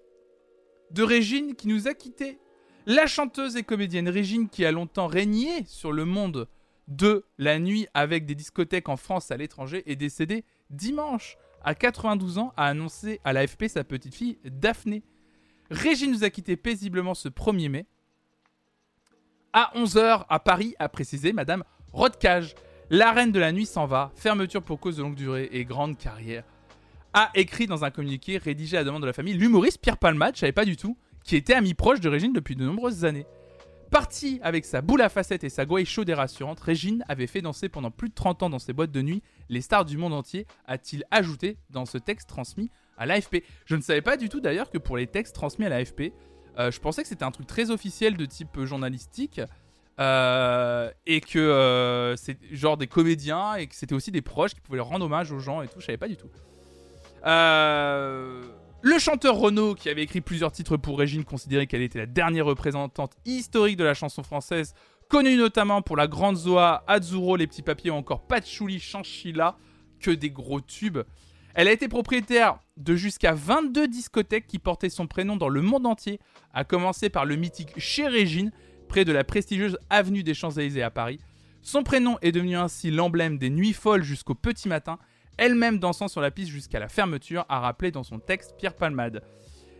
de 0.94 1.02
Régine 1.02 1.56
qui 1.56 1.66
nous 1.66 1.88
a 1.88 1.94
quittés. 1.94 2.38
La 2.86 3.06
chanteuse 3.06 3.56
et 3.56 3.64
comédienne 3.64 4.08
Régine 4.08 4.48
qui 4.48 4.64
a 4.64 4.70
longtemps 4.70 5.08
régné 5.08 5.64
sur 5.66 5.90
le 5.90 6.04
monde 6.04 6.48
de 6.86 7.24
la 7.36 7.58
nuit 7.58 7.88
avec 7.94 8.26
des 8.26 8.36
discothèques 8.36 8.88
en 8.88 8.96
France 8.96 9.30
à 9.30 9.36
l'étranger 9.36 9.82
est 9.90 9.96
décédée 9.96 10.44
dimanche 10.70 11.36
à 11.64 11.74
92 11.74 12.38
ans, 12.38 12.52
a 12.56 12.66
annoncé 12.66 13.20
à 13.24 13.32
l'AFP 13.32 13.66
sa 13.68 13.82
petite 13.84 14.14
fille 14.14 14.38
Daphné. 14.44 15.02
Régine 15.70 16.12
nous 16.12 16.22
a 16.22 16.30
quittés 16.30 16.56
paisiblement 16.56 17.14
ce 17.14 17.28
1er 17.28 17.70
mai. 17.70 17.86
À 19.52 19.72
11h 19.74 20.26
à 20.28 20.40
Paris, 20.40 20.74
a 20.78 20.88
précisé 20.88 21.32
Madame 21.32 21.64
Rodcage. 21.92 22.54
La 22.90 23.12
reine 23.12 23.32
de 23.32 23.40
la 23.40 23.50
nuit 23.50 23.66
s'en 23.66 23.86
va, 23.86 24.12
fermeture 24.14 24.62
pour 24.62 24.78
cause 24.78 24.98
de 24.98 25.02
longue 25.02 25.14
durée 25.14 25.48
et 25.52 25.64
grande 25.64 25.96
carrière. 25.96 26.44
A 27.16 27.30
écrit 27.34 27.66
dans 27.68 27.84
un 27.84 27.90
communiqué 27.90 28.38
rédigé 28.38 28.76
à 28.76 28.80
la 28.80 28.84
demande 28.84 29.02
de 29.02 29.06
la 29.06 29.12
famille 29.12 29.34
l'humoriste 29.34 29.78
Pierre 29.80 29.98
Palmade, 29.98 30.34
je 30.34 30.40
savais 30.40 30.52
pas 30.52 30.64
du 30.64 30.76
tout, 30.76 30.98
qui 31.22 31.36
était 31.36 31.54
ami 31.54 31.72
proche 31.72 32.00
de 32.00 32.08
Régine 32.08 32.32
depuis 32.32 32.56
de 32.56 32.64
nombreuses 32.64 33.04
années. 33.04 33.24
Partie 33.92 34.40
avec 34.42 34.64
sa 34.64 34.80
boule 34.80 35.00
à 35.00 35.08
facettes 35.08 35.44
et 35.44 35.48
sa 35.48 35.64
gouaille 35.64 35.86
chaude 35.86 36.08
et 36.08 36.14
rassurante, 36.14 36.58
Régine 36.58 37.04
avait 37.08 37.28
fait 37.28 37.40
danser 37.40 37.68
pendant 37.68 37.92
plus 37.92 38.08
de 38.08 38.14
30 38.14 38.42
ans 38.42 38.50
dans 38.50 38.58
ses 38.58 38.72
boîtes 38.72 38.90
de 38.90 39.00
nuit 39.00 39.22
les 39.48 39.60
stars 39.60 39.84
du 39.84 39.96
monde 39.96 40.12
entier, 40.12 40.48
a-t-il 40.66 41.04
ajouté 41.12 41.56
dans 41.70 41.86
ce 41.86 41.98
texte 41.98 42.28
transmis 42.28 42.70
à 42.98 43.06
l'AFP. 43.06 43.44
Je 43.64 43.76
ne 43.76 43.80
savais 43.80 44.02
pas 44.02 44.16
du 44.16 44.28
tout 44.28 44.40
d'ailleurs 44.40 44.68
que 44.68 44.78
pour 44.78 44.96
les 44.96 45.06
textes 45.06 45.36
transmis 45.36 45.66
à 45.66 45.68
l'AFP, 45.68 46.12
euh, 46.58 46.72
je 46.72 46.80
pensais 46.80 47.02
que 47.02 47.08
c'était 47.08 47.24
un 47.24 47.30
truc 47.30 47.46
très 47.46 47.70
officiel 47.70 48.16
de 48.16 48.26
type 48.26 48.64
journalistique. 48.64 49.40
Euh, 50.00 50.90
et 51.06 51.20
que 51.20 51.38
euh, 51.38 52.16
c'est 52.16 52.36
genre 52.50 52.76
des 52.76 52.88
comédiens 52.88 53.54
et 53.54 53.68
que 53.68 53.76
c'était 53.76 53.94
aussi 53.94 54.10
des 54.10 54.22
proches 54.22 54.52
qui 54.52 54.60
pouvaient 54.60 54.80
rendre 54.80 55.04
hommage 55.04 55.30
aux 55.30 55.38
gens 55.38 55.62
et 55.62 55.68
tout, 55.68 55.78
je 55.78 55.86
savais 55.86 55.98
pas 55.98 56.08
du 56.08 56.16
tout. 56.16 56.26
Le 57.24 58.98
chanteur 58.98 59.36
Renaud, 59.36 59.74
qui 59.74 59.88
avait 59.88 60.02
écrit 60.02 60.20
plusieurs 60.20 60.52
titres 60.52 60.76
pour 60.76 60.98
Régine, 60.98 61.24
considérait 61.24 61.66
qu'elle 61.66 61.82
était 61.82 61.98
la 61.98 62.06
dernière 62.06 62.46
représentante 62.46 63.16
historique 63.24 63.76
de 63.76 63.84
la 63.84 63.94
chanson 63.94 64.22
française, 64.22 64.74
connue 65.08 65.36
notamment 65.36 65.82
pour 65.82 65.96
la 65.96 66.06
Grande 66.06 66.36
Zoa, 66.36 66.84
Azzurro, 66.86 67.36
Les 67.36 67.46
Petits 67.46 67.62
Papiers 67.62 67.90
ou 67.90 67.94
encore 67.94 68.26
Patchouli, 68.26 68.80
Chanchilla, 68.80 69.56
que 70.00 70.10
des 70.10 70.30
gros 70.30 70.60
tubes. 70.60 71.00
Elle 71.54 71.68
a 71.68 71.72
été 71.72 71.88
propriétaire 71.88 72.58
de 72.76 72.96
jusqu'à 72.96 73.32
22 73.32 73.86
discothèques 73.86 74.46
qui 74.46 74.58
portaient 74.58 74.90
son 74.90 75.06
prénom 75.06 75.36
dans 75.36 75.48
le 75.48 75.62
monde 75.62 75.86
entier, 75.86 76.18
à 76.52 76.64
commencer 76.64 77.10
par 77.10 77.24
le 77.24 77.36
mythique 77.36 77.78
Chez 77.78 78.08
Régine, 78.08 78.50
près 78.88 79.04
de 79.04 79.12
la 79.12 79.24
prestigieuse 79.24 79.78
avenue 79.88 80.24
des 80.24 80.34
Champs-Élysées 80.34 80.82
à 80.82 80.90
Paris. 80.90 81.20
Son 81.62 81.82
prénom 81.82 82.18
est 82.20 82.32
devenu 82.32 82.56
ainsi 82.56 82.90
l'emblème 82.90 83.38
des 83.38 83.50
nuits 83.50 83.72
folles 83.72 84.02
jusqu'au 84.02 84.34
petit 84.34 84.68
matin, 84.68 84.98
elle-même 85.38 85.78
dansant 85.78 86.08
sur 86.08 86.20
la 86.20 86.30
piste 86.30 86.50
jusqu'à 86.50 86.78
la 86.78 86.88
fermeture, 86.88 87.44
a 87.48 87.60
rappelé 87.60 87.90
dans 87.90 88.02
son 88.02 88.18
texte 88.18 88.54
Pierre 88.56 88.74
Palmade. 88.74 89.22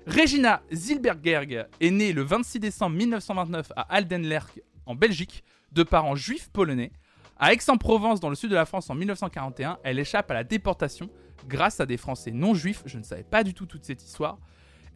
Regina 0.07 0.63
Zilbergerg 0.73 1.67
est 1.81 1.91
née 1.91 2.13
le 2.13 2.23
26 2.23 2.61
décembre 2.61 2.97
1929 2.97 3.73
à 3.75 3.83
Aldenlerk, 3.95 4.61
en 4.87 4.95
Belgique, 4.95 5.45
de 5.73 5.83
parents 5.83 6.15
juifs 6.15 6.51
polonais. 6.51 6.93
À 7.39 7.53
Aix-en-Provence, 7.53 8.21
dans 8.21 8.29
le 8.29 8.35
sud 8.35 8.51
de 8.51 8.55
la 8.55 8.67
France, 8.67 8.91
en 8.91 8.95
1941, 8.95 9.79
elle 9.83 9.99
échappe 9.99 10.31
à 10.31 10.35
la 10.35 10.45
déportation 10.45 11.09
grâce 11.49 11.81
à 11.81 11.87
des 11.87 11.97
Français 11.97 12.31
non 12.31 12.55
juifs. 12.55 12.83
Je 12.87 12.99
ne 12.99 13.03
savais 13.03 13.25
pas 13.25 13.43
du 13.43 13.55
tout 13.55 13.67
toute 13.67 13.85
cette 13.85 14.05
histoire. 14.05 14.39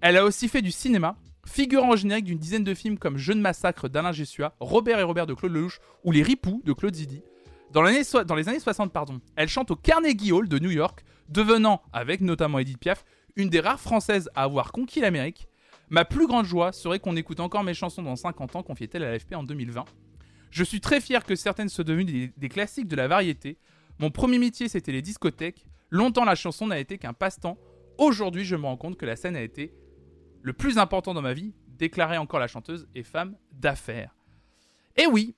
Elle 0.00 0.16
a 0.16 0.24
aussi 0.24 0.48
fait 0.48 0.62
du 0.62 0.70
cinéma, 0.70 1.16
figurant 1.46 1.92
en 1.92 1.96
générique 1.96 2.26
d'une 2.26 2.38
dizaine 2.38 2.62
de 2.62 2.74
films 2.74 2.98
comme 2.98 3.16
Jeune 3.16 3.40
massacre 3.40 3.88
d'Alain 3.88 4.12
Gessua, 4.12 4.54
Robert 4.61 4.98
et 5.00 5.02
Robert 5.02 5.26
de 5.26 5.34
Claude 5.34 5.52
Lelouch 5.52 5.80
ou 6.04 6.12
Les 6.12 6.22
Ripoux 6.22 6.62
de 6.64 6.72
Claude 6.72 6.94
Zidi. 6.94 7.22
Dans, 7.73 7.83
les 7.83 8.49
années 8.49 8.61
60, 8.61 8.93
pardon, 8.93 9.21
elle 9.37 9.49
chante 9.49 9.71
au 9.71 9.77
Carnegie 9.77 10.33
Hall 10.33 10.49
de 10.49 10.59
New 10.59 10.71
York, 10.71 11.05
devenant, 11.29 11.83
avec 11.93 12.23
notamment 12.23 12.59
Edith 12.59 12.79
Piaf, 12.79 13.05
une 13.37 13.51
des 13.51 13.61
rares 13.61 13.81
françaises 13.81 14.31
à 14.35 14.45
avoir 14.45 14.73
conquis 14.73 15.01
l'Amérique. 15.01 15.49
Ma 15.91 16.05
plus 16.05 16.27
grande 16.27 16.47
joie 16.47 16.73
serait 16.73 16.99
qu'on 16.99 17.16
écoute 17.16 17.41
encore 17.41 17.64
mes 17.64 17.75
chansons 17.75 18.03
dans 18.03 18.16
50 18.16 18.57
ans, 18.57 18.62
confiait-elle 18.62 19.05
à 19.05 19.11
l'AFP 19.11 19.35
en 19.35 19.43
2020. 19.43 19.85
Je 20.51 20.64
suis 20.64 20.81
très 20.81 21.01
fier 21.01 21.25
que 21.25 21.35
certaines 21.35 21.69
soient 21.69 21.85
devenues 21.85 22.33
des 22.35 22.49
classiques 22.49 22.89
de 22.89 22.97
la 22.97 23.07
variété. 23.07 23.59
Mon 23.99 24.11
premier 24.11 24.39
métier, 24.39 24.69
c'était 24.69 24.93
les 24.93 25.03
discothèques. 25.03 25.66
Longtemps, 25.91 26.25
la 26.25 26.35
chanson 26.35 26.66
n'a 26.66 26.79
été 26.79 26.97
qu'un 26.97 27.12
passe-temps. 27.12 27.59
Aujourd'hui, 27.99 28.45
je 28.45 28.57
me 28.57 28.64
rends 28.64 28.77
compte 28.79 28.97
que 28.97 29.07
la 29.07 29.16
scène 29.16 29.37
a 29.37 29.43
été 29.43 29.75
le 30.43 30.53
plus 30.53 30.79
important 30.79 31.12
dans 31.12 31.23
ma 31.23 31.35
vie, 31.35 31.53
déclarait 31.66 32.16
encore 32.16 32.41
la 32.41 32.47
chanteuse 32.47 32.89
et 32.95 33.03
femme 33.03 33.37
d'affaires. 33.53 34.14
Et 34.97 35.07
oui 35.07 35.35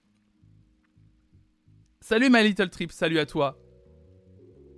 Salut 2.02 2.30
ma 2.30 2.42
little 2.42 2.70
trip, 2.70 2.92
salut 2.92 3.18
à 3.18 3.26
toi 3.26 3.58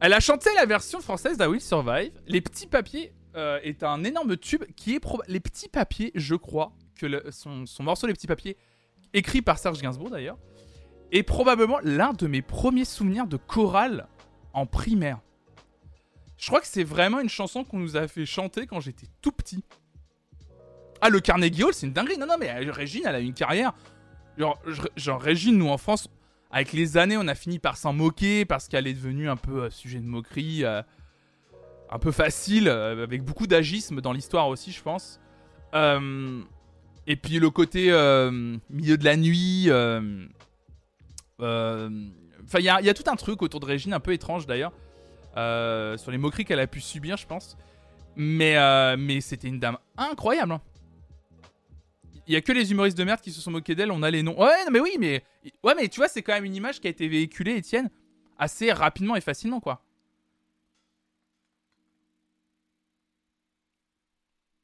Elle 0.01 0.12
a 0.12 0.20
chanté 0.20 0.51
la 0.57 0.66
version 0.66 1.01
française 1.01 1.37
d'A 1.37 1.49
Will 1.49 1.61
Survive. 1.61 2.12
Les 2.27 2.41
petits 2.41 2.66
papiers 2.66 3.12
euh, 3.37 3.61
est 3.62 3.85
un 3.85 4.03
énorme 4.03 4.37
tube 4.37 4.64
qui 4.77 4.97
est... 4.97 5.05
Les 5.29 5.41
petits 5.41 5.68
papiers, 5.68 6.11
je 6.16 6.35
crois, 6.35 6.73
que 6.99 7.31
son, 7.31 7.64
son 7.64 7.83
morceau 7.85 8.09
Les 8.09 8.12
petits 8.12 8.27
papiers, 8.27 8.57
écrit 9.14 9.41
par 9.41 9.59
Serge 9.59 9.81
Gainsbourg 9.81 10.11
d'ailleurs, 10.11 10.37
est 11.12 11.23
probablement 11.23 11.79
l'un 11.85 12.12
de 12.12 12.27
mes 12.27 12.43
premiers 12.43 12.85
souvenirs 12.85 13.29
de 13.29 13.37
chorale 13.37 14.09
en 14.53 14.66
primaire. 14.66 15.20
Je 16.37 16.49
crois 16.49 16.61
que 16.61 16.66
c'est 16.66 16.85
vraiment 16.85 17.20
une 17.20 17.29
chanson 17.29 17.62
qu'on 17.62 17.79
nous 17.79 17.97
a 17.97 18.09
fait 18.09 18.27
chanter 18.27 18.66
quand 18.66 18.81
j'étais 18.81 19.07
tout 19.20 19.31
petit. 19.31 19.64
Ah, 21.01 21.09
le 21.09 21.20
Carnegie 21.20 21.62
Hall, 21.62 21.73
c'est 21.73 21.87
une 21.87 21.93
dinguerie. 21.93 22.18
Non, 22.18 22.27
non, 22.27 22.37
mais 22.39 22.51
euh, 22.51 22.73
Régine, 22.73 23.03
elle 23.07 23.14
a 23.14 23.20
une 23.20 23.35
carrière. 23.35 23.75
Genre, 24.37 24.61
genre, 24.97 25.20
Régine, 25.20 25.57
nous 25.57 25.68
en 25.68 25.79
France, 25.79 26.09
avec 26.53 26.73
les 26.73 26.97
années, 26.97 27.17
on 27.17 27.27
a 27.29 27.35
fini 27.35 27.59
par 27.59 27.77
s'en 27.77 27.93
moquer 27.93 28.45
parce 28.45 28.69
qu'elle 28.69 28.87
est 28.87 28.95
devenue 28.95 29.29
un 29.29 29.37
peu 29.37 29.65
euh, 29.65 29.71
sujet 29.71 29.99
de 29.99 30.07
moquerie, 30.07 30.65
euh, 30.65 30.83
un 31.91 31.99
peu 31.99 32.13
facile, 32.13 32.69
avec 32.69 33.23
beaucoup 33.23 33.47
d'agisme 33.47 34.01
dans 34.01 34.13
l'histoire 34.13 34.49
aussi, 34.49 34.73
je 34.73 34.83
pense. 34.83 35.21
et 35.75 37.17
puis 37.17 37.39
le 37.39 37.51
côté 37.51 37.87
milieu 38.71 38.97
de 38.97 39.05
la 39.05 39.17
nuit. 39.17 39.69
Enfin, 41.39 42.59
il 42.59 42.65
y, 42.65 42.69
a 42.69 42.95
tout 42.95 43.11
un 43.11 43.17
truc 43.17 43.43
autour 43.43 43.61
de 43.61 43.67
Régine, 43.67 43.93
un 43.93 44.01
peu 44.01 44.13
étrange 44.13 44.47
d'ailleurs. 44.47 44.73
Euh, 45.37 45.97
sur 45.97 46.11
les 46.11 46.19
moqueries 46.19 46.45
qu'elle 46.45 46.61
a 46.61 46.67
pu 46.67 46.81
subir, 46.81 47.17
je 47.17 47.27
pense. 47.27 47.57
Mais, 48.17 48.57
euh, 48.57 48.97
mais 48.99 49.21
c'était 49.21 49.49
une 49.49 49.59
dame 49.59 49.79
incroyable. 49.97 50.53
Hein. 50.53 50.61
Il 52.27 52.35
y 52.35 52.37
a 52.37 52.41
que 52.41 52.53
les 52.53 52.70
humoristes 52.70 52.97
de 52.97 53.05
merde 53.05 53.20
qui 53.20 53.33
se 53.33 53.41
sont 53.41 53.51
moqués 53.51 53.75
d'elle, 53.75 53.91
on 53.91 54.03
a 54.03 54.11
les 54.11 54.23
noms. 54.23 54.39
Ouais, 54.41 54.70
mais 54.70 54.81
oui, 54.81 54.97
mais 54.99 55.25
ouais, 55.64 55.75
mais 55.75 55.89
tu 55.89 55.99
vois, 56.01 56.09
c'est 56.09 56.23
quand 56.23 56.33
même 56.33 56.45
une 56.45 56.55
image 56.55 56.81
qui 56.81 56.87
a 56.87 56.91
été 56.91 57.09
véhiculée, 57.09 57.57
Étienne, 57.57 57.91
assez 58.39 58.73
rapidement 58.73 59.16
et 59.16 59.20
facilement, 59.20 59.61
quoi. 59.61 59.85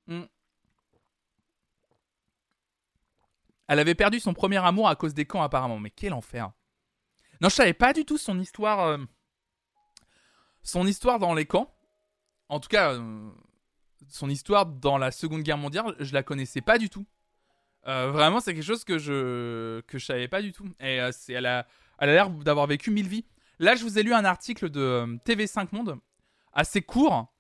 Hmm. 0.06 0.24
Elle 3.68 3.78
avait 3.78 3.94
perdu 3.94 4.20
son 4.20 4.32
premier 4.32 4.56
amour 4.64 4.88
à 4.88 4.96
cause 4.96 5.14
des 5.14 5.26
camps, 5.26 5.42
apparemment. 5.42 5.78
Mais 5.78 5.90
quel 5.90 6.12
enfer. 6.14 6.50
Non, 7.40 7.48
je 7.48 7.54
savais 7.54 7.74
pas 7.74 7.92
du 7.92 8.04
tout 8.04 8.18
son 8.18 8.38
histoire. 8.40 8.80
Euh, 8.80 8.98
son 10.62 10.86
histoire 10.86 11.18
dans 11.18 11.34
les 11.34 11.46
camps, 11.46 11.74
en 12.48 12.61
tout 12.61 12.68
cas, 12.68 12.92
euh, 12.92 13.30
son 14.09 14.28
histoire 14.28 14.66
dans 14.66 14.98
la 14.98 15.11
Seconde 15.11 15.42
Guerre 15.42 15.59
mondiale, 15.59 15.94
je 15.98 16.12
la 16.12 16.22
connaissais 16.22 16.61
pas 16.61 16.78
du 16.78 16.90
tout. 16.90 17.06
Euh, 17.86 18.10
vraiment, 18.10 18.40
c'est 18.40 18.54
quelque 18.54 18.64
chose 18.64 18.84
que 18.84 18.98
je 18.98 19.80
que 19.82 19.98
je 19.98 20.04
savais 20.04 20.28
pas 20.28 20.42
du 20.42 20.52
tout. 20.52 20.68
Et 20.80 21.00
euh, 21.00 21.10
c'est, 21.12 21.32
elle 21.34 21.46
a, 21.46 21.66
elle 21.98 22.10
a 22.10 22.12
l'air 22.12 22.30
d'avoir 22.30 22.66
vécu 22.66 22.90
mille 22.90 23.08
vies. 23.08 23.24
Là, 23.58 23.74
je 23.74 23.82
vous 23.82 23.98
ai 23.98 24.02
lu 24.02 24.12
un 24.12 24.24
article 24.24 24.70
de 24.70 25.18
TV5 25.24 25.68
Monde, 25.72 25.98
assez 26.52 26.82
court, 26.82 27.32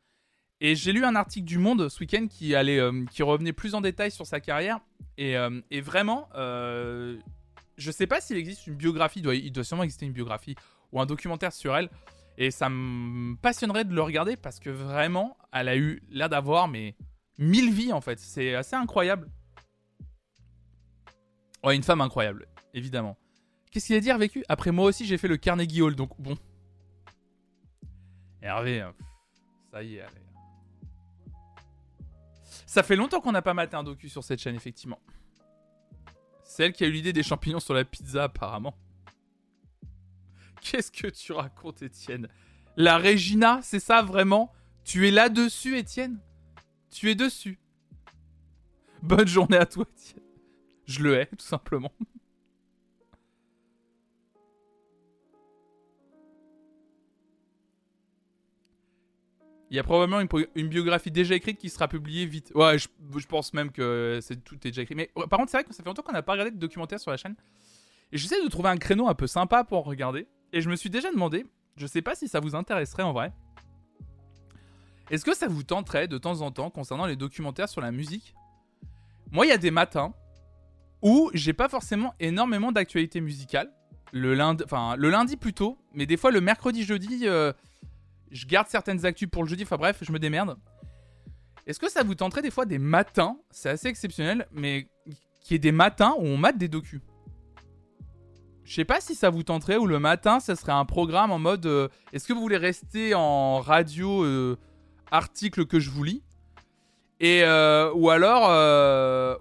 et 0.60 0.74
j'ai 0.74 0.92
lu 0.92 1.04
un 1.04 1.14
article 1.14 1.46
du 1.46 1.58
Monde 1.58 1.88
ce 1.88 2.00
week-end 2.00 2.26
qui 2.28 2.54
allait, 2.54 2.80
qui 3.12 3.22
revenait 3.22 3.52
plus 3.52 3.74
en 3.74 3.80
détail 3.80 4.10
sur 4.10 4.26
sa 4.26 4.40
carrière. 4.40 4.80
Et, 5.16 5.36
et 5.70 5.80
vraiment, 5.80 6.28
je 6.34 7.90
sais 7.92 8.08
pas 8.08 8.20
s'il 8.20 8.36
existe 8.36 8.66
une 8.66 8.74
biographie, 8.74 9.20
il 9.20 9.22
doit, 9.22 9.36
il 9.36 9.52
doit 9.52 9.62
sûrement 9.62 9.84
exister 9.84 10.06
une 10.06 10.12
biographie 10.12 10.56
ou 10.92 11.00
un 11.00 11.06
documentaire 11.06 11.52
sur 11.52 11.76
elle. 11.76 11.88
Et 12.36 12.50
ça 12.50 12.68
me 12.68 13.34
passionnerait 13.36 13.84
de 13.84 13.94
le 13.94 14.02
regarder 14.02 14.36
parce 14.36 14.60
que 14.60 14.70
vraiment, 14.70 15.36
elle 15.52 15.68
a 15.68 15.76
eu 15.76 16.02
l'air 16.10 16.28
d'avoir 16.28 16.68
mais 16.68 16.94
mille 17.38 17.72
vies 17.72 17.92
en 17.92 18.00
fait. 18.00 18.18
C'est 18.18 18.54
assez 18.54 18.76
incroyable. 18.76 19.28
Ouais, 21.64 21.76
une 21.76 21.82
femme 21.82 22.00
incroyable, 22.00 22.46
évidemment. 22.74 23.16
Qu'est-ce 23.70 23.86
qu'il 23.86 23.96
a 23.96 24.00
dit 24.00 24.10
vécu 24.12 24.44
Après 24.48 24.70
moi 24.70 24.86
aussi, 24.86 25.04
j'ai 25.06 25.18
fait 25.18 25.28
le 25.28 25.36
Carnegie 25.36 25.82
Hall, 25.82 25.94
donc 25.94 26.10
bon. 26.20 26.36
Hervé, 28.40 28.80
hein, 28.80 28.94
ça 29.72 29.82
y 29.82 29.96
est, 29.96 30.02
allez. 30.02 30.22
Ça 32.66 32.82
fait 32.82 32.96
longtemps 32.96 33.20
qu'on 33.20 33.32
n'a 33.32 33.42
pas 33.42 33.54
maté 33.54 33.76
un 33.76 33.82
docu 33.82 34.08
sur 34.08 34.22
cette 34.22 34.40
chaîne, 34.40 34.54
effectivement. 34.54 35.00
C'est 36.44 36.66
elle 36.66 36.72
qui 36.72 36.84
a 36.84 36.86
eu 36.86 36.92
l'idée 36.92 37.12
des 37.12 37.22
champignons 37.22 37.60
sur 37.60 37.74
la 37.74 37.84
pizza, 37.84 38.24
apparemment. 38.24 38.74
Qu'est-ce 40.60 40.90
que 40.90 41.08
tu 41.08 41.32
racontes, 41.32 41.82
Étienne? 41.82 42.28
La 42.76 42.98
Regina, 42.98 43.60
c'est 43.62 43.80
ça 43.80 44.02
vraiment? 44.02 44.52
Tu 44.84 45.08
es 45.08 45.10
là-dessus, 45.10 45.78
Étienne? 45.78 46.20
Tu 46.90 47.10
es 47.10 47.14
dessus? 47.14 47.58
Bonne 49.02 49.28
journée 49.28 49.56
à 49.56 49.66
toi, 49.66 49.84
Étienne. 49.90 50.27
Je 50.88 51.02
le 51.02 51.20
hais, 51.20 51.26
tout 51.26 51.44
simplement. 51.44 51.92
Il 59.70 59.76
y 59.76 59.78
a 59.78 59.82
probablement 59.82 60.26
une, 60.54 60.68
biographie 60.68 61.10
déjà 61.10 61.34
écrite 61.34 61.58
qui 61.58 61.68
sera 61.68 61.88
publiée 61.88 62.24
vite. 62.24 62.52
Ouais, 62.54 62.78
je, 62.78 63.26
pense 63.26 63.52
même 63.52 63.70
que 63.70 64.18
c'est 64.22 64.42
tout 64.42 64.56
déjà 64.56 64.80
écrit. 64.80 64.94
Mais 64.94 65.10
par 65.28 65.38
contre, 65.38 65.50
c'est 65.50 65.58
vrai 65.58 65.64
que 65.64 65.74
ça 65.74 65.82
fait 65.82 65.88
longtemps 65.88 66.00
qu'on 66.00 66.12
n'a 66.12 66.22
pas 66.22 66.32
regardé 66.32 66.52
de 66.52 66.56
documentaire 66.56 66.98
sur 66.98 67.10
la 67.10 67.18
chaîne. 67.18 67.36
Et 68.10 68.16
j'essaie 68.16 68.42
de 68.42 68.48
trouver 68.48 68.70
un 68.70 68.78
créneau 68.78 69.08
un 69.08 69.14
peu 69.14 69.26
sympa 69.26 69.64
pour 69.64 69.84
regarder. 69.84 70.26
Et 70.54 70.62
je 70.62 70.70
me 70.70 70.76
suis 70.76 70.88
déjà 70.88 71.12
demandé, 71.12 71.44
je 71.76 71.86
sais 71.86 72.00
pas 72.00 72.14
si 72.14 72.28
ça 72.28 72.40
vous 72.40 72.54
intéresserait 72.54 73.02
en 73.02 73.12
vrai. 73.12 73.34
Est-ce 75.10 75.26
que 75.26 75.34
ça 75.34 75.48
vous 75.48 75.64
tenterait 75.64 76.08
de 76.08 76.16
temps 76.16 76.40
en 76.40 76.50
temps 76.50 76.70
concernant 76.70 77.04
les 77.04 77.16
documentaires 77.16 77.68
sur 77.68 77.82
la 77.82 77.92
musique? 77.92 78.34
Moi, 79.30 79.44
il 79.44 79.50
y 79.50 79.52
a 79.52 79.58
des 79.58 79.70
matins 79.70 80.14
où 81.02 81.30
j'ai 81.34 81.52
pas 81.52 81.68
forcément 81.68 82.14
énormément 82.20 82.72
d'actualité 82.72 83.20
musicale. 83.20 83.72
le 84.12 84.34
lundi, 84.34 85.36
plutôt, 85.36 85.78
mais 85.94 86.06
des 86.06 86.16
fois 86.16 86.30
le 86.30 86.40
mercredi, 86.40 86.84
jeudi, 86.84 87.22
euh, 87.24 87.52
je 88.30 88.46
garde 88.46 88.68
certaines 88.68 89.04
actus 89.06 89.28
pour 89.30 89.42
le 89.42 89.48
jeudi. 89.48 89.64
Enfin 89.64 89.76
bref, 89.76 89.98
je 90.02 90.12
me 90.12 90.18
démerde. 90.18 90.56
Est-ce 91.66 91.78
que 91.78 91.90
ça 91.90 92.02
vous 92.02 92.14
tenterait 92.14 92.42
des 92.42 92.50
fois 92.50 92.64
des 92.64 92.78
matins, 92.78 93.36
c'est 93.50 93.68
assez 93.68 93.88
exceptionnel, 93.88 94.46
mais 94.52 94.88
qui 95.42 95.54
est 95.54 95.58
des 95.58 95.72
matins 95.72 96.14
où 96.18 96.24
on 96.24 96.38
mate 96.38 96.56
des 96.56 96.68
docus 96.68 97.02
Je 98.64 98.74
sais 98.74 98.86
pas 98.86 99.00
si 99.00 99.14
ça 99.14 99.28
vous 99.28 99.42
tenterait 99.42 99.76
ou 99.76 99.86
le 99.86 99.98
matin, 99.98 100.40
ça 100.40 100.56
serait 100.56 100.72
un 100.72 100.86
programme 100.86 101.30
en 101.30 101.38
mode 101.38 101.66
euh, 101.66 101.88
est-ce 102.12 102.26
que 102.26 102.32
vous 102.32 102.40
voulez 102.40 102.56
rester 102.56 103.14
en 103.14 103.60
radio 103.60 104.24
euh, 104.24 104.56
article 105.10 105.66
que 105.66 105.78
je 105.78 105.90
vous 105.90 106.04
lis? 106.04 106.22
Et 107.20 107.42
euh, 107.42 107.92
ou 107.94 108.10
alors, 108.10 108.44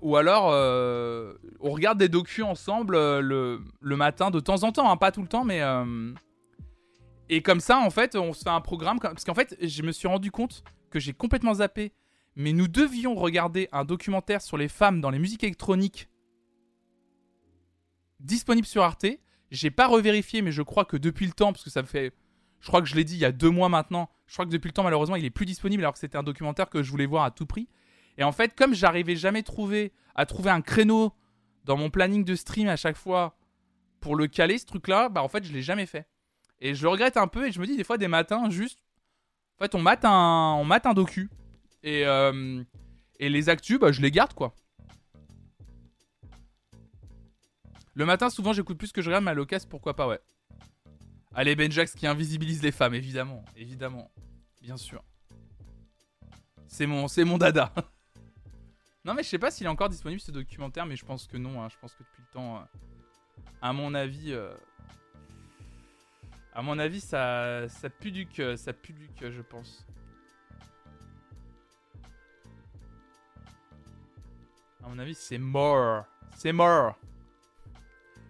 ou 0.01 0.15
alors 0.15 0.47
on 1.59 1.71
regarde 1.71 1.99
des 1.99 2.09
docus 2.09 2.43
ensemble 2.43 2.95
le, 2.95 3.61
le, 3.79 3.95
matin 3.95 4.31
de 4.31 4.39
temps 4.39 4.63
en 4.63 4.71
temps, 4.71 4.89
hein, 4.89 4.97
pas 4.97 5.11
tout 5.11 5.21
le 5.21 5.27
temps, 5.27 5.43
mais 5.43 5.61
et 7.29 7.41
comme 7.41 7.59
ça 7.59 7.79
en 7.79 7.89
fait 7.89 8.15
on 8.15 8.33
se 8.33 8.43
fait 8.43 8.49
un 8.49 8.61
programme 8.61 8.99
parce 8.99 9.25
qu'en 9.25 9.35
fait 9.35 9.57
je 9.61 9.81
me 9.83 9.91
suis 9.91 10.07
rendu 10.07 10.31
compte 10.31 10.63
que 10.89 10.99
j'ai 10.99 11.13
complètement 11.13 11.55
zappé 11.55 11.91
mais 12.37 12.53
nous 12.53 12.67
devions 12.67 13.15
regarder 13.15 13.67
un 13.71 13.83
documentaire 13.83 14.41
sur 14.41 14.57
les 14.57 14.69
femmes 14.69 15.01
dans 15.01 15.09
les 15.09 15.19
musiques 15.19 15.43
électroniques 15.43 16.07
disponible 18.19 18.67
sur 18.67 18.83
Arte. 18.83 19.07
J'ai 19.51 19.71
pas 19.71 19.87
revérifié, 19.87 20.41
mais 20.41 20.51
je 20.51 20.61
crois 20.61 20.85
que 20.85 20.97
depuis 20.97 21.25
le 21.25 21.31
temps, 21.31 21.53
parce 21.53 21.63
que 21.63 21.69
ça 21.69 21.83
fait. 21.83 22.13
Je 22.59 22.67
crois 22.67 22.81
que 22.81 22.87
je 22.87 22.95
l'ai 22.95 23.03
dit 23.03 23.15
il 23.15 23.19
y 23.19 23.25
a 23.25 23.31
deux 23.31 23.49
mois 23.49 23.69
maintenant. 23.69 24.09
Je 24.27 24.33
crois 24.33 24.45
que 24.45 24.51
depuis 24.51 24.67
le 24.67 24.73
temps, 24.73 24.83
malheureusement, 24.83 25.15
il 25.15 25.25
est 25.25 25.29
plus 25.29 25.45
disponible 25.45 25.83
alors 25.83 25.93
que 25.93 25.99
c'était 25.99 26.17
un 26.17 26.23
documentaire 26.23 26.69
que 26.69 26.83
je 26.83 26.91
voulais 26.91 27.05
voir 27.05 27.23
à 27.23 27.31
tout 27.31 27.45
prix. 27.45 27.67
Et 28.17 28.23
en 28.23 28.31
fait, 28.31 28.55
comme 28.55 28.73
j'arrivais 28.73 29.15
jamais 29.15 29.43
à 30.15 30.25
trouver 30.25 30.49
un 30.49 30.61
créneau 30.61 31.13
dans 31.63 31.77
mon 31.77 31.89
planning 31.89 32.23
de 32.23 32.35
stream 32.35 32.67
à 32.67 32.75
chaque 32.75 32.97
fois 32.97 33.37
pour 33.99 34.15
le 34.15 34.27
caler, 34.27 34.57
ce 34.57 34.65
truc-là, 34.65 35.09
bah 35.09 35.23
en 35.23 35.27
fait, 35.27 35.43
je 35.43 35.53
l'ai 35.53 35.61
jamais 35.61 35.85
fait. 35.85 36.07
Et 36.59 36.75
je 36.75 36.83
le 36.83 36.89
regrette 36.89 37.17
un 37.17 37.27
peu 37.27 37.47
et 37.47 37.51
je 37.51 37.59
me 37.59 37.65
dis 37.65 37.77
des 37.77 37.83
fois 37.83 37.97
des 37.97 38.07
matins, 38.07 38.49
juste. 38.49 38.79
En 39.59 39.63
fait, 39.63 39.75
on 39.75 39.81
mate 39.81 40.05
un, 40.05 40.55
on 40.59 40.65
mate 40.65 40.85
un 40.85 40.93
docu. 40.93 41.29
Et, 41.83 42.05
euh, 42.05 42.63
et 43.19 43.29
les 43.29 43.49
actus, 43.49 43.79
bah, 43.79 43.91
je 43.91 44.01
les 44.01 44.11
garde, 44.11 44.33
quoi. 44.33 44.53
Le 47.93 48.05
matin, 48.05 48.29
souvent, 48.29 48.53
j'écoute 48.53 48.77
plus 48.77 48.91
que 48.91 49.01
je 49.01 49.09
regarde, 49.09 49.23
mais 49.23 49.31
à 49.31 49.33
l'occasion, 49.33 49.67
pourquoi 49.69 49.95
pas, 49.95 50.07
ouais. 50.07 50.19
Allez, 51.37 51.55
Benjax 51.55 51.93
qui 51.93 52.07
invisibilise 52.07 52.63
les 52.63 52.71
femmes, 52.71 52.95
évidemment. 52.95 53.45
Évidemment. 53.55 54.09
Bien 54.59 54.75
sûr. 54.75 55.03
C'est 56.65 56.87
mon, 56.87 57.05
mon 57.15 57.37
dada. 57.37 57.71
non, 59.05 59.13
mais 59.13 59.21
je 59.21 59.29
sais 59.29 59.37
pas 59.37 59.51
s'il 59.51 59.67
est 59.67 59.69
encore 59.69 59.89
disponible 59.89 60.19
ce 60.19 60.31
documentaire, 60.31 60.87
mais 60.87 60.95
je 60.95 61.05
pense 61.05 61.27
que 61.27 61.37
non. 61.37 61.61
Hein. 61.61 61.69
Je 61.69 61.77
pense 61.77 61.93
que 61.93 62.01
depuis 62.01 62.23
le 62.23 62.33
temps, 62.33 62.57
euh, 62.57 62.61
à 63.61 63.71
mon 63.71 63.93
avis, 63.93 64.33
euh, 64.33 64.51
à 66.55 66.63
mon 66.63 66.79
avis, 66.79 67.01
ça, 67.01 67.69
ça 67.69 67.87
pue 67.91 68.11
du 68.11 68.25
que, 68.25 68.55
ça 68.55 68.73
pue 68.73 68.93
du 68.93 69.07
que, 69.09 69.29
je 69.29 69.43
pense. 69.43 69.85
À 74.83 74.89
mon 74.89 74.97
avis, 74.97 75.13
c'est 75.13 75.37
mort. 75.37 76.03
C'est 76.35 76.51
mort. 76.51 76.97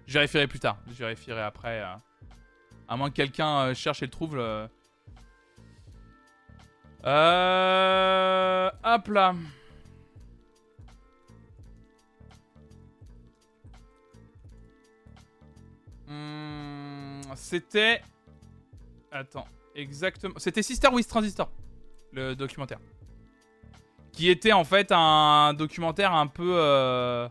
Je 0.07 0.13
vérifierai 0.15 0.47
plus 0.47 0.59
tard. 0.59 0.77
Je 0.87 0.95
vérifierai 0.95 1.41
après. 1.41 1.81
Euh, 1.81 1.95
à 2.87 2.97
moins 2.97 3.09
que 3.09 3.15
quelqu'un 3.15 3.59
euh, 3.59 3.73
cherche 3.73 4.01
et 4.01 4.05
le 4.05 4.11
trouve. 4.11 4.37
Euh... 4.37 4.67
Hop 8.83 9.07
là. 9.07 9.33
Hmm, 16.07 17.21
c'était. 17.35 18.01
Attends, 19.11 19.47
exactement. 19.75 20.35
C'était 20.37 20.63
Sister 20.63 20.89
with 20.89 21.07
Transistor, 21.07 21.49
le 22.11 22.35
documentaire 22.35 22.79
qui 24.17 24.31
était 24.31 24.51
en 24.51 24.63
fait 24.63 24.91
un 24.91 25.53
documentaire 25.53 26.11
un 26.11 26.25
peu... 26.25 26.53
Euh, 26.55 27.29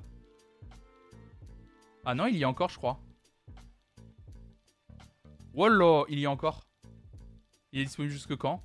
ah 2.05 2.15
non, 2.15 2.27
il 2.27 2.37
y 2.37 2.45
a 2.45 2.49
encore, 2.49 2.69
je 2.69 2.77
crois. 2.77 3.01
Wallah, 5.57 6.05
il 6.11 6.21
y 6.21 6.27
a 6.27 6.31
encore. 6.31 6.67
Il 7.73 7.81
est 7.81 7.85
disponible 7.85 8.13
jusque 8.13 8.37
quand? 8.37 8.63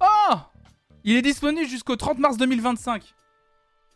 Oh 0.00 0.36
Il 1.02 1.16
est 1.16 1.22
disponible 1.22 1.68
jusqu'au 1.68 1.96
30 1.96 2.18
mars 2.18 2.36
2025. 2.36 3.14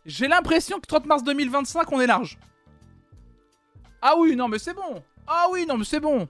J'ai 0.05 0.27
l'impression 0.27 0.79
que 0.81 0.85
30 0.85 1.05
mars 1.05 1.23
2025, 1.23 1.91
on 1.93 2.01
est 2.01 2.07
large. 2.07 2.37
Ah 4.01 4.15
oui, 4.17 4.35
non, 4.35 4.49
mais 4.49 4.59
c'est 4.59 4.73
bon. 4.73 5.01
Ah 5.25 5.47
oui, 5.49 5.65
non, 5.65 5.77
mais 5.77 5.85
c'est 5.85 6.01
bon. 6.01 6.27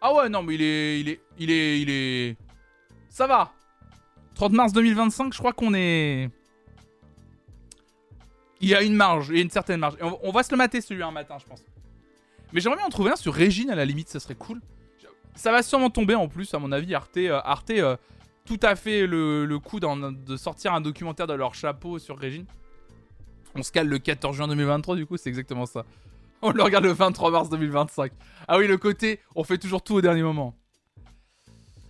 Ah 0.00 0.14
ouais, 0.14 0.30
non, 0.30 0.42
mais 0.42 0.54
il 0.54 0.62
est... 0.62 1.00
Il 1.00 1.08
est... 1.10 1.20
Il 1.38 1.50
est... 1.50 1.80
Il 1.82 1.90
est... 1.90 2.36
Ça 3.10 3.26
va. 3.26 3.52
30 4.34 4.52
mars 4.52 4.72
2025, 4.72 5.34
je 5.34 5.38
crois 5.38 5.52
qu'on 5.52 5.74
est. 5.74 6.30
Il 8.60 8.68
y 8.68 8.74
a 8.74 8.82
une 8.82 8.94
marge, 8.94 9.28
il 9.28 9.36
y 9.36 9.38
a 9.40 9.42
une 9.42 9.50
certaine 9.50 9.80
marge. 9.80 9.96
on, 10.00 10.32
va 10.32 10.42
se 10.42 10.50
le 10.50 10.56
mater 10.56 10.80
celui 10.80 11.02
un 11.02 11.10
matin, 11.10 11.36
je 11.38 11.44
pense. 11.44 11.62
Mais 12.52 12.60
j'aimerais 12.60 12.78
bien 12.78 12.86
en 12.86 12.90
trouver 12.90 13.10
un 13.10 13.16
sur 13.16 13.34
Régine 13.34 13.70
à 13.70 13.74
la 13.74 13.84
limite, 13.84 14.08
ça 14.08 14.20
serait 14.20 14.34
cool. 14.34 14.60
Ça 15.34 15.52
va 15.52 15.62
sûrement 15.62 15.90
tomber 15.90 16.14
en 16.14 16.28
plus, 16.28 16.52
à 16.54 16.58
mon 16.58 16.72
avis. 16.72 16.94
Arte, 16.94 17.16
euh, 17.18 17.40
euh, 17.70 17.96
tout 18.44 18.58
à 18.62 18.74
fait 18.74 19.06
le, 19.06 19.58
coup 19.58 19.78
de 19.80 20.36
sortir 20.36 20.74
un 20.74 20.80
documentaire 20.80 21.26
de 21.26 21.34
leur 21.34 21.54
chapeau 21.54 21.98
sur 21.98 22.18
Régine. 22.18 22.46
On 23.54 23.62
se 23.62 23.70
cale 23.70 23.88
le 23.88 23.98
14 23.98 24.36
juin 24.36 24.48
2023, 24.48 24.96
du 24.96 25.06
coup, 25.06 25.16
c'est 25.16 25.28
exactement 25.28 25.66
ça. 25.66 25.84
On 26.42 26.50
le 26.50 26.62
regarde 26.62 26.84
le 26.84 26.92
23 26.92 27.30
mars 27.30 27.48
2025. 27.50 28.12
Ah 28.46 28.58
oui, 28.58 28.68
le 28.68 28.78
côté, 28.78 29.18
on 29.34 29.42
fait 29.42 29.58
toujours 29.58 29.82
tout 29.82 29.94
au 29.94 30.00
dernier 30.00 30.22
moment. 30.22 30.54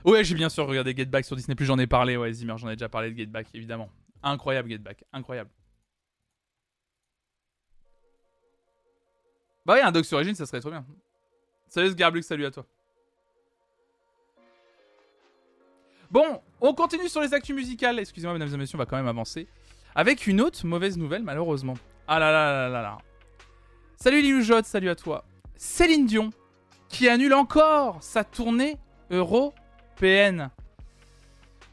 Ouais, 0.04 0.24
j'ai 0.24 0.34
bien 0.34 0.48
sûr 0.48 0.66
regardé 0.66 0.94
Get 0.96 1.04
Back 1.04 1.26
sur 1.26 1.36
Disney+, 1.36 1.54
j'en 1.60 1.78
ai 1.78 1.86
parlé, 1.86 2.16
ouais, 2.16 2.32
Zimmer, 2.32 2.54
j'en 2.56 2.70
ai 2.70 2.76
déjà 2.76 2.88
parlé 2.88 3.10
de 3.10 3.18
Get 3.18 3.26
Back, 3.26 3.48
évidemment. 3.52 3.90
Incroyable 4.22 4.70
Get 4.70 4.78
Back, 4.78 5.04
incroyable. 5.12 5.50
Bah 9.68 9.74
ouais, 9.74 9.82
un 9.82 9.92
Doc 9.92 10.06
sur 10.06 10.24
ça 10.34 10.46
serait 10.46 10.60
trop 10.60 10.70
bien. 10.70 10.82
Salut 11.68 11.90
Sgarblux, 11.90 12.22
salut 12.22 12.46
à 12.46 12.50
toi. 12.50 12.64
Bon, 16.10 16.40
on 16.62 16.72
continue 16.72 17.06
sur 17.10 17.20
les 17.20 17.34
actus 17.34 17.54
musicales. 17.54 17.98
Excusez-moi, 17.98 18.32
mesdames 18.32 18.54
et 18.54 18.56
messieurs, 18.56 18.76
on 18.76 18.78
va 18.78 18.86
quand 18.86 18.96
même 18.96 19.06
avancer. 19.06 19.46
Avec 19.94 20.26
une 20.26 20.40
autre 20.40 20.64
mauvaise 20.64 20.96
nouvelle, 20.96 21.22
malheureusement. 21.22 21.74
Ah 22.06 22.18
là 22.18 22.32
là 22.32 22.50
là 22.50 22.68
là 22.70 22.80
là. 22.80 22.98
Salut 23.96 24.22
Liloujot, 24.22 24.62
salut 24.62 24.88
à 24.88 24.94
toi. 24.94 25.26
Céline 25.56 26.06
Dion, 26.06 26.30
qui 26.88 27.06
annule 27.06 27.34
encore 27.34 28.02
sa 28.02 28.24
tournée 28.24 28.78
Euro 29.10 29.52
PN. 29.96 30.48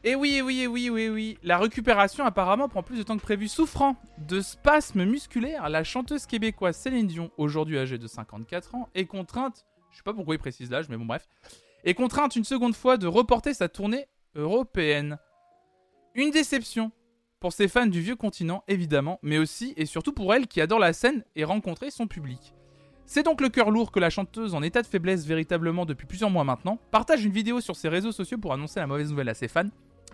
Et 0.08 0.14
oui, 0.14 0.36
et 0.36 0.42
oui, 0.42 0.60
et 0.60 0.68
oui, 0.68 0.88
oui, 0.88 1.08
oui. 1.08 1.36
La 1.42 1.58
récupération 1.58 2.24
apparemment 2.24 2.68
prend 2.68 2.84
plus 2.84 2.96
de 2.96 3.02
temps 3.02 3.16
que 3.16 3.22
prévu. 3.22 3.48
Souffrant 3.48 3.96
de 4.18 4.40
spasmes 4.40 5.04
musculaires, 5.04 5.68
la 5.68 5.82
chanteuse 5.82 6.26
québécoise 6.26 6.76
Céline 6.76 7.08
Dion, 7.08 7.32
aujourd'hui 7.38 7.76
âgée 7.76 7.98
de 7.98 8.06
54 8.06 8.76
ans, 8.76 8.88
est 8.94 9.06
contrainte, 9.06 9.66
je 9.90 9.96
sais 9.96 10.04
pas 10.04 10.14
pourquoi 10.14 10.36
il 10.36 10.38
précise 10.38 10.70
l'âge, 10.70 10.88
mais 10.88 10.96
bon 10.96 11.06
bref, 11.06 11.26
est 11.82 11.94
contrainte 11.94 12.36
une 12.36 12.44
seconde 12.44 12.76
fois 12.76 12.98
de 12.98 13.08
reporter 13.08 13.52
sa 13.52 13.68
tournée 13.68 14.06
européenne. 14.36 15.18
Une 16.14 16.30
déception 16.30 16.92
pour 17.40 17.52
ses 17.52 17.66
fans 17.66 17.86
du 17.86 18.00
vieux 18.00 18.14
continent, 18.14 18.62
évidemment, 18.68 19.18
mais 19.22 19.38
aussi 19.38 19.74
et 19.76 19.86
surtout 19.86 20.12
pour 20.12 20.32
elle 20.32 20.46
qui 20.46 20.60
adore 20.60 20.78
la 20.78 20.92
scène 20.92 21.24
et 21.34 21.42
rencontrer 21.42 21.90
son 21.90 22.06
public. 22.06 22.54
C'est 23.06 23.24
donc 23.24 23.40
le 23.40 23.48
cœur 23.48 23.72
lourd 23.72 23.90
que 23.90 23.98
la 23.98 24.10
chanteuse, 24.10 24.54
en 24.54 24.62
état 24.62 24.82
de 24.82 24.86
faiblesse 24.86 25.26
véritablement 25.26 25.84
depuis 25.84 26.06
plusieurs 26.06 26.30
mois 26.30 26.44
maintenant, 26.44 26.78
partage 26.92 27.24
une 27.24 27.32
vidéo 27.32 27.60
sur 27.60 27.74
ses 27.74 27.88
réseaux 27.88 28.12
sociaux 28.12 28.38
pour 28.38 28.52
annoncer 28.52 28.78
la 28.78 28.86
mauvaise 28.86 29.10
nouvelle 29.10 29.28
à 29.28 29.34
ses 29.34 29.48
fans. 29.48 29.68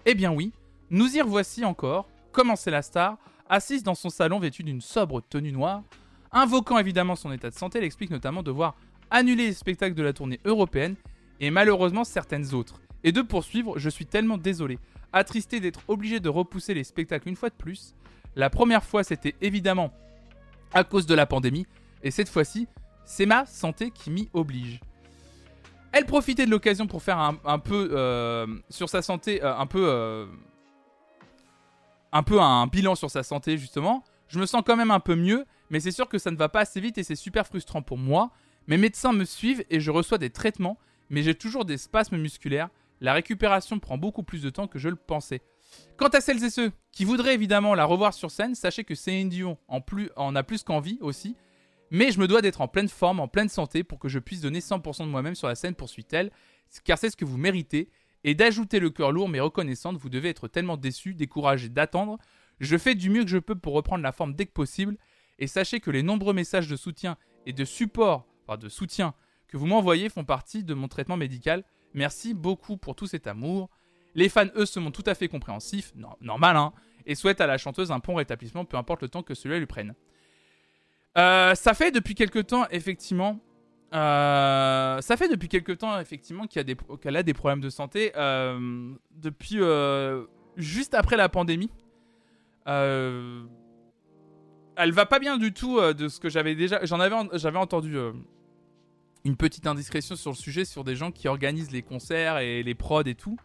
Eh 0.05 0.14
bien 0.14 0.32
oui, 0.32 0.53
nous 0.90 1.16
y 1.16 1.20
revoici 1.20 1.64
encore, 1.64 2.09
commencé 2.32 2.70
la 2.70 2.82
star, 2.82 3.18
assise 3.48 3.84
dans 3.84 3.94
son 3.94 4.11
salon 4.11 4.40
vêtue 4.40 4.64
d'une 4.64 4.80
sobre 4.80 5.20
tenue 5.20 5.53
noire, 5.53 5.84
invoquant 6.32 6.78
évidemment 6.78 7.14
son 7.14 7.30
état 7.30 7.50
de 7.50 7.55
santé, 7.55 7.78
elle 7.78 7.84
explique 7.84 8.11
notamment 8.11 8.42
devoir 8.42 8.74
annuler 9.11 9.46
les 9.46 9.53
spectacles 9.53 9.94
de 9.94 10.03
la 10.03 10.12
tournée 10.12 10.40
européenne 10.44 10.96
et 11.38 11.50
malheureusement 11.50 12.03
certaines 12.03 12.53
autres. 12.53 12.80
Et 13.05 13.12
de 13.12 13.22
poursuivre, 13.22 13.78
je 13.78 13.88
suis 13.88 14.07
tellement 14.07 14.38
désolé, 14.38 14.78
attristé 15.12 15.61
d'être 15.61 15.82
obligé 15.86 16.18
de 16.18 16.28
repousser 16.28 16.74
les 16.74 16.84
spectacles 16.84 17.28
une 17.28 17.36
fois 17.36 17.50
de 17.50 17.55
plus. 17.55 17.94
La 18.34 18.50
première 18.50 18.82
fois 18.82 19.05
c'était 19.05 19.36
évidemment 19.40 19.92
à 20.72 20.82
cause 20.82 21.07
de 21.07 21.14
la 21.14 21.26
pandémie, 21.26 21.66
et 22.03 22.11
cette 22.11 22.28
fois-ci 22.28 22.66
c'est 23.05 23.26
ma 23.26 23.46
santé 23.46 23.92
qui 23.92 24.11
m'y 24.11 24.28
oblige. 24.32 24.80
Elle 25.93 26.07
profitait 26.07 26.47
de 26.47 26.51
l'occasion 26.51 26.86
pour 26.86 27.03
faire 27.03 27.18
un, 27.18 27.59
peu 27.59 27.90
euh, 27.93 28.47
sur 28.70 28.88
sa 28.88 29.03
santé, 29.03 29.43
euh, 29.45 29.55
un 29.55 29.66
peu, 29.66 29.84
euh, 29.86 30.26
un 32.12 32.22
peu 32.22 32.40
un 32.40 32.66
bilan 32.66 32.95
sur 32.95 33.11
sa 33.11 33.22
santé 33.22 33.59
justement. 33.59 34.03
Je 34.28 34.38
me 34.38 34.47
sens 34.47 34.62
quand 34.64 34.76
même 34.76 34.90
un 34.90 35.01
peu 35.01 35.14
mieux, 35.14 35.45
mais 35.68 35.80
c'est 35.80 35.90
sûr 35.90 36.09
que 36.09 36.16
ça 36.16 36.30
ne 36.30 36.36
va 36.36 36.49
pas 36.49 36.61
assez 36.61 36.80
vite 36.80 36.97
et 36.97 37.03
c'est 37.03 37.14
super 37.14 37.47
frustrant 37.47 37.82
pour 37.82 37.99
moi. 37.99 38.30
Mes 38.68 38.78
médecins 38.78 39.12
me 39.12 39.24
suivent 39.24 39.64
et 39.68 39.80
je 39.80 39.90
reçois 39.90 40.16
des 40.16 40.30
traitements, 40.30 40.78
mais 41.11 41.22
j'ai 41.22 41.34
toujours 41.34 41.66
des 41.66 41.76
spasmes 41.76 42.16
musculaires. 42.16 42.70
La 43.03 43.12
récupération 43.12 43.78
prend 43.78 43.99
beaucoup 43.99 44.22
plus 44.22 44.40
de 44.40 44.49
temps 44.49 44.68
que 44.68 44.78
je 44.78 44.88
le 44.88 44.97
pensais. 44.97 45.43
Quant 45.99 46.09
à 46.09 46.20
celles 46.22 46.43
et 46.43 46.51
ceux 46.51 46.72
qui 46.90 47.05
voudraient 47.05 47.34
évidemment 47.34 47.74
la 47.74 47.84
revoir 47.84 48.14
sur 48.14 48.30
scène, 48.30 48.55
sachez 48.55 48.84
que 48.84 48.95
Céline 48.95 49.28
Dion 49.28 49.59
en, 49.68 49.80
plus, 49.80 50.11
en 50.16 50.34
a 50.36 50.43
plus 50.43 50.62
qu'envie 50.62 50.99
aussi, 51.03 51.36
Mais 51.95 52.11
je 52.11 52.18
me 52.18 52.26
dois 52.26 52.40
d'être 52.40 52.62
en 52.62 52.68
pleine 52.68 52.88
forme, 52.88 53.20
en 53.20 53.28
pleine 53.28 53.51
santé 53.51 53.84
pour 53.84 53.99
que 53.99 54.09
je 54.09 54.18
puisse 54.18 54.40
donner 54.40 54.61
100% 54.61 55.05
de 55.05 55.11
moi-même 55.11 55.34
sur 55.34 55.47
la 55.47 55.55
scène, 55.55 55.74
poursuit-elle, 55.74 56.30
car 56.84 56.97
c'est 56.97 57.11
ce 57.11 57.16
que 57.16 57.26
vous 57.26 57.36
méritez. 57.36 57.90
Et 58.24 58.34
d'ajouter 58.34 58.80
le 58.80 58.88
cœur 58.88 59.12
lourd 59.12 59.28
mais 59.28 59.40
reconnaissante, 59.40 59.99
vous 59.99 60.09
devez 60.09 60.30
être 60.30 60.49
tellement 60.49 60.78
déçu, 60.78 61.12
découragé 61.12 61.68
d'attendre. 61.68 62.16
Je 62.61 62.78
fais 62.78 62.95
du 62.95 63.11
mieux 63.11 63.24
que 63.24 63.28
je 63.28 63.36
peux 63.36 63.57
pour 63.57 63.74
reprendre 63.74 64.03
la 64.03 64.12
forme 64.12 64.32
dès 64.34 64.47
que 64.47 64.53
possible. 64.53 64.97
Et 65.38 65.47
sachez 65.47 65.80
que 65.80 65.90
les 65.90 66.03
nombreux 66.03 66.32
messages 66.32 66.66
de 66.66 66.76
soutien 66.76 67.18
et 67.45 67.53
de 67.53 67.64
support, 67.66 68.26
enfin 68.47 68.57
de 68.57 68.70
soutien, 68.70 69.12
que 69.47 69.59
vous 69.59 69.66
m'envoyez 69.66 70.09
font 70.09 70.24
partie 70.24 70.64
de 70.64 70.72
mon 70.72 70.88
traitement 70.88 71.18
médical. 71.18 71.62
Merci 71.93 72.32
beaucoup 72.32 72.78
pour 72.78 72.95
tout 72.95 73.07
cet 73.07 73.26
amour. 73.26 73.68
Les 74.14 74.30
fans, 74.30 74.47
eux, 74.57 74.64
se 74.64 74.80
montrent 74.80 75.03
tout 75.03 75.11
à 75.11 75.14
fait 75.14 75.28
compréhensifs, 75.28 75.93
normal, 76.22 76.57
hein, 76.57 76.72
et 77.05 77.14
souhaitent 77.14 77.43
à 77.43 77.47
la 77.47 77.59
chanteuse 77.59 77.93
un 77.93 77.99
bon 77.99 78.14
rétablissement, 78.14 78.64
peu 78.64 78.78
importe 78.78 79.03
le 79.03 79.09
temps 79.09 79.22
que 79.22 79.34
celui-là 79.34 79.59
lui 79.59 79.66
prenne. 79.66 79.95
Euh, 81.19 81.55
ça 81.55 81.75
fait 81.75 81.91
depuis 81.91 82.15
quelque 82.15 82.39
temps, 82.39 82.67
effectivement. 82.71 83.39
Euh, 83.95 85.01
ça 85.03 85.17
fait 85.17 85.29
depuis 85.29 85.49
quelque 85.49 85.73
temps, 85.73 85.99
effectivement, 86.01 86.47
qu'elle 86.47 87.17
a, 87.17 87.19
a, 87.19 87.23
des 87.23 87.35
problèmes 87.35 87.61
de 87.61 87.71
santé. 87.71 88.13
Euh, 88.17 88.93
depuis 89.17 89.59
juste 90.57 90.95
après 90.95 91.17
la 91.17 91.29
pandémie. 91.29 91.71
elle 92.67 93.47
va 94.93 95.07
pas 95.07 95.19
bien 95.19 95.37
du 95.37 95.53
tout 95.53 95.81
de 95.81 96.09
ce 96.09 96.19
que 96.21 96.29
j'avais 96.29 96.55
déjà. 96.55 96.85
J'en 96.85 97.01
avais, 97.01 97.17
j'avais 97.35 97.59
entendu 97.59 97.97
une 99.25 99.37
petite 99.37 99.67
indiscrétion 99.67 100.17
sur 100.17 100.31
le 100.31 100.37
sujet 100.37 100.65
sur 100.65 100.85
des 100.85 100.97
gens 100.97 101.13
qui 101.13 101.29
organisent 101.29 101.71
les 101.71 101.83
concerts 101.83 102.39
et 102.39 102.63
les 102.63 102.75
prods 102.75 103.03
et 103.03 103.15
tout. 103.15 103.37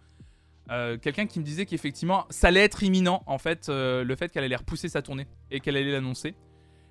quelqu'un 0.69 1.27
qui 1.27 1.39
me 1.39 1.43
disait 1.43 1.65
qu'effectivement 1.65 2.25
ça 2.29 2.47
allait 2.47 2.63
être 2.63 2.81
imminent 2.83 3.21
en 3.27 3.37
fait 3.37 3.67
le 3.69 4.15
fait 4.17 4.31
qu'elle 4.31 4.43
allait 4.43 4.55
repousser 4.55 4.89
sa 4.89 5.01
tournée 5.01 5.27
et 5.51 5.59
qu'elle 5.59 5.77
allait 5.77 5.91
l'annoncer 5.91 6.35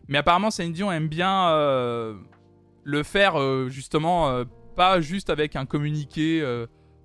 mais 0.09 0.18
apparemment, 0.18 0.50
Céline 0.50 0.72
Dion 0.72 0.92
aime 0.92 1.09
bien 1.09 1.48
euh, 1.50 2.14
le 2.84 3.02
faire 3.02 3.40
euh, 3.40 3.68
justement, 3.68 4.28
euh, 4.28 4.44
pas 4.76 5.00
juste 5.00 5.30
avec 5.30 5.57
un 5.57 5.66
communiqué 5.66 6.44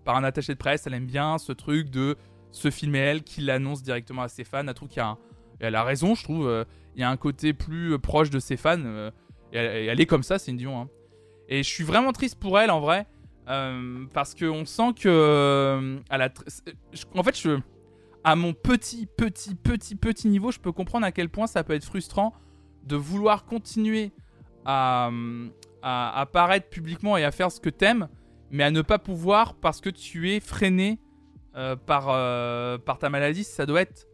par 0.06 0.16
un 0.16 0.24
attaché 0.24 0.54
de 0.54 0.58
presse. 0.58 0.86
Elle 0.88 0.93
aime 0.93 1.06
bien 1.06 1.38
ce 1.38 1.52
truc 1.52 1.89
de 1.89 2.18
se 2.52 2.70
filmer 2.70 2.99
elle, 2.99 3.24
qui 3.24 3.41
l'annonce 3.41 3.82
directement 3.82 4.24
à 4.24 4.28
ses 4.28 4.43
fans. 4.43 4.66
Trouve 4.74 4.89
qu'il 4.89 4.97
y 4.97 5.06
a 5.06 5.18
elle 5.60 5.76
a 5.76 5.84
raison, 5.84 6.16
je 6.16 6.24
trouve. 6.24 6.66
il 6.95 7.02
y 7.02 7.04
a 7.04 7.10
un 7.10 7.18
côté 7.18 7.54
plus 7.54 7.97
proche 7.99 8.30
de 8.30 8.39
ses 8.39 8.58
fans. 8.58 9.12
Elle, 9.52 10.02
est 10.02 10.06
comme 10.06 10.24
ça, 10.24 10.39
Céline 10.39 10.58
Dion. 10.58 10.82
Hein. 10.82 10.89
Et 11.47 11.64
je 11.64 11.70
suis 11.70 11.84
vraiment 11.84 12.12
triste 12.14 12.39
pour 12.39 12.60
elle 12.60 12.72
en 12.72 12.82
vrai. 12.82 13.08
parce 13.45 14.36
qu'on 14.36 14.66
sent 14.66 14.93
que. 14.99 15.99
En 17.16 17.24
fait, 17.24 17.47
à 18.24 18.36
mon 18.36 18.54
petit, 18.54 19.08
petit, 19.18 19.56
petit, 19.56 19.95
petit 19.95 20.28
niveau, 20.28 20.52
je 20.52 20.60
peux 20.60 20.72
comprendre 20.72 21.06
à 21.06 21.12
quel 21.12 21.30
point 21.30 21.47
ça 21.47 21.64
peut 21.64 21.74
être 21.74 21.86
frustrant 21.86 22.34
de 22.84 22.96
vouloir 22.96 23.46
continuer 23.46 24.12
à, 24.66 25.10
apparaître 25.82 26.70
publiquement 26.70 27.18
et 27.18 27.24
à 27.24 27.32
faire 27.32 27.52
ce 27.52 27.60
que 27.60 27.70
t'aimes, 27.70 28.08
mais 28.52 28.64
à 28.64 28.72
ne 28.72 28.82
pas 28.82 29.00
pouvoir 29.00 29.56
parce 29.56 29.82
que 29.82 29.90
tu 29.90 30.32
es 30.32 30.40
freiné 30.40 31.00
euh, 31.56 31.76
par, 31.76 32.08
euh, 32.10 32.78
par 32.78 32.98
ta 32.98 33.10
maladie, 33.10 33.44
ça 33.44 33.66
doit 33.66 33.82
être 33.82 34.08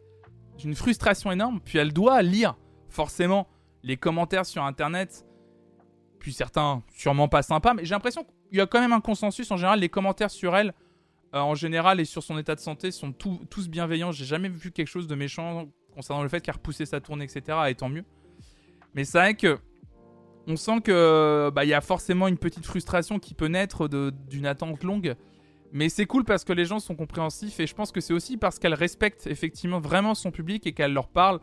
une 0.64 0.74
frustration 0.74 1.30
énorme. 1.30 1.60
Puis 1.60 1.78
elle 1.78 1.92
doit 1.92 2.22
lire 2.22 2.56
forcément 2.88 3.48
les 3.82 3.96
commentaires 3.96 4.46
sur 4.46 4.62
Internet, 4.64 5.26
puis 6.18 6.32
certains 6.32 6.82
sûrement 6.94 7.28
pas 7.28 7.42
sympas, 7.42 7.74
mais 7.74 7.84
j'ai 7.84 7.94
l'impression 7.94 8.24
qu'il 8.24 8.58
y 8.58 8.60
a 8.60 8.66
quand 8.66 8.80
même 8.80 8.92
un 8.92 9.00
consensus 9.00 9.50
en 9.50 9.56
général. 9.56 9.80
Les 9.80 9.88
commentaires 9.88 10.30
sur 10.30 10.56
elle, 10.56 10.74
euh, 11.34 11.40
en 11.40 11.54
général, 11.54 12.00
et 12.00 12.04
sur 12.04 12.22
son 12.22 12.38
état 12.38 12.54
de 12.54 12.60
santé 12.60 12.90
sont 12.90 13.12
tous 13.12 13.68
bienveillants. 13.68 14.12
J'ai 14.12 14.24
jamais 14.24 14.48
vu 14.48 14.72
quelque 14.72 14.88
chose 14.88 15.06
de 15.06 15.14
méchant 15.14 15.68
concernant 15.94 16.22
le 16.22 16.28
fait 16.28 16.40
qu'elle 16.40 16.54
a 16.54 16.56
repoussé 16.56 16.86
sa 16.86 17.00
tournée, 17.00 17.24
etc. 17.24 17.58
Et 17.68 17.74
tant 17.74 17.88
mieux. 17.88 18.04
Mais 18.94 19.04
c'est 19.04 19.18
vrai 19.18 19.34
que 19.34 19.58
on 20.46 20.56
sent 20.56 20.80
que 20.80 21.50
bah, 21.54 21.64
y 21.64 21.74
a 21.74 21.80
forcément 21.80 22.26
une 22.26 22.38
petite 22.38 22.64
frustration 22.64 23.18
qui 23.18 23.34
peut 23.34 23.48
naître 23.48 23.86
d'une 24.28 24.46
attente 24.46 24.82
longue. 24.82 25.14
Mais 25.72 25.90
c'est 25.90 26.06
cool 26.06 26.24
parce 26.24 26.44
que 26.44 26.54
les 26.54 26.64
gens 26.64 26.78
sont 26.78 26.94
compréhensifs 26.94 27.60
et 27.60 27.66
je 27.66 27.74
pense 27.74 27.92
que 27.92 28.00
c'est 28.00 28.14
aussi 28.14 28.38
parce 28.38 28.58
qu'elle 28.58 28.72
respecte 28.72 29.26
effectivement 29.26 29.80
vraiment 29.80 30.14
son 30.14 30.30
public 30.30 30.66
et 30.66 30.72
qu'elle 30.72 30.94
leur 30.94 31.08
parle 31.08 31.40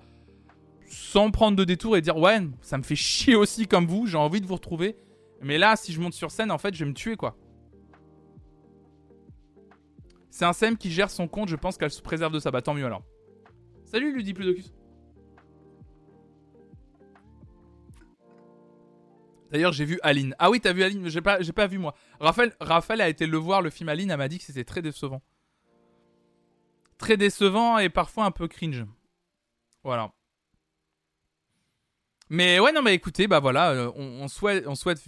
sans 0.87 1.29
prendre 1.29 1.55
de 1.55 1.63
détour 1.63 1.97
et 1.97 2.01
dire 2.01 2.17
ouais 2.17 2.39
ça 2.61 2.77
me 2.79 2.83
fait 2.83 2.95
chier 2.95 3.35
aussi 3.35 3.67
comme 3.67 3.85
vous, 3.85 4.07
j'ai 4.07 4.17
envie 4.17 4.41
de 4.41 4.47
vous 4.47 4.55
retrouver. 4.55 4.97
Mais 5.41 5.59
là 5.59 5.75
si 5.75 5.93
je 5.93 6.01
monte 6.01 6.13
sur 6.13 6.31
scène 6.31 6.49
en 6.49 6.57
fait 6.57 6.73
je 6.73 6.83
vais 6.83 6.89
me 6.89 6.95
tuer 6.95 7.15
quoi. 7.15 7.37
C'est 10.31 10.45
un 10.45 10.53
SEM 10.53 10.75
qui 10.75 10.89
gère 10.91 11.11
son 11.11 11.27
compte, 11.27 11.47
je 11.47 11.55
pense 11.55 11.77
qu'elle 11.77 11.91
se 11.91 12.01
préserve 12.01 12.33
de 12.33 12.39
ça. 12.39 12.49
Bah 12.49 12.63
tant 12.63 12.73
mieux 12.73 12.85
alors. 12.85 13.03
Salut 13.85 14.15
Ludipludocus. 14.15 14.73
D'ailleurs, 19.51 19.73
j'ai 19.73 19.85
vu 19.85 19.99
Aline. 20.03 20.35
Ah 20.39 20.49
oui, 20.49 20.59
t'as 20.59 20.73
vu 20.73 20.83
Aline, 20.83 21.01
mais 21.01 21.09
j'ai 21.09 21.21
pas, 21.21 21.41
j'ai 21.41 21.53
pas 21.53 21.67
vu 21.67 21.77
moi. 21.77 21.95
Raphaël, 22.19 22.53
Raphaël 22.59 23.01
a 23.01 23.09
été 23.09 23.27
le 23.27 23.37
voir, 23.37 23.61
le 23.61 23.69
film 23.69 23.89
Aline, 23.89 24.11
elle 24.11 24.17
m'a 24.17 24.27
dit 24.27 24.37
que 24.37 24.43
c'était 24.43 24.63
très 24.63 24.81
décevant. 24.81 25.21
Très 26.97 27.17
décevant 27.17 27.77
et 27.77 27.89
parfois 27.89 28.25
un 28.25 28.31
peu 28.31 28.47
cringe. 28.47 28.85
Voilà. 29.83 30.11
Mais 32.29 32.59
ouais, 32.59 32.71
non, 32.71 32.81
mais 32.81 32.95
écoutez, 32.95 33.27
bah 33.27 33.39
voilà, 33.39 33.71
euh, 33.71 33.91
on, 33.95 34.27
souhaite, 34.27 34.65
on 34.67 34.73
souhaite, 34.73 35.03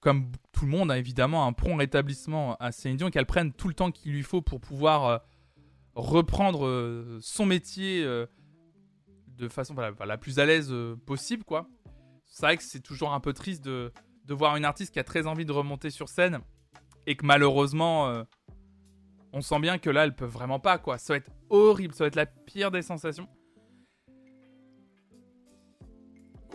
comme 0.00 0.30
tout 0.52 0.66
le 0.66 0.70
monde, 0.70 0.90
hein, 0.92 0.94
évidemment, 0.94 1.46
un 1.46 1.52
prompt 1.52 1.76
rétablissement 1.76 2.56
à 2.60 2.70
Céline 2.70 2.96
Dion, 2.96 3.10
qu'elle 3.10 3.26
prenne 3.26 3.52
tout 3.52 3.66
le 3.66 3.74
temps 3.74 3.90
qu'il 3.90 4.12
lui 4.12 4.22
faut 4.22 4.40
pour 4.40 4.60
pouvoir 4.60 5.04
euh, 5.04 5.18
reprendre 5.96 6.66
euh, 6.66 7.18
son 7.20 7.44
métier 7.44 8.04
de 8.04 9.48
façon 9.48 9.74
la 9.74 10.16
plus 10.16 10.38
à 10.38 10.46
l'aise 10.46 10.72
possible, 11.06 11.42
quoi 11.42 11.68
c'est 12.34 12.46
vrai 12.46 12.56
que 12.56 12.64
c'est 12.64 12.80
toujours 12.80 13.12
un 13.12 13.20
peu 13.20 13.32
triste 13.32 13.64
de, 13.64 13.92
voir 14.28 14.56
une 14.56 14.64
artiste 14.64 14.92
qui 14.92 14.98
a 14.98 15.04
très 15.04 15.28
envie 15.28 15.44
de 15.44 15.52
remonter 15.52 15.90
sur 15.90 16.08
scène 16.08 16.40
et 17.06 17.14
que 17.14 17.24
malheureusement, 17.24 18.08
euh, 18.08 18.24
on 19.32 19.40
sent 19.40 19.60
bien 19.60 19.78
que 19.78 19.88
là, 19.88 20.02
elle 20.02 20.16
peut 20.16 20.24
vraiment 20.24 20.58
pas, 20.58 20.78
quoi. 20.78 20.98
Ça 20.98 21.12
va 21.12 21.18
être 21.18 21.30
horrible, 21.48 21.94
ça 21.94 22.02
va 22.02 22.08
être 22.08 22.16
la 22.16 22.26
pire 22.26 22.72
des 22.72 22.82
sensations. 22.82 23.28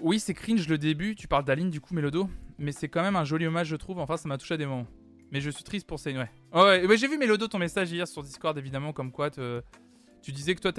Oui, 0.01 0.19
c'est 0.19 0.34
cringe 0.34 0.67
le 0.67 0.77
début, 0.77 1.15
tu 1.15 1.30
parles 1.30 1.45
d'Aline 1.45 1.69
du 1.69 1.80
coup, 1.80 1.93
Mélodo, 1.93 2.30
mais 2.57 2.73
c'est 2.73 2.89
quand 2.89 3.01
même 3.01 3.15
un 3.15 3.23
joli 3.23 3.47
hommage, 3.47 3.67
je 3.67 3.77
trouve. 3.77 3.99
Enfin, 3.99 4.17
ça 4.17 4.27
m'a 4.27 4.38
touché 4.38 4.55
à 4.55 4.57
des 4.57 4.65
moments. 4.65 4.88
Mais 5.32 5.39
je 5.39 5.49
suis 5.49 5.63
triste 5.63 5.88
pour 5.88 5.97
ça, 5.97 6.09
ouais. 6.09 6.30
ouais, 6.53 6.86
ouais 6.88 6.97
j'ai 6.97 7.07
vu 7.07 7.17
Mélodo 7.17 7.47
ton 7.47 7.57
message 7.57 7.89
hier 7.89 8.07
sur 8.07 8.21
Discord, 8.21 8.57
évidemment, 8.57 8.91
comme 8.91 9.13
quoi 9.13 9.30
tu 9.30 10.32
disais 10.34 10.55
que 10.55 10.59
toi, 10.59 10.73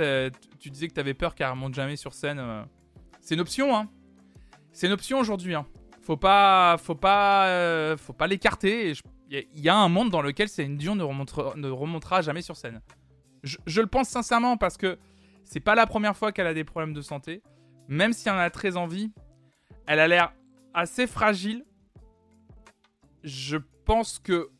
tu 0.59 0.68
disais 0.68 0.88
que 0.88 0.92
t'avais 0.92 1.14
peur 1.14 1.34
qu'elle 1.34 1.48
remonte 1.48 1.72
jamais 1.72 1.96
sur 1.96 2.12
scène. 2.12 2.38
Euh. 2.38 2.62
C'est 3.22 3.34
une 3.34 3.40
option, 3.40 3.74
hein. 3.74 3.88
C'est 4.73 4.87
une 4.87 4.93
option 4.93 5.18
aujourd'hui. 5.18 5.55
Hein. 5.55 5.66
Faut 6.03 6.16
pas, 6.16 6.77
faut 6.79 6.95
pas, 6.95 7.47
euh, 7.49 7.97
faut 7.97 8.12
pas 8.12 8.27
l'écarter. 8.27 8.95
Il 9.31 9.47
y, 9.55 9.68
a 9.68 9.77
un 9.77 9.89
monde 9.89 10.11
dans 10.11 10.23
lequel 10.23 10.49
Céline 10.49 10.77
Dion 10.77 10.97
ne 10.97 11.05
remontera, 11.05 11.55
ne 11.57 11.68
remontera 11.68 12.21
jamais 12.21 12.43
sur 12.43 12.57
scène. 12.57 12.81
Je, 13.43 13.81
le 13.81 13.87
pense 13.87 14.09
sincèrement 14.09 14.57
parce 14.57 14.77
que 14.77 14.99
c'est 15.45 15.61
pas 15.61 15.75
la 15.75 15.87
première 15.87 16.16
fois 16.16 16.33
qu'elle 16.33 16.47
a 16.47 16.55
des 16.55 16.64
problèmes 16.64 16.95
de 16.95 17.01
santé. 17.01 17.43
Même 17.89 18.12
si 18.12 18.29
elle 18.29 18.35
en 18.35 18.39
a 18.39 18.51
très 18.51 18.77
envie, 18.77 19.12
elle 19.87 20.01
a 20.01 20.09
l'air 20.09 20.33
assez 20.75 21.07
fragile. 21.07 21.64
Je 23.23 23.59
pense 23.85 24.18
que 24.18 24.51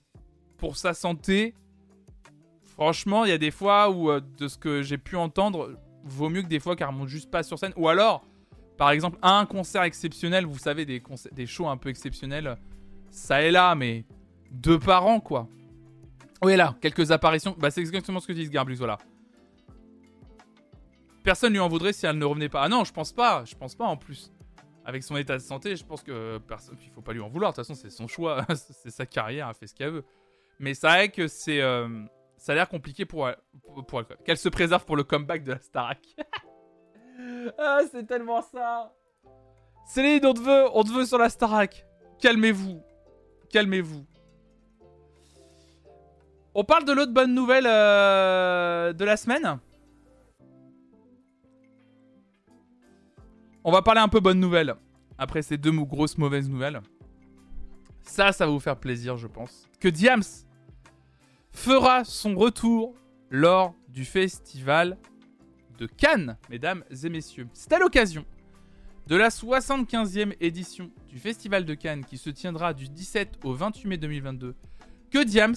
pour 0.57 0.77
sa 0.77 0.95
santé, 0.95 1.55
franchement, 2.65 3.25
il 3.25 3.31
y 3.31 3.35
a 3.35 3.39
des 3.39 3.51
fois 3.51 3.91
où, 3.91 4.11
euh, 4.11 4.21
de 4.39 4.49
ce 4.49 4.59
que 4.59 4.83
j'ai 4.83 4.99
pu 4.99 5.17
entendre, 5.17 5.77
vaut 6.05 6.29
mieux 6.29 6.43
que 6.43 6.49
des 6.49 6.61
fois 6.61 6.77
qu'elle 6.77 6.89
remonte 6.89 7.09
juste 7.09 7.31
pas 7.31 7.43
sur 7.43 7.59
scène. 7.59 7.73
Ou 7.77 7.89
alors, 7.89 8.25
par 8.81 8.93
exemple, 8.93 9.19
un 9.21 9.45
concert 9.45 9.83
exceptionnel, 9.83 10.47
vous 10.47 10.57
savez, 10.57 10.87
des, 10.87 11.47
shows 11.47 11.69
un 11.69 11.77
peu 11.77 11.91
exceptionnels, 11.91 12.57
ça 13.11 13.43
est 13.43 13.51
là, 13.51 13.75
mais 13.75 14.07
deux 14.51 14.79
par 14.79 15.07
an, 15.07 15.21
quoi. 15.21 15.49
Oui, 16.43 16.57
là, 16.57 16.75
quelques 16.81 17.11
apparitions. 17.11 17.55
Bah, 17.59 17.71
c'est 17.71 17.83
exactement 17.83 18.21
ce 18.21 18.27
que 18.27 18.33
dit 18.33 18.49
Garbus, 18.49 18.77
voilà. 18.77 18.97
Personne 21.23 21.53
lui 21.53 21.59
en 21.59 21.69
voudrait 21.69 21.93
si 21.93 22.07
elle 22.07 22.17
ne 22.17 22.25
revenait 22.25 22.49
pas. 22.49 22.63
Ah 22.63 22.71
non, 22.71 22.85
je 22.85 22.93
pense 22.95 23.13
pas, 23.13 23.45
je 23.45 23.55
pense 23.55 23.75
pas 23.75 23.85
en 23.85 23.99
plus. 23.99 24.33
Avec 24.87 25.03
son 25.03 25.19
état 25.19 25.37
de 25.37 25.43
santé, 25.43 25.77
je 25.77 25.85
pense 25.85 26.03
que 26.03 26.39
personne, 26.39 26.79
il 26.83 26.91
faut 26.91 27.03
pas 27.03 27.13
lui 27.13 27.21
en 27.21 27.29
vouloir. 27.29 27.53
De 27.53 27.57
toute 27.57 27.67
façon, 27.67 27.79
c'est 27.79 27.91
son 27.91 28.09
choix, 28.09 28.47
c'est 28.55 28.91
sa 28.91 29.05
carrière, 29.05 29.47
elle 29.51 29.55
fait 29.57 29.67
ce 29.67 29.75
qu'elle 29.75 29.91
veut. 29.91 30.05
Mais 30.59 30.73
c'est 30.73 30.87
vrai 30.87 31.11
que 31.11 31.29
c'est, 31.29 31.61
euh, 31.61 31.87
ça 32.39 32.53
a 32.53 32.55
l'air 32.55 32.69
compliqué 32.71 33.05
pour 33.05 33.29
elle. 33.29 33.37
Qu'elle 34.25 34.39
se 34.39 34.49
préserve 34.49 34.87
pour 34.87 34.97
le 34.97 35.05
comeback 35.05 35.45
de 35.45 35.53
la 35.53 35.59
Starac. 35.59 36.01
Ah, 37.59 37.81
c'est 37.91 38.07
tellement 38.07 38.43
ça. 38.43 38.93
Céline, 39.87 40.25
on 40.25 40.35
te 40.35 40.41
veut, 40.41 40.67
on 40.75 40.83
te 40.85 40.91
veut 40.91 41.05
sur 41.05 41.19
la 41.19 41.29
Starac. 41.29 41.87
Calmez-vous. 42.21 42.81
Calmez-vous. 43.51 44.05
On 46.55 46.65
parle 46.65 46.85
de 46.85 46.93
l'autre 46.93 47.13
bonne 47.13 47.35
nouvelle 47.35 47.67
euh, 47.67 48.93
de 48.93 49.05
la 49.05 49.17
semaine. 49.17 49.59
On 53.63 53.71
va 53.71 53.83
parler 53.83 54.01
un 54.01 54.09
peu 54.09 54.21
bonne 54.21 54.41
nouvelle. 54.41 54.75
Après 55.19 55.43
ces 55.43 55.57
deux 55.57 55.73
grosses 55.73 56.19
mauvaises 56.19 56.49
nouvelles. 56.49 56.81
Ça, 58.03 58.33
ça 58.33 58.47
va 58.47 58.53
vous 58.53 58.61
faire 58.61 58.77
plaisir, 58.77 59.17
je 59.17 59.27
pense. 59.27 59.69
Que 59.79 59.89
Diams 59.89 60.23
fera 61.53 62.05
son 62.05 62.35
retour 62.35 62.95
lors 63.31 63.75
du 63.89 64.05
festival 64.05 64.99
de 65.81 65.87
Cannes, 65.87 66.37
mesdames 66.51 66.85
et 67.03 67.09
messieurs. 67.09 67.49
C'est 67.55 67.73
à 67.73 67.79
l'occasion 67.79 68.25
de 69.07 69.17
la 69.17 69.31
75e 69.31 70.35
édition 70.41 70.91
du 71.09 71.19
Festival 71.19 71.65
de 71.65 71.75
Cannes 71.75 72.05
qui 72.05 72.19
se 72.19 72.31
tiendra 72.31 72.75
du 72.75 72.89
17 72.89 73.41
au 73.45 73.55
28 73.55 73.89
mai 73.89 73.97
2022 73.97 74.55
que 75.11 75.25
Diams 75.25 75.57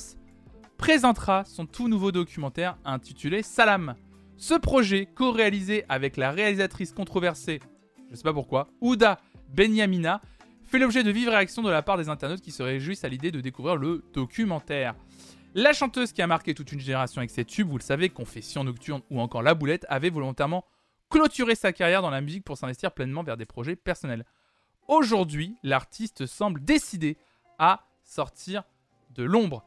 présentera 0.78 1.43
son 1.45 1.65
tout 1.65 1.89
nouveau 1.89 2.11
documentaire 2.11 2.78
intitulé 2.86 3.43
Salam. 3.43 3.95
Ce 4.38 4.53
projet, 4.55 5.07
co-réalisé 5.13 5.86
avec 5.89 6.17
la 6.17 6.32
réalisatrice 6.32 6.93
controversée, 6.93 7.59
je 8.09 8.15
sais 8.15 8.24
pas 8.24 8.34
pourquoi, 8.34 8.69
Ouda 8.82 9.19
Benyamina, 9.53 10.21
fait 10.63 10.80
l'objet 10.80 11.03
de 11.03 11.11
vives 11.11 11.30
réactions 11.30 11.61
de 11.61 11.69
la 11.69 11.82
part 11.82 11.97
des 11.97 12.09
internautes 12.09 12.41
qui 12.41 12.51
se 12.51 12.63
réjouissent 12.63 13.03
à 13.03 13.09
l'idée 13.09 13.32
de 13.32 13.41
découvrir 13.41 13.76
le 13.76 14.03
documentaire. 14.13 14.95
La 15.56 15.72
chanteuse 15.72 16.14
qui 16.14 16.22
a 16.24 16.28
marqué 16.28 16.56
toute 16.56 16.72
une 16.72 16.80
génération 16.80 17.20
avec 17.20 17.30
ses 17.30 17.45
tubes, 17.45 17.70
vous 17.70 17.78
le 17.78 17.84
savez, 17.84 18.10
Confession 18.10 18.64
Nocturne 18.64 19.04
ou 19.12 19.22
encore 19.22 19.43
La 19.43 19.54
Boulette, 19.54 19.86
avait 19.88 20.10
volontairement 20.10 20.66
clôturé 21.12 21.54
sa 21.54 21.72
carrière 21.72 22.01
dans 22.01 22.10
la 22.10 22.22
musique 22.22 22.43
pour 22.43 22.58
s'investir 22.58 22.91
pleinement 22.91 23.22
vers 23.22 23.38
des 23.38 23.45
projets 23.45 23.76
personnels. 23.76 24.26
Aujourd'hui, 24.88 25.56
l'artiste 25.62 26.26
semble 26.26 26.64
décidé 26.64 27.18
à 27.60 27.86
sortir 28.04 28.64
de 29.12 29.24
l'ombre. 29.24 29.64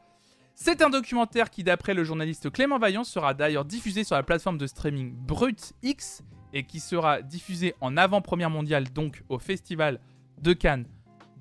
C'est 0.55 0.81
un 0.81 0.89
documentaire 0.89 1.49
qui, 1.49 1.63
d'après 1.63 1.93
le 1.93 2.03
journaliste 2.03 2.51
Clément 2.51 2.79
Vaillant, 2.79 3.05
sera 3.05 3.33
d'ailleurs 3.33 3.63
diffusé 3.63 4.03
sur 4.03 4.15
la 4.17 4.23
plateforme 4.23 4.57
de 4.57 4.67
streaming 4.67 5.13
Brut 5.15 5.71
X 5.83 6.21
et 6.51 6.65
qui 6.65 6.81
sera 6.81 7.21
diffusé 7.21 7.75
en 7.79 7.95
avant-première 7.95 8.49
mondiale, 8.49 8.89
donc 8.91 9.23
au 9.29 9.39
Festival 9.39 10.01
de 10.41 10.51
Cannes 10.51 10.85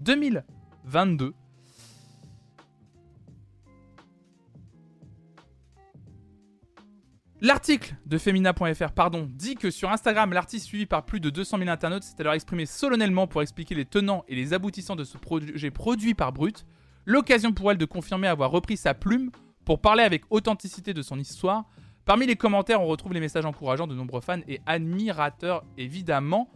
2022. 0.03 1.34
L'article 7.43 7.95
de 8.07 8.16
Femina.fr 8.16 8.93
pardon, 8.95 9.28
dit 9.30 9.57
que 9.57 9.70
sur 9.70 9.91
Instagram, 9.91 10.32
l'artiste 10.32 10.64
suivi 10.64 10.87
par 10.87 11.05
plus 11.05 11.20
de 11.20 11.28
200 11.28 11.59
000 11.59 11.68
internautes 11.68 12.03
s'est 12.03 12.18
alors 12.20 12.32
exprimé 12.32 12.64
solennellement 12.64 13.26
pour 13.26 13.43
expliquer 13.43 13.74
les 13.74 13.84
tenants 13.84 14.24
et 14.26 14.34
les 14.34 14.55
aboutissants 14.55 14.97
de 14.97 15.05
ce 15.05 15.18
projet 15.18 15.70
produit 15.70 16.14
par 16.14 16.32
Brut. 16.32 16.64
L'occasion 17.05 17.53
pour 17.53 17.70
elle 17.70 17.76
de 17.76 17.84
confirmer 17.84 18.26
avoir 18.26 18.51
repris 18.51 18.78
sa 18.78 18.95
plume 18.95 19.30
pour 19.66 19.82
parler 19.82 20.03
avec 20.03 20.22
authenticité 20.30 20.95
de 20.95 21.03
son 21.03 21.18
histoire. 21.18 21.66
Parmi 22.07 22.24
les 22.24 22.37
commentaires, 22.37 22.80
on 22.80 22.87
retrouve 22.87 23.12
les 23.12 23.20
messages 23.20 23.45
encourageants 23.45 23.87
de 23.87 23.95
nombreux 23.95 24.22
fans 24.22 24.41
et 24.49 24.61
admirateurs, 24.64 25.62
évidemment. 25.76 26.49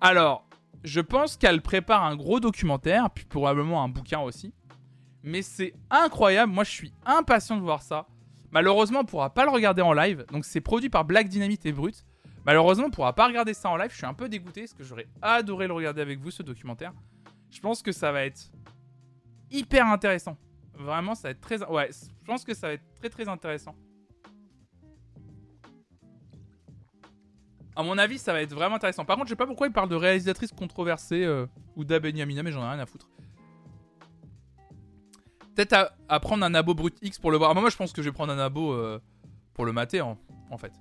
Alors, 0.00 0.48
je 0.82 1.00
pense 1.00 1.36
qu'elle 1.36 1.60
prépare 1.60 2.04
un 2.04 2.16
gros 2.16 2.40
documentaire, 2.40 3.10
puis 3.10 3.26
probablement 3.26 3.84
un 3.84 3.88
bouquin 3.88 4.20
aussi. 4.20 4.54
Mais 5.22 5.42
c'est 5.42 5.74
incroyable, 5.90 6.52
moi 6.52 6.64
je 6.64 6.70
suis 6.70 6.92
impatient 7.04 7.56
de 7.56 7.62
voir 7.62 7.82
ça. 7.82 8.06
Malheureusement, 8.50 9.00
on 9.00 9.04
pourra 9.04 9.32
pas 9.32 9.44
le 9.44 9.50
regarder 9.50 9.82
en 9.82 9.92
live. 9.92 10.24
Donc 10.32 10.44
c'est 10.44 10.60
produit 10.60 10.88
par 10.88 11.04
Black 11.04 11.28
Dynamite 11.28 11.66
et 11.66 11.72
Brut. 11.72 12.04
Malheureusement, 12.44 12.86
on 12.86 12.90
pourra 12.90 13.12
pas 13.12 13.26
regarder 13.26 13.54
ça 13.54 13.68
en 13.68 13.76
live. 13.76 13.90
Je 13.90 13.96
suis 13.96 14.06
un 14.06 14.14
peu 14.14 14.28
dégoûté 14.28 14.62
parce 14.62 14.74
que 14.74 14.84
j'aurais 14.84 15.08
adoré 15.20 15.66
le 15.66 15.72
regarder 15.72 16.00
avec 16.00 16.20
vous, 16.20 16.30
ce 16.30 16.42
documentaire. 16.42 16.92
Je 17.50 17.60
pense 17.60 17.82
que 17.82 17.92
ça 17.92 18.12
va 18.12 18.24
être 18.24 18.50
hyper 19.50 19.86
intéressant. 19.86 20.36
Vraiment, 20.74 21.14
ça 21.14 21.28
va 21.28 21.32
être 21.32 21.40
très... 21.40 21.64
Ouais, 21.64 21.90
je 21.92 22.24
pense 22.24 22.44
que 22.44 22.54
ça 22.54 22.68
va 22.68 22.72
être 22.74 22.84
très 23.00 23.08
très 23.08 23.28
intéressant. 23.28 23.74
À 27.74 27.82
mon 27.82 27.98
avis, 27.98 28.18
ça 28.18 28.32
va 28.32 28.40
être 28.40 28.54
vraiment 28.54 28.76
intéressant. 28.76 29.04
Par 29.04 29.16
contre, 29.16 29.28
je 29.28 29.32
sais 29.32 29.36
pas 29.36 29.46
pourquoi 29.46 29.66
il 29.66 29.72
parle 29.72 29.88
de 29.88 29.96
réalisatrice 29.96 30.52
controversée 30.52 31.24
euh, 31.24 31.46
ou 31.74 31.84
d'Abenyamina, 31.84 32.42
mais 32.42 32.52
j'en 32.52 32.62
ai 32.62 32.70
rien 32.70 32.78
à 32.78 32.86
foutre. 32.86 33.08
Peut-être 35.56 35.94
à, 36.10 36.20
prendre 36.20 36.44
un 36.44 36.54
abo 36.54 36.74
brut 36.74 36.98
X 37.00 37.18
pour 37.18 37.30
le 37.30 37.38
voir. 37.38 37.50
Ah, 37.50 37.54
moi, 37.58 37.70
je 37.70 37.76
pense 37.76 37.94
que 37.94 38.02
je 38.02 38.10
vais 38.10 38.12
prendre 38.12 38.30
un 38.30 38.38
abo 38.38 38.74
euh, 38.74 39.00
pour 39.54 39.64
le 39.64 39.72
mater, 39.72 40.02
en, 40.02 40.18
fait. 40.58 40.72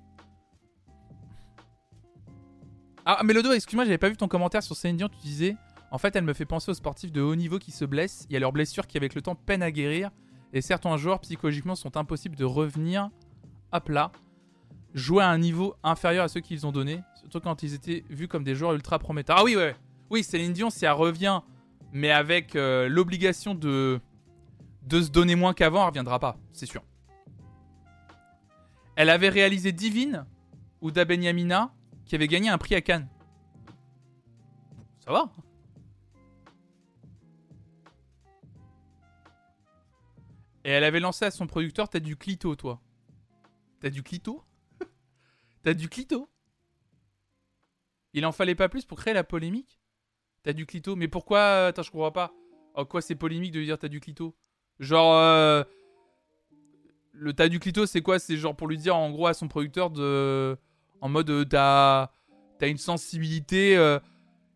Ah, 3.06 3.22
mais 3.24 3.32
Lodo, 3.32 3.54
excuse-moi, 3.54 3.86
j'avais 3.86 3.98
pas 3.98 4.10
vu 4.10 4.18
ton 4.18 4.28
commentaire 4.28 4.62
sur 4.62 4.76
Céline 4.76 4.98
Dion. 4.98 5.08
Tu 5.08 5.18
disais, 5.20 5.56
en 5.92 5.98
fait, 5.98 6.14
elle 6.18 6.26
me 6.26 6.34
fait 6.34 6.46
penser 6.46 6.72
aux 6.72 6.74
sportifs 6.74 7.14
de 7.14 7.22
haut 7.22 7.38
niveau 7.38 7.58
qui 7.58 7.72
se 7.72 7.86
blessent. 7.86 8.26
Il 8.30 8.34
y 8.34 8.36
a 8.36 8.40
leurs 8.42 8.52
blessures 8.52 8.86
qui, 8.86 8.98
avec 8.98 9.16
le 9.16 9.22
temps, 9.22 9.36
peinent 9.36 9.64
à 9.64 9.72
guérir. 9.72 10.12
Et 10.52 10.60
certains 10.60 10.98
joueurs, 10.98 11.22
psychologiquement, 11.22 11.76
sont 11.76 11.96
impossibles 11.96 12.36
de 12.36 12.44
revenir, 12.44 13.10
hop 13.72 13.88
là, 13.88 14.12
jouer 14.94 15.24
à 15.24 15.30
un 15.30 15.38
niveau 15.38 15.76
inférieur 15.84 16.26
à 16.26 16.28
ceux 16.28 16.42
qu'ils 16.42 16.68
ont 16.68 16.74
donné. 16.74 17.00
Surtout 17.22 17.40
quand 17.40 17.64
ils 17.64 17.74
étaient 17.76 18.04
vus 18.10 18.28
comme 18.28 18.44
des 18.44 18.56
joueurs 18.56 18.74
ultra 18.74 19.00
prometteurs. 19.00 19.38
Ah 19.40 19.44
oui, 19.46 19.56
ouais. 19.56 19.74
Oui, 20.10 20.22
Céline 20.22 20.52
Dion, 20.52 20.70
si 20.70 20.84
elle 20.84 20.92
revient, 20.92 21.40
mais 21.94 22.12
avec 22.12 22.58
euh, 22.58 22.90
l'obligation 22.90 23.56
de 23.56 24.02
de 24.86 25.02
se 25.02 25.10
donner 25.10 25.36
moins 25.36 25.54
qu'avant, 25.54 25.82
elle 25.82 25.88
reviendra 25.88 26.20
pas, 26.20 26.38
c'est 26.54 26.66
sûr. 26.66 26.84
Elle 28.96 29.10
avait 29.10 29.30
réalisé 29.30 29.72
Divine, 29.72 30.26
ou 30.82 30.92
Benyamina, 30.92 31.74
qui 32.06 32.16
avait 32.16 32.28
gagné 32.28 32.50
un 32.50 32.58
prix 32.58 32.76
à 32.76 32.82
Cannes. 32.82 33.10
Ça 35.00 35.12
va 35.12 35.32
Et 40.64 40.70
elle 40.70 40.84
avait 40.84 41.00
lancé 41.00 41.26
à 41.26 41.32
son 41.32 41.46
producteur 41.46 41.90
T'as 41.90 42.00
du 42.00 42.18
clito, 42.18 42.56
toi. 42.56 42.82
T'as 43.80 43.92
du 43.92 44.02
clito 44.02 44.44
T'as 45.64 45.76
du 45.76 45.90
clito 45.90 46.28
Il 48.14 48.26
en 48.26 48.32
fallait 48.32 48.56
pas 48.56 48.68
plus 48.68 48.84
pour 48.84 48.98
créer 48.98 49.14
la 49.14 49.24
polémique? 49.24 49.80
T'as 50.42 50.54
du 50.54 50.66
clito 50.66 50.96
Mais 50.96 51.08
pourquoi 51.08 51.68
Attends, 51.68 51.84
je 51.84 51.92
comprends 51.92 52.12
pas. 52.12 52.34
En 52.74 52.84
quoi 52.86 53.02
c'est 53.02 53.16
polémique 53.16 53.52
de 53.52 53.62
dire 53.62 53.78
t'as 53.78 53.90
du 53.90 54.00
clito? 54.00 54.36
Genre, 54.80 55.14
euh, 55.14 55.64
le 57.14 57.34
tas 57.34 57.48
du 57.48 57.60
clito, 57.60 57.86
c'est 57.86 58.02
quoi? 58.02 58.20
C'est 58.20 58.38
genre 58.38 58.56
pour 58.56 58.68
lui 58.68 58.78
dire 58.78 58.96
en 58.96 59.10
gros 59.12 59.28
à 59.28 59.34
son 59.34 59.48
producteur 59.48 59.90
de. 59.90 60.58
En 61.02 61.10
mode, 61.10 61.30
euh, 61.30 61.46
t'as 61.46 62.10
as 62.62 62.68
une 62.68 62.78
sensibilité 62.78 63.78
euh, 63.78 64.00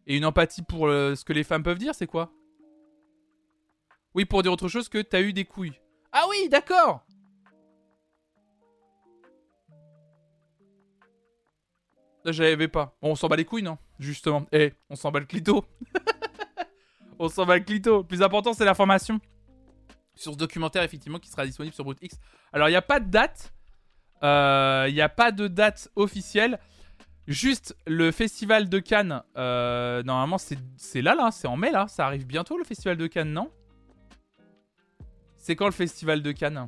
et 0.07 0.17
une 0.17 0.25
empathie 0.25 0.63
pour 0.63 0.87
ce 0.87 1.23
que 1.23 1.33
les 1.33 1.43
femmes 1.43 1.63
peuvent 1.63 1.77
dire, 1.77 1.93
c'est 1.93 2.07
quoi? 2.07 2.31
Oui, 4.15 4.25
pour 4.25 4.41
dire 4.41 4.51
autre 4.51 4.67
chose 4.67 4.89
que 4.89 5.01
t'as 5.01 5.21
eu 5.21 5.33
des 5.33 5.45
couilles. 5.45 5.79
Ah 6.11 6.25
oui, 6.29 6.49
d'accord 6.49 7.05
J'avais 12.25 12.67
pas. 12.67 12.97
Bon, 13.01 13.11
on 13.11 13.15
s'en 13.15 13.27
bat 13.27 13.37
les 13.37 13.45
couilles, 13.45 13.63
non? 13.63 13.77
Justement. 13.97 14.45
Eh, 14.51 14.73
on 14.89 14.95
s'en 14.95 15.11
bat 15.11 15.19
le 15.19 15.25
clito. 15.25 15.63
on 17.19 17.29
s'en 17.29 17.45
bat 17.45 17.57
le 17.57 17.63
clito. 17.63 18.03
Plus 18.03 18.21
important, 18.21 18.53
c'est 18.53 18.65
l'information 18.65 19.19
sur 20.19 20.33
ce 20.33 20.37
documentaire, 20.37 20.83
effectivement, 20.83 21.19
qui 21.19 21.29
sera 21.29 21.45
disponible 21.45 21.73
sur 21.73 21.83
BrutX. 21.83 22.19
Alors, 22.51 22.67
il 22.67 22.71
n'y 22.71 22.77
a 22.77 22.81
pas 22.81 22.99
de 22.99 23.09
date. 23.09 23.53
Euh, 24.21 24.85
il 24.89 24.93
n'y 24.93 25.01
a 25.01 25.09
pas 25.09 25.31
de 25.31 25.47
date 25.47 25.89
officielle. 25.95 26.59
Juste 27.27 27.75
le 27.87 28.11
festival 28.11 28.69
de 28.69 28.79
Cannes, 28.79 29.21
euh, 29.37 30.01
normalement 30.01 30.39
c'est 30.39 31.01
là, 31.01 31.13
là, 31.13 31.29
c'est 31.31 31.47
en 31.47 31.55
mai, 31.55 31.71
là. 31.71 31.87
Ça 31.87 32.05
arrive 32.05 32.25
bientôt 32.25 32.57
le 32.57 32.63
festival 32.63 32.97
de 32.97 33.07
Cannes, 33.07 33.31
non? 33.31 33.51
C'est 35.37 35.55
quand 35.55 35.67
le 35.67 35.71
festival 35.71 36.21
de 36.21 36.31
Cannes? 36.31 36.67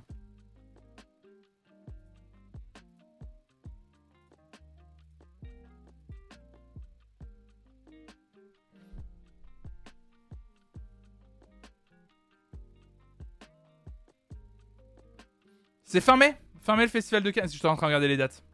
C'est 15.92 16.00
fin 16.00 16.16
mai 16.16 16.38
Fin 16.62 16.78
mai 16.78 16.84
le 16.84 16.90
festival 16.90 17.22
de 17.22 17.32
Cannes. 17.32 17.50
Je 17.52 17.58
suis 17.58 17.68
en 17.68 17.76
train 17.76 17.88
de 17.88 17.90
regarder 17.90 18.08
les 18.08 18.16
dates. 18.16 18.46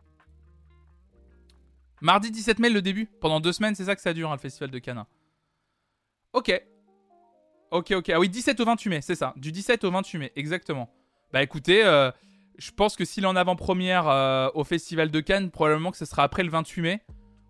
Mardi 2.02 2.32
17 2.32 2.58
mai 2.58 2.72
le 2.72 2.82
début. 2.82 3.06
Pendant 3.22 3.40
deux 3.40 3.54
semaines, 3.54 3.76
c'est 3.76 3.86
ça 3.86 3.96
que 3.96 4.02
ça 4.02 4.12
dure 4.12 4.32
hein, 4.32 4.36
le 4.36 4.40
festival 4.40 4.72
de 4.72 4.80
Cannes. 4.80 5.06
Ok. 6.34 6.60
Ok, 7.70 7.92
ok. 7.92 8.10
Ah 8.10 8.20
oui, 8.20 8.28
17 8.28 8.60
au 8.60 8.66
28 8.66 8.90
mai, 8.90 9.02
c'est 9.02 9.14
ça. 9.14 9.36
Du 9.38 9.52
17 9.52 9.84
au 9.84 9.92
28 9.92 10.18
mai, 10.18 10.32
exactement. 10.36 10.90
Bah 11.32 11.44
écoutez, 11.44 11.86
euh, 11.86 12.10
je 12.58 12.72
pense 12.72 12.96
que 12.96 13.06
s'il 13.06 13.24
est 13.24 13.28
en 13.28 13.36
avant-première 13.36 14.08
euh, 14.08 14.50
au 14.56 14.64
festival 14.64 15.12
de 15.12 15.20
Cannes, 15.20 15.52
probablement 15.52 15.92
que 15.92 15.98
ce 15.98 16.06
sera 16.06 16.24
après 16.24 16.42
le 16.42 16.50
28 16.50 16.82
mai. 16.82 17.02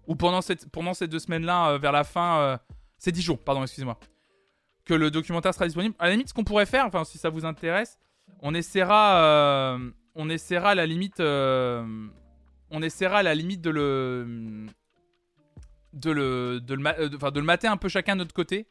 Ou 0.07 0.17
pendant, 0.17 0.41
ces 0.41 1.07
deux 1.07 1.19
semaines-là, 1.19 1.69
euh, 1.69 1.77
vers 1.77 1.93
la 1.93 2.03
fin. 2.03 2.59
c'est 2.97 3.13
10 3.13 3.21
jours, 3.21 3.39
pardon, 3.41 3.61
excusez-moi. 3.61 3.97
Que 4.83 4.93
le 4.93 5.11
documentaire 5.11 5.53
sera 5.53 5.65
disponible. 5.65 5.95
À 5.97 6.07
la 6.07 6.11
limite, 6.11 6.27
ce 6.27 6.33
qu'on 6.33 6.43
pourrait 6.43 6.65
faire, 6.65 6.85
enfin, 6.85 7.05
si 7.05 7.17
ça 7.17 7.29
vous 7.29 7.45
intéresse, 7.45 7.97
on 8.41 8.53
essaiera, 8.53 9.23
euh, 9.23 9.91
on 10.15 10.29
essaiera 10.29 10.71
à 10.71 10.75
la 10.75 10.85
limite, 10.85 11.19
euh, 11.19 12.07
on 12.71 12.81
essaiera 12.81 13.19
à 13.19 13.23
la 13.23 13.35
limite 13.35 13.61
de 13.61 13.69
le, 13.69 14.67
de 15.93 16.11
le, 16.11 16.59
de 16.61 16.73
le, 16.73 16.87
euh, 16.87 17.31
le 17.33 17.41
mater 17.41 17.67
un 17.67 17.77
peu 17.77 17.89
chacun 17.89 18.15
de 18.15 18.19
notre 18.19 18.33
côté. 18.33 18.67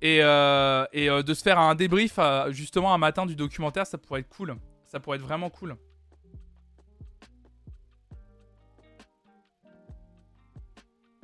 Et, 0.00 0.18
et 0.18 1.08
de 1.08 1.34
se 1.34 1.42
faire 1.42 1.58
un 1.58 1.74
débrief 1.74 2.20
justement 2.50 2.94
un 2.94 2.98
matin 2.98 3.26
du 3.26 3.34
documentaire, 3.34 3.84
ça 3.84 3.98
pourrait 3.98 4.20
être 4.20 4.28
cool. 4.28 4.56
Ça 4.86 5.00
pourrait 5.00 5.16
être 5.16 5.24
vraiment 5.24 5.50
cool. 5.50 5.76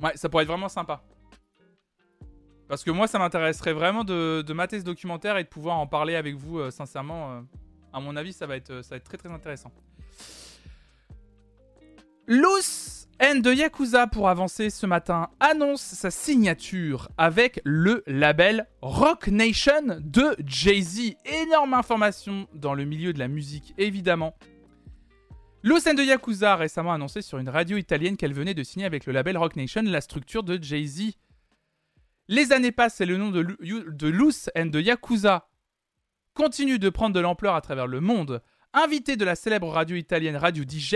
Ouais, 0.01 0.17
ça 0.17 0.27
pourrait 0.27 0.43
être 0.43 0.49
vraiment 0.49 0.67
sympa. 0.67 1.01
Parce 2.67 2.83
que 2.83 2.91
moi, 2.91 3.07
ça 3.07 3.19
m'intéresserait 3.19 3.73
vraiment 3.73 4.03
de, 4.03 4.43
mater 4.53 4.79
ce 4.79 4.85
documentaire 4.85 5.37
et 5.37 5.43
de 5.43 5.49
pouvoir 5.49 5.77
en 5.77 5.87
parler 5.87 6.15
avec 6.15 6.35
vous, 6.35 6.59
euh, 6.59 6.71
sincèrement. 6.71 7.31
Euh, 7.31 7.41
à 7.93 7.99
mon 7.99 8.15
avis, 8.15 8.33
ça 8.33 8.47
va, 8.47 8.55
être, 8.55 8.81
être 8.91 9.03
très 9.03 9.17
très 9.17 9.29
intéressant. 9.29 9.71
Luz 12.27 13.07
N 13.19 13.41
de 13.41 13.53
Yakuza, 13.53 14.07
pour 14.07 14.27
avancer 14.27 14.69
ce 14.69 14.85
matin, 14.85 15.29
annonce 15.39 15.81
sa 15.81 16.11
signature 16.11 17.07
avec 17.17 17.61
le 17.63 18.03
label 18.07 18.67
Rock 18.81 19.27
Nation 19.27 19.99
de 20.01 20.35
Jay-Z. 20.45 21.13
Énorme 21.23 21.75
information 21.75 22.47
dans 22.53 22.73
le 22.73 22.83
milieu 22.83 23.13
de 23.13 23.19
la 23.19 23.29
musique, 23.29 23.73
évidemment. 23.77 24.35
Lucen 25.63 25.95
de 25.95 26.03
Yakuza 26.03 26.53
a 26.53 26.55
récemment 26.57 26.91
annoncé 26.91 27.21
sur 27.21 27.37
une 27.37 27.47
radio 27.49 27.77
italienne 27.77 28.17
qu'elle 28.17 28.33
venait 28.33 28.53
de 28.53 28.63
signer 28.63 28.85
avec 28.85 29.05
le 29.05 29.13
label 29.13 29.37
Rock 29.37 29.55
Nation 29.55 29.81
la 29.83 30.01
structure 30.01 30.43
de 30.43 30.61
Jay-Z. 30.61 31.13
Les 32.27 32.51
années 32.51 32.71
passent 32.71 33.01
et 33.01 33.05
le 33.05 33.17
nom 33.17 33.29
de, 33.29 33.43
de 33.43 34.07
Luce 34.07 34.49
and 34.57 34.67
de 34.67 34.81
Yakuza 34.81 35.47
continue 36.33 36.79
de 36.79 36.89
prendre 36.89 37.13
de 37.13 37.19
l'ampleur 37.19 37.53
à 37.53 37.61
travers 37.61 37.85
le 37.85 38.01
monde. 38.01 38.41
Invitée 38.73 39.15
de 39.15 39.23
la 39.23 39.35
célèbre 39.35 39.69
radio 39.69 39.95
italienne 39.95 40.35
Radio 40.35 40.63
DJ, 40.63 40.95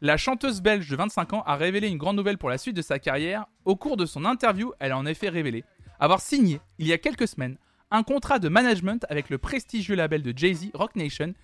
la 0.00 0.16
chanteuse 0.16 0.62
belge 0.62 0.88
de 0.88 0.94
25 0.94 1.32
ans 1.32 1.42
a 1.46 1.56
révélé 1.56 1.88
une 1.88 1.98
grande 1.98 2.16
nouvelle 2.16 2.38
pour 2.38 2.48
la 2.48 2.58
suite 2.58 2.76
de 2.76 2.82
sa 2.82 3.00
carrière. 3.00 3.46
Au 3.64 3.74
cours 3.74 3.96
de 3.96 4.06
son 4.06 4.24
interview, 4.24 4.72
elle 4.78 4.92
a 4.92 4.98
en 4.98 5.04
effet 5.04 5.28
révélé 5.28 5.64
avoir 5.98 6.20
signé, 6.20 6.60
il 6.78 6.86
y 6.86 6.92
a 6.92 6.98
quelques 6.98 7.26
semaines, 7.26 7.58
un 7.90 8.04
contrat 8.04 8.38
de 8.38 8.48
management 8.48 9.04
avec 9.08 9.30
le 9.30 9.38
prestigieux 9.38 9.96
label 9.96 10.22
de 10.22 10.32
Jay-Z, 10.36 10.70
Rock 10.74 10.94
Nation, 10.94 11.34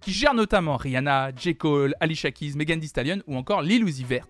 qui 0.00 0.12
gère 0.12 0.34
notamment 0.34 0.76
Rihanna, 0.76 1.32
J. 1.34 1.56
Cole, 1.56 1.94
Alicia 1.98 2.30
Keys, 2.30 2.54
Megan 2.54 2.78
Thee 2.78 3.22
ou 3.26 3.36
encore 3.36 3.62
Lil 3.62 3.82
Uzi 3.82 4.04
Vert. 4.04 4.28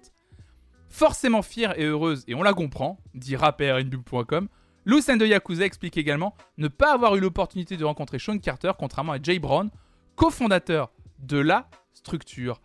Forcément 0.94 1.42
fière 1.42 1.76
et 1.76 1.86
heureuse, 1.86 2.22
et 2.28 2.36
on 2.36 2.44
la 2.44 2.52
comprend, 2.52 3.00
dit 3.14 3.34
rapper.com, 3.34 4.46
Lucen 4.84 5.18
de 5.18 5.26
Yakuza 5.26 5.64
explique 5.64 5.96
également 5.96 6.36
ne 6.56 6.68
pas 6.68 6.94
avoir 6.94 7.16
eu 7.16 7.20
l'opportunité 7.20 7.76
de 7.76 7.84
rencontrer 7.84 8.20
Sean 8.20 8.38
Carter, 8.38 8.70
contrairement 8.78 9.10
à 9.10 9.20
Jay 9.20 9.40
Brown, 9.40 9.70
cofondateur 10.14 10.92
de 11.18 11.38
la 11.38 11.68
structure. 11.94 12.60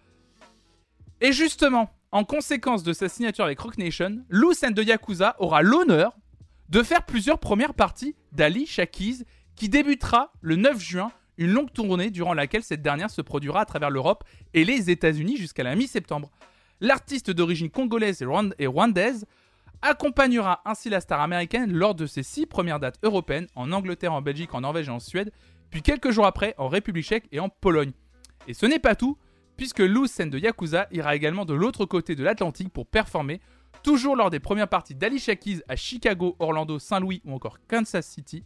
Et 1.22 1.34
justement, 1.34 1.90
en 2.12 2.24
conséquence 2.24 2.84
de 2.84 2.94
sa 2.94 3.10
signature 3.10 3.46
avec 3.46 3.60
Rock 3.60 3.80
Nation, 3.80 4.24
Lucen 4.30 4.76
de 4.76 4.84
Yakuza 4.84 5.36
aura 5.40 5.64
l'honneur 5.64 6.16
de 6.70 6.84
faire 6.84 7.08
plusieurs 7.08 7.40
premières 7.40 7.74
parties 7.74 8.16
d'Ali 8.32 8.68
Shakiz, 8.68 9.26
qui 9.56 9.70
débutera 9.70 10.34
le 10.42 10.56
9 10.56 10.80
juin 10.80 11.12
une 11.40 11.52
longue 11.52 11.74
tournée 11.74 12.12
durant 12.12 12.36
laquelle 12.36 12.62
cette 12.62 12.84
dernière 12.84 13.10
se 13.10 13.24
produira 13.24 13.62
à 13.62 13.66
travers 13.66 13.90
l'Europe 13.90 14.24
et 14.54 14.66
les 14.66 14.92
États-Unis 14.92 15.38
jusqu'à 15.38 15.64
la 15.64 15.76
mi-septembre. 15.76 16.30
L'artiste 16.82 17.32
d'origine 17.32 17.70
congolaise 17.70 18.22
et 18.58 18.68
rwandaise 18.68 19.26
accompagnera 19.82 20.62
ainsi 20.66 20.90
la 20.90 21.02
star 21.02 21.22
américaine 21.22 21.74
lors 21.74 21.96
de 21.96 22.06
ses 22.06 22.24
six 22.24 22.46
premières 22.46 22.80
dates 22.80 23.00
européennes 23.04 23.48
en 23.56 23.72
Angleterre, 23.72 24.14
en 24.14 24.22
Belgique, 24.22 24.54
en 24.54 24.62
Norvège 24.62 24.88
et 24.88 24.92
en 24.92 25.00
Suède, 25.00 25.32
puis 25.70 25.82
quelques 25.82 26.12
jours 26.12 26.26
après 26.26 26.56
en 26.58 26.68
République 26.68 27.06
tchèque 27.06 27.28
et 27.32 27.40
en 27.40 27.50
Pologne. 27.50 27.92
Et 28.48 28.54
ce 28.54 28.66
n'est 28.66 28.80
pas 28.80 28.96
tout, 28.96 29.18
puisque 29.58 29.80
Lucen 29.80 30.30
de 30.30 30.40
Yakuza 30.40 30.88
ira 30.92 31.16
également 31.16 31.46
de 31.46 31.54
l'autre 31.54 31.86
côté 31.86 32.16
de 32.16 32.24
l'Atlantique 32.24 32.72
pour 32.72 32.88
performer, 32.88 33.42
toujours 33.84 34.16
lors 34.16 34.30
des 34.30 34.40
premières 34.40 34.68
parties 34.68 34.96
d'Alicia 34.96 35.36
Keys 35.36 35.62
à 35.68 35.76
Chicago, 35.76 36.36
Orlando, 36.40 36.80
Saint-Louis 36.80 37.22
ou 37.26 37.34
encore 37.34 37.58
Kansas 37.68 38.06
City, 38.06 38.44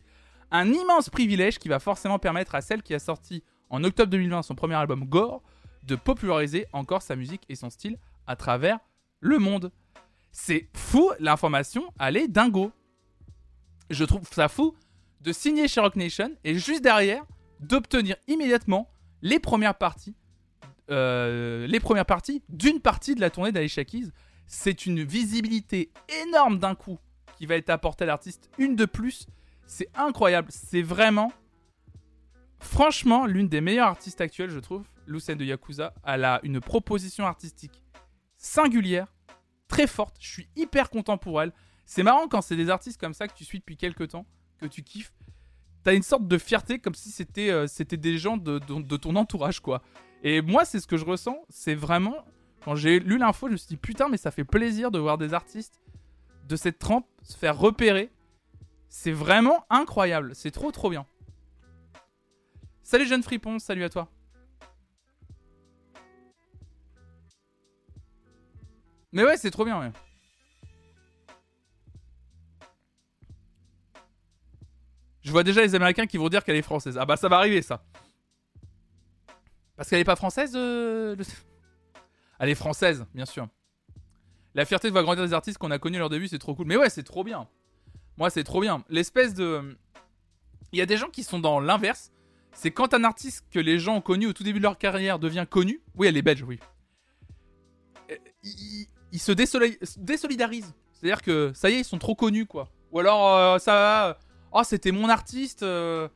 un 0.51 0.71
immense 0.71 1.09
privilège 1.09 1.59
qui 1.59 1.69
va 1.69 1.79
forcément 1.79 2.19
permettre 2.19 2.55
à 2.55 2.61
celle 2.61 2.83
qui 2.83 2.93
a 2.93 2.99
sorti 2.99 3.43
en 3.69 3.83
octobre 3.83 4.09
2020 4.11 4.43
son 4.43 4.55
premier 4.55 4.75
album 4.75 5.05
Gore 5.05 5.41
de 5.83 5.95
populariser 5.95 6.65
encore 6.73 7.01
sa 7.01 7.15
musique 7.15 7.43
et 7.49 7.55
son 7.55 7.69
style 7.69 7.97
à 8.27 8.35
travers 8.35 8.79
le 9.19 9.39
monde. 9.39 9.71
C'est 10.31 10.69
fou, 10.75 11.11
l'information, 11.19 11.83
elle 11.99 12.17
est 12.17 12.27
dingo. 12.27 12.71
Je 13.89 14.03
trouve 14.03 14.27
ça 14.31 14.47
fou 14.47 14.75
de 15.21 15.31
signer 15.31 15.67
chez 15.67 15.79
Rock 15.79 15.95
Nation 15.95 16.31
et 16.43 16.55
juste 16.55 16.83
derrière 16.83 17.23
d'obtenir 17.59 18.15
immédiatement 18.27 18.89
les 19.21 19.39
premières 19.39 19.77
parties, 19.77 20.15
euh, 20.89 21.67
les 21.67 21.79
premières 21.79 22.05
parties 22.05 22.43
d'une 22.49 22.79
partie 22.79 23.15
de 23.15 23.21
la 23.21 23.29
tournée 23.29 23.51
d'Alicia 23.51 23.85
Keys. 23.85 24.09
C'est 24.47 24.85
une 24.85 25.03
visibilité 25.03 25.91
énorme 26.23 26.59
d'un 26.59 26.75
coup 26.75 26.99
qui 27.37 27.45
va 27.45 27.55
être 27.55 27.69
apportée 27.69 28.03
à 28.03 28.07
l'artiste, 28.07 28.49
une 28.57 28.75
de 28.75 28.85
plus 28.85 29.27
c'est 29.65 29.89
incroyable. 29.95 30.49
C'est 30.51 30.81
vraiment, 30.81 31.31
franchement, 32.59 33.25
l'une 33.25 33.47
des 33.47 33.61
meilleures 33.61 33.87
artistes 33.87 34.21
actuelles, 34.21 34.49
je 34.49 34.59
trouve. 34.59 34.85
Lucien 35.05 35.35
de 35.35 35.43
Yakuza. 35.43 35.93
Elle 36.05 36.23
a 36.25 36.39
une 36.43 36.61
proposition 36.61 37.25
artistique 37.25 37.82
singulière, 38.43 39.13
très 39.67 39.87
forte. 39.87 40.17
Je 40.19 40.29
suis 40.29 40.49
hyper 40.55 40.89
content 40.89 41.17
pour 41.17 41.41
elle. 41.41 41.53
C'est 41.85 42.03
marrant 42.03 42.27
quand 42.27 42.41
c'est 42.41 42.55
des 42.55 42.69
artistes 42.69 42.99
comme 42.99 43.13
ça 43.13 43.27
que 43.27 43.33
tu 43.33 43.43
suis 43.43 43.59
depuis 43.59 43.77
quelques 43.77 44.09
temps, 44.09 44.25
que 44.59 44.67
tu 44.67 44.83
kiffes. 44.83 45.13
T'as 45.83 45.93
une 45.93 46.03
sorte 46.03 46.27
de 46.27 46.37
fierté 46.37 46.79
comme 46.79 46.95
si 46.95 47.09
c'était 47.09 47.49
euh, 47.49 47.67
c'était 47.67 47.97
des 47.97 48.17
gens 48.17 48.37
de, 48.37 48.59
de, 48.59 48.97
ton 48.97 49.15
entourage, 49.15 49.59
quoi. 49.59 49.81
Et 50.23 50.41
moi, 50.41 50.63
c'est 50.63 50.79
ce 50.79 50.87
que 50.87 50.95
je 50.95 51.03
ressens. 51.03 51.37
C'est 51.49 51.75
vraiment. 51.75 52.25
Quand 52.63 52.75
j'ai 52.75 52.99
lu 52.99 53.17
l'info, 53.17 53.47
je 53.47 53.53
me 53.53 53.57
suis 53.57 53.67
dit 53.67 53.77
putain, 53.77 54.07
mais 54.07 54.15
ça 54.15 54.31
fait 54.31 54.45
plaisir 54.45 54.91
de 54.91 54.99
voir 54.99 55.17
des 55.17 55.33
artistes 55.33 55.81
de 56.47 56.55
cette 56.55 56.79
trempe 56.79 57.05
se 57.23 57.37
faire 57.37 57.57
repérer 57.57 58.11
c'est 58.95 59.11
vraiment 59.11 59.65
incroyable. 59.71 60.35
C'est 60.35 60.51
trop 60.51 60.71
trop 60.71 60.91
bien. 60.91 61.07
Salut 62.83 63.07
jeune 63.07 63.23
fripon, 63.23 63.57
salut 63.57 63.83
à 63.83 63.89
toi. 63.89 64.07
Mais 69.13 69.23
ouais, 69.23 69.37
c'est 69.37 69.51
trop 69.51 69.63
bien. 69.63 69.93
Je 75.21 75.31
vois 75.31 75.43
déjà 75.43 75.61
les 75.61 75.75
Américains 75.75 76.07
qui 76.07 76.17
vont 76.17 76.29
dire 76.29 76.43
qu'elle 76.43 76.55
est 76.55 76.63
française. 76.63 76.97
Ah 76.99 77.05
bah 77.05 77.15
ça 77.15 77.29
va 77.29 77.37
arriver 77.37 77.61
ça. 77.61 77.85
Parce 79.77 79.89
qu'elle 79.89 79.99
est 79.99 80.03
pas 80.05 80.15
française 80.15 80.53
euh, 80.55 81.15
Elle 82.39 82.49
est 82.49 82.55
française, 82.55 83.05
bien 83.13 83.25
sûr. 83.25 83.47
La 84.55 84.65
fierté 84.65 84.87
de 84.87 84.91
voir 84.91 85.03
grandir 85.03 85.23
des 85.23 85.33
artistes 85.33 85.57
qu'on 85.57 85.71
a 85.71 85.79
connus 85.79 85.97
à 85.97 85.99
leur 85.99 86.09
début, 86.09 86.27
c'est 86.27 86.39
trop 86.39 86.55
cool. 86.55 86.67
Mais 86.67 86.75
ouais, 86.75 86.89
c'est 86.89 87.03
trop 87.03 87.23
bien. 87.23 87.47
Moi, 88.17 88.29
c'est 88.29 88.43
trop 88.43 88.61
bien. 88.61 88.83
L'espèce 88.89 89.33
de. 89.33 89.77
Il 90.71 90.79
y 90.79 90.81
a 90.81 90.85
des 90.85 90.97
gens 90.97 91.09
qui 91.09 91.23
sont 91.23 91.39
dans 91.39 91.59
l'inverse. 91.59 92.11
C'est 92.51 92.71
quand 92.71 92.93
un 92.93 93.03
artiste 93.03 93.45
que 93.51 93.59
les 93.59 93.79
gens 93.79 93.95
ont 93.95 94.01
connu 94.01 94.27
au 94.27 94.33
tout 94.33 94.43
début 94.43 94.59
de 94.59 94.63
leur 94.63 94.77
carrière 94.77 95.19
devient 95.19 95.45
connu. 95.49 95.81
Oui, 95.95 96.07
elle 96.07 96.17
est 96.17 96.21
belge, 96.21 96.43
oui. 96.43 96.59
Euh, 98.11 98.17
ils, 99.13 99.19
se 99.19 99.31
désolidarisent. 99.31 100.73
C'est-à-dire 100.91 101.21
que 101.21 101.51
ça 101.55 101.69
y 101.69 101.75
est, 101.75 101.79
ils 101.79 101.85
sont 101.85 101.99
trop 101.99 102.15
connus, 102.15 102.45
quoi. 102.45 102.67
Ou 102.91 102.99
alors, 102.99 103.33
euh, 103.35 103.57
ça 103.59 103.71
va. 103.71 104.19
Oh, 104.51 104.63
c'était 104.63 104.91
mon 104.91 105.07
artiste. 105.07 105.63
Euh. 105.63 106.09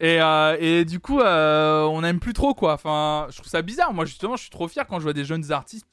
Et, 0.00 0.18
et, 0.58 0.84
du 0.84 0.98
coup, 0.98 1.20
on 1.20 2.00
n'aime 2.00 2.18
plus 2.18 2.32
trop, 2.32 2.54
quoi. 2.54 2.72
Enfin, 2.72 3.28
je 3.30 3.36
trouve 3.36 3.48
ça 3.48 3.62
bizarre. 3.62 3.94
Moi, 3.94 4.04
justement, 4.04 4.34
je 4.34 4.42
suis 4.42 4.50
trop 4.50 4.66
fier 4.66 4.84
quand 4.86 4.98
je 4.98 5.04
vois 5.04 5.12
des 5.12 5.24
jeunes 5.24 5.52
artistes 5.52 5.86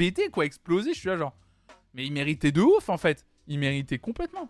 péter, 0.00 0.30
quoi, 0.30 0.44
exploser. 0.44 0.94
Je 0.94 0.98
suis 0.98 1.08
là, 1.08 1.16
genre. 1.16 1.36
Mais 1.94 2.06
il 2.06 2.12
méritait 2.12 2.52
de 2.52 2.62
ouf 2.62 2.88
en 2.88 2.96
fait. 2.96 3.26
Il 3.46 3.58
méritait 3.58 3.98
complètement. 3.98 4.48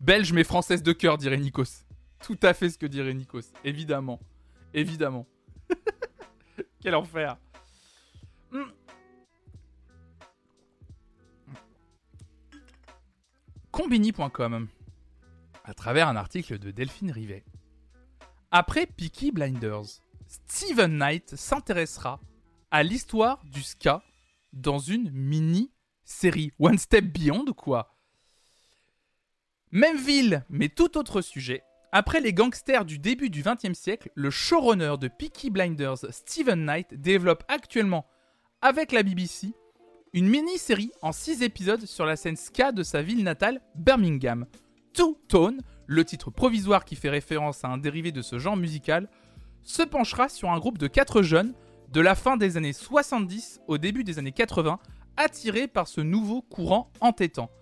Belge 0.00 0.32
mais 0.32 0.44
française 0.44 0.82
de 0.82 0.92
cœur, 0.92 1.18
dirait 1.18 1.36
Nikos. 1.36 1.84
Tout 2.24 2.38
à 2.42 2.54
fait 2.54 2.70
ce 2.70 2.78
que 2.78 2.86
dirait 2.86 3.14
Nikos. 3.14 3.52
Évidemment. 3.64 4.20
Évidemment. 4.74 5.26
Quel 6.80 6.94
enfer. 6.94 7.36
Hmm. 8.52 8.62
Combini.com. 13.72 14.68
À 15.64 15.74
travers 15.74 16.08
un 16.08 16.16
article 16.16 16.58
de 16.58 16.70
Delphine 16.70 17.10
Rivet. 17.10 17.44
Après 18.50 18.86
Peaky 18.86 19.32
Blinders, 19.32 20.00
Steven 20.28 20.96
Knight 20.96 21.34
s'intéressera 21.36 22.20
à 22.70 22.82
l'histoire 22.82 23.44
du 23.44 23.62
ska 23.62 24.02
dans 24.52 24.78
une 24.78 25.10
mini-série. 25.10 26.52
One 26.58 26.78
Step 26.78 27.04
Beyond, 27.04 27.52
quoi? 27.52 27.96
Même 29.72 29.98
ville, 29.98 30.44
mais 30.48 30.68
tout 30.68 30.96
autre 30.96 31.20
sujet. 31.20 31.62
Après 31.92 32.20
les 32.20 32.32
gangsters 32.32 32.84
du 32.84 32.98
début 32.98 33.30
du 33.30 33.42
XXe 33.42 33.78
siècle, 33.78 34.10
le 34.14 34.30
showrunner 34.30 34.94
de 34.98 35.08
Peaky 35.08 35.50
Blinders, 35.50 36.06
Steven 36.10 36.64
Knight, 36.64 36.94
développe 36.94 37.44
actuellement, 37.48 38.06
avec 38.66 38.90
la 38.90 39.04
BBC, 39.04 39.52
une 40.12 40.28
mini-série 40.28 40.90
en 41.00 41.12
6 41.12 41.44
épisodes 41.44 41.86
sur 41.86 42.04
la 42.04 42.16
scène 42.16 42.34
ska 42.34 42.72
de 42.72 42.82
sa 42.82 43.00
ville 43.00 43.22
natale, 43.22 43.60
Birmingham. 43.76 44.44
Two 44.92 45.20
Tone, 45.28 45.60
le 45.86 46.04
titre 46.04 46.32
provisoire 46.32 46.84
qui 46.84 46.96
fait 46.96 47.08
référence 47.08 47.64
à 47.64 47.68
un 47.68 47.78
dérivé 47.78 48.10
de 48.10 48.22
ce 48.22 48.40
genre 48.40 48.56
musical, 48.56 49.08
se 49.62 49.84
penchera 49.84 50.28
sur 50.28 50.50
un 50.50 50.58
groupe 50.58 50.78
de 50.78 50.88
4 50.88 51.22
jeunes 51.22 51.54
de 51.92 52.00
la 52.00 52.16
fin 52.16 52.36
des 52.36 52.56
années 52.56 52.72
70 52.72 53.60
au 53.68 53.78
début 53.78 54.02
des 54.02 54.18
années 54.18 54.32
80, 54.32 54.80
attiré 55.16 55.68
par 55.68 55.86
ce 55.86 56.00
nouveau 56.00 56.42
courant 56.42 56.90
entêtant. 57.00 57.52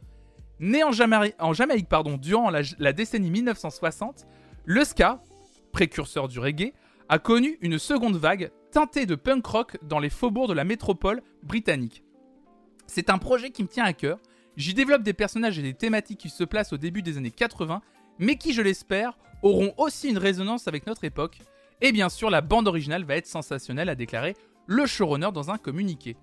Né 0.58 0.84
en, 0.84 0.92
Jamaïque 0.92 1.88
durant 2.18 2.48
la, 2.48 2.92
décennie 2.94 3.30
1960, 3.30 4.26
le 4.64 4.84
ska, 4.86 5.22
précurseur 5.70 6.28
du 6.28 6.38
reggae, 6.38 6.72
a 7.08 7.18
connu 7.18 7.58
une 7.60 7.78
seconde 7.78 8.16
vague 8.16 8.50
teintée 8.70 9.06
de 9.06 9.14
punk 9.14 9.46
rock 9.46 9.78
dans 9.82 9.98
les 9.98 10.10
faubourgs 10.10 10.48
de 10.48 10.54
la 10.54 10.64
métropole 10.64 11.22
britannique. 11.42 12.02
C'est 12.86 13.10
un 13.10 13.18
projet 13.18 13.50
qui 13.50 13.62
me 13.62 13.68
tient 13.68 13.84
à 13.84 13.92
cœur. 13.92 14.18
J'y 14.56 14.74
développe 14.74 15.02
des 15.02 15.12
personnages 15.12 15.58
et 15.58 15.62
des 15.62 15.74
thématiques 15.74 16.20
qui 16.20 16.30
se 16.30 16.44
placent 16.44 16.72
au 16.72 16.78
début 16.78 17.02
des 17.02 17.16
années 17.16 17.30
80, 17.30 17.82
mais 18.18 18.36
qui, 18.36 18.52
je 18.52 18.62
l'espère, 18.62 19.18
auront 19.42 19.74
aussi 19.76 20.08
une 20.08 20.18
résonance 20.18 20.68
avec 20.68 20.86
notre 20.86 21.04
époque 21.04 21.38
et 21.80 21.92
bien 21.92 22.08
sûr, 22.08 22.30
la 22.30 22.40
bande 22.40 22.68
originale 22.68 23.04
va 23.04 23.16
être 23.16 23.26
sensationnelle, 23.26 23.88
a 23.88 23.94
déclaré 23.94 24.36
le 24.66 24.86
showrunner 24.86 25.30
dans 25.32 25.50
un 25.50 25.58
communiqué. 25.58 26.16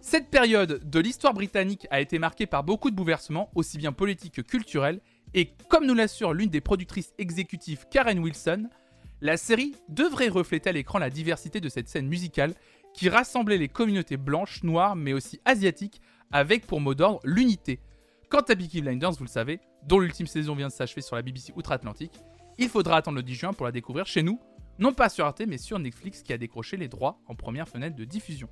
Cette 0.00 0.28
période 0.28 0.88
de 0.88 1.00
l'histoire 1.00 1.34
britannique 1.34 1.86
a 1.90 2.00
été 2.00 2.18
marquée 2.18 2.46
par 2.46 2.64
beaucoup 2.64 2.90
de 2.90 2.96
bouleversements, 2.96 3.50
aussi 3.54 3.78
bien 3.78 3.92
politiques 3.92 4.34
que 4.34 4.42
culturels, 4.42 5.00
et 5.32 5.54
comme 5.68 5.86
nous 5.86 5.94
l'assure 5.94 6.32
l'une 6.32 6.50
des 6.50 6.60
productrices 6.60 7.14
exécutives 7.18 7.86
Karen 7.90 8.18
Wilson, 8.18 8.68
la 9.20 9.36
série 9.36 9.74
devrait 9.88 10.28
refléter 10.28 10.70
à 10.70 10.72
l'écran 10.72 10.98
la 10.98 11.10
diversité 11.10 11.60
de 11.60 11.68
cette 11.68 11.88
scène 11.88 12.06
musicale 12.06 12.54
qui 12.94 13.08
rassemblait 13.08 13.58
les 13.58 13.68
communautés 13.68 14.16
blanches, 14.16 14.62
noires, 14.62 14.96
mais 14.96 15.12
aussi 15.12 15.40
asiatiques, 15.44 16.00
avec 16.32 16.66
pour 16.66 16.80
mot 16.80 16.94
d'ordre 16.94 17.20
l'unité. 17.24 17.80
Quant 18.28 18.40
à 18.40 18.56
Peaky 18.56 18.82
Blinders, 18.82 19.12
vous 19.12 19.24
le 19.24 19.28
savez, 19.28 19.60
dont 19.86 19.98
l'ultime 19.98 20.26
saison 20.26 20.54
vient 20.54 20.68
de 20.68 20.72
s'achever 20.72 21.02
sur 21.02 21.16
la 21.16 21.22
BBC 21.22 21.52
Outre-Atlantique, 21.56 22.12
il 22.58 22.68
faudra 22.68 22.96
attendre 22.96 23.16
le 23.16 23.22
10 23.22 23.34
juin 23.34 23.52
pour 23.52 23.66
la 23.66 23.72
découvrir 23.72 24.06
chez 24.06 24.22
nous, 24.22 24.40
non 24.78 24.92
pas 24.92 25.08
sur 25.08 25.24
Arte, 25.24 25.42
mais 25.46 25.58
sur 25.58 25.78
Netflix 25.78 26.22
qui 26.22 26.32
a 26.32 26.38
décroché 26.38 26.76
les 26.76 26.88
droits 26.88 27.20
en 27.26 27.34
première 27.34 27.68
fenêtre 27.68 27.96
de 27.96 28.04
diffusion. 28.04 28.48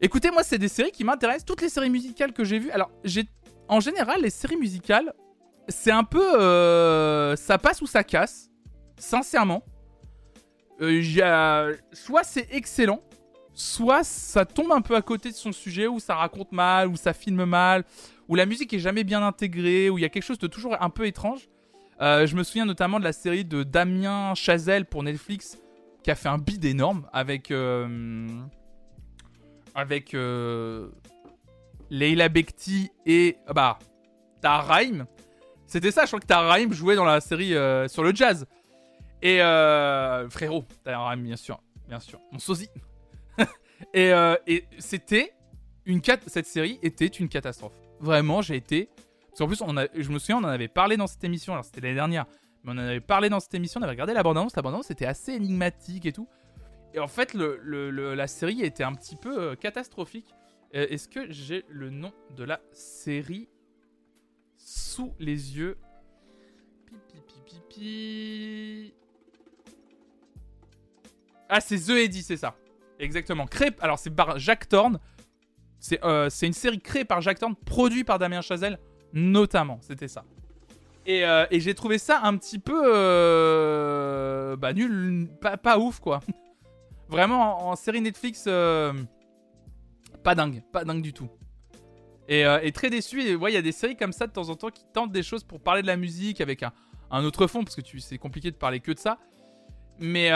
Écoutez, 0.00 0.30
moi, 0.30 0.42
c'est 0.42 0.58
des 0.58 0.68
séries 0.68 0.92
qui 0.92 1.02
m'intéressent. 1.02 1.44
Toutes 1.44 1.60
les 1.60 1.68
séries 1.68 1.90
musicales 1.90 2.32
que 2.32 2.44
j'ai 2.44 2.58
vues. 2.58 2.70
Alors, 2.70 2.90
j'ai. 3.04 3.24
En 3.66 3.80
général, 3.80 4.22
les 4.22 4.30
séries 4.30 4.56
musicales, 4.56 5.12
c'est 5.68 5.90
un 5.90 6.04
peu. 6.04 6.40
euh, 6.40 7.34
ça 7.36 7.58
passe 7.58 7.82
ou 7.82 7.86
ça 7.86 8.04
casse. 8.04 8.47
Sincèrement. 8.98 9.62
Euh, 10.80 11.74
Soit 11.92 12.22
c'est 12.24 12.48
excellent, 12.52 13.00
soit 13.52 14.04
ça 14.04 14.44
tombe 14.44 14.70
un 14.72 14.80
peu 14.80 14.94
à 14.94 15.02
côté 15.02 15.30
de 15.30 15.34
son 15.34 15.52
sujet, 15.52 15.86
ou 15.86 15.98
ça 15.98 16.14
raconte 16.14 16.52
mal, 16.52 16.88
ou 16.88 16.96
ça 16.96 17.12
filme 17.12 17.44
mal, 17.44 17.84
ou 18.28 18.36
la 18.36 18.46
musique 18.46 18.72
est 18.72 18.78
jamais 18.78 19.02
bien 19.04 19.26
intégrée, 19.26 19.90
ou 19.90 19.98
il 19.98 20.02
y 20.02 20.04
a 20.04 20.08
quelque 20.08 20.22
chose 20.22 20.38
de 20.38 20.46
toujours 20.46 20.76
un 20.80 20.90
peu 20.90 21.06
étrange. 21.06 21.48
Euh, 22.00 22.26
je 22.26 22.36
me 22.36 22.44
souviens 22.44 22.64
notamment 22.64 23.00
de 23.00 23.04
la 23.04 23.12
série 23.12 23.44
de 23.44 23.64
Damien 23.64 24.34
Chazelle 24.36 24.84
pour 24.84 25.02
Netflix, 25.02 25.58
qui 26.04 26.10
a 26.12 26.14
fait 26.14 26.28
un 26.28 26.38
bid 26.38 26.64
énorme 26.64 27.08
avec. 27.12 27.50
euh, 27.50 28.28
avec. 29.74 30.16
Leila 31.90 32.28
Bekti 32.28 32.90
et. 33.06 33.36
ah 33.46 33.52
Bah. 33.52 33.78
Taharaim. 34.40 35.06
C'était 35.66 35.90
ça, 35.90 36.02
je 36.02 36.08
crois 36.08 36.20
que 36.20 36.26
Taharaim 36.26 36.70
jouait 36.72 36.94
dans 36.94 37.04
la 37.04 37.20
série 37.20 37.54
sur 37.88 38.04
le 38.04 38.14
jazz. 38.14 38.46
Et. 39.22 39.42
Euh, 39.42 40.28
frérot, 40.28 40.64
bien 40.84 41.36
sûr. 41.36 41.60
Bien 41.88 42.00
sûr. 42.00 42.20
Mon 42.32 42.38
sosie. 42.38 42.68
et 43.94 44.12
euh, 44.12 44.36
et 44.46 44.64
c'était. 44.78 45.32
Une 45.86 46.02
cat 46.02 46.18
cette 46.26 46.46
série 46.46 46.78
était 46.82 47.06
une 47.06 47.30
catastrophe. 47.30 47.72
Vraiment, 48.00 48.42
j'ai 48.42 48.56
été. 48.56 48.90
Parce 49.30 49.38
qu'en 49.38 49.46
plus, 49.46 49.62
on 49.62 49.76
a, 49.78 49.86
je 49.94 50.10
me 50.10 50.18
souviens, 50.18 50.36
on 50.36 50.44
en 50.44 50.48
avait 50.48 50.68
parlé 50.68 50.98
dans 50.98 51.06
cette 51.06 51.24
émission. 51.24 51.54
Alors, 51.54 51.64
c'était 51.64 51.80
l'année 51.80 51.94
dernière. 51.94 52.26
Mais 52.62 52.72
on 52.72 52.74
en 52.74 52.78
avait 52.78 53.00
parlé 53.00 53.30
dans 53.30 53.40
cette 53.40 53.54
émission. 53.54 53.80
On 53.80 53.84
avait 53.84 53.92
regardé 53.92 54.12
l'abondance. 54.12 54.54
L'abondance 54.54 54.90
était 54.90 55.06
assez 55.06 55.32
énigmatique 55.32 56.04
et 56.04 56.12
tout. 56.12 56.28
Et 56.94 56.98
en 56.98 57.08
fait, 57.08 57.34
la 57.34 58.26
série 58.26 58.62
était 58.62 58.82
un 58.82 58.92
petit 58.92 59.16
peu 59.16 59.40
euh, 59.40 59.54
catastrophique. 59.54 60.34
Euh, 60.74 60.86
Est-ce 60.90 61.08
que 61.08 61.30
j'ai 61.30 61.64
le 61.68 61.90
nom 61.90 62.12
de 62.36 62.44
la 62.44 62.60
série 62.72 63.48
sous 64.56 65.14
les 65.18 65.56
yeux? 65.56 65.78
Pi, 66.86 66.96
pi, 67.08 67.20
pi, 67.26 67.40
pi, 67.46 67.60
pi. 67.68 68.94
Ah, 71.48 71.60
c'est 71.60 71.78
The 71.78 71.90
Eddy, 71.90 72.22
c'est 72.22 72.36
ça. 72.36 72.54
Exactement. 72.98 73.46
Alors, 73.80 73.98
c'est 73.98 74.10
par 74.10 74.38
Jack 74.38 74.68
Thorne. 74.68 74.98
C'est 75.80 76.04
euh, 76.04 76.28
c'est 76.28 76.46
une 76.46 76.52
série 76.52 76.80
créée 76.80 77.04
par 77.04 77.20
Jack 77.20 77.38
Thorne, 77.38 77.54
produite 77.54 78.06
par 78.06 78.18
Damien 78.18 78.40
Chazelle, 78.40 78.78
notamment. 79.12 79.78
C'était 79.80 80.08
ça. 80.08 80.24
Et, 81.06 81.24
euh, 81.24 81.46
j'ai 81.50 81.74
trouvé 81.74 81.98
ça 81.98 82.20
un 82.24 82.36
petit 82.36 82.58
peu. 82.58 82.82
euh, 82.84 84.56
bah, 84.56 84.72
nul. 84.72 85.28
Pas, 85.40 85.78
ouf, 85.78 86.00
quoi. 86.00 86.20
Vraiment, 87.08 87.68
en, 87.68 87.76
série 87.76 88.00
Netflix, 88.00 88.44
pas 88.44 90.34
dingue. 90.34 90.62
Pas 90.72 90.84
dingue 90.84 91.02
du 91.02 91.12
tout. 91.12 91.28
Et, 92.28 92.44
très 92.74 92.90
déçu. 92.90 93.22
Et 93.22 93.32
il 93.32 93.54
y 93.54 93.56
a 93.56 93.62
des 93.62 93.72
séries 93.72 93.96
comme 93.96 94.12
ça 94.12 94.26
de 94.26 94.32
temps 94.32 94.50
en 94.50 94.56
temps 94.56 94.68
qui 94.70 94.84
tentent 94.92 95.12
des 95.12 95.22
choses 95.22 95.44
pour 95.44 95.60
parler 95.60 95.80
de 95.80 95.86
la 95.86 95.96
musique 95.96 96.42
avec 96.42 96.62
un, 96.62 96.72
un 97.10 97.24
autre 97.24 97.46
fond, 97.46 97.64
parce 97.64 97.76
que 97.76 97.82
c'est 98.00 98.18
compliqué 98.18 98.50
de 98.50 98.56
parler 98.56 98.80
que 98.80 98.92
de 98.92 98.98
ça. 98.98 99.18
Mais, 100.00 100.30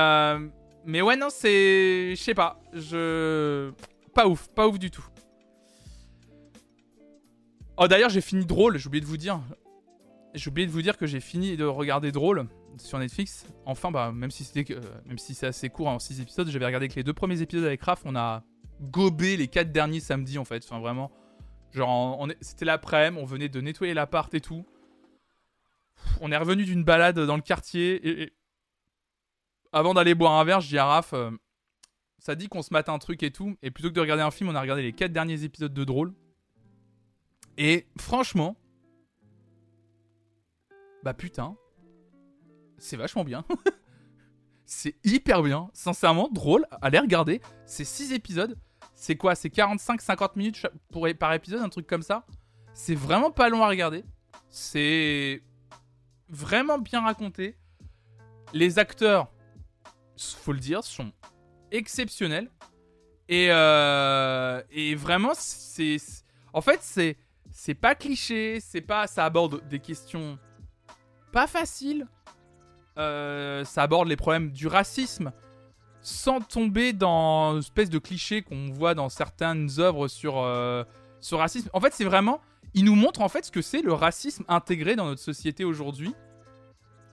mais 0.84 1.00
ouais, 1.02 1.16
non, 1.16 1.28
c'est. 1.30 2.14
Je 2.14 2.20
sais 2.22 2.34
pas. 2.34 2.60
Je. 2.72 3.70
Pas 4.14 4.26
ouf, 4.26 4.48
pas 4.48 4.68
ouf 4.68 4.78
du 4.78 4.90
tout. 4.90 5.04
Oh, 7.76 7.88
d'ailleurs, 7.88 8.10
j'ai 8.10 8.20
fini 8.20 8.44
Drôle, 8.44 8.78
j'ai 8.78 8.86
oublié 8.86 9.00
de 9.00 9.06
vous 9.06 9.16
dire. 9.16 9.40
J'ai 10.34 10.48
oublié 10.50 10.66
de 10.66 10.72
vous 10.72 10.82
dire 10.82 10.96
que 10.96 11.06
j'ai 11.06 11.20
fini 11.20 11.56
de 11.56 11.64
regarder 11.64 12.12
Drôle 12.12 12.46
sur 12.78 12.98
Netflix. 12.98 13.46
Enfin, 13.66 13.90
bah, 13.90 14.12
même 14.12 14.30
si 14.30 14.44
c'était 14.44 14.74
euh, 14.74 14.80
c'est 15.16 15.46
assez 15.46 15.68
court 15.68 15.88
en 15.88 15.98
6 15.98 16.20
épisodes, 16.20 16.48
j'avais 16.48 16.66
regardé 16.66 16.88
que 16.88 16.94
les 16.94 17.02
deux 17.02 17.12
premiers 17.12 17.40
épisodes 17.42 17.64
avec 17.64 17.82
Raph, 17.82 18.02
on 18.04 18.16
a 18.16 18.42
gobé 18.80 19.36
les 19.36 19.48
quatre 19.48 19.72
derniers 19.72 20.00
samedis 20.00 20.38
en 20.38 20.44
fait. 20.44 20.64
Enfin, 20.64 20.80
vraiment. 20.80 21.10
Genre, 21.72 22.26
c'était 22.42 22.64
l'après-midi, 22.66 23.22
on 23.22 23.24
venait 23.26 23.48
de 23.48 23.60
nettoyer 23.60 23.94
l'appart 23.94 24.32
et 24.34 24.40
tout. 24.40 24.64
On 26.20 26.30
est 26.32 26.36
revenu 26.36 26.64
d'une 26.64 26.84
balade 26.84 27.18
dans 27.18 27.36
le 27.36 27.42
quartier 27.42 28.22
et- 28.22 28.32
avant 29.72 29.94
d'aller 29.94 30.14
boire 30.14 30.32
un 30.32 30.44
verre, 30.44 30.60
je 30.60 30.68
dis 30.68 30.78
à 30.78 30.86
Raph, 30.86 31.12
euh, 31.14 31.30
ça 32.18 32.34
dit 32.34 32.48
qu'on 32.48 32.62
se 32.62 32.72
mate 32.72 32.88
un 32.88 32.98
truc 32.98 33.22
et 33.22 33.30
tout. 33.30 33.56
Et 33.62 33.70
plutôt 33.70 33.88
que 33.88 33.94
de 33.94 34.00
regarder 34.00 34.22
un 34.22 34.30
film, 34.30 34.50
on 34.50 34.54
a 34.54 34.60
regardé 34.60 34.82
les 34.82 34.92
quatre 34.92 35.12
derniers 35.12 35.44
épisodes 35.44 35.72
de 35.72 35.84
Drôle. 35.84 36.14
Et 37.58 37.86
franchement, 37.98 38.56
bah 41.02 41.14
putain, 41.14 41.56
c'est 42.78 42.96
vachement 42.96 43.24
bien. 43.24 43.44
c'est 44.66 44.94
hyper 45.04 45.42
bien. 45.42 45.70
Sincèrement, 45.72 46.28
drôle. 46.30 46.66
Allez 46.80 46.98
regarder. 46.98 47.40
C'est 47.66 47.84
6 47.84 48.12
épisodes. 48.12 48.56
C'est 48.94 49.16
quoi? 49.16 49.34
C'est 49.34 49.52
45-50 49.52 50.30
minutes 50.36 50.66
par 51.18 51.32
épisode, 51.32 51.60
un 51.60 51.68
truc 51.68 51.86
comme 51.86 52.02
ça? 52.02 52.24
C'est 52.72 52.94
vraiment 52.94 53.30
pas 53.30 53.48
long 53.48 53.62
à 53.62 53.68
regarder. 53.68 54.04
C'est 54.48 55.42
vraiment 56.28 56.78
bien 56.78 57.00
raconté. 57.00 57.56
Les 58.54 58.78
acteurs, 58.78 59.31
faut 60.16 60.52
le 60.52 60.60
dire, 60.60 60.84
sont 60.84 61.12
exceptionnels. 61.70 62.50
Et, 63.28 63.48
euh, 63.50 64.62
et 64.70 64.94
vraiment, 64.94 65.32
c'est. 65.34 65.96
En 66.52 66.60
fait, 66.60 66.80
c'est. 66.82 67.16
C'est 67.50 67.74
pas 67.74 67.94
cliché, 67.94 68.60
c'est 68.60 68.80
pas. 68.80 69.06
Ça 69.06 69.24
aborde 69.24 69.66
des 69.68 69.78
questions 69.78 70.38
pas 71.32 71.46
faciles. 71.46 72.06
Euh, 72.98 73.64
ça 73.64 73.82
aborde 73.84 74.08
les 74.08 74.16
problèmes 74.16 74.50
du 74.50 74.66
racisme 74.66 75.32
sans 76.02 76.40
tomber 76.40 76.92
dans 76.92 77.52
une 77.52 77.58
espèce 77.60 77.88
de 77.88 77.98
cliché 77.98 78.42
qu'on 78.42 78.70
voit 78.70 78.94
dans 78.94 79.08
certaines 79.08 79.68
œuvres 79.78 80.08
sur, 80.08 80.38
euh, 80.38 80.84
sur 81.20 81.38
racisme. 81.38 81.70
En 81.72 81.80
fait, 81.80 81.94
c'est 81.94 82.04
vraiment. 82.04 82.40
Il 82.74 82.84
nous 82.84 82.96
montre 82.96 83.20
en 83.20 83.28
fait 83.28 83.44
ce 83.44 83.52
que 83.52 83.62
c'est 83.62 83.82
le 83.82 83.92
racisme 83.92 84.44
intégré 84.48 84.96
dans 84.96 85.06
notre 85.06 85.20
société 85.20 85.64
aujourd'hui. 85.64 86.14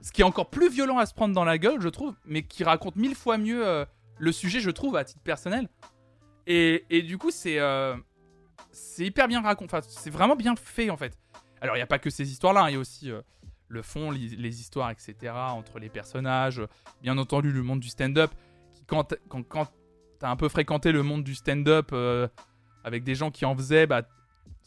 Ce 0.01 0.11
qui 0.11 0.21
est 0.21 0.25
encore 0.25 0.49
plus 0.49 0.69
violent 0.69 0.97
à 0.97 1.05
se 1.05 1.13
prendre 1.13 1.33
dans 1.33 1.43
la 1.43 1.57
gueule, 1.57 1.81
je 1.81 1.89
trouve, 1.89 2.15
mais 2.25 2.43
qui 2.43 2.63
raconte 2.63 2.95
mille 2.95 3.15
fois 3.15 3.37
mieux 3.37 3.67
euh, 3.67 3.85
le 4.17 4.31
sujet, 4.31 4.59
je 4.59 4.69
trouve, 4.69 4.95
à 4.95 5.03
titre 5.03 5.21
personnel. 5.21 5.67
Et, 6.47 7.03
du 7.03 7.17
coup, 7.17 7.29
c'est 7.29 7.59
euh, 7.59 7.95
hyper 8.97 9.27
bien 9.27 9.41
raconté. 9.41 9.77
C'est 9.87 10.09
vraiment 10.09 10.35
bien 10.35 10.55
fait 10.55 10.89
en 10.89 10.97
fait. 10.97 11.15
Alors, 11.61 11.75
il 11.75 11.79
n'y 11.79 11.83
a 11.83 11.87
pas 11.87 11.99
que 11.99 12.09
ces 12.09 12.31
histoires-là, 12.31 12.63
hein, 12.63 12.69
il 12.69 12.73
y 12.73 12.75
a 12.75 12.79
aussi 12.79 13.11
euh, 13.11 13.21
le 13.67 13.83
fond, 13.83 14.09
les, 14.09 14.59
histoires, 14.59 14.89
etc. 14.89 15.33
entre 15.33 15.77
les 15.77 15.89
personnages. 15.89 16.61
Bien 17.03 17.17
entendu, 17.19 17.51
le 17.51 17.61
monde 17.61 17.81
du 17.81 17.89
stand-up. 17.89 18.31
Quand 18.87 19.13
quand, 19.27 19.43
quand 19.43 19.71
t'as 20.17 20.31
un 20.31 20.35
peu 20.35 20.49
fréquenté 20.49 20.91
le 20.91 21.03
monde 21.03 21.23
du 21.23 21.35
stand-up 21.35 21.93
avec 22.83 23.03
des 23.03 23.13
gens 23.13 23.29
qui 23.29 23.45
en 23.45 23.55
faisaient, 23.55 23.85
bah, 23.85 24.01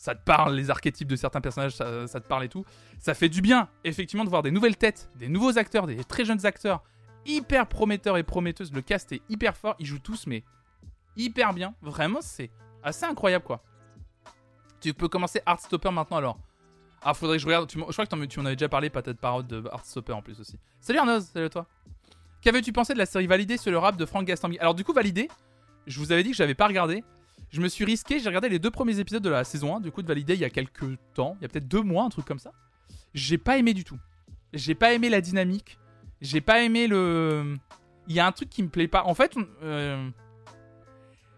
ça 0.03 0.17
te 0.17 0.25
parle, 0.25 0.57
les 0.57 0.69
archétypes 0.69 1.07
de 1.07 1.15
certains 1.15 1.41
personnages, 1.41 1.77
ça, 1.77 1.85
te 1.85 2.27
parle 2.27 2.43
et 2.43 2.49
tout. 2.49 2.65
Ça 2.99 3.15
fait 3.15 3.29
du 3.29 3.41
bien, 3.41 3.69
effectivement, 3.85 4.25
de 4.25 4.31
voir 4.31 4.43
des 4.43 4.51
nouvelles 4.51 4.77
têtes, 4.77 5.09
des 5.15 5.29
nouveaux 5.29 5.59
acteurs, 5.59 5.87
des 5.87 6.03
très 6.03 6.25
jeunes 6.25 6.45
acteurs, 6.45 6.83
hyper 7.25 7.69
prometteurs 7.69 8.19
et 8.19 8.25
prometteuses. 8.25 8.73
Le 8.73 8.83
cast 8.83 9.13
est 9.13 9.23
hyper 9.29 9.57
fort, 9.57 9.77
ils 9.79 9.87
jouent 9.87 10.01
tous, 10.01 10.27
mais 10.27 10.43
hyper 11.15 11.55
bien. 11.55 11.77
Vraiment, 11.83 12.19
c'est 12.21 12.51
assez 12.83 13.05
incroyable, 13.05 13.45
quoi. 13.45 13.63
Tu 14.81 14.93
peux 14.93 15.07
commencer 15.07 15.41
Heartstopper 15.47 15.93
maintenant, 15.93 16.17
alors. 16.17 16.39
Ah, 17.03 17.15
faudrait 17.15 17.37
que 17.37 17.43
je 17.43 17.47
regarde. 17.47 17.71
Je 17.71 17.79
crois 17.79 18.05
que 18.05 18.25
tu 18.25 18.41
m'en 18.41 18.47
avais 18.47 18.57
déjà 18.57 18.69
parlé, 18.69 18.91
patate 18.91 19.19
parole 19.19 19.47
de 19.47 19.63
Heartstopper 19.73 20.15
en 20.15 20.23
plus 20.23 20.41
aussi. 20.41 20.59
Salut 20.81 20.99
Arnoz, 20.99 21.27
salut 21.33 21.47
à 21.47 21.49
toi. 21.49 21.67
Qu'avais-tu 22.41 22.73
pensé 22.73 22.93
de 22.93 22.99
la 22.99 23.07
série 23.07 23.29
Validée 23.29 23.57
sur 23.57 23.71
le 23.71 23.79
rap 23.79 23.97
de 23.97 24.05
Franck 24.05 24.25
Gastambide 24.25 24.59
Alors, 24.61 24.75
du 24.75 24.83
coup, 24.83 24.93
Validé, 24.93 25.29
je 25.87 26.01
vous 26.01 26.11
avais 26.11 26.25
dit 26.25 26.33
que 26.33 26.37
j'avais 26.37 26.57
pas 26.57 26.67
regardé. 26.67 27.05
Je 27.53 27.61
me 27.61 27.69
suis 27.69 27.85
risqué, 27.85 28.19
j'ai 28.19 28.29
regardé 28.29 28.49
les 28.49 28.59
deux 28.59 28.71
premiers 28.71 28.99
épisodes 28.99 29.23
de 29.23 29.29
la 29.29 29.45
saison 29.45 29.77
1, 29.77 29.81
du 29.81 29.93
coup, 29.93 30.01
de 30.01 30.09
Validé 30.09 30.33
il 30.35 30.41
y 30.41 30.45
a 30.45 30.51
quelques 30.51 30.97
temps, 31.13 31.37
il 31.39 31.43
y 31.43 31.45
a 31.45 31.49
peut-être 31.49 31.69
deux 31.69 31.83
mois, 31.83 32.05
un 32.05 32.09
truc 32.09 32.25
comme 32.25 32.39
ça. 32.39 32.53
J'ai 33.13 33.37
pas 33.37 33.59
aimé 33.59 33.75
du 33.75 33.85
tout. 33.85 33.99
J'ai 34.55 34.75
pas 34.75 34.95
aimé 34.95 35.11
la 35.11 35.21
dynamique. 35.21 35.79
J'ai 36.23 36.41
pas 36.41 36.63
aimé 36.63 36.87
le. 36.87 37.59
Il 38.09 38.15
y 38.15 38.21
a 38.21 38.27
un 38.27 38.33
truc 38.33 38.49
qui 38.49 38.63
me 38.63 38.69
plaît 38.69 38.89
pas. 38.89 39.05
En 39.05 39.15
fait, 39.15 39.37
euh, 39.63 40.09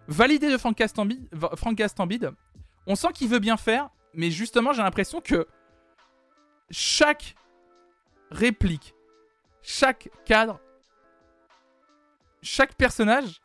Validé 0.07 0.53
de 0.53 0.57
Franck 0.57 0.79
Gastambide, 0.79 1.29
Franck 1.57 1.77
Gastambide, 1.77 2.31
on 2.87 2.95
sent 2.95 3.09
qu'il 3.13 3.29
veut 3.29 3.41
bien 3.41 3.57
faire, 3.57 3.91
mais 4.15 4.31
justement, 4.31 4.73
j'ai 4.73 4.83
l'impression 4.83 5.21
que 5.21 5.49
chaque 6.71 7.35
réplique, 8.31 8.95
chaque 9.63 10.11
cadre, 10.25 10.61
chaque 12.43 12.75
personnage 12.75 13.41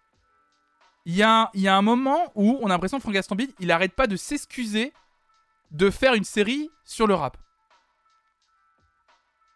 il 1.05 1.15
y, 1.15 1.23
a, 1.23 1.49
un 1.55 1.81
moment 1.81 2.31
où 2.35 2.59
on 2.61 2.67
a 2.67 2.69
l'impression 2.69 2.97
que 2.97 3.01
Franck 3.01 3.15
Gastambide, 3.15 3.51
il 3.59 3.71
arrête 3.71 3.93
pas 3.93 4.07
de 4.07 4.15
s'excuser 4.15 4.93
de 5.71 5.89
faire 5.89 6.13
une 6.13 6.23
série 6.23 6.69
sur 6.83 7.07
le 7.07 7.13
rap. 7.13 7.37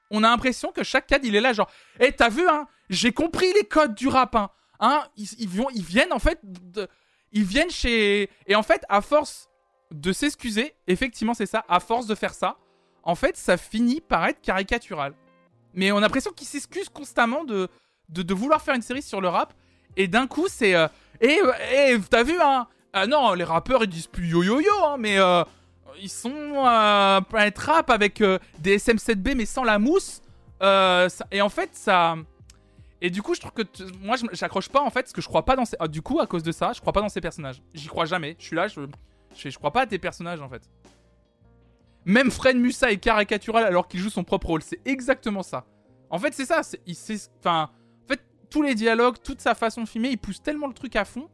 On 0.10 0.24
a 0.24 0.30
l'impression 0.30 0.72
que 0.72 0.84
chaque 0.84 1.08
cadre, 1.08 1.26
il 1.26 1.36
est 1.36 1.42
là, 1.42 1.54
genre, 1.54 1.70
hé, 2.00 2.12
t'as 2.12 2.30
vu, 2.30 2.48
hein, 2.48 2.68
j'ai 2.90 3.12
compris 3.12 3.52
les 3.54 3.66
codes 3.66 3.96
du 3.96 4.08
rap, 4.08 4.36
hein. 4.36 4.50
hein 4.80 5.04
ils, 5.18 5.48
viennent, 5.48 6.14
en 6.14 6.20
fait, 6.20 6.40
ils 7.32 7.44
viennent 7.44 7.72
chez. 7.72 8.30
Et 8.48 8.56
en 8.56 8.64
fait, 8.64 8.84
à 8.90 9.02
force 9.02 9.50
de 9.92 10.12
s'excuser, 10.12 10.76
effectivement, 10.88 11.34
c'est 11.34 11.46
ça, 11.46 11.66
à 11.68 11.80
force 11.80 12.08
de 12.08 12.16
faire 12.16 12.34
ça, 12.34 12.58
en 13.04 13.16
fait, 13.16 13.38
ça 13.38 13.58
finit 13.58 14.02
par 14.02 14.26
être 14.26 14.42
caricatural. 14.42 15.14
Mais 15.74 15.92
on 15.92 15.98
a 15.98 16.02
l'impression 16.02 16.32
qu'il 16.32 16.48
s'excuse 16.48 16.90
constamment 16.90 17.44
de, 17.44 17.70
de, 18.10 18.34
vouloir 18.34 18.62
faire 18.62 18.76
une 18.76 18.82
série 18.82 19.02
sur 19.02 19.22
le 19.22 19.28
rap. 19.28 19.54
Et 19.98 20.08
d'un 20.08 20.28
coup, 20.28 20.48
c'est. 20.48 20.76
Euh, 20.76 20.88
et 21.22 21.40
eh, 21.74 22.00
t'as 22.10 22.24
vu, 22.24 22.36
hein? 22.42 22.68
Ah 22.94 23.08
Non, 23.08 23.34
les 23.34 23.44
rappeurs, 23.44 23.84
ils 23.84 23.90
disent 23.90 24.08
plus 24.08 24.28
yo-yo-yo, 24.28 24.72
hein, 24.86 24.98
mais 25.00 25.18
euh, 25.18 25.44
ils 26.02 26.10
sont 26.10 26.32
euh, 26.32 27.22
Planet 27.22 27.58
Rap 27.58 27.90
avec 27.90 28.22
des 28.60 28.78
SM7B, 28.78 29.36
mais 29.36 29.46
sans 29.46 29.64
la 29.64 29.80
mousse. 29.80 30.22
et 30.62 31.42
en 31.42 31.50
fait, 31.50 31.70
ça. 31.74 32.16
Et 33.02 33.10
du 33.10 33.22
coup, 33.22 33.36
je 33.36 33.42
trouve 33.42 33.52
que 33.52 33.64
moi, 34.02 34.16
j'accroche 34.32 34.70
pas 34.70 34.82
en 34.82 34.90
fait, 34.90 35.02
parce 35.02 35.14
que 35.14 35.22
je 35.22 35.28
crois 35.28 35.44
pas 35.44 35.56
dans 35.56 35.66
ces. 35.66 35.76
Ah, 35.80 35.88
du 35.88 36.02
coup, 36.02 36.20
à 36.20 36.28
cause 36.28 36.44
de 36.44 36.52
ça, 36.52 36.72
je 36.74 36.80
crois 36.82 36.94
pas 36.94 37.02
dans 37.02 37.10
ces 37.10 37.22
personnages. 37.22 37.62
J'y 37.74 37.88
crois 37.88 38.06
jamais. 38.06 38.36
Je 38.40 38.46
suis 38.46 38.56
là, 38.56 38.68
je... 38.68 38.82
je, 39.36 39.58
crois 39.58 39.72
pas 39.72 39.82
à 39.82 39.86
tes 39.86 40.00
personnages 40.00 40.42
en 40.42 40.50
fait. 40.50 40.70
Même 42.06 42.32
Fred 42.32 42.58
Musa 42.58 42.92
est 42.92 42.98
caricatural 42.98 43.64
alors 43.66 43.88
qu'il 43.88 44.00
joue 44.00 44.10
son 44.10 44.24
propre 44.24 44.48
rôle. 44.48 44.62
C'est 44.62 44.80
exactement 44.86 45.44
ça. 45.44 45.66
En 46.10 46.20
fait, 46.20 46.34
c'est 46.34 46.46
ça. 46.46 46.62
Il, 46.86 46.96
enfin, 47.40 47.72
tous 48.54 48.62
les 48.62 48.76
dialogues, 48.76 49.16
toute 49.24 49.42
sa 49.42 49.56
façon 49.56 49.82
de 49.82 49.90
filmer, 49.90 50.10
il 50.10 50.18
pousse 50.18 50.40
tellement 50.40 50.68
le 50.68 50.76
truc 50.76 50.96
à 50.96 51.06
fond 51.06 51.28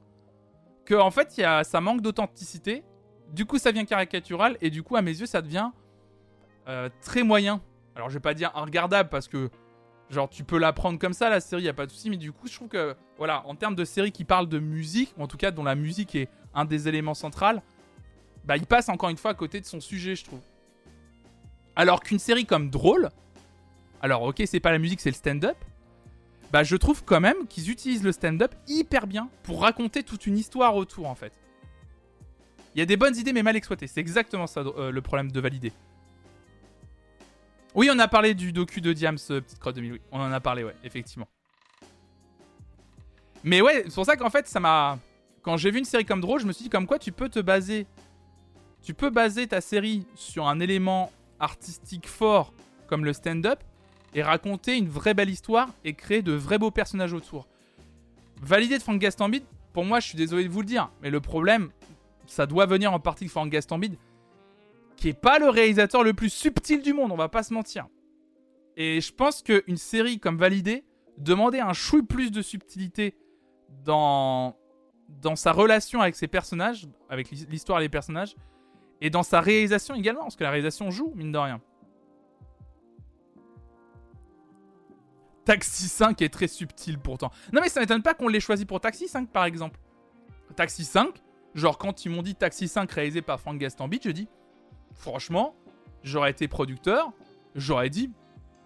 que 0.86 0.96
en 0.96 1.12
fait, 1.12 1.38
y 1.38 1.44
a, 1.44 1.66
ça 1.66 1.82
manque 1.82 2.00
d'authenticité. 2.02 2.82
Du 3.34 3.46
coup, 3.46 3.58
ça 3.58 3.74
devient 3.74 3.86
caricatural 3.86 4.58
et 4.62 4.70
du 4.70 4.84
coup, 4.84 4.96
à 4.96 5.02
mes 5.02 5.12
yeux, 5.12 5.26
ça 5.26 5.42
devient 5.42 5.70
euh, 6.70 6.88
très 7.02 7.24
moyen. 7.24 7.62
Alors, 7.94 8.10
je 8.10 8.14
vais 8.14 8.22
pas 8.22 8.34
dire 8.34 8.52
regardable 8.56 9.10
parce 9.10 9.28
que 9.28 9.50
genre 10.10 10.30
tu 10.30 10.46
peux 10.46 10.58
la 10.58 10.72
prendre 10.72 10.98
comme 10.98 11.12
ça 11.12 11.30
la 11.30 11.42
série, 11.42 11.64
y 11.64 11.68
a 11.68 11.74
pas 11.74 11.86
de 11.86 11.92
souci. 11.92 12.10
Mais 12.10 12.16
du 12.16 12.32
coup, 12.32 12.48
je 12.48 12.56
trouve 12.56 12.70
que 12.70 12.96
voilà, 13.18 13.46
en 13.46 13.54
termes 13.54 13.76
de 13.76 13.84
série 13.84 14.14
qui 14.14 14.24
parle 14.24 14.48
de 14.48 14.60
musique, 14.60 15.14
ou 15.18 15.24
en 15.24 15.28
tout 15.28 15.38
cas 15.38 15.52
dont 15.52 15.66
la 15.66 15.76
musique 15.76 16.16
est 16.16 16.30
un 16.54 16.64
des 16.64 16.88
éléments 16.88 17.14
centraux, 17.14 17.60
bah 18.46 18.56
il 18.56 18.66
passe 18.66 18.88
encore 18.88 19.10
une 19.10 19.18
fois 19.18 19.32
à 19.32 19.36
côté 19.36 19.60
de 19.60 19.66
son 19.66 19.82
sujet, 19.82 20.16
je 20.16 20.24
trouve. 20.24 20.42
Alors 21.76 22.00
qu'une 22.00 22.18
série 22.18 22.46
comme 22.46 22.70
Drôle, 22.70 23.10
alors 24.02 24.24
ok, 24.24 24.42
c'est 24.46 24.62
pas 24.62 24.72
la 24.72 24.80
musique, 24.80 25.02
c'est 25.02 25.12
le 25.12 25.16
stand-up. 25.16 25.58
Bah 26.52 26.64
je 26.64 26.76
trouve 26.76 27.04
quand 27.04 27.20
même 27.20 27.48
qu'ils 27.48 27.70
utilisent 27.70 28.04
le 28.04 28.12
stand-up 28.12 28.54
hyper 28.68 29.08
bien 29.08 29.30
pour 29.44 29.62
raconter 29.62 30.04
toute 30.04 30.26
une 30.26 30.38
histoire 30.38 30.76
autour 30.76 31.08
en 31.08 31.16
fait. 31.16 31.34
Il 32.74 32.80
y 32.80 32.82
a 32.82 32.86
des 32.86 32.98
bonnes 32.98 33.16
idées 33.16 33.34
mais 33.34 33.44
mal 33.44 33.56
exploitées. 33.56 33.88
C'est 33.88 34.00
exactement 34.00 34.48
ça 34.48 34.62
euh, 34.62 34.92
le 34.92 35.02
problème 35.02 35.32
de 35.32 35.40
valider. 35.40 35.72
Oui, 37.76 37.90
on 37.94 38.00
a 38.00 38.08
parlé 38.08 38.34
du 38.34 38.52
docu 38.52 38.82
de 38.82 38.94
Diams, 38.94 39.18
euh, 39.30 39.42
Petite 39.42 39.60
Crotte 39.60 39.76
2000. 39.76 39.94
Oui, 39.94 40.02
on 40.12 40.20
en 40.20 40.32
a 40.32 40.40
parlé, 40.40 40.64
ouais, 40.64 40.76
effectivement. 40.84 41.28
Mais 43.44 43.62
ouais, 43.62 43.84
c'est 43.86 43.96
pour 43.96 44.06
ça 44.06 44.18
qu'en 44.18 44.30
fait, 44.30 44.48
ça 44.48 44.60
m'a. 44.60 44.98
Quand 45.44 45.56
j'ai 45.56 45.72
vu 45.72 45.80
une 45.80 45.86
série 45.86 46.04
comme 46.04 46.20
Drôle, 46.20 46.42
je 46.42 46.48
me 46.48 46.52
suis 46.52 46.64
dit 46.64 46.70
comme 46.70 46.88
quoi 46.88 47.00
tu 47.00 47.12
peux 47.12 47.30
te 47.30 47.40
baser. 47.40 47.86
Tu 48.82 48.94
peux 48.94 49.10
baser 49.10 49.48
ta 49.48 49.62
série 49.62 50.06
sur 50.16 50.48
un 50.48 50.60
élément 50.60 51.12
artistique 51.40 52.08
fort 52.08 52.54
comme 52.88 53.06
le 53.06 53.14
stand-up 53.14 53.60
et 54.14 54.24
raconter 54.24 54.78
une 54.78 54.90
vraie 54.90 55.14
belle 55.14 55.30
histoire 55.30 55.70
et 55.84 55.94
créer 55.94 56.22
de 56.22 56.34
vrais 56.34 56.58
beaux 56.58 56.72
personnages 56.72 57.14
autour. 57.14 57.48
Valider 58.42 58.78
de 58.78 58.84
Frank 58.84 59.00
Gastambide, 59.00 59.44
pour 59.74 59.86
moi, 59.86 60.00
je 60.00 60.08
suis 60.08 60.18
désolé 60.18 60.46
de 60.46 60.50
vous 60.50 60.62
le 60.62 60.66
dire, 60.66 60.92
mais 61.02 61.10
le 61.10 61.20
problème, 61.20 61.70
ça 62.26 62.46
doit 62.46 62.66
venir 62.66 62.94
en 62.94 63.00
partie 63.00 63.26
de 63.26 63.30
Frank 63.30 63.50
Gastambide, 63.50 63.96
qui 64.96 65.10
est 65.10 65.14
pas 65.14 65.40
le 65.40 65.50
réalisateur 65.50 66.04
le 66.04 66.14
plus 66.14 66.30
subtil 66.30 66.82
du 66.82 66.94
monde, 66.94 67.12
on 67.12 67.18
va 67.18 67.30
pas 67.30 67.44
se 67.44 67.54
mentir. 67.54 67.88
Et 68.78 69.02
je 69.02 69.14
pense 69.14 69.42
qu'une 69.42 69.78
série 69.78 70.20
comme 70.20 70.38
Validé 70.38 70.84
demandait 71.18 71.60
un 71.60 71.74
chouille 71.74 72.04
plus 72.04 72.32
de 72.32 72.42
subtilité 72.42 73.16
dans, 73.84 74.56
dans 75.22 75.36
sa 75.36 75.52
relation 75.52 76.02
avec 76.02 76.16
ses 76.16 76.28
personnages, 76.28 76.88
avec 77.10 77.30
l'histoire 77.32 77.80
les 77.80 77.90
personnages, 77.90 78.36
et 79.02 79.10
dans 79.10 79.24
sa 79.24 79.42
réalisation 79.42 79.96
également, 79.96 80.22
parce 80.22 80.36
que 80.36 80.44
la 80.44 80.52
réalisation 80.52 80.92
joue, 80.92 81.14
mine 81.16 81.32
de 81.32 81.38
rien. 81.38 81.62
Taxi 85.50 85.88
5 85.88 86.22
est 86.22 86.30
très 86.30 86.48
subtil 86.48 87.00
pourtant. 87.00 87.32
Non 87.52 87.62
mais 87.64 87.70
ça 87.70 87.80
m'étonne 87.80 88.04
pas 88.04 88.14
qu'on 88.14 88.28
l'ait 88.28 88.40
choisi 88.40 88.66
pour 88.66 88.80
Taxi 88.80 89.08
5 89.08 89.30
par 89.30 89.46
exemple. 89.46 89.80
Taxi 90.56 90.86
5, 90.86 91.10
genre 91.56 91.80
quand 91.80 92.06
ils 92.06 92.12
m'ont 92.12 92.22
dit 92.22 92.36
Taxi 92.36 92.68
5 92.68 92.92
réalisé 92.92 93.24
par 93.24 93.40
Frank 93.40 93.58
Gastambide, 93.58 94.02
je 94.06 94.12
dis 94.12 94.28
franchement, 94.94 95.56
j'aurais 96.04 96.30
été 96.30 96.48
producteur, 96.48 97.12
j'aurais 97.56 97.90
dit 97.90 98.12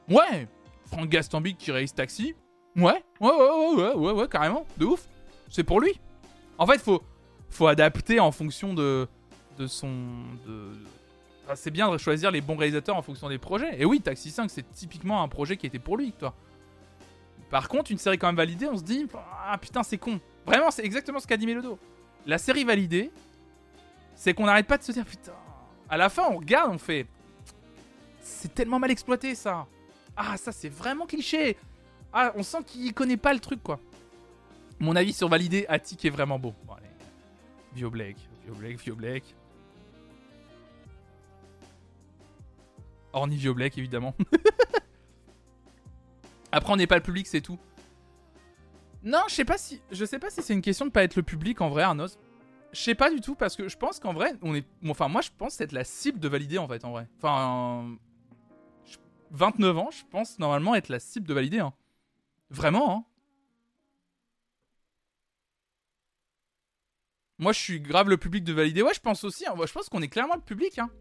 ouais, 0.09 0.49
Frank 0.87 1.07
Gastambide 1.07 1.55
qui 1.55 1.71
réalise 1.71 1.93
Taxi, 1.93 2.35
ouais, 2.75 3.01
ouais, 3.21 3.31
ouais, 3.31 3.75
ouais, 3.77 3.93
ouais, 3.93 4.11
ouais, 4.11 4.27
carrément, 4.27 4.65
de 4.75 4.83
ouf, 4.83 5.07
c'est 5.49 5.63
pour 5.63 5.79
lui. 5.79 6.01
En 6.57 6.67
fait, 6.67 6.79
faut, 6.79 7.01
faut 7.49 7.67
adapter 7.67 8.19
en 8.19 8.33
fonction 8.33 8.73
de, 8.73 9.07
de 9.57 9.67
son. 9.67 9.87
De... 10.45 10.73
c'est 11.55 11.71
bien 11.71 11.89
de 11.89 11.97
choisir 11.97 12.29
les 12.29 12.41
bons 12.41 12.57
réalisateurs 12.57 12.97
en 12.97 13.01
fonction 13.01 13.29
des 13.29 13.37
projets. 13.37 13.81
Et 13.81 13.85
oui, 13.85 14.01
Taxi 14.01 14.31
5, 14.31 14.51
c'est 14.51 14.69
typiquement 14.73 15.23
un 15.23 15.29
projet 15.29 15.55
qui 15.55 15.65
était 15.65 15.79
pour 15.79 15.95
lui, 15.95 16.11
toi. 16.11 16.35
Par 17.53 17.69
contre, 17.69 17.91
une 17.91 17.99
série 17.99 18.17
quand 18.17 18.25
même 18.25 18.35
validée, 18.35 18.65
on 18.65 18.75
se 18.75 18.81
dit 18.81 19.05
Ah 19.45 19.59
putain, 19.59 19.83
c'est 19.83 19.99
con. 19.99 20.19
Vraiment, 20.43 20.71
c'est 20.71 20.83
exactement 20.83 21.19
ce 21.19 21.27
qu'a 21.27 21.37
dit 21.37 21.45
Melodo. 21.45 21.77
La 22.25 22.39
série 22.39 22.63
validée, 22.63 23.11
c'est 24.15 24.33
qu'on 24.33 24.47
n'arrête 24.47 24.65
pas 24.65 24.79
de 24.79 24.81
se 24.81 24.91
dire 24.91 25.05
Putain. 25.05 25.35
À 25.87 25.95
la 25.95 26.09
fin, 26.09 26.23
on 26.31 26.37
regarde, 26.37 26.71
on 26.73 26.79
fait 26.79 27.05
C'est 28.21 28.55
tellement 28.55 28.79
mal 28.79 28.89
exploité 28.89 29.35
ça. 29.35 29.67
Ah, 30.17 30.35
ça, 30.35 30.51
c'est 30.51 30.67
vraiment 30.67 31.05
cliché. 31.05 31.55
Ah, 32.11 32.33
on 32.35 32.41
sent 32.41 32.63
qu'il 32.65 32.91
connaît 32.91 33.17
pas 33.17 33.35
le 33.35 33.39
truc, 33.39 33.61
quoi. 33.61 33.79
Mon 34.79 34.95
avis 34.95 35.13
sur 35.13 35.29
validé, 35.29 35.67
Attic 35.69 36.03
est 36.05 36.09
vraiment 36.09 36.39
beau. 36.39 36.55
Bon, 36.65 36.73
allez. 36.73 36.87
Blake, 37.87 38.17
Vio 38.47 38.55
Blake, 38.55 38.95
Blake. 38.95 39.35
Horny 43.11 43.35
Vio 43.35 43.53
Blake, 43.53 43.77
évidemment. 43.77 44.15
Après, 46.53 46.71
on 46.71 46.75
n'est 46.75 46.85
pas 46.85 46.97
le 46.97 47.01
public, 47.01 47.25
c'est 47.25 47.41
tout. 47.41 47.57
Non, 49.01 49.23
je 49.27 49.33
sais 49.33 49.43
pas 49.43 49.57
si, 49.57 49.81
je 49.91 50.05
sais 50.05 50.19
pas 50.19 50.29
si 50.29 50.43
c'est 50.43 50.53
une 50.53 50.61
question 50.61 50.85
de 50.85 50.91
pas 50.91 51.03
être 51.03 51.15
le 51.15 51.23
public 51.23 51.59
en 51.61 51.69
vrai, 51.69 51.81
Arnos. 51.81 52.19
Je 52.71 52.79
sais 52.79 52.93
pas 52.93 53.09
du 53.09 53.21
tout 53.21 53.33
parce 53.33 53.55
que 53.55 53.67
je 53.67 53.75
pense 53.75 53.99
qu'en 53.99 54.13
vrai, 54.13 54.35
on 54.43 54.53
est, 54.53 54.65
enfin 54.87 55.07
moi 55.07 55.21
je 55.21 55.29
pense 55.35 55.59
être 55.61 55.71
la 55.71 55.83
cible 55.83 56.19
de 56.19 56.27
valider 56.27 56.59
en 56.59 56.67
fait 56.67 56.85
en 56.85 56.91
vrai. 56.91 57.07
Enfin, 57.17 57.97
29 59.31 59.77
ans, 59.79 59.89
je 59.91 60.03
pense 60.11 60.37
normalement 60.37 60.75
être 60.75 60.89
la 60.89 60.99
cible 60.99 61.27
de 61.27 61.33
valider. 61.33 61.59
Hein. 61.59 61.73
Vraiment. 62.51 62.97
Hein. 62.97 63.05
Moi, 67.39 67.51
je 67.51 67.59
suis 67.59 67.81
grave 67.81 68.09
le 68.09 68.17
public 68.17 68.43
de 68.43 68.53
valider. 68.53 68.83
Ouais, 68.83 68.93
je 68.93 68.99
pense 68.99 69.23
aussi. 69.23 69.47
Hein. 69.47 69.55
Je 69.65 69.73
pense 69.73 69.89
qu'on 69.89 70.03
est 70.03 70.07
clairement 70.07 70.35
le 70.35 70.41
public. 70.41 70.77
Hein. 70.77 70.91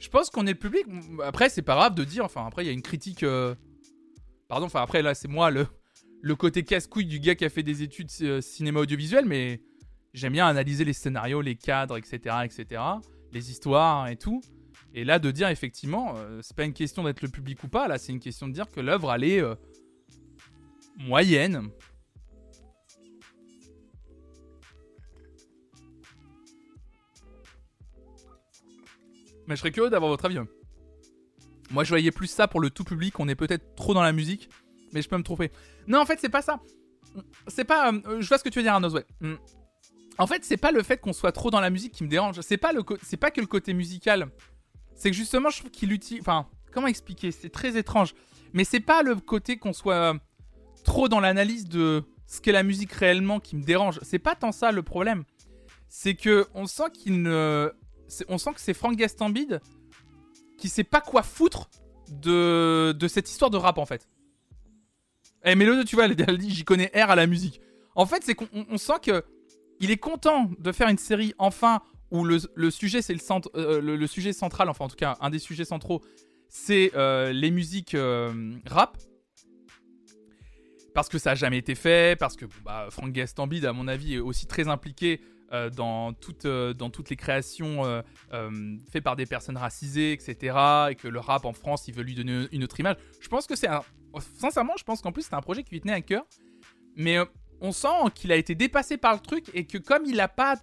Je 0.00 0.08
pense 0.08 0.30
qu'on 0.30 0.46
est 0.46 0.52
le 0.52 0.58
public. 0.58 0.86
Après, 1.22 1.50
c'est 1.50 1.62
pas 1.62 1.74
grave 1.74 1.94
de 1.94 2.04
dire. 2.04 2.24
Enfin, 2.24 2.46
après, 2.46 2.64
il 2.64 2.66
y 2.66 2.70
a 2.70 2.72
une 2.72 2.82
critique. 2.82 3.22
Euh, 3.22 3.54
Pardon, 4.52 4.66
enfin 4.66 4.82
après 4.82 5.00
là 5.00 5.14
c'est 5.14 5.28
moi 5.28 5.50
le, 5.50 5.66
le 6.20 6.36
côté 6.36 6.62
casse-couille 6.62 7.06
du 7.06 7.20
gars 7.20 7.34
qui 7.34 7.46
a 7.46 7.48
fait 7.48 7.62
des 7.62 7.82
études 7.82 8.10
euh, 8.20 8.42
cinéma 8.42 8.80
audiovisuel, 8.80 9.24
mais 9.24 9.62
j'aime 10.12 10.34
bien 10.34 10.46
analyser 10.46 10.84
les 10.84 10.92
scénarios, 10.92 11.40
les 11.40 11.56
cadres, 11.56 11.96
etc., 11.96 12.36
etc., 12.44 12.82
les 13.32 13.50
histoires 13.50 14.08
et 14.08 14.16
tout. 14.16 14.42
Et 14.92 15.04
là 15.04 15.18
de 15.18 15.30
dire 15.30 15.48
effectivement, 15.48 16.16
euh, 16.18 16.40
c'est 16.42 16.54
pas 16.54 16.64
une 16.64 16.74
question 16.74 17.02
d'être 17.02 17.22
le 17.22 17.28
public 17.28 17.64
ou 17.64 17.68
pas, 17.68 17.88
là 17.88 17.96
c'est 17.96 18.12
une 18.12 18.20
question 18.20 18.46
de 18.46 18.52
dire 18.52 18.70
que 18.70 18.80
l'œuvre 18.80 19.14
elle 19.14 19.24
est 19.24 19.40
euh, 19.40 19.54
moyenne. 20.98 21.70
Mais 29.46 29.56
je 29.56 29.60
serais 29.60 29.72
curieux 29.72 29.88
d'avoir 29.88 30.10
votre 30.10 30.26
avis. 30.26 30.40
Moi, 31.72 31.84
je 31.84 31.88
voyais 31.88 32.10
plus 32.10 32.26
ça 32.26 32.46
pour 32.48 32.60
le 32.60 32.70
tout 32.70 32.84
public. 32.84 33.18
On 33.18 33.28
est 33.28 33.34
peut-être 33.34 33.74
trop 33.74 33.94
dans 33.94 34.02
la 34.02 34.12
musique, 34.12 34.50
mais 34.92 35.00
je 35.00 35.08
peux 35.08 35.16
me 35.16 35.22
tromper. 35.22 35.50
Non, 35.86 36.00
en 36.00 36.06
fait, 36.06 36.18
c'est 36.20 36.28
pas 36.28 36.42
ça. 36.42 36.60
C'est 37.48 37.64
pas. 37.64 37.92
Euh, 37.92 38.20
je 38.20 38.28
vois 38.28 38.38
ce 38.38 38.44
que 38.44 38.50
tu 38.50 38.58
veux 38.58 38.62
dire, 38.62 38.74
Arnaud. 38.74 38.90
Ouais. 38.90 39.06
Hmm. 39.20 39.36
En 40.18 40.26
fait, 40.26 40.44
c'est 40.44 40.58
pas 40.58 40.70
le 40.70 40.82
fait 40.82 40.98
qu'on 40.98 41.14
soit 41.14 41.32
trop 41.32 41.50
dans 41.50 41.60
la 41.60 41.70
musique 41.70 41.92
qui 41.92 42.04
me 42.04 42.08
dérange. 42.08 42.40
C'est 42.42 42.58
pas 42.58 42.72
le, 42.72 42.82
c'est 43.02 43.16
pas 43.16 43.30
que 43.30 43.40
le 43.40 43.46
côté 43.46 43.72
musical. 43.72 44.28
C'est 44.94 45.10
que 45.10 45.16
justement, 45.16 45.48
je 45.48 45.60
trouve 45.60 45.70
qu'il 45.70 45.92
utilise. 45.92 46.20
Enfin, 46.20 46.46
comment 46.72 46.86
expliquer? 46.86 47.32
C'est 47.32 47.50
très 47.50 47.78
étrange. 47.78 48.14
Mais 48.52 48.64
c'est 48.64 48.80
pas 48.80 49.02
le 49.02 49.16
côté 49.16 49.56
qu'on 49.56 49.72
soit 49.72 50.14
trop 50.84 51.08
dans 51.08 51.20
l'analyse 51.20 51.68
de 51.68 52.04
ce 52.26 52.40
qu'est 52.42 52.52
la 52.52 52.62
musique 52.62 52.92
réellement 52.92 53.40
qui 53.40 53.56
me 53.56 53.62
dérange. 53.62 53.98
C'est 54.02 54.18
pas 54.18 54.34
tant 54.34 54.52
ça 54.52 54.72
le 54.72 54.82
problème. 54.82 55.24
C'est 55.88 56.14
que 56.14 56.46
on 56.54 56.66
sent 56.66 56.90
qu'il 56.92 57.22
ne. 57.22 57.72
On 58.28 58.36
sent 58.36 58.52
que 58.52 58.60
c'est 58.60 58.74
Frank 58.74 58.94
Gastambide 58.94 59.62
qui 60.62 60.68
sait 60.68 60.84
pas 60.84 61.00
quoi 61.00 61.24
foutre 61.24 61.68
de, 62.08 62.94
de 62.96 63.08
cette 63.08 63.28
histoire 63.28 63.50
de 63.50 63.56
rap 63.56 63.78
en 63.78 63.84
fait. 63.84 64.08
Eh, 65.44 65.56
mais 65.56 65.66
tu 65.84 65.96
vois, 65.96 66.04
elle 66.04 66.38
dit 66.38 66.50
j'y 66.50 66.62
connais 66.62 66.86
R 66.94 67.10
à 67.10 67.16
la 67.16 67.26
musique. 67.26 67.60
En 67.96 68.06
fait, 68.06 68.22
c'est 68.22 68.36
qu'on 68.36 68.78
sent 68.78 69.00
que 69.02 69.24
il 69.80 69.90
est 69.90 69.96
content 69.96 70.48
de 70.60 70.70
faire 70.70 70.88
une 70.88 70.98
série 70.98 71.34
enfin 71.38 71.82
où 72.12 72.24
le, 72.24 72.38
sujet 72.70 73.02
c'est 73.02 73.12
le, 73.12 73.18
centre, 73.18 73.50
euh, 73.56 73.80
le, 73.80 74.06
sujet 74.06 74.32
central, 74.32 74.68
enfin 74.68 74.84
en 74.84 74.88
tout 74.88 74.94
cas 74.94 75.16
un 75.20 75.30
des 75.30 75.40
sujets 75.40 75.64
centraux, 75.64 76.00
c'est 76.48 76.92
euh, 76.94 77.32
les 77.32 77.50
musiques 77.50 77.96
euh, 77.96 78.54
rap. 78.64 78.96
Parce 80.94 81.08
que 81.08 81.18
ça 81.18 81.32
a 81.32 81.34
jamais 81.34 81.58
été 81.58 81.74
fait, 81.74 82.16
parce 82.16 82.36
que 82.36 82.44
bah, 82.64 82.86
Frank 82.90 83.10
Gastambide, 83.10 83.64
à 83.64 83.72
mon 83.72 83.88
avis, 83.88 84.14
est 84.14 84.20
aussi 84.20 84.46
très 84.46 84.68
impliqué 84.68 85.20
dans, 85.74 86.12
toutes, 86.12 86.46
dans 86.46 86.90
toutes 86.90 87.10
les 87.10 87.16
créations 87.16 88.02
faites 88.90 89.04
par 89.04 89.16
des 89.16 89.26
personnes 89.26 89.56
racisées, 89.56 90.12
etc. 90.12 90.56
Et 90.90 90.94
que 90.94 91.08
le 91.08 91.20
rap 91.20 91.44
en 91.44 91.52
France, 91.52 91.88
il 91.88 91.94
veut 91.94 92.02
lui 92.02 92.14
donner 92.14 92.46
une 92.52 92.64
autre 92.64 92.78
image. 92.80 92.96
Je 93.20 93.28
pense 93.28 93.46
que 93.46 93.56
c'est 93.56 93.68
un. 93.68 93.82
Sincèrement, 94.38 94.74
je 94.78 94.84
pense 94.84 95.00
qu'en 95.00 95.12
plus, 95.12 95.22
c'est 95.22 95.34
un 95.34 95.40
projet 95.40 95.62
qui 95.62 95.70
lui 95.70 95.80
tenait 95.80 95.92
à 95.92 96.02
cœur. 96.02 96.24
Mais 96.96 97.18
on 97.62 97.72
sent 97.72 98.10
qu'il 98.14 98.32
a 98.32 98.36
été 98.36 98.54
dépassé 98.54 98.96
par 98.96 99.14
le 99.14 99.20
truc 99.20 99.50
et 99.54 99.66
que 99.66 99.78
comme 99.78 100.04
il 100.04 100.16
n'a 100.16 100.28
pas 100.28 100.56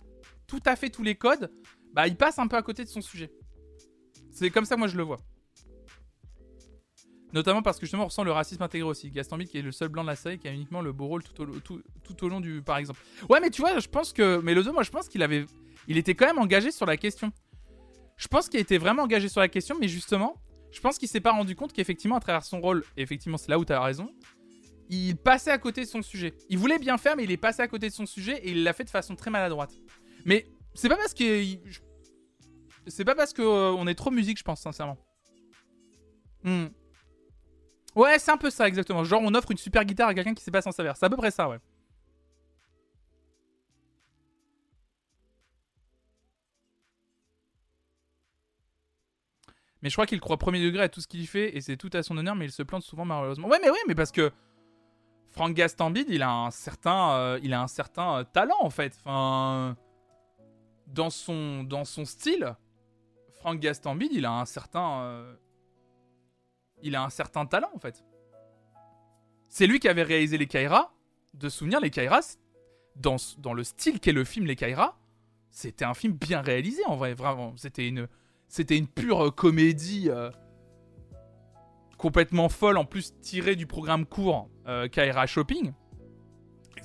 tout 0.48 0.62
à 0.66 0.76
fait 0.76 0.90
tous 0.90 1.04
les 1.04 1.16
codes, 1.16 1.52
bah 1.94 2.08
il 2.08 2.16
passe 2.16 2.38
un 2.40 2.48
peu 2.48 2.58
à 2.58 2.62
côté 2.62 2.84
de 2.84 2.90
son 2.90 3.02
sujet. 3.02 3.32
C'est 4.32 4.50
comme 4.50 4.66
ça 4.66 4.76
moi 4.76 4.88
je 4.88 4.98
le 4.98 5.04
vois. 5.04 5.18
Notamment 7.34 7.62
parce 7.62 7.78
que 7.78 7.86
justement 7.86 8.04
on 8.04 8.08
ressent 8.08 8.24
le 8.24 8.32
racisme 8.32 8.64
intégré 8.64 8.88
aussi. 8.88 9.12
Gaston 9.12 9.38
Bide 9.38 9.50
qui 9.50 9.58
est 9.58 9.62
le 9.62 9.72
seul 9.72 9.90
blanc 9.90 10.04
de 10.04 10.08
la 10.08 10.16
série 10.16 10.40
qui 10.40 10.48
a 10.48 10.52
uniquement 10.52 10.82
le 10.82 10.92
beau 10.92 11.08
rôle 11.08 11.24
tout 11.24 11.42
au, 11.42 11.46
tout, 11.60 11.82
tout 12.04 12.24
au 12.26 12.30
long 12.30 12.40
du 12.40 12.62
par 12.62 12.78
exemple. 12.78 13.00
Ouais 13.30 13.40
mais 13.40 13.50
tu 13.50 13.62
vois 13.62 13.80
je 13.80 13.88
pense 13.88 14.14
que 14.14 14.40
deux 14.40 14.72
moi 14.72 14.84
je 14.84 14.90
pense 14.90 15.08
qu'il 15.08 15.22
avait 15.22 15.46
il 15.88 15.98
était 15.98 16.16
quand 16.16 16.26
même 16.26 16.40
engagé 16.40 16.72
sur 16.72 16.86
la 16.86 16.98
question. 16.98 17.32
Je 18.18 18.28
pense 18.28 18.50
qu'il 18.50 18.60
était 18.60 18.78
vraiment 18.78 19.04
engagé 19.04 19.30
sur 19.30 19.42
la 19.42 19.48
question 19.48 19.78
mais 19.80 19.88
justement 19.88 20.36
je 20.72 20.80
pense 20.80 20.98
qu'il 20.98 21.08
s'est 21.08 21.22
pas 21.22 21.32
rendu 21.32 21.56
compte 21.56 21.74
qu'effectivement 21.74 22.18
à 22.18 22.20
travers 22.20 22.44
son 22.44 22.62
rôle 22.62 22.84
effectivement 22.98 23.38
c'est 23.38 23.50
là 23.50 23.60
où 23.60 23.66
tu 23.66 23.74
as 23.74 23.82
raison 23.82 24.10
il 24.90 25.16
passait 25.16 25.52
à 25.52 25.58
côté 25.60 25.82
de 25.82 25.88
son 25.88 26.02
sujet. 26.02 26.34
Il 26.50 26.58
voulait 26.58 26.80
bien 26.80 26.98
faire 26.98 27.16
mais 27.16 27.24
il 27.24 27.32
est 27.32 27.38
passé 27.38 27.62
à 27.62 27.68
côté 27.68 27.90
de 27.90 27.94
son 27.94 28.06
sujet 28.06 28.38
et 28.40 28.52
il 28.52 28.64
l'a 28.64 28.74
fait 28.74 28.84
de 28.84 28.90
façon 28.90 29.16
très 29.16 29.30
maladroite. 29.30 29.72
Mais 30.26 30.48
c'est 30.74 30.90
pas 30.90 30.98
parce 30.98 31.14
que. 31.14 31.44
C'est 32.88 33.06
pas 33.06 33.16
parce 33.16 33.34
que 33.34 33.42
euh, 33.42 33.86
est 33.86 33.96
trop 33.96 34.10
musique, 34.10 34.40
je 34.40 34.44
pense, 34.44 34.62
sincèrement. 34.62 34.98
Hmm. 36.44 36.68
Ouais, 37.96 38.20
c'est 38.20 38.32
un 38.32 38.38
peu 38.38 38.50
ça, 38.50 38.68
exactement. 38.68 39.04
Genre, 39.04 39.22
on 39.24 39.34
offre 39.34 39.52
une 39.52 39.58
super 39.58 39.84
guitare 39.86 40.10
à 40.10 40.14
quelqu'un 40.14 40.34
qui 40.34 40.44
sait 40.44 40.52
pas 40.52 40.62
s'en 40.62 40.72
servir. 40.72 40.96
C'est 40.96 41.06
à 41.06 41.10
peu 41.10 41.18
près 41.18 41.32
ça, 41.32 41.50
ouais. 41.50 41.60
Mais 49.82 49.90
je 49.90 49.96
crois 49.96 50.06
qu'il 50.06 50.20
croit 50.20 50.38
premier 50.38 50.62
degré 50.62 50.84
à 50.84 50.90
tout 50.90 51.02
ce 51.02 51.08
qu'il 51.08 51.26
fait 51.28 51.56
et 51.56 51.62
c'est 51.62 51.78
tout 51.78 51.90
à 51.94 52.04
son 52.04 52.18
honneur, 52.18 52.36
mais 52.36 52.46
il 52.46 52.52
se 52.52 52.64
plante 52.64 52.84
souvent 52.84 53.06
malheureusement. 53.06 53.48
Ouais, 53.48 53.60
mais 53.62 53.70
ouais, 53.70 53.80
mais 53.88 53.96
parce 53.96 54.12
que 54.12 54.32
Frank 55.32 55.54
Gastambide, 55.54 56.08
il 56.10 56.22
a 56.24 56.32
un 56.32 56.52
certain, 56.52 57.12
euh, 57.14 57.40
il 57.44 57.54
a 57.54 57.62
un 57.62 57.68
certain 57.68 58.20
euh, 58.20 58.24
talent 58.24 58.58
en 58.62 58.70
fait. 58.70 58.98
Dans 59.06 59.76
son, 61.12 61.64
dans 61.64 61.86
son 61.86 62.04
style, 62.04 62.56
Frank 63.40 63.60
Gastambide, 63.60 64.12
il 64.12 64.26
a 64.26 64.32
un 64.32 64.46
certain. 64.46 65.02
Euh, 65.02 65.36
il 66.84 66.96
a 66.96 67.04
un 67.04 67.10
certain 67.10 67.46
talent 67.46 67.72
en 67.74 67.80
fait. 67.80 68.04
C'est 69.48 69.68
lui 69.68 69.80
qui 69.80 69.88
avait 69.88 70.04
réalisé 70.04 70.38
les 70.38 70.48
Kaira. 70.48 70.94
De 71.34 71.50
souvenir, 71.50 71.80
les 71.80 71.90
Kaira, 71.90 72.20
dans, 72.96 73.18
dans 73.38 73.54
le 73.54 73.64
style 73.64 74.00
qu'est 74.00 74.12
le 74.12 74.24
film 74.24 74.46
Les 74.46 74.56
Kaira, 74.56 74.98
c'était 75.50 75.86
un 75.86 75.94
film 75.94 76.14
bien 76.14 76.42
réalisé 76.42 76.84
en 76.86 76.96
vrai, 76.96 77.14
vraiment. 77.14 77.54
C'était 77.56 77.88
une, 77.88 78.08
c'était 78.48 78.78
une 78.78 78.88
pure 78.88 79.28
euh, 79.28 79.32
comédie 79.32 80.10
euh, 80.10 80.32
complètement 81.98 82.50
folle, 82.50 82.78
en 82.78 82.86
plus 82.86 83.14
tirée 83.22 83.56
du 83.56 83.68
programme 83.68 84.06
court 84.06 84.50
Kaira 84.92 85.26
Shopping. 85.26 85.74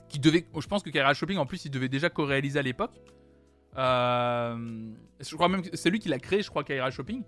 Qui 0.09 0.19
devait, 0.19 0.47
je 0.59 0.67
pense 0.67 0.83
que 0.83 0.91
Kaira 0.91 1.15
Shopping, 1.15 1.39
en 1.39 1.47
plus, 1.47 1.65
il 1.65 1.71
devait 1.71 1.89
déjà 1.89 2.11
co-réaliser 2.11 2.59
à 2.59 2.63
l'époque. 2.63 3.01
Euh, 3.77 4.93
je 5.21 5.35
crois 5.35 5.49
même 5.49 5.63
que 5.63 5.77
c'est 5.77 5.91
lui 5.91 5.99
qui 5.99 6.09
l'a 6.09 6.19
créé, 6.19 6.43
je 6.43 6.51
crois, 6.51 6.65
Kaira 6.65 6.91
Shopping. 6.91 7.23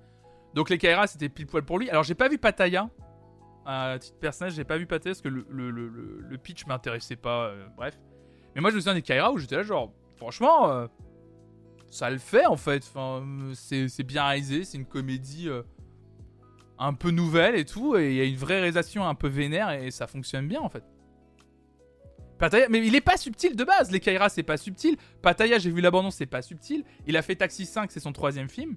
Donc 0.57 0.71
les 0.71 0.79
Kaira, 0.79 1.07
c'était 1.07 1.29
pile 1.29 1.47
poil 1.47 1.65
pour 1.65 1.79
lui. 1.79 1.89
Alors 1.89 2.03
j'ai 2.03 2.17
pas 2.17 2.29
vu 2.29 2.39
Pataya. 2.39 2.91
À 3.65 3.99
titre 4.01 4.19
personnel, 4.19 4.53
j'ai 4.53 4.65
pas 4.65 4.79
vu 4.79 4.87
Pataya 4.87 5.15
parce 5.15 5.23
que 5.23 5.29
le, 5.29 6.39
pitch 6.39 6.67
m'intéressait 6.67 7.17
pas. 7.17 7.47
Euh, 7.47 7.67
bref. 7.77 7.97
Mais 8.55 8.61
moi, 8.61 8.71
je 8.71 8.77
me 8.77 8.81
souviens 8.81 8.95
des 8.95 9.03
Kaira 9.03 9.33
où 9.33 9.39
j'étais 9.39 9.57
là, 9.57 9.63
genre, 9.63 9.93
franchement, 10.17 10.71
euh, 10.71 10.87
ça 11.91 12.11
le 12.11 12.19
fait 12.19 12.47
en 12.47 12.57
fait. 12.57 12.85
Enfin, 12.85 13.25
c'est 13.55 14.03
bien 14.03 14.25
réalisé, 14.25 14.65
c'est 14.65 14.79
une 14.79 14.87
comédie 14.87 15.49
un 16.79 16.95
peu 16.95 17.11
nouvelle 17.11 17.55
et 17.55 17.65
tout. 17.65 17.97
Et 17.97 18.11
il 18.11 18.17
y 18.17 18.21
a 18.21 18.25
une 18.25 18.37
vraie 18.37 18.57
réalisation 18.57 19.07
un 19.07 19.15
peu 19.15 19.29
vénère 19.29 19.71
et 19.71 19.93
ça 19.93 20.09
fonctionne 20.09 20.49
bien 20.49 20.61
en 20.61 20.69
fait 20.69 20.85
mais 22.71 22.87
il 22.87 22.95
est 22.95 23.01
pas 23.01 23.17
subtil 23.17 23.57
de 23.57 23.65
base. 23.65 23.91
Les 23.91 24.01
Kaira, 24.01 24.29
c'est 24.29 24.43
pas 24.43 24.57
subtil. 24.57 24.97
Pataya, 25.23 25.59
j'ai 25.59 25.71
vu 25.71 25.81
l'abandon, 25.81 26.11
c'est 26.11 26.27
pas 26.27 26.43
subtil. 26.43 26.85
Il 27.07 27.17
a 27.17 27.23
fait 27.23 27.37
Taxi 27.37 27.67
5, 27.67 27.91
c'est 27.91 28.01
son 28.01 28.13
troisième 28.13 28.49
film. 28.49 28.77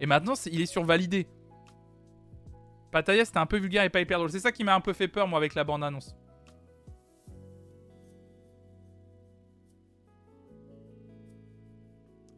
Et 0.00 0.06
maintenant, 0.06 0.34
il 0.46 0.60
est 0.60 0.66
survalidé. 0.66 1.26
Pataya, 2.90 3.24
c'était 3.24 3.38
un 3.38 3.46
peu 3.46 3.58
vulgaire 3.58 3.84
et 3.84 3.90
pas 3.90 4.00
hyper 4.00 4.18
drôle. 4.18 4.30
C'est 4.30 4.40
ça 4.40 4.52
qui 4.52 4.64
m'a 4.64 4.74
un 4.74 4.80
peu 4.80 4.92
fait 4.92 5.08
peur, 5.08 5.26
moi, 5.26 5.38
avec 5.38 5.54
la 5.54 5.64
bande-annonce. 5.64 6.14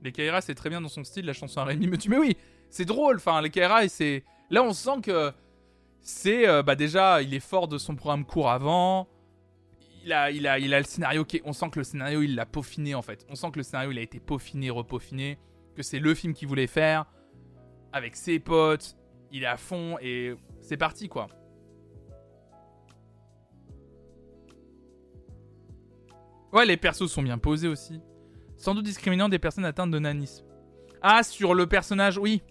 Les 0.02 0.12
Kaira, 0.12 0.40
c'est 0.40 0.54
très 0.54 0.70
bien 0.70 0.80
dans 0.80 0.88
son 0.88 1.04
style. 1.04 1.26
La 1.26 1.32
chanson 1.32 1.60
à 1.60 1.64
Rémi 1.64 1.88
me 1.88 1.98
tue. 1.98 2.08
Mais 2.08 2.18
oui, 2.18 2.36
c'est 2.70 2.84
drôle. 2.84 3.16
Enfin, 3.16 3.40
les 3.42 3.50
Kaira, 3.50 3.86
c'est. 3.88 4.24
Là, 4.50 4.62
on 4.62 4.72
sent 4.72 5.00
que 5.02 5.32
c'est. 6.00 6.48
Euh, 6.48 6.62
bah, 6.62 6.76
déjà, 6.76 7.20
il 7.22 7.34
est 7.34 7.40
fort 7.40 7.68
de 7.68 7.76
son 7.78 7.96
programme 7.96 8.24
court 8.24 8.50
avant 8.50 9.08
il 10.06 10.12
a, 10.12 10.30
il 10.30 10.46
a, 10.46 10.58
il 10.58 10.72
a 10.72 10.78
le 10.78 10.84
scénario 10.84 11.24
qui 11.24 11.42
on 11.44 11.52
sent 11.52 11.68
que 11.70 11.80
le 11.80 11.84
scénario 11.84 12.22
il 12.22 12.36
l'a 12.36 12.46
peaufiné 12.46 12.94
en 12.94 13.02
fait. 13.02 13.26
On 13.28 13.34
sent 13.34 13.50
que 13.50 13.58
le 13.58 13.64
scénario 13.64 13.90
il 13.90 13.98
a 13.98 14.02
été 14.02 14.20
peaufiné, 14.20 14.70
repaufiné, 14.70 15.36
que 15.74 15.82
c'est 15.82 15.98
le 15.98 16.14
film 16.14 16.32
qu'il 16.32 16.46
voulait 16.46 16.68
faire 16.68 17.06
avec 17.96 18.14
ses 18.14 18.38
potes. 18.38 18.96
Il 19.32 19.42
est 19.42 19.46
à 19.46 19.56
fond 19.56 19.96
et 20.00 20.34
c'est 20.60 20.76
parti 20.76 21.08
quoi. 21.08 21.28
Ouais, 26.52 26.64
les 26.64 26.76
persos 26.76 27.10
sont 27.10 27.22
bien 27.22 27.38
posés 27.38 27.68
aussi. 27.68 28.00
Sans 28.56 28.74
doute 28.74 28.84
discriminant 28.84 29.28
des 29.28 29.38
personnes 29.38 29.64
atteintes 29.64 29.90
de 29.90 29.98
nanisme. 29.98 30.46
Ah, 31.02 31.22
sur 31.22 31.54
le 31.54 31.66
personnage, 31.66 32.16
oui. 32.18 32.42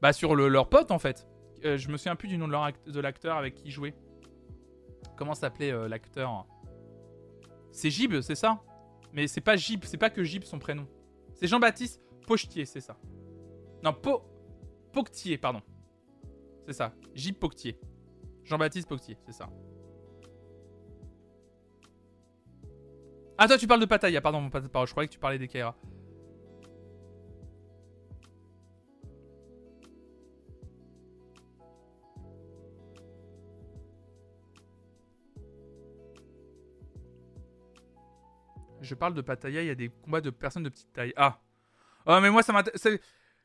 Bah, 0.00 0.12
sur 0.12 0.36
le, 0.36 0.48
leur 0.48 0.68
pote 0.68 0.90
en 0.90 0.98
fait. 0.98 1.26
Euh, 1.64 1.76
je 1.76 1.88
me 1.88 1.96
souviens 1.96 2.16
plus 2.16 2.28
du 2.28 2.38
nom 2.38 2.48
de 2.48 3.00
l'acteur 3.00 3.36
avec 3.36 3.54
qui 3.54 3.64
il 3.66 3.70
jouait. 3.70 3.94
Comment 5.16 5.34
s'appelait 5.34 5.72
euh, 5.72 5.88
l'acteur? 5.88 6.46
C'est 7.72 7.90
Gib, 7.90 8.20
c'est 8.20 8.34
ça? 8.34 8.62
Mais 9.12 9.26
c'est 9.26 9.40
pas 9.40 9.56
Gib, 9.56 9.84
c'est 9.84 9.98
pas 9.98 10.10
que 10.10 10.22
Gib 10.22 10.44
son 10.44 10.58
prénom. 10.58 10.86
C'est 11.34 11.46
Jean-Baptiste 11.46 12.00
Pochetier, 12.26 12.64
c'est 12.64 12.80
ça. 12.80 12.96
Non, 13.82 13.92
po... 13.92 14.22
Poctier, 14.92 15.38
pardon. 15.38 15.62
C'est 16.66 16.72
ça. 16.72 16.92
Gib 17.14 17.36
Poctier. 17.36 17.78
Jean-Baptiste 18.44 18.88
Poctier, 18.88 19.16
c'est 19.26 19.32
ça. 19.32 19.48
Ah, 23.38 23.46
toi, 23.46 23.56
tu 23.56 23.66
parles 23.66 23.80
de 23.80 23.86
Pataya, 23.86 24.20
pardon. 24.20 24.50
Je 24.52 24.90
croyais 24.90 25.08
que 25.08 25.12
tu 25.12 25.18
parlais 25.18 25.38
des 25.38 25.48
Kaira. 25.48 25.74
Je 38.80 38.94
parle 38.94 39.14
de 39.14 39.20
Pattaya, 39.20 39.62
il 39.62 39.66
y 39.66 39.70
a 39.70 39.74
des 39.74 39.88
combats 39.88 40.20
de 40.20 40.30
personnes 40.30 40.62
de 40.62 40.68
petite 40.68 40.92
taille. 40.92 41.12
Ah 41.16 41.40
Oh, 42.06 42.18
mais 42.20 42.30
moi, 42.30 42.42
ça 42.42 42.52
m'intéresse. 42.52 42.88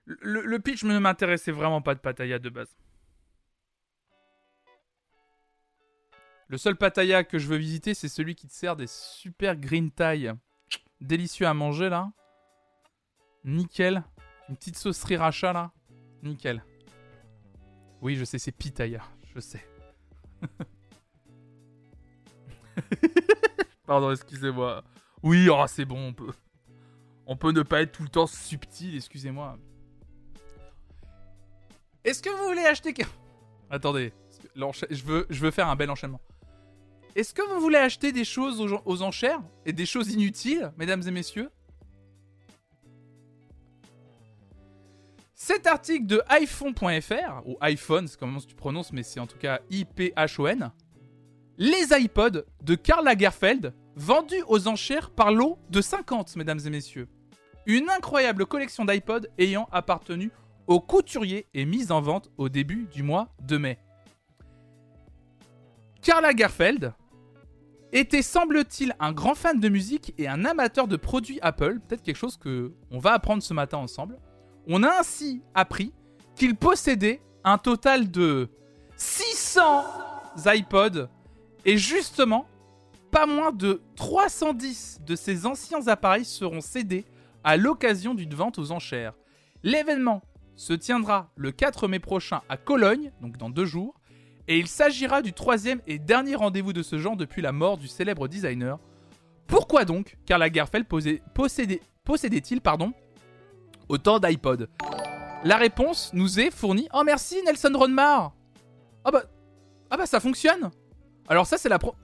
Le, 0.06 0.57
pitch 0.60 0.84
ne 0.84 0.99
m'intéressait 0.99 1.52
vraiment 1.52 1.82
pas 1.82 1.95
de 1.95 1.99
Pattaya 1.99 2.38
de 2.38 2.49
base. 2.49 2.76
Le 6.48 6.57
seul 6.57 6.76
Pattaya 6.76 7.23
que 7.23 7.40
je 7.40 7.48
veux 7.48 7.57
visiter, 7.57 7.95
c'est 7.95 8.07
celui 8.07 8.36
qui 8.36 8.48
te 8.48 8.53
sert 8.53 8.76
des 8.76 8.86
super 8.88 9.56
green 9.56 9.90
tie. 9.91 10.30
Délicieux 11.02 11.48
à 11.48 11.56
manger, 11.56 11.90
là. 11.90 12.11
Nickel. 13.44 14.03
Une 14.48 14.56
petite 14.56 14.77
sauce 14.77 14.98
sriracha, 14.98 15.53
là. 15.53 15.72
Nickel. 16.22 16.64
Oui, 18.02 18.15
je 18.15 18.26
sais, 18.26 18.38
c'est 18.38 18.52
Pitaya. 18.52 19.02
Je 19.34 19.40
sais. 19.40 19.65
Pardon, 23.88 24.11
excusez-moi. 24.11 24.84
Oui, 25.23 25.49
oh, 25.49 25.65
c'est 25.68 25.86
bon, 25.86 26.10
on 26.10 26.14
peut. 26.14 26.34
On 27.26 27.36
peut 27.36 27.52
ne 27.52 27.64
pas 27.64 27.82
être 27.82 27.91
tout 27.91 28.03
le 28.03 28.10
temps 28.10 28.27
subtil, 28.27 28.95
excusez-moi. 28.95 29.57
Est-ce 32.06 32.22
que 32.22 32.30
vous 32.30 32.48
voulez 32.48 32.65
acheter. 32.65 32.94
Attendez, 33.69 34.14
je 34.56 35.03
veux, 35.03 35.52
faire 35.52 35.68
un 35.68 35.76
bel 35.76 35.90
enchaînement. 35.90 36.22
Est-ce 37.15 37.34
que 37.34 37.41
vous 37.41 37.60
voulez 37.60 37.80
acheter 37.80 38.11
des 38.11 38.23
choses 38.23 38.61
aux, 38.86 39.02
enchères 39.02 39.41
et 39.65 39.73
des 39.73 39.88
choses 39.88 40.11
inutiles, 40.14 40.72
mesdames 40.77 41.02
et 41.07 41.11
messieurs? 41.11 41.49
Cet 45.34 45.65
article 45.65 46.06
de 46.06 46.22
iPhone.fr, 46.30 47.48
ou 47.48 47.57
iPhone, 47.61 48.07
c'est 48.07 48.19
comment 48.19 48.40
tu 48.40 48.56
prononces, 48.56 48.94
mais 48.94 49.03
c'est 49.03 49.19
en 49.19 49.27
tout 49.27 49.38
cas 49.38 49.60
I-P-H-O-N. 49.72 50.72
Les 51.57 51.88
iPods 51.91 52.44
de 52.61 52.76
Karl 52.76 53.03
Lagerfeld 53.03 53.73
vendus 53.95 54.44
aux 54.48 54.68
enchères 54.68 55.10
par 55.10 55.32
lot 55.32 55.57
de 55.69 55.82
50, 55.82 56.36
mesdames 56.36 56.60
et 56.65 56.69
messieurs. 56.69 57.07
Une 57.65 57.90
incroyable 57.90 58.45
collection 58.45 58.86
d'iPod 58.86 59.32
ayant 59.38 59.68
appartenu 59.72 60.32
au 60.68 60.80
couturier 60.80 61.48
et 61.54 61.66
mise 61.66 61.92
en 61.92 62.02
vente 62.02 62.30
au 62.38 62.50
début 62.50 62.88
du 62.94 63.04
mois 63.04 63.30
de 63.42 63.58
mai. 63.58 63.80
Karl 66.02 66.24
Lagerfeld 66.24 66.94
était, 67.92 68.22
semble-t-il, 68.22 68.96
un 69.00 69.12
grand 69.12 69.36
fan 69.36 69.60
de 69.60 69.70
musique 69.70 70.14
et 70.18 70.28
un 70.28 70.46
amateur 70.46 70.88
de 70.88 70.98
produits 70.98 71.40
Apple. 71.42 71.80
Peut-être 71.80 72.04
quelque 72.04 72.18
chose 72.18 72.38
que 72.38 72.74
on 72.92 73.00
va 73.00 73.14
apprendre 73.14 73.42
ce 73.42 73.54
matin 73.54 73.78
ensemble. 73.78 74.20
On 74.68 74.84
a 74.84 75.00
ainsi 75.00 75.42
appris 75.54 75.94
qu'il 76.36 76.56
possédait 76.56 77.22
un 77.44 77.58
total 77.58 78.12
de 78.12 78.50
600 78.98 79.84
iPods 80.46 81.08
et 81.66 81.78
justement, 81.78 82.48
pas 83.12 83.26
moins 83.26 83.52
de 83.52 83.82
310 83.96 85.02
de 85.06 85.16
ces 85.16 85.46
anciens 85.46 85.88
appareils 85.88 86.26
seront 86.26 86.62
cédés 86.62 87.06
à 87.44 87.58
l'occasion 87.58 88.14
d'une 88.14 88.34
vente 88.34 88.60
aux 88.60 88.72
enchères. 88.72 89.14
L'événement 89.64 90.22
se 90.56 90.73
tiendra 90.73 91.32
le 91.36 91.52
4 91.52 91.88
mai 91.88 91.99
prochain 91.99 92.41
à 92.49 92.57
Cologne, 92.57 93.11
donc 93.22 93.38
dans 93.38 93.49
deux 93.49 93.65
jours, 93.65 93.99
et 94.48 94.60
il 94.60 94.68
s'agira 94.68 95.22
du 95.22 95.34
troisième 95.34 95.82
et 95.88 95.99
dernier 95.99 96.36
rendez-vous 96.36 96.73
de 96.73 96.84
ce 96.84 96.98
genre 96.98 97.18
depuis 97.18 97.41
la 97.41 97.52
mort 97.52 97.77
du 97.77 97.88
célèbre 97.88 98.27
designer. 98.27 98.80
Pourquoi 99.48 99.86
donc 99.86 100.18
Karl 100.26 100.41
Lagerfeld 100.41 100.86
possédait-il 102.03 102.61
autant 103.90 104.19
d'iPod? 104.19 104.69
La 105.44 105.57
réponse 105.57 106.11
nous 106.14 106.40
est 106.40 106.52
fournie. 106.52 106.88
Oh 106.94 107.03
merci 107.06 107.41
Nelson 107.45 107.72
Ronmar 107.76 108.34
Ah 109.03 109.11
bah, 109.11 109.23
ah 109.91 109.98
bah 109.98 110.06
ça 110.06 110.19
fonctionne 110.19 110.72
Alors 111.27 111.45
ça 111.45 111.57
c'est 111.57 111.69
la 111.69 111.77
pro... 111.77 111.95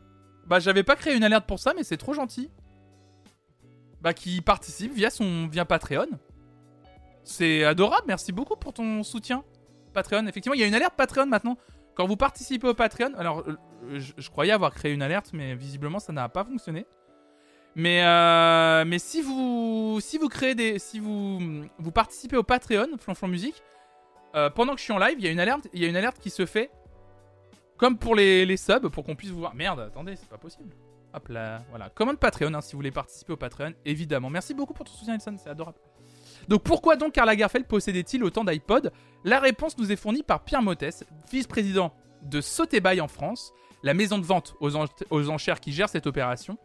Bah 0.46 0.60
j'avais 0.60 0.84
pas 0.84 0.96
créé 0.96 1.16
une 1.16 1.24
alerte 1.24 1.48
pour 1.48 1.60
ça 1.60 1.74
mais 1.76 1.84
c'est 1.84 1.98
trop 1.98 2.14
gentil. 2.14 2.52
Bah 4.02 4.14
qui 4.14 4.42
participe 4.42 4.94
via 4.94 5.10
son 5.10 5.48
via 5.48 5.66
Patreon. 5.66 6.08
C'est 7.24 7.64
adorable, 7.64 8.06
merci 8.08 8.32
beaucoup 8.32 8.56
pour 8.56 8.74
ton 8.74 9.04
soutien. 9.04 9.44
Patreon, 9.94 10.26
effectivement, 10.28 10.54
il 10.54 10.62
y 10.62 10.64
a 10.64 10.68
une 10.68 10.74
alerte 10.74 10.96
Patreon 10.96 11.26
maintenant. 11.26 11.58
Quand 11.96 12.08
vous 12.08 12.16
participez 12.16 12.68
au 12.68 12.74
Patreon, 12.74 13.14
alors 13.18 13.44
euh, 13.48 14.00
je, 14.00 14.30
croyais 14.30 14.54
avoir 14.54 14.74
créé 14.74 14.94
une 14.94 15.02
alerte, 15.02 15.32
mais 15.34 15.56
visiblement 15.56 16.00
ça 16.00 16.14
n'a 16.14 16.30
pas 16.30 16.44
fonctionné. 16.44 16.86
Mais, 17.76 18.04
euh, 18.04 18.98
si 18.98 19.22
vous 19.22 20.00
si 20.02 20.18
vous 20.18 20.28
créez 20.28 20.56
des 20.56 20.80
si 20.80 21.00
vous 21.00 21.40
vous 21.78 21.92
participez 21.92 22.36
au 22.36 22.44
Patreon 22.44 22.98
Flonflon 22.98 23.30
Musique 23.30 23.64
euh, 24.36 24.50
pendant 24.50 24.74
que 24.74 24.80
je 24.80 24.84
suis 24.84 24.94
en 24.94 24.98
live, 24.98 25.16
il 25.18 25.26
y 25.26 25.28
a 25.28 25.32
une 25.32 25.40
alerte 25.40 25.68
y 25.74 25.86
a 25.86 25.88
une 25.88 25.96
alerte 25.96 26.20
qui 26.20 26.30
se 26.30 26.46
fait 26.46 26.70
comme 27.78 27.98
pour 27.98 28.16
les, 28.16 28.46
les 28.46 28.58
subs 28.58 28.90
pour 28.90 29.04
qu'on 29.04 29.16
puisse 29.16 29.32
vous 29.32 29.40
voir. 29.40 29.56
Merde, 29.56 29.80
attendez, 29.80 30.16
c'est 30.16 30.30
pas 30.30 30.38
possible. 30.38 30.76
Hop 31.14 31.28
là, 31.28 31.60
voilà. 31.70 31.90
Commande 31.90 32.20
Patreon 32.20 32.54
hein, 32.54 32.62
si 32.62 32.74
vous 32.74 32.78
voulez 32.78 32.92
participer 32.92 33.34
au 33.34 33.38
Patreon, 33.38 33.74
évidemment. 33.86 34.30
Merci 34.30 34.54
beaucoup 34.54 34.74
pour 34.74 34.86
ton 34.86 34.94
soutien, 34.94 35.14
Nelson, 35.14 35.36
c'est 35.38 35.50
adorable. 35.50 35.78
Donc 36.48 36.64
pourquoi 36.64 36.96
donc 36.96 37.14
Karl 37.14 37.28
Lagerfeld 37.28 37.66
possédait-il 37.66 38.24
autant 38.24 38.44
d'iPod 38.44 38.92
La 39.24 39.40
réponse 39.40 39.78
nous 39.78 39.92
est 39.92 39.96
fournie 39.96 40.24
par 40.24 40.44
Pierre 40.44 40.62
Mottes, 40.62 40.84
vice-président 41.32 41.94
de 42.24 42.42
Sotheby's 42.42 43.02
en 43.02 43.08
France, 43.08 43.54
la 43.84 43.94
maison 43.94 44.18
de 44.18 44.26
vente 44.26 44.56
aux, 44.60 45.30
enchères 45.30 45.60
qui 45.60 45.72
gère 45.72 45.90
cette 45.90 46.08
opération. 46.08 46.58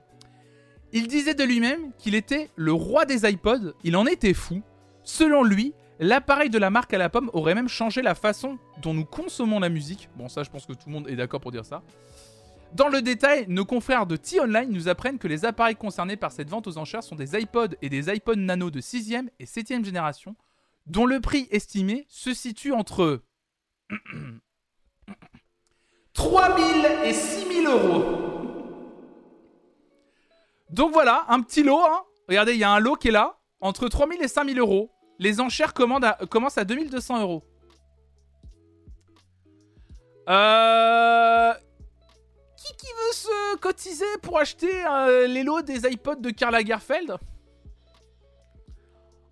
Il 0.93 1.09
disait 1.09 1.35
de 1.35 1.44
lui-même 1.44 1.93
qu'il 1.98 2.15
était 2.15 2.51
le 2.57 2.73
roi 2.73 3.05
des 3.05 3.28
iPods, 3.28 3.74
il 3.85 3.97
en 3.97 4.07
était 4.07 4.35
fou. 4.35 4.62
Selon 5.03 5.43
lui, 5.43 5.73
l'appareil 5.98 6.51
de 6.51 6.59
la 6.59 6.70
marque 6.70 6.94
à 6.94 6.98
la 6.98 7.09
pomme 7.09 7.31
aurait 7.32 7.55
même 7.55 7.69
changé 7.69 8.03
la 8.03 8.15
façon 8.15 8.59
dont 8.82 8.94
nous 8.94 9.05
consommons 9.05 9.61
la 9.61 9.69
musique. 9.69 10.09
Bon 10.16 10.28
ça 10.28 10.43
je 10.43 10.51
pense 10.51 10.66
que 10.66 10.73
tout 10.73 10.86
le 10.86 10.93
monde 10.93 11.09
est 11.09 11.16
d'accord 11.16 11.40
pour 11.40 11.53
dire 11.53 11.65
ça. 11.65 11.82
Dans 12.77 12.89
le 12.89 13.01
détail, 13.01 13.47
nos 13.48 13.65
confrères 13.65 14.07
de 14.07 14.16
T-Online 14.16 14.70
nous 14.70 14.89
apprennent 14.89 15.19
que 15.19 15.28
les 15.28 15.47
appareils 15.47 15.77
concernés 15.77 16.19
par 16.19 16.31
cette 16.31 16.51
vente 16.51 16.66
aux 16.66 16.77
enchères 16.77 17.03
sont 17.03 17.16
des 17.16 17.35
iPods 17.40 17.74
et 17.81 17.89
des 17.89 18.11
iPod 18.11 18.39
Nano 18.39 18.70
de 18.70 18.82
6ème 18.82 19.28
et 19.39 19.47
7ème 19.47 19.82
génération, 19.82 20.36
dont 20.85 21.07
le 21.07 21.19
prix 21.23 21.48
estimé 21.51 22.05
se 22.11 22.35
situe 22.35 22.73
entre 22.73 23.23
3000 26.12 26.86
et 27.03 27.15
6000 27.15 27.66
euros. 27.66 28.05
Donc 30.69 30.93
voilà, 30.93 31.24
un 31.28 31.40
petit 31.40 31.62
lot. 31.62 31.81
Hein. 31.81 32.03
Regardez, 32.28 32.53
il 32.53 32.59
y 32.59 32.65
a 32.65 32.70
un 32.70 32.81
lot 32.81 32.97
qui 32.97 33.09
est 33.09 33.12
là, 33.12 33.39
entre 33.61 33.89
3000 33.89 34.20
et 34.20 34.28
5000 34.28 34.59
euros. 34.59 34.90
Les 35.19 35.40
enchères 35.40 35.73
commencent 35.73 36.59
à 36.59 36.65
2200 36.66 37.23
euros. 37.23 37.43
Euh 40.28 41.55
qui 42.78 42.86
veut 42.86 43.12
se 43.12 43.56
cotiser 43.59 44.05
pour 44.22 44.38
acheter 44.38 44.70
euh, 44.86 45.26
les 45.26 45.43
lots 45.43 45.62
des 45.62 45.86
iPods 45.86 46.16
de 46.16 46.30
Karl 46.30 46.52
Lagerfeld? 46.52 47.16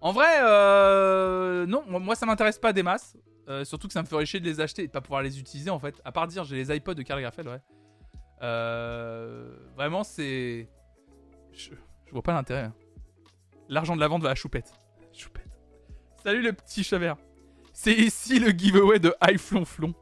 En 0.00 0.12
vrai, 0.12 0.38
euh, 0.42 1.66
non, 1.66 1.84
moi 1.86 2.14
ça 2.14 2.26
m'intéresse 2.26 2.58
pas 2.58 2.72
des 2.72 2.82
masses. 2.82 3.16
Euh, 3.48 3.64
surtout 3.64 3.88
que 3.88 3.92
ça 3.92 4.02
me 4.02 4.06
ferait 4.06 4.24
chier 4.24 4.40
de 4.40 4.44
les 4.44 4.60
acheter 4.60 4.84
et 4.84 4.86
de 4.86 4.92
pas 4.92 5.00
pouvoir 5.00 5.22
les 5.22 5.38
utiliser 5.38 5.70
en 5.70 5.78
fait. 5.78 6.00
À 6.04 6.12
part 6.12 6.26
dire 6.26 6.44
j'ai 6.44 6.56
les 6.56 6.74
iPods 6.76 6.94
de 6.94 7.02
Karl 7.02 7.20
Lagerfeld, 7.20 7.48
ouais. 7.48 7.60
vraiment, 9.76 10.04
c'est. 10.04 10.68
Je, 11.52 11.70
vois 12.10 12.22
pas 12.22 12.32
l'intérêt. 12.32 12.64
Hein. 12.64 12.74
L'argent 13.68 13.94
de 13.96 14.00
la 14.00 14.08
vente 14.08 14.22
va 14.22 14.30
à 14.30 14.34
choupette. 14.34 14.72
Choupette. 15.12 15.48
Salut 16.22 16.42
le 16.42 16.52
petit 16.52 16.84
chavert. 16.84 17.16
C'est 17.72 17.94
ici 17.94 18.38
le 18.38 18.50
giveaway 18.50 18.98
de 18.98 19.14
High 19.26 19.38
Flonflon. 19.38 19.94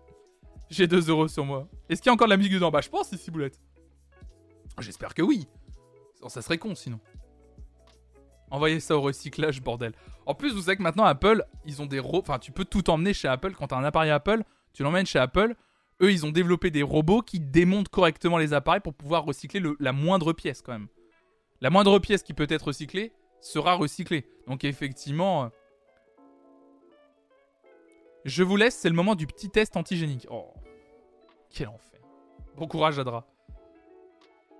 J'ai 0.72 0.86
2 0.86 1.10
euros 1.10 1.28
sur 1.28 1.44
moi. 1.44 1.68
Est-ce 1.90 2.00
qu'il 2.00 2.08
y 2.08 2.10
a 2.10 2.14
encore 2.14 2.28
de 2.28 2.30
la 2.30 2.38
musique 2.38 2.54
dedans? 2.54 2.70
Bah, 2.70 2.80
je 2.80 2.88
pense, 2.88 3.12
ici, 3.12 3.30
boulette. 3.30 3.60
J'espère 4.80 5.12
que 5.12 5.20
oui. 5.20 5.46
Ça 6.28 6.40
serait 6.40 6.56
con 6.56 6.74
sinon. 6.74 6.98
Envoyez 8.50 8.80
ça 8.80 8.96
au 8.96 9.02
recyclage, 9.02 9.60
bordel. 9.60 9.92
En 10.24 10.34
plus, 10.34 10.54
vous 10.54 10.62
savez 10.62 10.78
que 10.78 10.82
maintenant, 10.82 11.04
Apple, 11.04 11.44
ils 11.66 11.82
ont 11.82 11.86
des 11.86 11.98
robots. 11.98 12.20
Enfin, 12.20 12.38
tu 12.38 12.52
peux 12.52 12.64
tout 12.64 12.88
emmener 12.88 13.12
chez 13.12 13.28
Apple. 13.28 13.52
Quand 13.52 13.66
t'as 13.66 13.76
un 13.76 13.84
appareil 13.84 14.10
Apple, 14.10 14.44
tu 14.72 14.82
l'emmènes 14.82 15.04
chez 15.04 15.18
Apple. 15.18 15.54
Eux, 16.00 16.10
ils 16.10 16.24
ont 16.24 16.30
développé 16.30 16.70
des 16.70 16.82
robots 16.82 17.20
qui 17.20 17.38
démontent 17.38 17.90
correctement 17.90 18.38
les 18.38 18.54
appareils 18.54 18.80
pour 18.80 18.94
pouvoir 18.94 19.24
recycler 19.24 19.62
la 19.78 19.92
moindre 19.92 20.32
pièce, 20.32 20.62
quand 20.62 20.72
même. 20.72 20.88
La 21.60 21.68
moindre 21.68 21.98
pièce 21.98 22.22
qui 22.22 22.32
peut 22.32 22.46
être 22.48 22.68
recyclée 22.68 23.12
sera 23.42 23.74
recyclée. 23.74 24.26
Donc, 24.46 24.64
effectivement. 24.64 25.50
Je 28.24 28.44
vous 28.44 28.56
laisse, 28.56 28.76
c'est 28.76 28.88
le 28.88 28.94
moment 28.94 29.14
du 29.14 29.26
petit 29.26 29.50
test 29.50 29.76
antigénique. 29.76 30.26
Oh. 30.30 30.52
Quel 31.50 31.68
enfer. 31.68 32.00
Bon 32.56 32.68
courage, 32.68 32.98
Adra. 32.98 33.26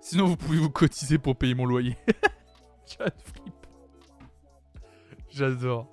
Sinon, 0.01 0.25
vous 0.25 0.35
pouvez 0.35 0.57
vous 0.57 0.69
cotiser 0.69 1.17
pour 1.17 1.37
payer 1.37 1.55
mon 1.55 1.65
loyer. 1.65 1.95
J'adore. 5.29 5.89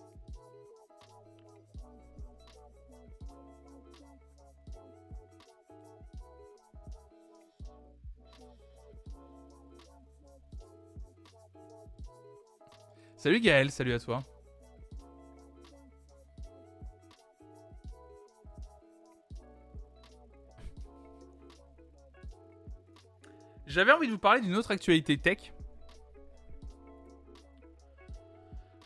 Salut 13.16 13.40
Gaël, 13.40 13.70
salut 13.70 13.92
à 13.92 13.98
toi. 13.98 14.24
J'avais 23.70 23.92
envie 23.92 24.08
de 24.08 24.12
vous 24.12 24.18
parler 24.18 24.40
d'une 24.40 24.56
autre 24.56 24.72
actualité 24.72 25.16
tech. 25.16 25.52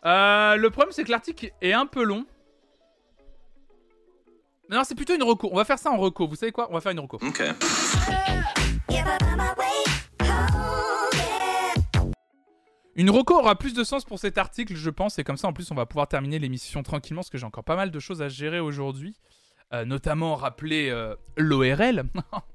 Euh, 0.05 0.57
le 0.57 0.69
problème, 0.69 0.93
c'est 0.93 1.05
que 1.05 1.11
l'article 1.11 1.53
est 1.63 1.73
un 1.73 1.87
peu 1.87 2.05
long. 2.05 2.27
Non, 4.69 4.85
c'est 4.85 4.95
plutôt 4.95 5.15
une 5.15 5.23
reco. 5.23 5.49
On 5.51 5.57
va 5.57 5.65
faire 5.65 5.79
ça 5.79 5.91
en 5.91 5.97
reco. 5.97 6.29
Vous 6.29 6.35
savez 6.35 6.53
quoi? 6.53 6.69
On 6.69 6.75
va 6.75 6.83
faire 6.83 6.93
une 6.93 7.01
reco. 7.01 7.19
Ok. 7.23 7.43
Une 12.95 13.09
reco 13.09 13.39
aura 13.39 13.57
plus 13.57 13.73
de 13.73 13.85
sens 13.85 14.05
pour 14.05 14.19
cet 14.19 14.37
article, 14.37 14.75
je 14.77 14.91
pense, 14.91 15.19
et 15.19 15.25
comme 15.25 15.39
ça, 15.39 15.49
en 15.49 15.55
plus, 15.55 15.71
on 15.71 15.75
va 15.75 15.87
pouvoir 15.87 16.09
terminer 16.09 16.39
l'émission 16.39 16.83
tranquillement, 16.83 17.23
parce 17.23 17.31
que 17.31 17.39
j'ai 17.39 17.47
encore 17.47 17.65
pas 17.65 17.77
mal 17.77 17.91
de 17.91 17.99
choses 17.99 18.21
à 18.21 18.29
gérer 18.29 18.61
aujourd'hui. 18.61 19.17
Euh, 19.73 19.87
notamment 19.87 20.35
rappeler 20.35 20.91
euh, 20.91 21.17
l'ORL. 21.39 22.05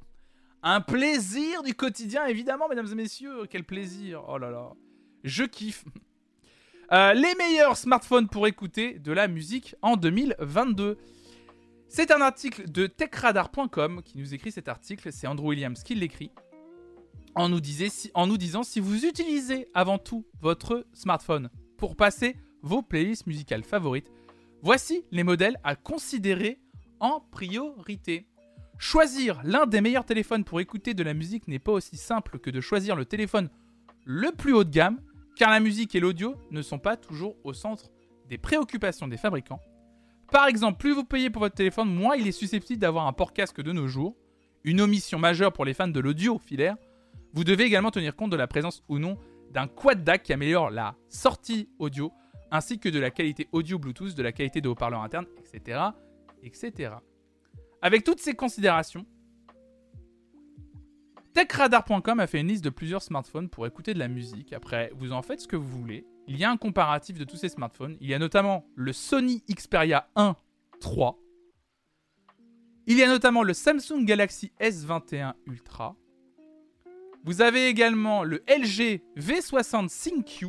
Un 0.62 0.82
plaisir 0.82 1.64
du 1.64 1.74
quotidien, 1.74 2.26
évidemment, 2.26 2.68
mesdames 2.68 2.88
et 2.92 2.96
messieurs. 2.96 3.46
Quel 3.50 3.64
plaisir. 3.64 4.24
Oh 4.28 4.38
là 4.38 4.50
là. 4.50 4.74
Je 5.24 5.44
kiffe. 5.44 5.86
Euh, 6.92 7.14
les 7.14 7.36
meilleurs 7.36 7.78
smartphones 7.78 8.28
pour 8.28 8.48
écouter 8.48 9.00
de 9.00 9.12
la 9.12 9.28
musique 9.28 9.76
en 9.82 9.96
2022. 9.96 10.98
C'est 11.88 12.12
un 12.12 12.22
article 12.22 12.70
de 12.70 12.88
techradar.com 12.88 14.02
qui 14.04 14.18
nous 14.18 14.34
écrit 14.34 14.52
cet 14.52 14.68
article. 14.68 15.12
C'est 15.12 15.28
Andrew 15.28 15.50
Williams 15.50 15.82
qui 15.84 15.96
l'écrit. 15.96 16.32
En, 17.36 17.48
nous 17.48 17.62
en 18.16 18.28
nous 18.28 18.38
disant 18.38 18.64
si 18.64 18.80
vous 18.80 19.06
utilisez 19.06 19.68
avant 19.74 19.98
tout 19.98 20.26
votre 20.42 20.86
smartphone 20.94 21.50
pour 21.78 21.96
passer 21.96 22.36
vos 22.64 22.82
playlists 22.82 23.28
musicales 23.28 23.64
favorites, 23.64 24.12
voici 24.62 25.06
les 25.12 25.24
modèles 25.24 25.58
à 25.64 25.76
considérer 25.76 26.60
en 27.00 27.22
priorité. 27.32 28.29
Choisir 28.82 29.42
l'un 29.44 29.66
des 29.66 29.82
meilleurs 29.82 30.06
téléphones 30.06 30.46
pour 30.46 30.62
écouter 30.62 30.94
de 30.94 31.04
la 31.04 31.14
musique 31.14 31.50
n'est 31.50 31.60
pas 31.60 31.74
aussi 31.74 31.98
simple 31.98 32.40
que 32.40 32.50
de 32.50 32.62
choisir 32.62 32.96
le 32.96 33.04
téléphone 33.04 33.50
le 34.06 34.32
plus 34.32 34.54
haut 34.54 34.64
de 34.64 34.70
gamme, 34.70 35.02
car 35.36 35.50
la 35.50 35.60
musique 35.60 35.96
et 35.96 36.00
l'audio 36.00 36.36
ne 36.50 36.62
sont 36.62 36.80
pas 36.80 36.96
toujours 36.96 37.36
au 37.44 37.52
centre 37.52 37.92
des 38.30 38.38
préoccupations 38.38 39.10
des 39.10 39.18
fabricants. 39.18 39.60
Par 40.32 40.48
exemple, 40.48 40.78
plus 40.78 40.94
vous 40.94 41.04
payez 41.04 41.30
pour 41.30 41.42
votre 41.42 41.56
téléphone, 41.56 41.94
moins 41.94 42.16
il 42.16 42.26
est 42.26 42.32
susceptible 42.32 42.80
d'avoir 42.80 43.06
un 43.06 43.12
port 43.12 43.34
casque 43.34 43.62
de 43.62 43.74
nos 43.74 43.90
jours, 43.90 44.16
une 44.64 44.80
omission 44.80 45.20
majeure 45.20 45.52
pour 45.52 45.66
les 45.66 45.74
fans 45.74 45.90
de 45.90 46.00
l'audio 46.00 46.40
filaire. 46.40 46.78
Vous 47.34 47.44
devez 47.44 47.66
également 47.66 47.92
tenir 47.92 48.16
compte 48.16 48.32
de 48.32 48.38
la 48.38 48.48
présence 48.48 48.82
ou 48.88 48.98
non 48.98 49.18
d'un 49.52 49.68
quad 49.68 50.06
DAC 50.06 50.24
qui 50.24 50.32
améliore 50.32 50.70
la 50.70 50.96
sortie 51.10 51.68
audio, 51.80 52.14
ainsi 52.50 52.80
que 52.80 52.88
de 52.88 53.00
la 53.00 53.12
qualité 53.12 53.50
audio 53.52 53.78
Bluetooth, 53.78 54.16
de 54.16 54.24
la 54.24 54.32
qualité 54.32 54.62
de 54.62 54.70
haut-parleurs 54.70 55.04
internes, 55.04 55.28
etc., 55.38 55.82
etc. 56.44 56.92
Avec 57.82 58.04
toutes 58.04 58.20
ces 58.20 58.34
considérations, 58.34 59.06
TechRadar.com 61.34 62.20
a 62.20 62.28
fait 62.28 62.42
une 62.42 62.48
liste 62.48 62.64
de 62.64 62.70
plusieurs 62.70 63.02
smartphones 63.02 63.50
pour 63.50 63.66
écouter 63.66 63.94
de 63.94 64.00
la 64.00 64.08
musique. 64.08 64.52
Après, 64.52 64.92
vous 64.96 65.14
en 65.14 65.22
faites 65.22 65.42
ce 65.42 65.48
que 65.48 65.56
vous 65.56 65.70
voulez. 65.70 66.06
Il 66.28 66.38
y 66.38 66.44
a 66.44 66.52
un 66.52 66.58
comparatif 66.58 67.18
de 67.18 67.24
tous 67.24 67.38
ces 67.38 67.50
smartphones. 67.50 67.98
Il 68.02 68.10
y 68.10 68.14
a 68.14 68.20
notamment 68.20 68.66
le 68.76 68.92
Sony 68.92 69.44
Xperia 69.50 70.10
1 70.16 70.36
3. 70.82 71.18
Il 72.88 72.98
y 72.98 73.04
a 73.04 73.08
notamment 73.08 73.44
le 73.44 73.54
Samsung 73.54 74.04
Galaxy 74.04 74.52
S21 74.60 75.34
Ultra. 75.46 75.96
Vous 77.24 77.42
avez 77.42 77.68
également 77.68 78.24
le 78.24 78.44
LG 78.48 79.02
V60 79.18 79.90
ThinQ. 79.90 80.48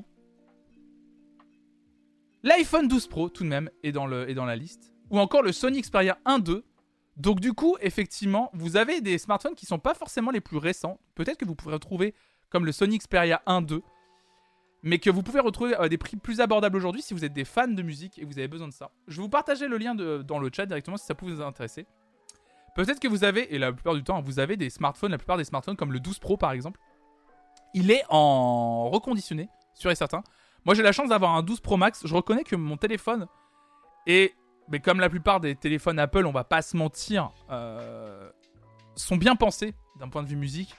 L'iPhone 2.43 2.89
12 2.89 3.07
Pro, 3.09 3.29
tout 3.29 3.45
de 3.45 3.49
même, 3.49 3.71
est 3.83 3.93
dans, 3.93 4.07
le, 4.07 4.29
est 4.29 4.35
dans 4.35 4.47
la 4.47 4.57
liste. 4.57 4.93
Ou 5.11 5.19
encore 5.19 5.43
le 5.43 5.53
Sony 5.53 5.83
Xperia 5.83 6.19
1.2 6.25 6.63
donc 7.17 7.41
du 7.41 7.53
coup, 7.53 7.77
effectivement, 7.81 8.51
vous 8.55 8.77
avez 8.77 9.01
des 9.01 9.19
smartphones 9.19 9.55
qui 9.55 9.67
sont 9.67 9.79
pas 9.79 9.95
forcément 9.95 10.31
les 10.31 10.41
plus 10.41 10.57
récents. 10.57 10.99
Peut-être 11.15 11.39
que 11.39 11.45
vous 11.45 11.55
pourrez 11.55 11.75
retrouver 11.75 12.15
comme 12.49 12.65
le 12.65 12.73
Sony 12.73 12.99
Xperia 12.99 13.43
1 13.47 13.63
2 13.63 13.83
mais 14.83 14.99
que 14.99 15.11
vous 15.11 15.23
pouvez 15.23 15.41
retrouver 15.41 15.75
à 15.75 15.89
des 15.89 15.99
prix 15.99 16.17
plus 16.17 16.41
abordables 16.41 16.77
aujourd'hui 16.77 17.03
si 17.03 17.15
vous 17.15 17.25
êtes 17.25 17.33
des 17.33 17.45
fans 17.45 17.69
de 17.69 17.83
musique 17.83 18.19
et 18.19 18.23
que 18.23 18.27
vous 18.27 18.39
avez 18.39 18.49
besoin 18.49 18.69
de 18.69 18.73
ça. 18.73 18.91
Je 19.09 19.17
vais 19.17 19.23
vous 19.23 19.29
partager 19.29 19.69
le 19.69 19.77
lien 19.77 19.95
dans 19.95 20.39
le 20.39 20.51
chat 20.55 20.67
directement 20.67 20.97
si 20.97 21.07
ça 21.07 21.15
peut 21.15 21.27
vous 21.27 21.43
intéresser. 21.43 21.87
Peut-être 22.75 23.01
que 23.01 23.09
vous 23.09 23.25
avez, 23.25 23.55
et 23.55 23.59
la 23.59 23.73
plupart 23.73 23.95
du 23.95 24.03
temps, 24.03 24.23
vous 24.23 24.39
avez 24.39 24.57
des 24.57 24.71
smartphones, 24.71 25.11
la 25.11 25.19
plupart 25.19 25.37
des 25.37 25.45
smartphones 25.45 25.77
comme 25.77 25.93
le 25.93 26.01
12 26.01 26.19
Pro 26.19 26.37
par 26.37 26.53
exemple. 26.53 26.81
Il 27.75 27.91
est 27.91 28.05
en 28.09 28.89
reconditionné, 28.91 29.49
sûr 29.75 29.91
et 29.91 29.95
certain. 29.95 30.23
Moi 30.65 30.75
j'ai 30.75 30.83
la 30.83 30.93
chance 30.93 31.09
d'avoir 31.09 31.35
un 31.35 31.43
12 31.43 31.61
Pro 31.61 31.77
Max. 31.77 32.07
Je 32.07 32.15
reconnais 32.15 32.45
que 32.45 32.57
mon 32.57 32.77
téléphone 32.77 33.27
est 34.07 34.35
mais 34.71 34.81
comme 34.81 35.01
la 35.01 35.11
plupart 35.11 35.41
des 35.41 35.57
téléphones 35.57 35.99
Apple, 35.99 36.25
on 36.27 36.33
va 36.33 36.45
pas 36.45 36.63
se 36.63 36.77
mentir, 36.77 37.33
euh, 37.51 38.31
sont 38.95 39.17
bien 39.17 39.37
pensés 39.37 39.75
d'un 39.99 40.09
point 40.09 40.23
de 40.23 40.29
vue 40.29 40.37
musique. 40.37 40.75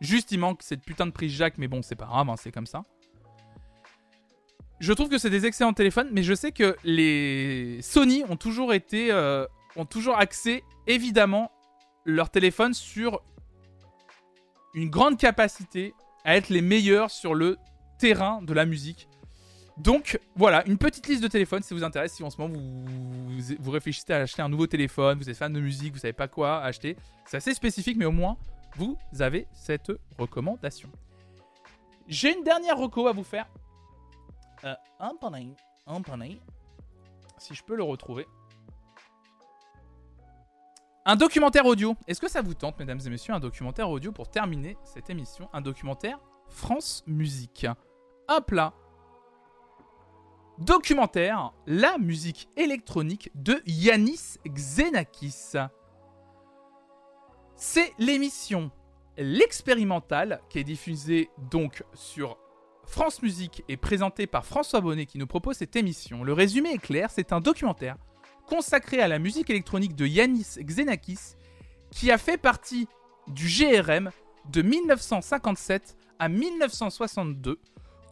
Juste, 0.00 0.32
il 0.32 0.38
manque 0.38 0.62
cette 0.62 0.82
putain 0.82 1.06
de 1.06 1.10
prise 1.12 1.32
jack, 1.32 1.58
mais 1.58 1.68
bon, 1.68 1.82
c'est 1.82 1.94
pas 1.94 2.06
grave, 2.06 2.28
hein, 2.28 2.36
c'est 2.36 2.50
comme 2.50 2.66
ça. 2.66 2.84
Je 4.80 4.92
trouve 4.92 5.08
que 5.08 5.18
c'est 5.18 5.30
des 5.30 5.46
excellents 5.46 5.72
téléphones, 5.72 6.08
mais 6.10 6.22
je 6.22 6.34
sais 6.34 6.52
que 6.52 6.76
les 6.84 7.80
Sony 7.80 8.24
ont 8.28 8.36
toujours 8.36 8.74
été, 8.74 9.12
euh, 9.12 9.46
ont 9.76 9.84
toujours 9.84 10.18
axé 10.18 10.64
évidemment 10.86 11.52
leur 12.04 12.30
téléphone 12.30 12.74
sur 12.74 13.22
une 14.74 14.90
grande 14.90 15.16
capacité 15.18 15.94
à 16.24 16.36
être 16.36 16.48
les 16.48 16.60
meilleurs 16.60 17.10
sur 17.10 17.34
le 17.34 17.56
terrain 17.98 18.42
de 18.42 18.52
la 18.52 18.66
musique. 18.66 19.08
Donc 19.76 20.20
voilà, 20.36 20.64
une 20.66 20.78
petite 20.78 21.08
liste 21.08 21.22
de 21.22 21.28
téléphones 21.28 21.62
si 21.62 21.74
vous 21.74 21.82
intéresse, 21.82 22.12
si 22.12 22.22
en 22.22 22.30
ce 22.30 22.40
moment 22.40 22.54
vous, 22.54 23.54
vous, 23.58 23.70
réfléchissez 23.70 24.12
à 24.12 24.18
acheter 24.18 24.40
un 24.40 24.48
nouveau 24.48 24.68
téléphone, 24.68 25.18
vous 25.18 25.28
êtes 25.28 25.36
fan 25.36 25.52
de 25.52 25.60
musique, 25.60 25.94
vous 25.94 25.98
savez 25.98 26.12
pas 26.12 26.28
quoi 26.28 26.62
acheter. 26.62 26.96
C'est 27.26 27.38
assez 27.38 27.54
spécifique, 27.54 27.96
mais 27.96 28.04
au 28.04 28.12
moins 28.12 28.36
vous 28.76 28.96
avez 29.20 29.48
cette 29.52 29.92
recommandation. 30.18 30.88
J'ai 32.06 32.36
une 32.36 32.44
dernière 32.44 32.76
reco 32.76 33.08
à 33.08 33.12
vous 33.12 33.24
faire. 33.24 33.46
Euh, 34.64 34.74
un 35.00 35.14
panneau, 35.20 35.56
un 35.86 36.00
panneau. 36.02 36.36
Si 37.38 37.54
je 37.54 37.64
peux 37.64 37.74
le 37.74 37.82
retrouver. 37.82 38.26
Un 41.04 41.16
documentaire 41.16 41.66
audio. 41.66 41.96
Est-ce 42.06 42.20
que 42.20 42.30
ça 42.30 42.42
vous 42.42 42.54
tente, 42.54 42.78
mesdames 42.78 43.00
et 43.04 43.10
messieurs, 43.10 43.34
un 43.34 43.40
documentaire 43.40 43.90
audio 43.90 44.12
pour 44.12 44.30
terminer 44.30 44.76
cette 44.84 45.10
émission? 45.10 45.48
Un 45.52 45.60
documentaire 45.60 46.18
France 46.48 47.02
Musique. 47.06 47.66
Hop 48.28 48.50
là 48.52 48.72
documentaire 50.58 51.52
La 51.66 51.98
musique 51.98 52.48
électronique 52.56 53.30
de 53.34 53.60
Yanis 53.66 54.38
Xenakis. 54.46 55.52
C'est 57.56 57.92
l'émission 57.98 58.70
L'expérimental 59.16 60.40
qui 60.50 60.58
est 60.58 60.64
diffusée 60.64 61.30
donc 61.50 61.84
sur 61.94 62.36
France 62.84 63.22
Musique 63.22 63.62
et 63.68 63.76
présentée 63.76 64.26
par 64.26 64.44
François 64.44 64.80
Bonnet 64.80 65.06
qui 65.06 65.18
nous 65.18 65.26
propose 65.26 65.56
cette 65.56 65.76
émission. 65.76 66.24
Le 66.24 66.32
résumé 66.32 66.72
est 66.72 66.78
clair, 66.78 67.10
c'est 67.10 67.32
un 67.32 67.40
documentaire 67.40 67.96
consacré 68.46 69.00
à 69.00 69.08
la 69.08 69.18
musique 69.18 69.50
électronique 69.50 69.94
de 69.94 70.06
Yanis 70.06 70.58
Xenakis 70.58 71.36
qui 71.90 72.10
a 72.10 72.18
fait 72.18 72.38
partie 72.38 72.88
du 73.28 73.46
GRM 73.46 74.10
de 74.50 74.62
1957 74.62 75.96
à 76.18 76.28
1962, 76.28 77.58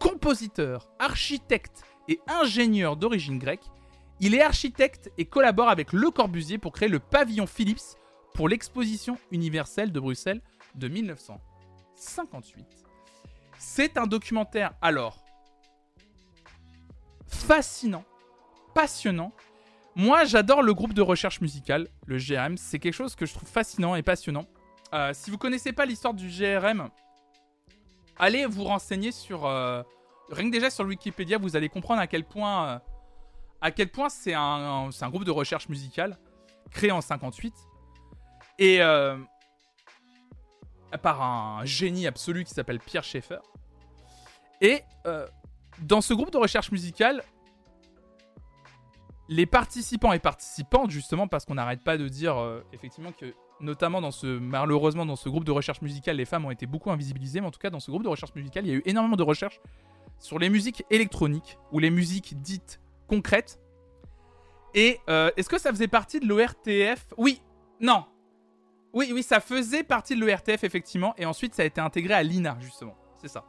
compositeur, 0.00 0.88
architecte 0.98 1.82
et 2.08 2.20
ingénieur 2.26 2.96
d'origine 2.96 3.38
grecque. 3.38 3.64
Il 4.20 4.34
est 4.34 4.42
architecte 4.42 5.10
et 5.18 5.24
collabore 5.24 5.68
avec 5.68 5.92
Le 5.92 6.10
Corbusier 6.10 6.58
pour 6.58 6.72
créer 6.72 6.88
le 6.88 7.00
pavillon 7.00 7.46
Philips 7.46 7.96
pour 8.34 8.48
l'exposition 8.48 9.18
universelle 9.30 9.92
de 9.92 10.00
Bruxelles 10.00 10.40
de 10.74 10.88
1958. 10.88 12.66
C'est 13.58 13.96
un 13.96 14.06
documentaire 14.06 14.72
alors 14.80 15.22
fascinant, 17.26 18.04
passionnant. 18.74 19.32
Moi, 19.94 20.24
j'adore 20.24 20.62
le 20.62 20.72
groupe 20.72 20.94
de 20.94 21.02
recherche 21.02 21.40
musicale, 21.40 21.88
le 22.06 22.18
GRM. 22.18 22.56
C'est 22.56 22.78
quelque 22.78 22.94
chose 22.94 23.14
que 23.14 23.26
je 23.26 23.34
trouve 23.34 23.48
fascinant 23.48 23.94
et 23.94 24.02
passionnant. 24.02 24.46
Euh, 24.94 25.12
si 25.14 25.30
vous 25.30 25.38
connaissez 25.38 25.72
pas 25.72 25.86
l'histoire 25.86 26.14
du 26.14 26.28
GRM, 26.28 26.88
allez 28.18 28.46
vous 28.46 28.64
renseigner 28.64 29.12
sur 29.12 29.46
euh, 29.46 29.82
rien 30.30 30.46
que 30.46 30.52
déjà 30.52 30.70
sur 30.70 30.84
Wikipédia, 30.84 31.38
vous 31.38 31.56
allez 31.56 31.68
comprendre 31.68 32.00
à 32.00 32.06
quel 32.06 32.24
point, 32.24 32.80
euh, 33.62 33.86
point 33.92 34.08
c'est 34.08 34.34
un, 34.34 34.90
un, 35.00 35.10
groupe 35.10 35.24
de 35.24 35.30
recherche 35.30 35.68
musicale 35.68 36.18
créé 36.70 36.90
en 36.90 37.00
58 37.00 37.54
et 38.58 38.82
euh, 38.82 39.16
par 41.02 41.22
un 41.22 41.64
génie 41.64 42.06
absolu 42.06 42.44
qui 42.44 42.54
s'appelle 42.54 42.78
Pierre 42.78 43.04
Schaeffer. 43.04 43.40
Et 44.60 44.82
euh, 45.06 45.26
dans 45.80 46.00
ce 46.00 46.14
groupe 46.14 46.30
de 46.30 46.38
recherche 46.38 46.70
musicale, 46.70 47.22
les 49.28 49.46
participants 49.46 50.12
et 50.12 50.18
participantes, 50.18 50.90
justement, 50.90 51.26
parce 51.26 51.44
qu'on 51.44 51.54
n'arrête 51.54 51.82
pas 51.82 51.96
de 51.96 52.06
dire 52.08 52.36
effectivement 52.72 53.12
que, 53.12 53.34
notamment 53.60 54.00
dans 54.00 54.10
ce, 54.10 54.26
malheureusement 54.26 55.06
dans 55.06 55.16
ce 55.16 55.28
groupe 55.28 55.44
de 55.44 55.52
recherche 55.52 55.80
musicale, 55.80 56.16
les 56.16 56.24
femmes 56.24 56.44
ont 56.44 56.50
été 56.50 56.66
beaucoup 56.66 56.90
invisibilisées, 56.90 57.40
mais 57.40 57.46
en 57.46 57.50
tout 57.50 57.60
cas 57.60 57.70
dans 57.70 57.80
ce 57.80 57.90
groupe 57.90 58.02
de 58.02 58.08
recherche 58.08 58.34
musicale, 58.34 58.66
il 58.66 58.70
y 58.70 58.72
a 58.72 58.76
eu 58.76 58.82
énormément 58.84 59.16
de 59.16 59.22
recherches 59.22 59.60
sur 60.22 60.38
les 60.38 60.48
musiques 60.48 60.84
électroniques 60.88 61.58
ou 61.72 61.80
les 61.80 61.90
musiques 61.90 62.40
dites 62.40 62.80
concrètes. 63.08 63.58
Et 64.72 65.00
euh, 65.10 65.30
est-ce 65.36 65.48
que 65.48 65.58
ça 65.58 65.70
faisait 65.70 65.88
partie 65.88 66.20
de 66.20 66.26
l'ORTF 66.26 67.12
Oui, 67.18 67.42
non. 67.80 68.06
Oui, 68.94 69.10
oui, 69.12 69.22
ça 69.22 69.40
faisait 69.40 69.82
partie 69.82 70.14
de 70.14 70.24
l'ORTF 70.24 70.64
effectivement, 70.64 71.12
et 71.18 71.26
ensuite 71.26 71.54
ça 71.54 71.62
a 71.62 71.66
été 71.66 71.80
intégré 71.80 72.14
à 72.14 72.22
l'INA 72.22 72.56
justement. 72.60 72.96
C'est 73.20 73.28
ça. 73.28 73.44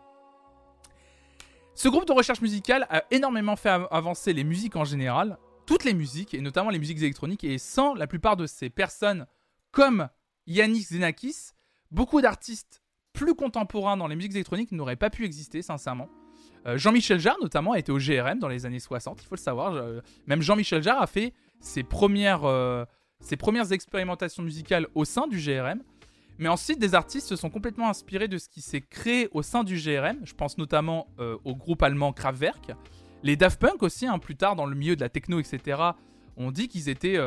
Ce 1.75 1.87
groupe 1.87 2.05
de 2.05 2.11
recherche 2.11 2.41
musicale 2.41 2.87
a 2.89 3.03
énormément 3.11 3.55
fait 3.55 3.69
avancer 3.69 4.33
les 4.33 4.43
musiques 4.43 4.75
en 4.75 4.83
général, 4.83 5.37
toutes 5.65 5.83
les 5.83 5.93
musiques, 5.93 6.33
et 6.33 6.41
notamment 6.41 6.69
les 6.69 6.79
musiques 6.79 6.99
électroniques, 6.99 7.43
et 7.43 7.57
sans 7.57 7.93
la 7.93 8.07
plupart 8.07 8.35
de 8.35 8.47
ces 8.47 8.69
personnes 8.69 9.27
comme 9.71 10.09
Yannick 10.47 10.87
Zenakis, 10.87 11.51
beaucoup 11.91 12.21
d'artistes 12.21 12.81
plus 13.11 13.35
contemporains 13.35 13.97
dans 13.97 14.07
les 14.07 14.15
musiques 14.15 14.33
électroniques 14.33 14.71
n'auraient 14.71 14.95
pas 14.95 15.09
pu 15.09 15.23
exister, 15.25 15.61
sincèrement. 15.61 16.09
Euh, 16.65 16.77
Jean-Michel 16.77 17.19
Jarre, 17.19 17.37
notamment, 17.41 17.73
a 17.73 17.79
été 17.79 17.91
au 17.91 17.97
GRM 17.97 18.39
dans 18.39 18.47
les 18.47 18.65
années 18.65 18.79
60, 18.79 19.21
il 19.21 19.25
faut 19.25 19.35
le 19.35 19.39
savoir. 19.39 20.01
même 20.27 20.41
Jean-Michel 20.41 20.81
Jarre 20.81 21.01
a 21.01 21.07
fait 21.07 21.33
ses 21.59 21.83
premières, 21.83 22.45
euh, 22.45 22.85
ses 23.19 23.37
premières 23.37 23.71
expérimentations 23.71 24.43
musicales 24.43 24.87
au 24.95 25.05
sein 25.05 25.27
du 25.27 25.37
GRM. 25.37 25.81
Mais 26.39 26.49
ensuite, 26.49 26.79
des 26.79 26.95
artistes 26.95 27.27
se 27.27 27.35
sont 27.35 27.49
complètement 27.49 27.89
inspirés 27.89 28.27
de 28.27 28.37
ce 28.37 28.49
qui 28.49 28.61
s'est 28.61 28.81
créé 28.81 29.29
au 29.31 29.43
sein 29.43 29.63
du 29.63 29.75
GRM. 29.75 30.19
Je 30.23 30.33
pense 30.33 30.57
notamment 30.57 31.07
euh, 31.19 31.37
au 31.45 31.55
groupe 31.55 31.83
allemand 31.83 32.11
Kraftwerk. 32.11 32.71
Les 33.21 33.35
Daft 33.35 33.59
Punk 33.59 33.83
aussi, 33.83 34.07
hein, 34.07 34.19
plus 34.19 34.35
tard 34.35 34.55
dans 34.55 34.65
le 34.65 34.75
milieu 34.75 34.95
de 34.95 35.01
la 35.01 35.09
techno, 35.09 35.39
etc., 35.39 35.81
ont 36.35 36.51
dit 36.51 36.67
qu'ils 36.67 36.89
étaient, 36.89 37.19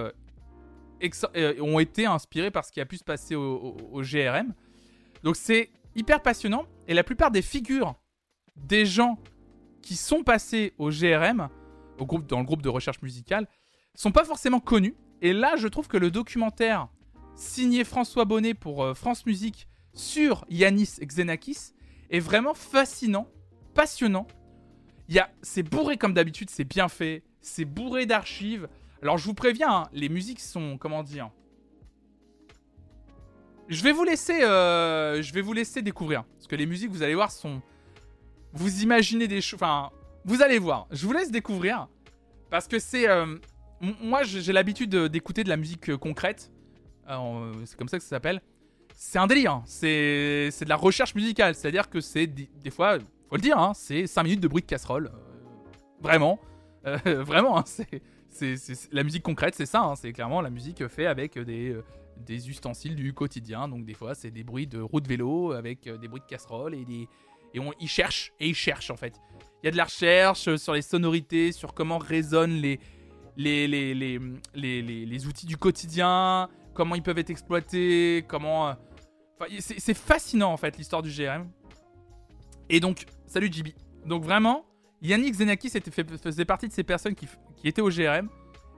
ont 1.61 1.79
été 1.79 2.05
inspirés 2.05 2.51
par 2.51 2.65
ce 2.65 2.73
qui 2.73 2.81
a 2.81 2.85
pu 2.85 2.97
se 2.97 3.05
passer 3.05 3.35
au 3.37 4.03
GRM. 4.03 4.53
Donc 5.23 5.37
c'est 5.37 5.71
hyper 5.95 6.21
passionnant. 6.21 6.67
Et 6.89 6.95
la 6.95 7.05
plupart 7.05 7.31
des 7.31 7.41
figures 7.41 7.95
des 8.57 8.87
gens 8.87 9.19
qui 9.83 9.97
sont 9.97 10.23
passés 10.23 10.73
au 10.78 10.91
GRM, 10.91 11.49
au 11.99 12.07
groupe, 12.07 12.27
dans 12.27 12.39
le 12.39 12.45
groupe 12.45 12.62
de 12.62 12.69
recherche 12.69 13.01
musicale, 13.03 13.47
sont 13.95 14.12
pas 14.12 14.24
forcément 14.24 14.61
connus. 14.61 14.97
Et 15.23 15.33
là, 15.33 15.57
je 15.57 15.69
trouve 15.69 15.89
que 15.89 15.97
le 15.97 16.11
documentaire 16.11 16.89
signé 17.35 17.85
François 17.85 18.24
Bonnet 18.24 18.55
pour 18.55 18.83
euh, 18.83 18.95
France 18.95 19.27
Musique 19.27 19.69
sur 19.93 20.45
Yanis 20.49 20.99
Xenakis 21.01 21.73
est 22.11 22.20
vraiment 22.20 22.55
fascinant, 22.55 23.28
passionnant. 23.74 24.27
C'est 25.43 25.62
bourré 25.62 25.97
comme 25.97 26.15
d'habitude, 26.15 26.51
c'est 26.51 26.65
bien 26.65 26.89
fait, 26.89 27.23
c'est 27.41 27.65
bourré 27.65 28.07
d'archives. 28.07 28.69
Alors 29.03 29.19
je 29.19 29.24
vous 29.24 29.35
préviens, 29.35 29.70
hein, 29.70 29.89
les 29.93 30.09
musiques 30.09 30.41
sont, 30.41 30.78
comment 30.78 31.03
dire, 31.03 31.31
je 33.69 33.83
vais 33.83 33.93
vous 33.93 34.05
laisser, 34.05 34.43
euh, 34.43 35.23
je 35.23 35.33
vais 35.33 35.43
vous 35.43 35.53
laisser 35.53 35.83
découvrir, 35.83 36.24
parce 36.24 36.47
que 36.47 36.57
les 36.57 36.66
musiques, 36.66 36.91
vous 36.91 37.03
allez 37.03 37.15
voir, 37.15 37.31
sont, 37.31 37.62
vous 38.57 38.83
imaginez 38.83 39.28
des 39.28 39.41
choses, 39.41 39.59
enfin, 39.62 39.91
vous 40.24 40.43
allez 40.43 40.59
voir. 40.59 40.87
Je 40.91 41.07
vous 41.07 41.12
laisse 41.12 41.31
découvrir, 41.31 41.89
parce 42.51 42.66
que 42.66 42.78
c'est, 42.78 43.09
euh, 43.09 43.37
moi, 44.03 44.23
j'ai 44.23 44.53
l'habitude 44.53 44.95
d'écouter 44.95 45.45
de 45.45 45.49
la 45.49 45.57
musique 45.57 45.91
euh, 45.91 45.99
concrète. 45.99 46.51
c'est 47.07 47.77
comme 47.77 47.89
ça 47.89 47.99
que 47.99 48.03
ça 48.03 48.11
s'appelle. 48.11 48.41
C'est 48.95 49.19
un 49.19 49.27
délire. 49.27 49.53
Hein. 49.53 49.62
C'est 49.66 50.51
de 50.65 50.69
la 50.69 50.77
recherche 50.77 51.15
musicale. 51.15 51.55
C'est-à-dire 51.55 51.91
que 51.91 52.01
c'est 52.01 52.27
des, 52.27 52.70
fois, 52.70 52.99
faut 53.28 53.37
le 53.37 53.43
dire, 53.43 53.59
hein, 53.59 53.73
c'est 53.74 54.07
5 54.07 54.23
minutes 54.23 54.41
de 54.41 54.49
bruit 54.49 54.62
de 54.62 54.66
casserole. 54.66 55.11
vraiment. 56.01 56.41
vraiment. 57.05 57.59
Hein, 57.59 57.65
c'est 57.66 58.87
la 58.93 59.03
musique 59.03 59.23
concrète, 59.23 59.55
c'est 59.55 59.66
ça. 59.66 59.93
c'est 59.97 60.12
clairement 60.12 60.41
la 60.41 60.51
musique 60.51 60.87
faite 60.89 61.09
avec 61.09 61.39
des 61.39 61.77
des 62.24 62.49
ustensiles 62.49 62.95
du 62.95 63.12
quotidien. 63.12 63.69
Donc 63.69 63.85
des 63.85 63.95
fois, 63.95 64.15
c'est 64.15 64.31
des 64.31 64.45
bruits 64.45 64.66
de 64.66 64.81
roue 64.81 65.01
de 65.01 65.09
vélo 65.09 65.53
avec 65.53 65.87
euh, 65.87 65.97
des 65.97 66.09
bruits 66.09 66.20
de 66.20 66.27
casserole 66.27 66.74
et 66.74 66.85
des 66.85 67.09
et 67.55 67.60
on 67.60 67.73
y 67.81 67.86
cherche 67.86 68.32
et 68.40 68.48
ils 68.48 68.55
cherchent 68.55 68.90
en 68.90 68.97
fait. 68.97 69.20
Il 69.62 69.66
y 69.66 69.68
a 69.68 69.70
de 69.70 69.77
la 69.77 69.85
recherche 69.85 70.55
sur 70.56 70.74
les 70.74 70.82
sonorités, 70.82 71.52
sur 71.52 71.74
comment 71.74 71.98
résonnent 71.98 72.60
les 72.60 72.78
les, 73.36 73.68
les, 73.68 73.94
les, 73.94 74.18
les, 74.55 74.82
les 74.82 75.27
outils 75.27 75.44
du 75.44 75.59
quotidien, 75.59 76.48
comment 76.73 76.94
ils 76.94 77.02
peuvent 77.02 77.18
être 77.18 77.31
exploités, 77.31 78.24
comment. 78.28 78.68
Euh, 78.68 78.73
enfin, 79.39 79.52
c'est 79.59 79.97
fascinant 79.97 80.52
en 80.52 80.56
fait 80.56 80.78
l'histoire 80.78 81.02
du 81.02 81.10
GRM. 81.10 81.51
Et 82.68 82.81
donc, 82.81 83.05
salut 83.27 83.51
JB. 83.52 83.68
Donc 84.06 84.24
vraiment, 84.24 84.64
Yannick 85.02 85.35
Zenakis 85.35 85.70
faisait 86.23 86.44
partie 86.44 86.68
de 86.68 86.73
ces 86.73 86.85
personnes 86.85 87.14
qui, 87.14 87.27
qui 87.56 87.68
étaient 87.68 87.82
au 87.82 87.90
GRM 87.90 88.28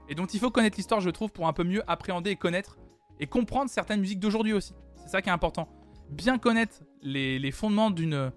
et 0.09 0.15
dont 0.15 0.25
il 0.25 0.39
faut 0.39 0.51
connaître 0.51 0.77
l'histoire, 0.77 1.01
je 1.01 1.09
trouve, 1.09 1.31
pour 1.31 1.47
un 1.47 1.53
peu 1.53 1.63
mieux 1.63 1.83
appréhender 1.87 2.31
et 2.31 2.35
connaître 2.35 2.77
et 3.19 3.27
comprendre 3.27 3.69
certaines 3.69 4.01
musiques 4.01 4.19
d'aujourd'hui 4.19 4.53
aussi. 4.53 4.73
C'est 4.95 5.09
ça 5.09 5.21
qui 5.21 5.29
est 5.29 5.31
important. 5.31 5.67
Bien 6.09 6.37
connaître 6.37 6.81
les, 7.01 7.51
fondements 7.51 7.91
d'une 7.91 8.31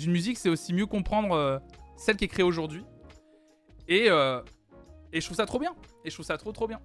d'une 0.00 0.12
musique, 0.12 0.38
c'est 0.38 0.48
aussi 0.48 0.72
mieux 0.72 0.86
comprendre 0.86 1.32
euh, 1.34 1.58
celle 1.96 2.16
qui 2.16 2.24
est 2.24 2.28
créée 2.28 2.44
aujourd'hui. 2.44 2.84
Et, 3.88 4.06
euh, 4.08 4.42
et 5.12 5.20
je 5.20 5.26
trouve 5.26 5.36
ça 5.36 5.46
trop 5.46 5.58
bien. 5.58 5.74
Et 6.04 6.10
je 6.10 6.14
trouve 6.14 6.26
ça 6.26 6.36
trop 6.36 6.52
trop 6.52 6.66
bien. 6.66 6.80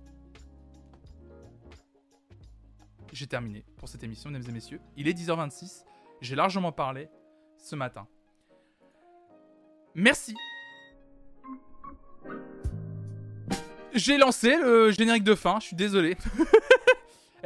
J'ai 3.12 3.28
terminé 3.28 3.64
pour 3.78 3.88
cette 3.88 4.04
émission, 4.04 4.30
mesdames 4.30 4.50
et 4.50 4.54
messieurs. 4.54 4.82
Il 4.98 5.08
est 5.08 5.14
10h26. 5.14 5.86
J'ai 6.22 6.36
largement 6.36 6.72
parlé 6.72 7.10
ce 7.58 7.76
matin. 7.76 8.08
Merci. 9.94 10.36
J'ai 13.94 14.18
lancé 14.18 14.58
le 14.58 14.92
générique 14.92 15.24
de 15.24 15.36
fin, 15.36 15.60
je 15.62 15.68
suis 15.68 15.76
désolé. 15.76 16.18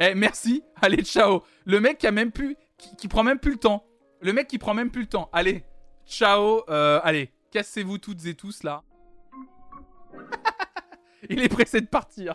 Eh, 0.02 0.14
merci. 0.14 0.64
Allez, 0.80 1.02
ciao. 1.02 1.42
Le 1.66 1.78
mec 1.78 1.98
qui 1.98 2.06
a 2.06 2.10
même 2.10 2.32
plus, 2.32 2.56
qui, 2.96 3.06
prend 3.06 3.22
même 3.22 3.38
plus 3.38 3.52
le 3.52 3.58
temps. 3.58 3.84
Le 4.20 4.32
mec 4.32 4.48
qui 4.48 4.58
prend 4.58 4.74
même 4.74 4.90
plus 4.90 5.02
le 5.02 5.08
temps. 5.08 5.30
Allez, 5.32 5.64
ciao. 6.06 6.62
Euh, 6.68 7.00
allez, 7.02 7.32
cassez-vous 7.50 7.98
toutes 7.98 8.24
et 8.26 8.34
tous 8.34 8.62
là. 8.62 8.82
Il 11.30 11.40
est 11.40 11.48
pressé 11.48 11.80
de 11.80 11.86
partir. 11.86 12.34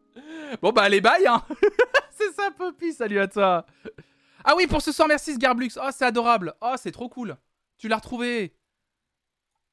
bon 0.62 0.72
bah 0.72 0.82
allez, 0.82 1.00
bye. 1.00 1.26
Hein. 1.26 1.44
c'est 2.10 2.32
ça, 2.32 2.50
Poppy. 2.50 2.92
Salut 2.92 3.20
à 3.20 3.28
toi. 3.28 3.66
Ah 4.44 4.54
oui, 4.56 4.66
pour 4.66 4.82
ce 4.82 4.90
soir, 4.90 5.06
merci 5.06 5.34
Sgarblux. 5.34 5.70
Oh, 5.76 5.90
c'est 5.92 6.04
adorable. 6.04 6.54
Oh, 6.60 6.74
c'est 6.76 6.92
trop 6.92 7.08
cool. 7.08 7.36
Tu 7.78 7.88
l'as 7.88 7.96
retrouvé. 7.96 8.56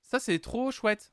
Ça, 0.01 0.19
c'est 0.19 0.39
trop 0.39 0.71
chouette. 0.71 1.11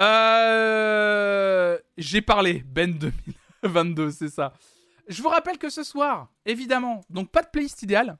Euh... 0.00 1.78
J'ai 1.98 2.22
parlé. 2.22 2.62
Ben 2.66 2.98
2022, 2.98 4.10
c'est 4.10 4.28
ça. 4.28 4.54
Je 5.08 5.22
vous 5.22 5.28
rappelle 5.28 5.58
que 5.58 5.68
ce 5.68 5.82
soir, 5.82 6.32
évidemment, 6.46 7.02
donc 7.10 7.30
pas 7.30 7.42
de 7.42 7.48
playlist 7.48 7.82
idéale, 7.82 8.16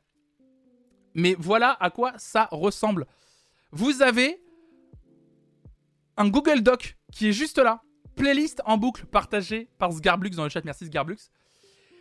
mais 1.14 1.34
voilà 1.38 1.76
à 1.80 1.90
quoi 1.90 2.12
ça 2.16 2.48
ressemble. 2.50 3.06
Vous 3.72 4.02
avez 4.02 4.42
un 6.16 6.28
Google 6.28 6.62
Doc 6.62 6.96
qui 7.12 7.28
est 7.28 7.32
juste 7.32 7.58
là. 7.58 7.82
Playlist 8.16 8.60
en 8.66 8.76
boucle 8.76 9.06
partagée 9.06 9.68
par 9.78 9.92
Sgarblux 9.92 10.30
dans 10.30 10.44
le 10.44 10.50
chat. 10.50 10.64
Merci 10.64 10.86
Sgarblux. 10.86 11.30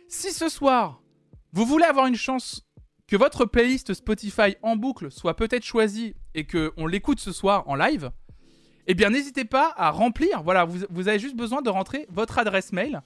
Si 0.08 0.32
ce 0.32 0.48
soir, 0.48 1.00
vous 1.52 1.64
voulez 1.64 1.84
avoir 1.84 2.06
une 2.06 2.16
chance 2.16 2.66
que 3.06 3.16
votre 3.16 3.44
playlist 3.44 3.94
Spotify 3.94 4.56
en 4.62 4.76
boucle 4.76 5.10
soit 5.10 5.34
peut-être 5.34 5.64
choisie 5.64 6.14
et 6.34 6.46
qu'on 6.46 6.86
l'écoute 6.86 7.20
ce 7.20 7.32
soir 7.32 7.68
en 7.68 7.74
live, 7.74 8.10
eh 8.86 8.94
bien 8.94 9.10
n'hésitez 9.10 9.44
pas 9.44 9.72
à 9.76 9.90
remplir. 9.90 10.42
Voilà, 10.42 10.64
vous, 10.64 10.84
vous 10.90 11.08
avez 11.08 11.18
juste 11.18 11.36
besoin 11.36 11.62
de 11.62 11.70
rentrer 11.70 12.06
votre 12.10 12.38
adresse 12.38 12.72
mail 12.72 13.02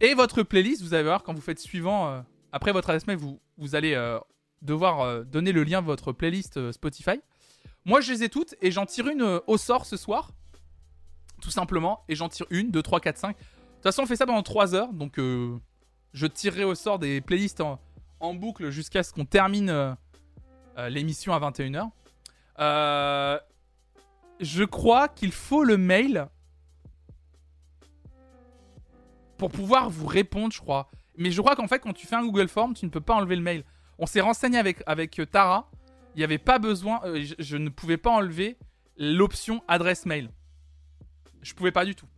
et 0.00 0.14
votre 0.14 0.42
playlist, 0.42 0.82
vous 0.82 0.94
allez 0.94 1.04
voir, 1.04 1.22
quand 1.22 1.32
vous 1.32 1.40
faites 1.40 1.60
suivant, 1.60 2.08
euh, 2.08 2.20
après 2.50 2.72
votre 2.72 2.90
adresse 2.90 3.06
mail, 3.06 3.18
vous, 3.18 3.40
vous 3.56 3.74
allez 3.74 3.94
euh, 3.94 4.18
devoir 4.62 5.00
euh, 5.00 5.24
donner 5.24 5.52
le 5.52 5.64
lien 5.64 5.82
de 5.82 5.86
votre 5.86 6.12
playlist 6.12 6.72
Spotify. 6.72 7.20
Moi, 7.84 8.00
je 8.00 8.12
les 8.12 8.24
ai 8.24 8.28
toutes 8.28 8.54
et 8.62 8.70
j'en 8.70 8.86
tire 8.86 9.08
une 9.08 9.40
au 9.46 9.56
sort 9.58 9.86
ce 9.86 9.96
soir. 9.96 10.30
Tout 11.40 11.50
simplement. 11.50 12.04
Et 12.08 12.14
j'en 12.14 12.28
tire 12.28 12.46
une, 12.50 12.70
deux, 12.70 12.82
trois, 12.82 13.00
quatre, 13.00 13.18
cinq. 13.18 13.36
De 13.36 13.42
toute 13.42 13.82
façon, 13.82 14.02
on 14.02 14.06
fait 14.06 14.16
ça 14.16 14.26
pendant 14.26 14.44
3 14.44 14.76
heures. 14.76 14.92
Donc, 14.92 15.18
je 15.18 16.26
tirerai 16.28 16.62
au 16.62 16.76
sort 16.76 17.00
des 17.00 17.20
playlists 17.20 17.60
en, 17.60 17.80
en 18.20 18.32
boucle 18.34 18.70
jusqu'à 18.70 19.02
ce 19.02 19.12
qu'on 19.12 19.24
termine 19.24 19.96
l'émission 20.76 21.34
à 21.34 21.40
21h. 21.40 21.90
je 24.38 24.62
crois 24.62 25.08
qu'il 25.08 25.32
faut 25.32 25.64
le 25.64 25.76
mail 25.76 26.28
pour 29.42 29.50
pouvoir 29.50 29.90
vous 29.90 30.06
répondre, 30.06 30.52
je 30.52 30.60
crois. 30.60 30.88
Mais 31.16 31.32
je 31.32 31.40
crois 31.40 31.56
qu'en 31.56 31.66
fait, 31.66 31.80
quand 31.80 31.92
tu 31.92 32.06
fais 32.06 32.14
un 32.14 32.22
Google 32.22 32.46
Form, 32.46 32.74
tu 32.74 32.84
ne 32.86 32.90
peux 32.92 33.00
pas 33.00 33.14
enlever 33.14 33.34
le 33.34 33.42
mail. 33.42 33.64
On 34.02 34.06
s'est 34.06 34.20
renseigné 34.20 34.58
avec, 34.58 35.20
euh, 35.20 35.26
Tara. 35.26 35.70
Il 36.16 36.18
n'y 36.18 36.24
avait 36.24 36.38
pas 36.38 36.58
besoin. 36.58 37.00
Euh, 37.04 37.24
je, 37.38 37.56
ne 37.56 37.68
pouvais 37.68 37.96
pas 37.96 38.10
enlever 38.10 38.58
l'option 38.96 39.62
adresse 39.68 40.06
mail. 40.06 40.28
Je 41.40 41.54
pouvais 41.54 41.70
pas 41.70 41.84
du 41.84 41.94
tout. 41.94 42.08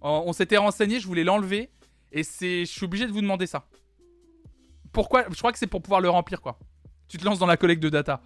On, 0.00 0.32
s'était 0.32 0.56
renseigné, 0.56 0.98
je 0.98 1.06
voulais 1.06 1.22
l'enlever. 1.22 1.70
Et 2.10 2.24
c'est, 2.24 2.64
je 2.64 2.72
suis 2.72 2.84
obligé 2.86 3.06
de 3.06 3.12
vous 3.12 3.20
demander 3.20 3.46
ça. 3.46 3.68
Pourquoi 4.92 5.26
Je 5.30 5.38
crois 5.38 5.52
que 5.52 5.60
c'est 5.60 5.68
pour 5.68 5.80
pouvoir 5.80 6.00
le 6.00 6.10
remplir, 6.10 6.40
quoi. 6.40 6.58
Tu 7.06 7.18
te 7.18 7.24
lances 7.24 7.38
dans 7.38 7.46
la 7.46 7.56
collecte 7.56 7.82
de 7.82 7.88
data. 7.88 8.20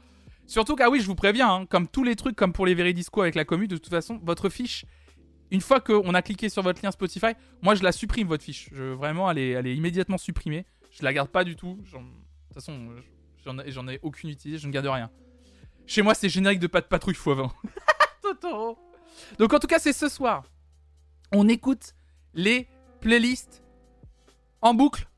Surtout 0.47 0.75
qu'ah 0.75 0.89
oui, 0.89 1.01
je 1.03 1.07
vous 1.07 1.15
préviens, 1.15 1.53
hein, 1.53 1.66
comme 1.66 1.87
tous 1.87 2.03
les 2.03 2.16
trucs, 2.16 2.35
comme 2.35 2.55
pour 2.55 2.65
les 2.65 2.75
Veridisco 2.75 3.20
avec 3.20 3.35
la 3.35 3.45
commu, 3.45 3.69
de 3.69 3.77
toute 3.77 3.91
façon, 3.91 4.19
votre 4.23 4.49
fiche 4.49 4.87
une 5.51 5.61
fois 5.61 5.81
qu'on 5.81 6.15
a 6.15 6.23
cliqué 6.23 6.49
sur 6.49 6.62
votre 6.62 6.83
lien 6.83 6.91
Spotify, 6.91 7.33
moi 7.62 7.75
je 7.75 7.83
la 7.83 7.93
supprime 7.93 8.29
votre 8.29 8.45
fiche. 8.45 8.69
Je, 8.73 8.83
vraiment, 8.83 9.31
elle 9.31 9.39
est, 9.39 9.75
immédiatement 9.75 10.19
supprimée. 10.19 10.66
Je 10.91 11.03
la 11.05 11.12
garde 11.12 11.29
pas 11.29 11.45
du 11.45 11.57
tout. 11.57 11.79
Toute 12.60 12.66
façon, 12.66 13.68
j'en 13.68 13.89
ai 13.89 14.01
aucune 14.02 14.30
utilité, 14.30 14.59
je 14.59 14.66
ne 14.66 14.72
garde 14.72 14.86
rien. 14.86 15.10
Chez 15.86 16.02
moi, 16.02 16.14
c'est 16.14 16.28
générique 16.28 16.60
de 16.60 16.66
pas 16.66 16.80
de 16.80 16.86
patrouille 16.86 17.14
x20. 17.14 17.51
Totoro. 18.22 18.78
Donc 19.39 19.52
en 19.52 19.59
tout 19.59 19.66
cas, 19.66 19.78
c'est 19.78 19.93
ce 19.93 20.09
soir. 20.09 20.44
On 21.32 21.48
écoute 21.48 21.94
les 22.35 22.68
playlists 23.01 23.62
en 24.60 24.74
boucle. 24.74 25.09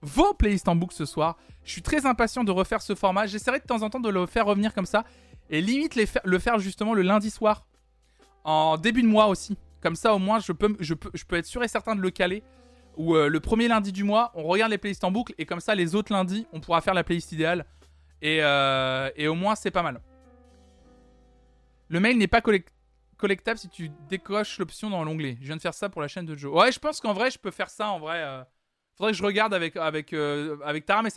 Vos 0.00 0.34
playlists 0.34 0.68
en 0.68 0.76
boucle 0.76 0.94
ce 0.94 1.04
soir. 1.04 1.36
Je 1.64 1.70
suis 1.70 1.82
très 1.82 2.06
impatient 2.06 2.44
de 2.44 2.50
refaire 2.50 2.82
ce 2.82 2.94
format. 2.94 3.26
J'essaierai 3.26 3.58
de 3.60 3.64
temps 3.64 3.82
en 3.82 3.90
temps 3.90 4.00
de 4.00 4.08
le 4.08 4.26
faire 4.26 4.46
revenir 4.46 4.74
comme 4.74 4.86
ça. 4.86 5.04
Et 5.50 5.60
limite 5.60 5.96
le 6.24 6.38
faire 6.38 6.58
justement 6.58 6.94
le 6.94 7.02
lundi 7.02 7.30
soir. 7.30 7.66
En 8.44 8.76
début 8.76 9.02
de 9.02 9.08
mois 9.08 9.26
aussi. 9.26 9.56
Comme 9.80 9.96
ça, 9.96 10.14
au 10.14 10.18
moins, 10.18 10.38
je 10.38 10.52
peux, 10.52 10.76
je 10.78 10.94
peux, 10.94 11.10
je 11.14 11.24
peux 11.24 11.36
être 11.36 11.46
sûr 11.46 11.62
et 11.64 11.68
certain 11.68 11.96
de 11.96 12.00
le 12.00 12.10
caler. 12.10 12.42
Ou 12.96 13.16
euh, 13.16 13.28
le 13.28 13.40
premier 13.40 13.68
lundi 13.68 13.92
du 13.92 14.04
mois, 14.04 14.32
on 14.34 14.42
regarde 14.44 14.70
les 14.70 14.78
playlists 14.78 15.04
en 15.04 15.10
boucle. 15.10 15.34
Et 15.38 15.46
comme 15.46 15.60
ça, 15.60 15.74
les 15.74 15.94
autres 15.94 16.12
lundis, 16.12 16.46
on 16.52 16.60
pourra 16.60 16.80
faire 16.80 16.94
la 16.94 17.04
playlist 17.04 17.32
idéale. 17.32 17.66
Et, 18.20 18.38
euh, 18.42 19.10
et 19.16 19.28
au 19.28 19.34
moins, 19.34 19.54
c'est 19.54 19.70
pas 19.70 19.82
mal. 19.82 20.00
Le 21.88 22.00
mail 22.00 22.18
n'est 22.18 22.28
pas 22.28 22.40
collectable 22.40 23.58
si 23.58 23.68
tu 23.68 23.90
décoches 24.08 24.58
l'option 24.58 24.90
dans 24.90 25.04
l'onglet. 25.04 25.36
Je 25.40 25.46
viens 25.46 25.56
de 25.56 25.60
faire 25.60 25.74
ça 25.74 25.88
pour 25.88 26.00
la 26.00 26.08
chaîne 26.08 26.26
de 26.26 26.36
Joe. 26.36 26.54
Ouais, 26.54 26.72
je 26.72 26.78
pense 26.78 27.00
qu'en 27.00 27.12
vrai, 27.12 27.30
je 27.30 27.38
peux 27.38 27.50
faire 27.50 27.70
ça 27.70 27.88
en 27.88 27.98
vrai. 27.98 28.22
Euh. 28.22 28.42
Faudrait 28.96 29.12
que 29.12 29.18
je 29.18 29.24
regarde 29.24 29.54
avec, 29.54 29.76
avec, 29.76 30.12
avec 30.12 30.84
Tara, 30.84 31.02
mais 31.02 31.10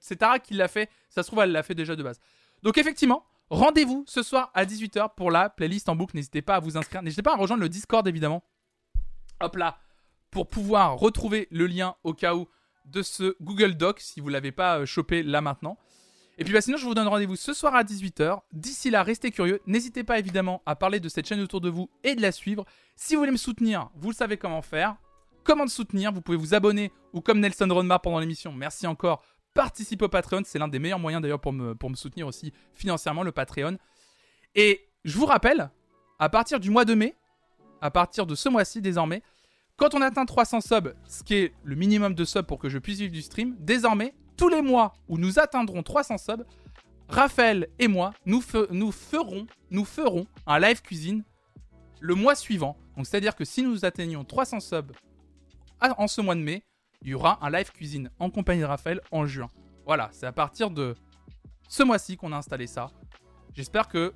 c'est 0.00 0.16
Tara 0.16 0.38
qui 0.38 0.54
l'a 0.54 0.68
fait. 0.68 0.90
Ça 1.08 1.22
se 1.22 1.28
trouve, 1.28 1.40
elle 1.40 1.52
l'a 1.52 1.62
fait 1.62 1.74
déjà 1.74 1.96
de 1.96 2.02
base. 2.02 2.20
Donc, 2.62 2.76
effectivement, 2.76 3.24
Rendez-vous 3.52 4.02
ce 4.06 4.22
soir 4.22 4.50
à 4.54 4.64
18h 4.64 5.10
pour 5.14 5.30
la 5.30 5.50
playlist 5.50 5.86
en 5.90 5.94
boucle. 5.94 6.16
N'hésitez 6.16 6.40
pas 6.40 6.54
à 6.54 6.58
vous 6.58 6.78
inscrire. 6.78 7.02
N'hésitez 7.02 7.20
pas 7.20 7.34
à 7.34 7.36
rejoindre 7.36 7.60
le 7.60 7.68
Discord 7.68 8.08
évidemment. 8.08 8.42
Hop 9.40 9.56
là. 9.56 9.76
Pour 10.32 10.48
pouvoir 10.48 10.98
retrouver 10.98 11.46
le 11.52 11.68
lien 11.68 11.94
au 12.02 12.14
cas 12.14 12.34
où 12.34 12.48
de 12.86 13.02
ce 13.02 13.36
Google 13.40 13.74
Doc 13.74 14.00
si 14.00 14.20
vous 14.20 14.26
ne 14.26 14.32
l'avez 14.32 14.50
pas 14.50 14.80
euh, 14.80 14.86
chopé 14.86 15.22
là 15.22 15.40
maintenant. 15.40 15.78
Et 16.38 16.44
puis 16.44 16.52
bah, 16.52 16.60
sinon, 16.60 16.78
je 16.78 16.84
vous 16.84 16.94
donne 16.94 17.06
rendez-vous 17.06 17.36
ce 17.36 17.52
soir 17.52 17.76
à 17.76 17.84
18h. 17.84 18.40
D'ici 18.52 18.90
là, 18.90 19.04
restez 19.04 19.30
curieux. 19.30 19.60
N'hésitez 19.66 20.02
pas 20.02 20.18
évidemment 20.18 20.62
à 20.66 20.74
parler 20.74 20.98
de 20.98 21.08
cette 21.08 21.28
chaîne 21.28 21.40
autour 21.40 21.60
de 21.60 21.68
vous 21.68 21.88
et 22.02 22.16
de 22.16 22.22
la 22.22 22.32
suivre. 22.32 22.64
Si 22.96 23.14
vous 23.14 23.20
voulez 23.20 23.30
me 23.30 23.36
soutenir, 23.36 23.90
vous 23.94 24.10
le 24.10 24.16
savez 24.16 24.38
comment 24.38 24.62
faire. 24.62 24.96
Comment 25.44 25.66
te 25.66 25.70
soutenir? 25.70 26.10
Vous 26.10 26.22
pouvez 26.22 26.38
vous 26.38 26.54
abonner 26.54 26.90
ou 27.12 27.20
comme 27.20 27.38
Nelson 27.38 27.68
Ronma 27.70 27.98
pendant 27.98 28.18
l'émission. 28.18 28.52
Merci 28.52 28.86
encore 28.86 29.22
participe 29.54 30.02
au 30.02 30.08
Patreon. 30.08 30.42
C'est 30.44 30.58
l'un 30.58 30.68
des 30.68 30.78
meilleurs 30.78 30.98
moyens 30.98 31.22
d'ailleurs 31.22 31.40
me, 31.52 31.74
pour 31.74 31.90
me 31.90 31.94
soutenir 31.96 32.26
aussi 32.26 32.52
financièrement, 32.74 33.22
le 33.22 33.32
Patreon. 33.32 33.76
Et 34.54 34.88
je 35.04 35.16
vous 35.18 35.26
rappelle, 35.26 35.70
à 36.18 36.28
partir 36.28 36.60
du 36.60 36.70
mois 36.70 36.84
de 36.84 36.94
mai, 36.94 37.16
à 37.80 37.90
partir 37.90 38.26
de 38.26 38.34
ce 38.34 38.48
mois-ci 38.48 38.80
désormais, 38.80 39.22
quand 39.76 39.94
on 39.94 40.02
atteint 40.02 40.24
300 40.24 40.60
subs, 40.60 40.94
ce 41.06 41.22
qui 41.22 41.34
est 41.34 41.54
le 41.64 41.74
minimum 41.74 42.14
de 42.14 42.24
subs 42.24 42.42
pour 42.42 42.58
que 42.58 42.68
je 42.68 42.78
puisse 42.78 42.98
vivre 42.98 43.12
du 43.12 43.22
stream, 43.22 43.56
désormais, 43.58 44.14
tous 44.36 44.48
les 44.48 44.62
mois 44.62 44.94
où 45.08 45.18
nous 45.18 45.38
atteindrons 45.38 45.82
300 45.82 46.18
subs, 46.18 46.44
Raphaël 47.08 47.68
et 47.78 47.88
moi, 47.88 48.14
nous, 48.24 48.40
ferons 48.40 49.46
un 50.46 50.58
live 50.58 50.82
cuisine 50.82 51.24
le 52.00 52.14
mois 52.14 52.34
suivant. 52.34 52.76
Donc 52.96 53.06
c'est-à-dire 53.06 53.36
que 53.36 53.44
si 53.44 53.62
nous 53.62 53.84
atteignons 53.84 54.24
300 54.24 54.60
subs 54.60 54.92
en 55.80 56.06
ce 56.06 56.20
mois 56.20 56.34
de 56.34 56.40
mai, 56.40 56.64
il 57.02 57.08
y 57.08 57.14
aura 57.14 57.38
un 57.44 57.50
live 57.50 57.70
cuisine 57.72 58.10
en 58.18 58.30
compagnie 58.30 58.60
de 58.60 58.66
Raphaël 58.66 59.00
en 59.10 59.26
juin. 59.26 59.48
Voilà, 59.84 60.08
c'est 60.12 60.26
à 60.26 60.32
partir 60.32 60.70
de 60.70 60.94
ce 61.68 61.82
mois-ci 61.82 62.16
qu'on 62.16 62.32
a 62.32 62.36
installé 62.36 62.66
ça. 62.66 62.90
J'espère 63.54 63.88
que 63.88 64.14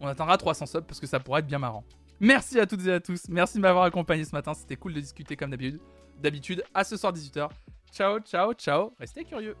on 0.00 0.08
atteindra 0.08 0.36
300 0.36 0.66
subs 0.66 0.86
parce 0.86 1.00
que 1.00 1.06
ça 1.06 1.20
pourrait 1.20 1.40
être 1.40 1.46
bien 1.46 1.58
marrant. 1.58 1.84
Merci 2.20 2.60
à 2.60 2.66
toutes 2.66 2.86
et 2.86 2.92
à 2.92 3.00
tous. 3.00 3.28
Merci 3.28 3.56
de 3.56 3.62
m'avoir 3.62 3.84
accompagné 3.84 4.24
ce 4.24 4.32
matin. 4.32 4.54
C'était 4.54 4.76
cool 4.76 4.94
de 4.94 5.00
discuter 5.00 5.36
comme 5.36 5.50
d'habitude. 5.50 5.80
D'habitude, 6.22 6.62
à 6.72 6.84
ce 6.84 6.96
soir 6.96 7.12
18h. 7.12 7.48
Ciao, 7.92 8.18
ciao, 8.20 8.52
ciao. 8.54 8.92
Restez 8.98 9.24
curieux. 9.24 9.56